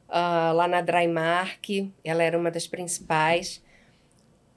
[0.09, 3.62] uh, lá na Drymark, ela era uma das principais.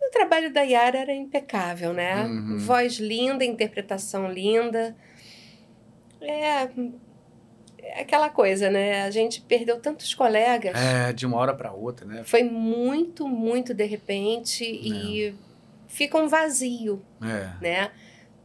[0.06, 2.24] O trabalho da Yara era impecável, né?
[2.24, 2.58] Uhum.
[2.58, 4.96] Voz linda, interpretação linda.
[6.20, 6.68] É,
[7.82, 9.02] é aquela coisa, né?
[9.04, 10.74] A gente perdeu tantos colegas.
[10.76, 12.22] É, de uma hora para outra, né?
[12.24, 15.34] Foi muito, muito de repente e
[15.88, 17.50] fica um vazio, É.
[17.60, 17.90] né?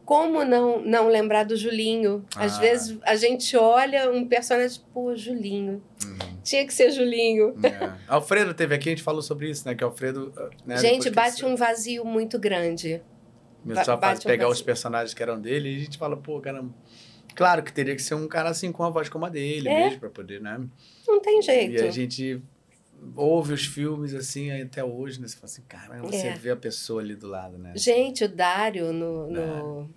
[0.04, 2.24] Como não, não lembrar do Julinho?
[2.36, 2.60] Às Ah.
[2.60, 5.80] vezes a gente olha um personagem, pô, Julinho.
[6.04, 6.31] Uhum.
[6.42, 7.54] Tinha que ser Julinho.
[7.64, 7.92] É.
[8.08, 9.74] Alfredo teve aqui, a gente falou sobre isso, né?
[9.74, 10.32] Que Alfredo.
[10.66, 13.00] Né, gente, bate que um vazio muito grande.
[13.62, 16.16] Começou a bate fazer- um pegar os personagens que eram dele e a gente fala,
[16.16, 16.64] pô, cara.
[17.34, 19.84] Claro que teria que ser um cara assim com a voz como a dele É.
[19.84, 20.60] mesmo, pra poder, né?
[21.08, 21.84] Não tem E jeito.
[21.84, 22.42] a gente
[23.16, 25.26] ouve os filmes assim até hoje, né?
[25.28, 26.34] Você fala assim, caramba, você É.
[26.34, 27.72] vê a pessoa ali do lado, né?
[27.76, 29.28] Gente, o Dário no.
[29.30, 29.90] no-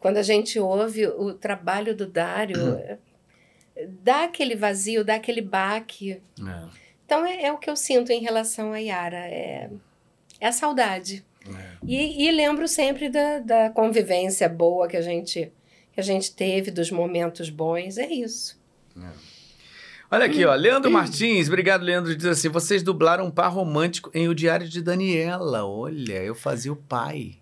[0.00, 2.96] Quando a gente ouve o trabalho do Dário, Hum.
[4.02, 6.12] dá aquele vazio, dá aquele baque.
[6.12, 6.68] É,
[7.04, 9.18] Então é, é o que eu sinto em relação a Yara.
[9.18, 9.70] É,
[10.40, 11.24] é a saudade.
[11.48, 11.76] é.
[11.84, 15.52] E, e lembro sempre da, da convivência boa que a gente
[15.92, 17.96] que a gente teve, dos momentos bons.
[17.96, 18.60] É isso.
[20.10, 20.54] Olha aqui, ó.
[20.54, 22.14] Leandro Martins, obrigado, Leandro.
[22.14, 25.64] Diz assim: vocês dublaram um par romântico em O Diário de Daniela.
[25.64, 27.38] Olha, eu fazia o pai.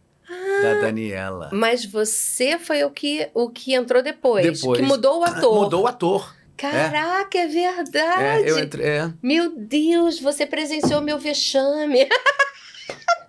[0.63, 1.51] Da Daniela.
[1.53, 4.81] Mas você foi o que, o que entrou depois, Depois.
[4.81, 5.55] que mudou o ator.
[5.65, 6.35] Mudou o ator.
[6.57, 8.45] Caraca, é verdade.
[8.47, 8.87] É, eu entrei.
[8.87, 9.13] É.
[9.23, 12.07] Meu Deus, você presenciou meu vexame.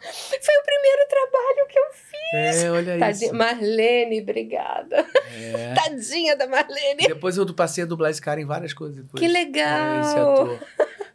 [0.08, 2.64] Foi o primeiro trabalho que eu fiz.
[2.64, 3.27] É, olha Tadinha.
[3.27, 3.35] isso.
[3.35, 5.06] Marlene, obrigada.
[5.34, 5.74] É.
[5.74, 7.08] Tadinha da Marlene.
[7.08, 8.98] Depois eu passei a dublar esse cara em várias coisas.
[8.98, 9.19] Depois.
[9.19, 10.34] Que É, esse legal.
[10.43, 10.59] ator.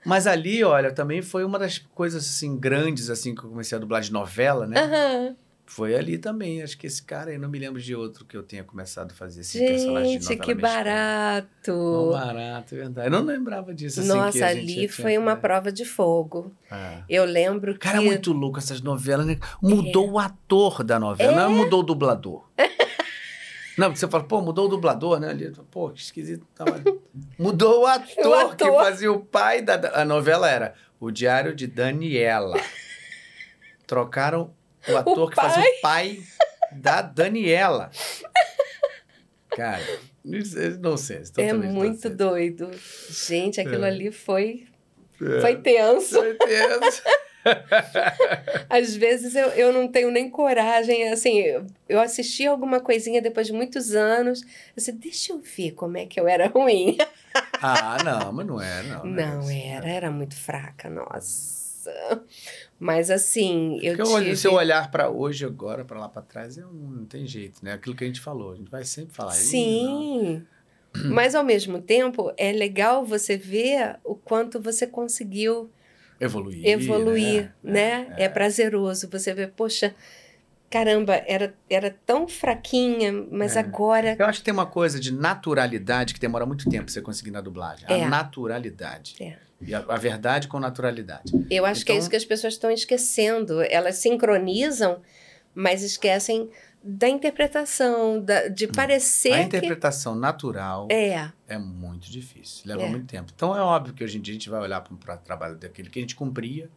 [0.05, 3.81] Mas ali, olha, também foi uma das coisas assim grandes assim que eu comecei a
[3.81, 4.81] dublar de novela, né?
[4.81, 5.37] Aham.
[5.71, 6.61] Foi ali também.
[6.65, 9.15] Acho que esse cara aí, não me lembro de outro que eu tenha começado a
[9.15, 10.61] fazer esse personagem de Gente, novela que mexicana.
[10.85, 11.73] barato.
[11.73, 13.07] Não, barato, é verdade.
[13.07, 14.01] Eu não lembrava disso.
[14.01, 16.53] Assim, que Nossa, gente ali foi uma prova de fogo.
[16.69, 17.05] É.
[17.09, 18.07] Eu lembro Cara, é que.
[18.09, 19.39] muito louco essas novelas, né?
[19.63, 22.49] Mudou o ator da novela, não é mudou o dublador.
[23.79, 25.31] Não, porque você fala, pô, mudou o dublador, né?
[25.31, 26.45] Ali, pô, que esquisito.
[26.55, 26.83] Tava...
[27.39, 28.57] Mudou o ator, O ator.
[28.57, 30.01] que fazia o pai da.
[30.03, 32.61] A novela era O Diário de Daniela.
[33.87, 34.53] Trocaram
[34.89, 36.23] o ator que fazia o pai
[36.73, 37.91] da Daniela.
[39.51, 39.83] Cara,
[40.25, 41.23] não sei.
[41.39, 42.09] É muito nonsense.
[42.11, 42.71] doido.
[43.11, 43.89] Gente, aquilo É.
[43.89, 44.67] ali foi,
[45.21, 45.41] É.
[45.41, 46.21] foi tenso.
[46.21, 47.03] Certeza.
[48.69, 51.39] Às vezes eu, eu não tenho nem coragem, assim,
[51.89, 54.43] eu, assisti alguma coisinha depois de muitos anos,
[54.77, 56.99] assim, deixa eu ver como é que eu era ruim.
[57.63, 59.05] Ah, não, mas não era, não.
[59.07, 59.27] né?
[59.27, 61.60] Não era, era muito fraca, nossa.
[62.79, 64.31] Mas assim, eu Porque tive...
[64.33, 67.65] o seu olhar para hoje, agora, para lá para trás, é um, não tem jeito,
[67.65, 67.73] né?
[67.73, 69.33] Aquilo que a gente falou, a gente vai sempre falar.
[69.33, 70.47] "Ih, não." Sim.
[71.13, 75.71] Mas ao mesmo tempo, é legal você ver o quanto você conseguiu
[76.19, 76.67] Evoluir.
[76.67, 78.13] evoluir, né?
[78.17, 78.29] É, É.
[78.29, 79.95] prazeroso você ver, poxa,
[80.69, 83.61] caramba, era, era tão fraquinha, mas É.
[83.61, 87.01] agora Eu acho que tem uma coisa de naturalidade que demora muito tempo pra você
[87.01, 87.85] conseguir na dublagem.
[87.89, 88.05] É.
[88.05, 89.15] A naturalidade.
[89.21, 89.37] É.
[89.61, 91.33] E a, a verdade com naturalidade.
[91.51, 93.61] eu acho que é Então- isso que as pessoas estão esquecendo.
[93.63, 95.01] Elas sincronizam,
[95.55, 96.51] mas esquecem
[96.83, 99.35] da interpretação, da, de parecer Hum.
[99.35, 101.31] a que interpretação natural é.
[101.47, 102.63] é muito difícil.
[102.67, 102.89] Leva É.
[102.89, 103.31] muito tempo.
[103.35, 105.91] Então é óbvio que hoje em dia a gente vai olhar para o trabalho daquele
[105.91, 106.71] que a gente cumpria,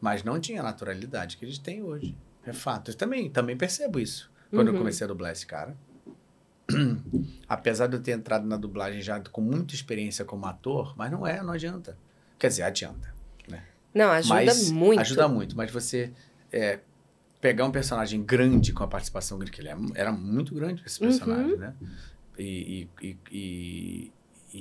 [0.00, 2.16] mas não tinha a naturalidade que eles têm hoje.
[2.46, 2.90] É fato.
[2.90, 4.30] Eu também, também percebo isso.
[4.50, 4.78] Quando eu Uhum.
[4.78, 5.76] comecei a dublar esse cara.
[7.48, 11.26] Apesar de eu ter entrado na dublagem já com muita experiência como ator, mas não
[11.26, 11.96] é, não adianta.
[12.38, 13.16] Quer dizer, adianta.
[13.94, 15.00] Não, ajuda mas muito.
[15.00, 16.12] Ajuda muito, mas você
[16.52, 16.78] é,
[17.40, 21.00] pegar um personagem grande com a participação grande, que ele é- era muito grande esse
[21.02, 21.08] Uhum.
[21.08, 21.74] personagem, né?
[22.38, 24.12] E, e, e, e,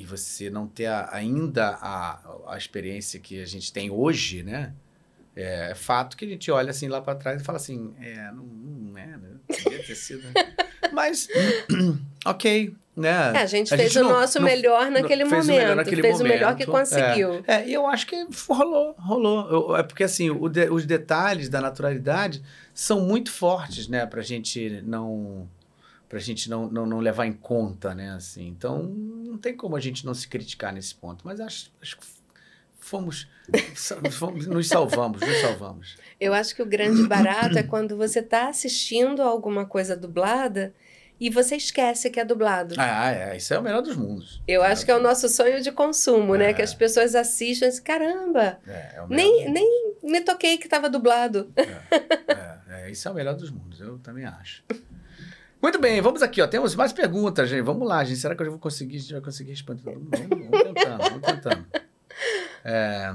[0.01, 4.73] e você não ter a- ainda a, a experiência que a gente tem hoje, né?
[5.39, 8.43] É fato que a gente olha assim lá para trás e fala assim, é, não,
[8.43, 9.19] não é, né?
[9.63, 10.23] Podia ter sido.
[10.23, 10.33] né?
[10.91, 11.27] Mas,
[12.25, 13.33] ok, né?
[13.35, 15.61] É, a gente A fez gente o não- nosso não- melhor naquele fez o momento.
[15.61, 17.43] melhor naquele fez o melhor que momento, conseguiu.
[17.45, 19.49] É, e eu acho que rolou, rolou.
[19.49, 22.41] Eu- é porque, assim, o de- os detalhes da naturalidade
[22.73, 24.05] são muito fortes, né?
[24.05, 25.47] Pra gente não...
[26.09, 28.11] Pra gente não, não, não levar em conta, né?
[28.13, 31.21] Assim, então, não tem como a gente não se criticar nesse ponto.
[31.27, 32.05] Mas acho, acho que
[32.79, 33.27] fomos,
[34.11, 34.47] fomos...
[34.47, 35.97] Nos salvamos, nos salvamos.
[36.19, 40.73] Eu acho que o grande barato é quando você está assistindo alguma coisa dublada
[41.19, 42.75] e você esquece que é dublado.
[42.77, 43.37] Ah, é.
[43.37, 44.41] Isso é o melhor dos mundos.
[44.47, 46.51] Eu acho que é o nosso sonho de consumo, né?
[46.51, 46.53] É.
[46.53, 50.89] Que as pessoas assistem e dizem, caramba, É, é nem, nem me toquei que estava
[50.89, 51.51] dublado.
[51.55, 54.63] É, é, isso é o melhor dos mundos, eu também acho.
[55.59, 56.47] Muito bem, vamos aqui, ó.
[56.47, 57.63] Temos mais perguntas, gente.
[57.63, 58.19] Vamos lá, gente.
[58.19, 58.97] Será que eu vou conseguir?
[58.97, 60.09] A gente vai conseguir responder todo mundo?
[60.11, 61.65] Vamos, vamos tentando, vamos tentando.
[62.65, 63.13] É,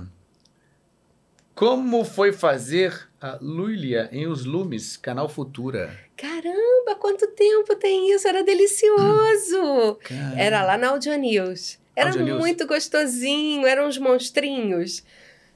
[1.55, 5.97] como foi fazer a Luilia em Os Lumes, canal Futura?
[6.17, 8.27] Caramba, quanto tempo tem isso?
[8.27, 9.97] Era delicioso.
[10.03, 10.39] Caramba.
[10.41, 11.79] Era lá na Audio News.
[11.95, 12.39] Era Audio News.
[12.39, 15.05] muito gostosinho, eram uns monstrinhos.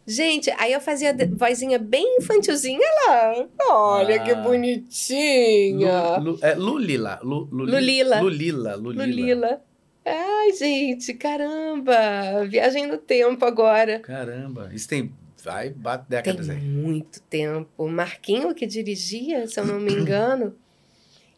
[0.06, 3.46] Gente, aí eu fazia vozinha bem infantilzinha lá.
[3.70, 4.36] Olha que Ah.
[4.36, 6.18] bonitinha.
[6.18, 7.18] Lu, Lu, é, Lulila.
[7.22, 8.20] Lu, Luli- Lulila.
[8.20, 8.74] Lulila.
[8.76, 9.04] Lulila.
[9.04, 9.60] Lulila.
[10.06, 12.44] Ai, gente, caramba.
[12.48, 13.98] Viagem no tempo agora.
[14.00, 14.70] Caramba.
[14.72, 15.12] Isso tem.
[15.42, 16.58] Vai, bate Tem décadas aí.
[16.60, 17.86] muito tempo.
[17.88, 20.56] Marquinho que dirigia, se eu não me engano.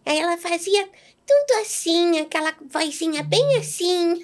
[0.05, 0.89] Aí ela fazia
[1.27, 4.23] tudo assim, aquela vozinha bem assim.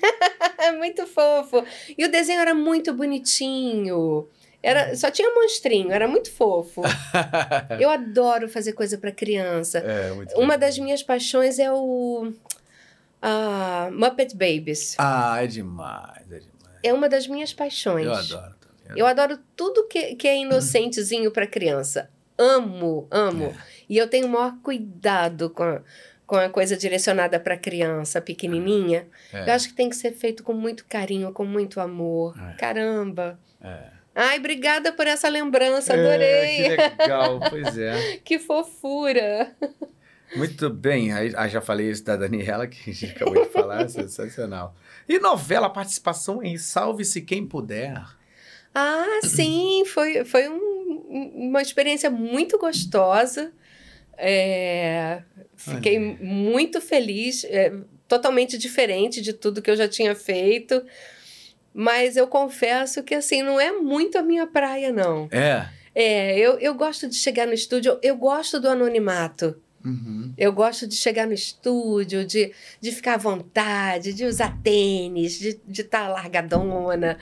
[0.59, 1.63] É muito fofo.
[1.97, 4.27] E o desenho era muito bonitinho.
[4.63, 6.81] Era, só tinha monstrinho, era muito fofo.
[7.79, 9.79] Eu adoro fazer coisa para criança.
[9.81, 10.59] é, muito Uma legal.
[10.61, 12.33] das minhas paixões é o
[13.27, 14.95] ah, Muppet Babies.
[14.99, 16.31] Ah, é demais.
[16.31, 16.79] É demais.
[16.83, 18.05] É uma das minhas paixões.
[18.05, 18.55] Eu adoro.
[18.61, 18.99] também.
[19.01, 22.11] Eu adoro tudo que, que é inocentezinho para criança.
[22.37, 23.47] Amo, amo.
[23.47, 23.55] É.
[23.89, 25.81] E eu tenho o maior cuidado com a,
[26.27, 29.07] com a coisa direcionada para criança pequenininha.
[29.33, 29.49] É.
[29.49, 32.35] Eu acho que tem que ser feito com muito carinho, com muito amor.
[32.39, 32.53] É.
[32.57, 33.39] Caramba.
[33.63, 33.95] É.
[34.15, 36.77] Ai, obrigada por essa lembrança, É, adorei.
[36.77, 38.19] que legal, pois é.
[38.23, 39.51] que fofura.
[40.37, 43.87] Muito bem, aí, aí já falei isso da Daniela, que a gente acabou de falar,
[43.91, 44.75] sensacional.
[45.09, 48.03] E novela, participação em Salve-se Quem Puder.
[48.75, 53.53] Ah, sim, foi, foi um- uma experiência muito gostosa.
[54.17, 55.23] É,
[55.57, 56.17] fiquei Olha.
[56.21, 57.73] muito feliz, é,
[58.09, 60.83] totalmente diferente de tudo que eu já tinha feito.
[61.73, 65.29] Mas eu confesso que assim, não é muito a minha praia, não.
[65.31, 65.67] É.
[65.95, 69.61] É, eu, eu gosto de chegar no estúdio, eu gosto do anonimato.
[69.85, 70.33] Uhum.
[70.39, 75.49] Eu gosto de chegar no estúdio, de, de ficar à vontade, de usar tênis, de
[75.51, 77.19] estar de tá largadona.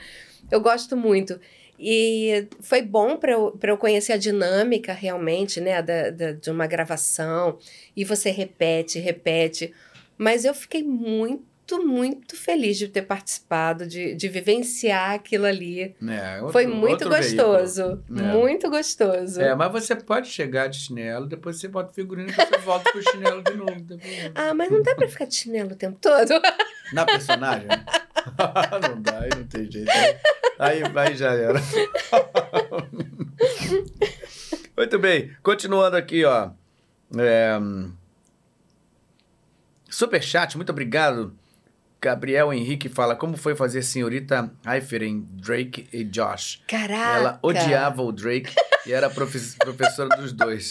[0.49, 1.39] Eu gosto muito.
[1.77, 6.65] E foi bom para eu, eu conhecer a dinâmica realmente, né, da, da- de uma
[6.67, 7.57] gravação.
[7.95, 9.73] E você repete, repete.
[10.17, 15.95] Mas eu fiquei muito, muito feliz de ter participado, de, de vivenciar aquilo ali.
[16.07, 18.03] É, outro- foi muito gostoso.
[18.07, 18.19] veículo.
[18.19, 18.33] É.
[18.33, 19.41] Muito gostoso.
[19.41, 22.91] É, mas você pode chegar de chinelo, depois você bota o figurino e você volta
[22.91, 23.83] pro chinelo de novo.
[23.83, 24.31] problema.
[24.35, 26.29] Ah, mas não dá para ficar de chinelo o tempo todo.
[26.91, 27.67] Na personagem?
[27.67, 27.85] né?
[28.89, 29.89] não dá, aí não tem jeito.
[30.59, 31.59] Aí, aí já era.
[34.75, 36.49] Muito bem, continuando aqui, ó.
[37.17, 37.57] É,
[39.89, 41.35] Superchat, muito obrigado.
[42.03, 46.61] Gabriel Henrique fala, como foi fazer senhorita Heifer em Drake e Josh?
[46.67, 47.17] Caraca!
[47.17, 48.53] Ela odiava o Drake
[48.85, 50.69] e era profe- professora dos dois.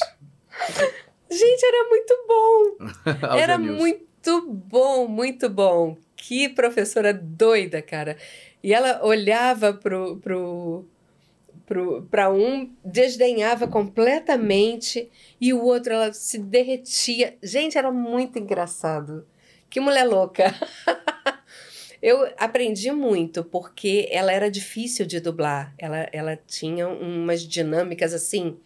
[1.30, 3.32] Gente, era muito bom.
[3.38, 3.78] Era News.
[3.78, 5.96] muito bom, muito bom.
[6.14, 8.18] Que professora doida, cara.
[8.62, 10.86] E ela olhava pro, pro,
[12.10, 17.38] pra um, desdenhava completamente, e o outro, ela se derretia.
[17.42, 19.26] Gente, era muito engraçado.
[19.70, 20.54] Que mulher louca.
[22.02, 25.72] Eu aprendi muito, porque ela era difícil de dublar.
[25.78, 28.56] Ela, ela tinha umas dinâmicas assim.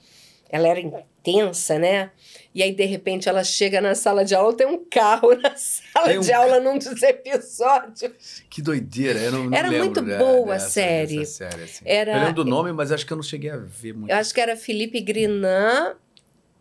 [0.48, 2.12] Ela era intensa, né?
[2.54, 6.12] E aí, de repente, ela chega na sala de aula, tem um carro na sala
[6.16, 8.42] um de aula num dos episódios.
[8.48, 11.18] Que doideira, eu não, não Era muito boa a série.
[11.18, 11.84] dessa série, assim.
[11.84, 14.10] Era- Eu lembro do nome, mas acho que eu não cheguei a ver muito.
[14.10, 15.96] Eu acho que era Felipe Grinan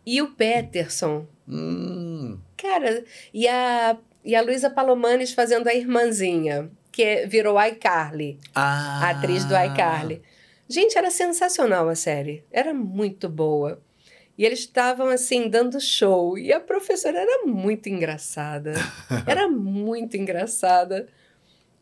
[0.04, 1.26] e o Peterson.
[1.48, 3.96] Hum, Cara, e a,
[4.26, 9.54] e a Luísa Palomanes fazendo a irmãzinha, que é- virou iCarly, ah, a atriz do
[9.56, 10.20] iCarly.
[10.68, 12.44] Gente, era sensacional a série.
[12.50, 13.80] Era muito boa.
[14.36, 16.36] E eles estavam, assim, dando show.
[16.36, 18.74] E a professora era muito engraçada.
[19.26, 21.06] Era muito engraçada.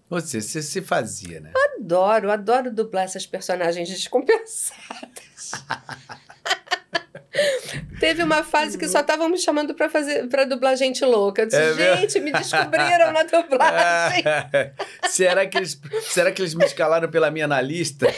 [0.08, 1.50] Você, você se fazia, né?
[1.78, 5.50] Adoro, adoro dublar essas personagens descompensadas.
[8.00, 11.42] Teve uma fase que só estavam me chamando pra fazer para dublar gente louca.
[11.42, 14.24] Eu disse, É gente, me descobriram na dublagem.
[15.08, 18.06] será, que eles, será que eles me escalaram pela minha analista?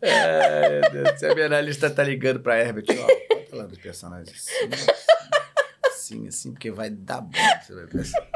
[0.00, 3.78] É, meu Deus, se a minha analista tá ligando pra Herbert, ó, pode falar dos
[3.78, 4.86] personagens assim, assim,
[5.86, 8.28] assim, assim, porque vai dar bom, você vai pensar.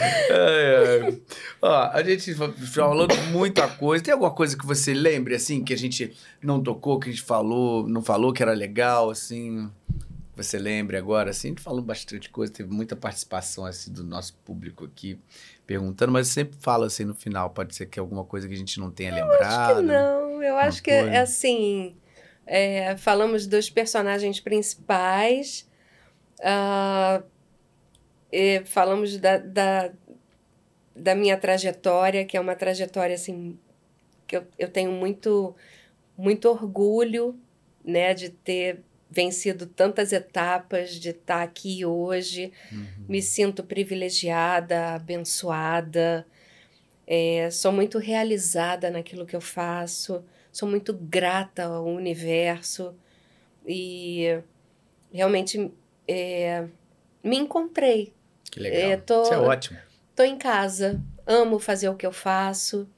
[0.00, 1.22] Ai, ai.
[1.62, 4.02] Ó, a gente falou muita coisa.
[4.02, 7.22] Tem alguma coisa que você lembre, assim, que a gente não tocou, que a gente
[7.22, 9.70] falou, não falou que era legal, assim?
[10.36, 11.48] Você lembre agora, assim?
[11.48, 15.18] A gente falou bastante coisa, teve muita participação, assim, do nosso público aqui
[15.66, 18.54] perguntando, mas eu sempre falo, assim, no final, pode ser que é alguma coisa que
[18.54, 19.42] a gente não tenha lembrado.
[19.42, 21.10] Acho que não, eu acho que, coisa.
[21.10, 21.94] é assim,
[22.46, 25.68] é, falamos dos personagens principais.
[26.42, 27.22] ah,
[28.32, 29.90] eh, falamos da, da,
[30.94, 33.58] da minha trajetória, que é uma trajetória assim
[34.26, 35.56] que eu, eu tenho muito,
[36.16, 37.38] muito orgulho
[37.84, 42.52] né, de ter vencido tantas etapas, de estar aqui hoje.
[42.70, 42.86] Uhum.
[43.08, 46.24] Me sinto privilegiada, abençoada.
[47.04, 50.24] É, sou muito realizada naquilo que eu faço.
[50.52, 52.94] Sou muito grata ao universo.
[53.66, 54.40] E
[55.12, 55.72] realmente
[56.06, 56.68] é,
[57.22, 58.14] me encontrei.
[58.50, 58.90] Que legal.
[58.90, 59.78] É, tô, Isso é ótimo.
[60.10, 61.00] Estou em casa.
[61.26, 62.88] Amo fazer o que eu faço.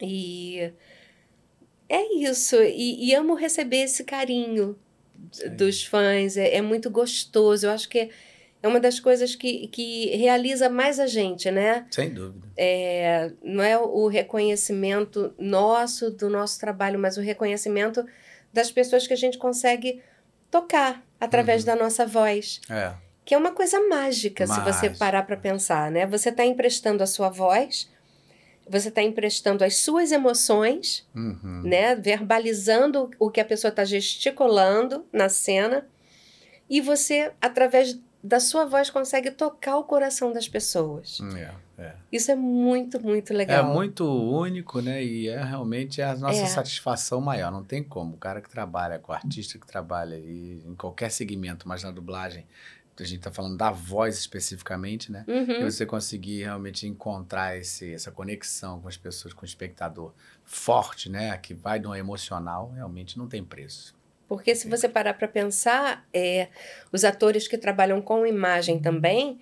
[0.00, 0.72] E
[1.88, 2.56] é isso.
[2.56, 4.78] E, e amo receber esse carinho
[5.30, 5.50] Sim.
[5.50, 6.36] dos fãs.
[6.36, 7.66] É, é, muito gostoso.
[7.66, 8.10] Eu acho que
[8.62, 11.86] é uma das coisas que, que realiza mais a gente, né?
[11.90, 12.48] Sem dúvida.
[12.56, 18.04] É, não é o reconhecimento nosso, do nosso trabalho, mas o reconhecimento
[18.52, 20.02] das pessoas que a gente consegue
[20.50, 21.66] tocar através uhum.
[21.66, 22.60] da nossa voz.
[22.70, 23.07] É.
[23.28, 24.72] Que é uma coisa mágica, Mágico.
[24.72, 26.06] se você parar para pensar, né?
[26.06, 27.86] Você está emprestando a sua voz
[28.70, 31.62] você está emprestando as suas emoções, uhum.
[31.64, 31.94] né?
[31.94, 35.86] Verbalizando o que a pessoa está gesticulando na cena.
[36.68, 41.18] E você, através da sua voz, consegue tocar o coração das pessoas.
[41.34, 41.94] É, é.
[42.12, 43.70] Isso é muito, muito legal.
[43.70, 45.02] É muito único, né?
[45.02, 46.46] E é realmente a nossa é.
[46.46, 47.50] satisfação maior.
[47.50, 48.14] Não tem como.
[48.14, 52.44] O cara que trabalha, com o artista que trabalha em qualquer segmento, mas na dublagem,
[53.02, 55.24] a gente está falando da voz especificamente, né?
[55.26, 55.60] Uhum.
[55.60, 60.12] E você conseguir realmente encontrar esse, essa conexão com as pessoas, com o espectador
[60.44, 61.36] forte, né?
[61.38, 63.94] Que vai no emocional, realmente não tem preço.
[64.28, 66.48] Porque se você parar para pensar, é,
[66.92, 69.40] os atores que trabalham com imagem também,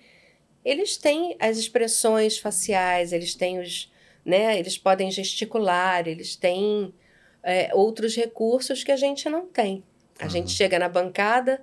[0.63, 3.91] eles têm as expressões faciais, eles têm os,
[4.25, 4.57] né?
[4.57, 6.93] Eles podem gesticular, eles têm
[7.43, 9.83] é, outros recursos que a gente não tem.
[10.19, 10.29] A uhum.
[10.29, 11.61] gente chega na bancada,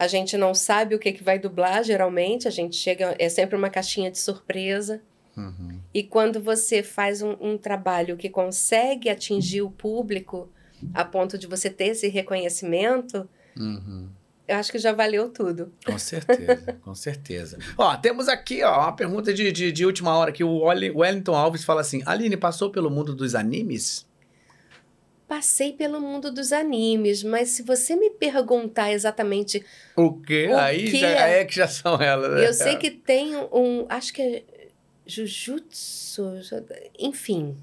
[0.00, 2.48] a gente não sabe o que, que vai dublar, geralmente.
[2.48, 5.02] A gente chega, é sempre uma caixinha de surpresa.
[5.36, 5.78] Uhum.
[5.92, 10.48] E quando você faz um, um, trabalho que consegue atingir o público
[10.94, 14.08] a ponto de você ter esse reconhecimento, uhum.
[14.48, 15.70] eu acho que já valeu tudo.
[15.84, 17.58] Com certeza, com certeza.
[17.76, 21.62] Ó, temos aqui ó, uma pergunta de, de, de última hora que o Wellington Alves
[21.62, 24.08] fala assim: Aline, passou pelo mundo dos animes?
[25.30, 30.88] Passei pelo mundo dos animes, mas se você me perguntar exatamente o quê, o aí
[30.88, 32.32] já é que já são elas.
[32.32, 32.48] Né?
[32.48, 34.42] Eu sei que tem um, acho que é
[35.06, 36.32] Jujutsu,
[36.98, 37.56] enfim,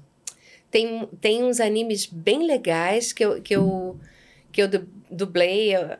[0.70, 4.00] tem, tem uns animes bem legais que eu que eu
[4.50, 4.68] que eu
[5.10, 5.90] dublei, eu,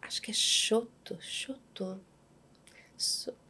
[0.00, 2.00] acho que é Shoto, Shoto.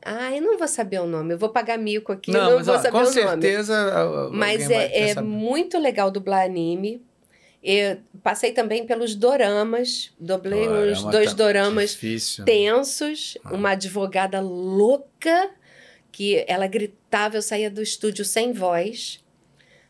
[0.03, 1.33] Ah, eu não vou saber o nome.
[1.33, 4.37] Eu vou pagar mico aqui, não, não mas, vou ó, saber com o certeza, nome.
[4.37, 7.08] Mas é, é muito legal dublar anime.
[7.63, 12.53] Eu passei também pelos doramas, dublei Dorama uns dois tá doramas difícil, né?
[12.53, 13.53] tensos, ah.
[13.53, 15.51] uma advogada louca
[16.13, 19.23] que ela gritava, eu saía do estúdio sem voz.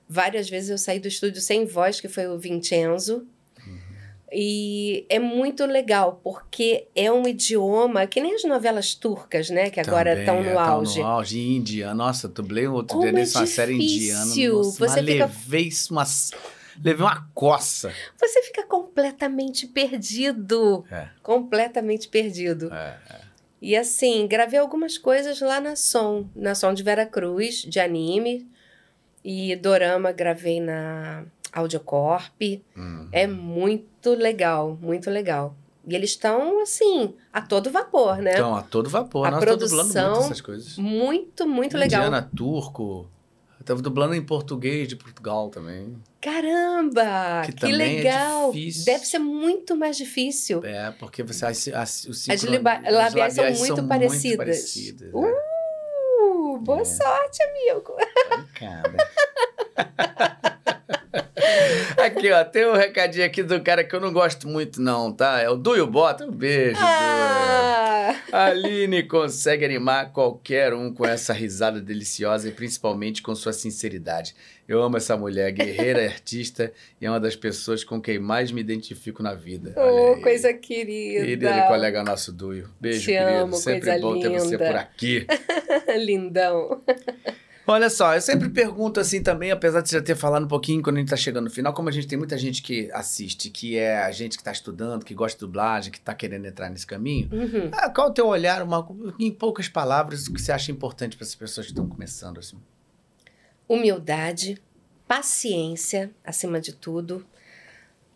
[0.09, 3.27] Várias vezes eu saí do estúdio sem voz, que foi o Vincenzo.
[3.67, 3.79] Uhum.
[4.33, 9.71] E é muito legal, porque é um idioma que nem as novelas turcas, né?
[9.71, 11.01] Que agora estão no é, auge.
[11.01, 11.39] no auge.
[11.39, 11.95] Índia.
[11.95, 14.25] Nossa, dublei outro Como dia é uma série indiana.
[14.25, 15.27] Nossa, Você uma fica...
[15.27, 16.07] levez, uma
[16.83, 17.93] levei uma coça.
[18.19, 20.85] Você fica completamente perdido.
[20.91, 21.09] É.
[21.23, 22.73] Completamente perdido.
[22.73, 23.21] É, é.
[23.61, 28.49] E assim, gravei algumas coisas lá na Som, na Som de Vera Cruz, de anime.
[29.25, 32.63] E Dorama gravei na Audiocorp.
[32.77, 33.09] Uhum.
[33.11, 35.57] É muito legal, muito legal.
[35.87, 38.33] E eles estão, assim, a todo vapor, né?
[38.33, 39.27] Estão a todo vapor.
[39.27, 40.77] A Nós produção, muito essas coisas.
[40.77, 42.03] Muito, muito legal.
[42.03, 43.09] Indiana, turco.
[43.69, 45.95] Estava dublando em português de Portugal também.
[46.23, 47.43] Caramba!
[47.45, 48.51] Que, que é legal!
[48.51, 50.65] É Deve ser muito mais difícil.
[50.65, 54.23] É, porque você as, as, o ciclo, as, liba, as labiais, são, muito, são parecidas.
[54.23, 55.11] muito parecidas.
[55.13, 56.59] Uh, é.
[56.61, 56.85] boa é.
[56.87, 57.95] sorte, amigo!
[58.33, 58.97] Obrigada.
[62.09, 65.41] Aqui, ó, tem um recadinho aqui do cara que eu não gosto muito, não, tá?
[65.41, 66.25] É o Duio Bota.
[66.25, 68.15] Um beijo, ah.
[68.33, 74.35] Aline consegue animar qualquer um com essa risada deliciosa e principalmente com sua sinceridade.
[74.67, 78.61] Eu amo essa mulher, guerreira, artista e é uma das pessoas com quem mais me
[78.61, 79.75] identifico na vida.
[79.77, 81.25] Oh, coisa querida.
[81.25, 82.71] Querido colega nosso Duio.
[82.81, 83.31] Beijo, Te querido.
[83.31, 84.31] Amo, Sempre bom linda.
[84.31, 85.27] ter você por aqui.
[85.99, 86.83] Lindão.
[87.71, 90.83] Olha só, eu sempre pergunto assim também, apesar de você já ter falado um pouquinho
[90.83, 93.51] quando a gente tá chegando no final, como a gente tem muita gente que assiste,
[93.51, 96.71] que é a gente que está estudando, que gosta de dublagem, que está querendo entrar
[96.71, 97.29] nesse caminho.
[97.31, 97.69] Uhum.
[97.73, 98.89] Ah, qual o teu olhar, uma,
[99.21, 102.57] em poucas palavras, o que você acha importante para essas pessoas que estão começando assim?
[103.69, 104.63] Humildade,
[105.07, 107.23] paciência, acima de tudo,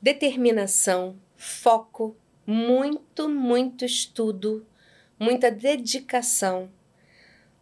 [0.01, 2.17] determinação, foco,
[2.47, 4.65] muito, muito estudo,
[5.21, 6.71] muita dedicação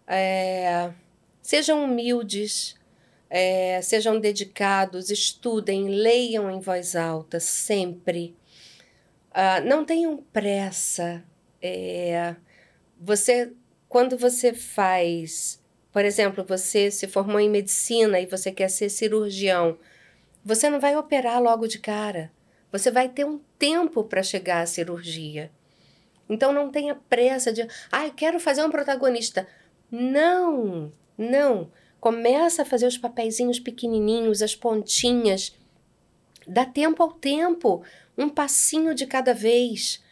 [0.07, 0.93] É,
[1.51, 2.77] sejam humildes,
[3.29, 8.37] é, sejam dedicados, estudem, leiam em voz alta sempre.
[9.31, 11.25] Uh, não tenham pressa.
[11.61, 12.37] É,
[13.01, 13.53] você,
[13.89, 19.77] quando você faz, por exemplo, você se formou em medicina e você quer ser cirurgião,
[20.45, 22.31] você não vai operar logo de cara.
[22.71, 25.51] Você vai ter um tempo para chegar à cirurgia.
[26.29, 29.49] Então não tenha pressa de, ah, eu quero fazer um protagonista.
[29.91, 31.71] Não, não.
[32.01, 35.55] Começa a fazer os papeizinhos pequenininhos, as pontinhas.
[36.47, 37.83] Dá tempo ao tempo,
[38.17, 40.03] um passinho de cada vez.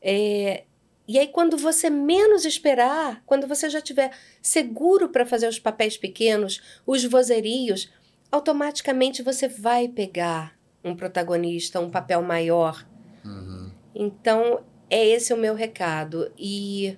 [0.00, 0.62] É,
[1.06, 4.10] e aí, quando você menos esperar, quando você já estiver
[4.40, 7.90] seguro para fazer os papéis pequenos, os vozerios,
[8.30, 12.86] automaticamente você vai pegar um protagonista, um papel maior.
[13.24, 13.70] Uhum.
[13.94, 16.30] Então, é esse o meu recado.
[16.38, 16.96] E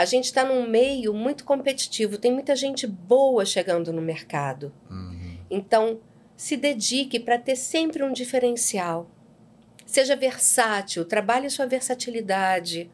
[0.00, 4.72] a gente está num meio muito competitivo, tem muita gente boa chegando no mercado.
[4.88, 5.36] Uhum.
[5.50, 6.00] Então,
[6.34, 9.10] se dedique para ter sempre um diferencial.
[9.84, 12.90] Seja versátil, trabalhe sua versatilidade.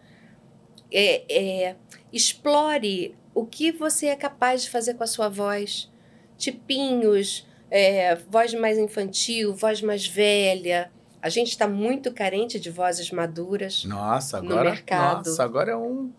[0.91, 1.76] É, é,
[2.12, 5.89] explore o que você é capaz de fazer com a sua voz.
[6.36, 10.91] Tipinhos, é, voz mais infantil, voz mais velha.
[11.23, 15.28] A gente está muito carente de vozes maduras nossa, agora, no mercado.
[15.28, 16.10] Nossa, agora é um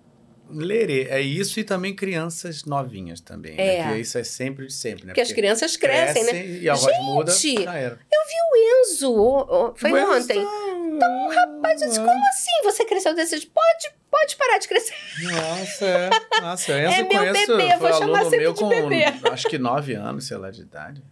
[0.50, 1.08] lerê.
[1.10, 3.56] É isso e também crianças novinhas também.
[3.56, 3.76] Né?
[3.76, 3.84] É.
[3.84, 3.94] Né?
[3.94, 5.14] Que isso é sempre de sempre, né?
[5.14, 6.46] Porque, Porque as crianças crescem, né?
[6.46, 7.32] E a Gente, voz muda.
[7.32, 8.00] Já era.
[8.12, 10.40] Eu vi o Enzo, foi o ontem.
[10.40, 14.96] Então, rapaz, eu disse, como assim você cresceu desse Pode, pode parar de crescer.
[15.22, 16.10] Nossa, é.
[16.42, 19.04] Nossa, Enzo é meu conheço, bebê, vou chamar sempre meu de com, bebê.
[19.32, 21.04] Acho que nove anos, sei lá, de idade.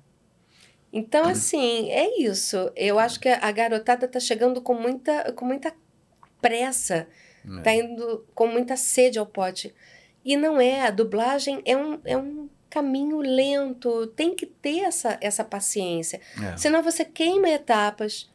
[0.91, 2.71] Então, assim, é isso.
[2.75, 5.73] Eu acho que a garotada tá chegando com muita, com muita
[6.41, 7.07] pressa
[7.59, 7.61] é.
[7.61, 9.73] Tá indo com muita sede ao pote.
[10.23, 15.17] E não é, a dublagem é um, é um caminho lento, tem que ter essa,
[15.21, 16.19] essa paciência.
[16.43, 16.57] É.
[16.57, 18.29] Senão você queima etapas,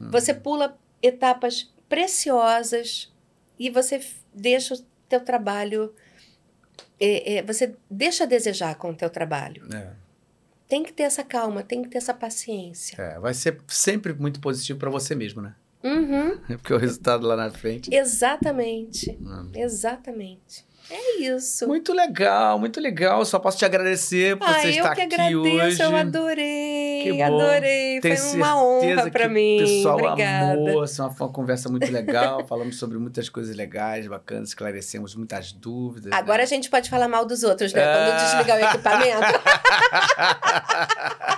[0.00, 0.10] uhum.
[0.10, 3.12] você pula etapas preciosas
[3.58, 4.00] e você
[4.32, 5.92] deixa o teu trabalho,
[6.98, 9.62] é, é, você deixa a desejar com o teu trabalho.
[9.74, 9.90] É.
[10.68, 12.96] Tem que ter essa calma, tem que ter essa paciência.
[12.98, 15.54] É, vai ser sempre muito positivo para você mesmo, né?
[15.84, 16.38] Uhum.
[16.46, 17.94] Porque o resultado lá na frente.
[17.94, 19.10] Exatamente.
[19.20, 19.50] Uhum.
[19.54, 20.64] Exatamente.
[20.90, 21.66] É isso.
[21.66, 23.24] Muito legal, muito legal.
[23.24, 25.82] Só posso te agradecer por ah, você estar aqui agradeço, hoje.
[25.82, 27.24] Eu adorei, que bom.
[27.24, 28.00] adorei.
[28.00, 29.56] Tenho foi uma honra para mim.
[29.56, 30.52] O pessoal Obrigada.
[30.52, 32.44] amou, assim, uma, uma conversa muito legal.
[32.48, 36.12] Falamos sobre muitas coisas legais, bacanas, esclarecemos muitas dúvidas.
[36.12, 36.44] Agora né?
[36.44, 37.82] a gente pode falar mal dos outros, né?
[37.82, 38.16] Quando ah.
[38.16, 39.22] desligar o equipamento.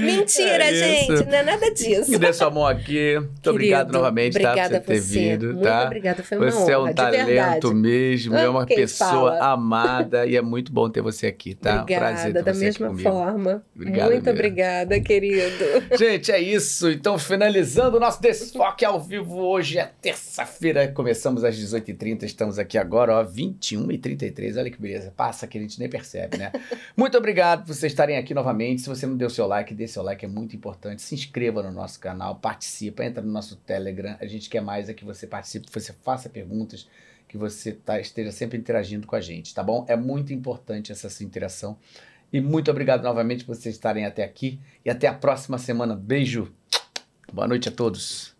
[0.00, 2.10] Mentira, é gente, não é nada disso.
[2.10, 3.14] Me dê sua mão aqui.
[3.14, 5.18] Muito Querido, obrigado novamente tá, por você ter você.
[5.18, 5.46] vindo.
[5.46, 5.84] Muito tá?
[5.84, 6.64] obrigada, foi uma você honra.
[6.64, 9.52] Você é um talento mesmo, é uma pessoa fala?
[9.52, 11.82] amada e é muito bom ter você aqui, tá?
[11.82, 13.62] Obrigada, Prazer ter da você mesma aqui forma.
[13.74, 14.38] Obrigado muito mesmo.
[14.38, 15.64] obrigada, querido.
[15.98, 16.90] Gente, é isso.
[16.90, 20.88] Então, finalizando o nosso desfoque ao vivo hoje é terça-feira.
[20.88, 24.58] Começamos às 18h30, estamos aqui agora, ó, 21h33.
[24.58, 25.12] Olha que beleza.
[25.16, 26.52] Passa que a gente nem percebe, né?
[26.96, 28.82] muito obrigado por vocês estarem aqui novamente.
[28.82, 31.02] Se você não deu seu like, dê seu like, é muito importante.
[31.02, 34.16] Se inscreva no nosso canal, participa, entra no nosso Telegram.
[34.20, 36.88] A gente quer mais é que você participe, que você faça perguntas,
[37.28, 39.84] que você tá, esteja sempre interagindo com a gente, tá bom?
[39.88, 41.76] É muito importante essa sua interação.
[42.32, 44.60] E muito obrigado novamente por vocês estarem até aqui.
[44.84, 45.94] E até a próxima semana.
[45.94, 46.52] Beijo.
[47.32, 48.34] Boa noite a todos.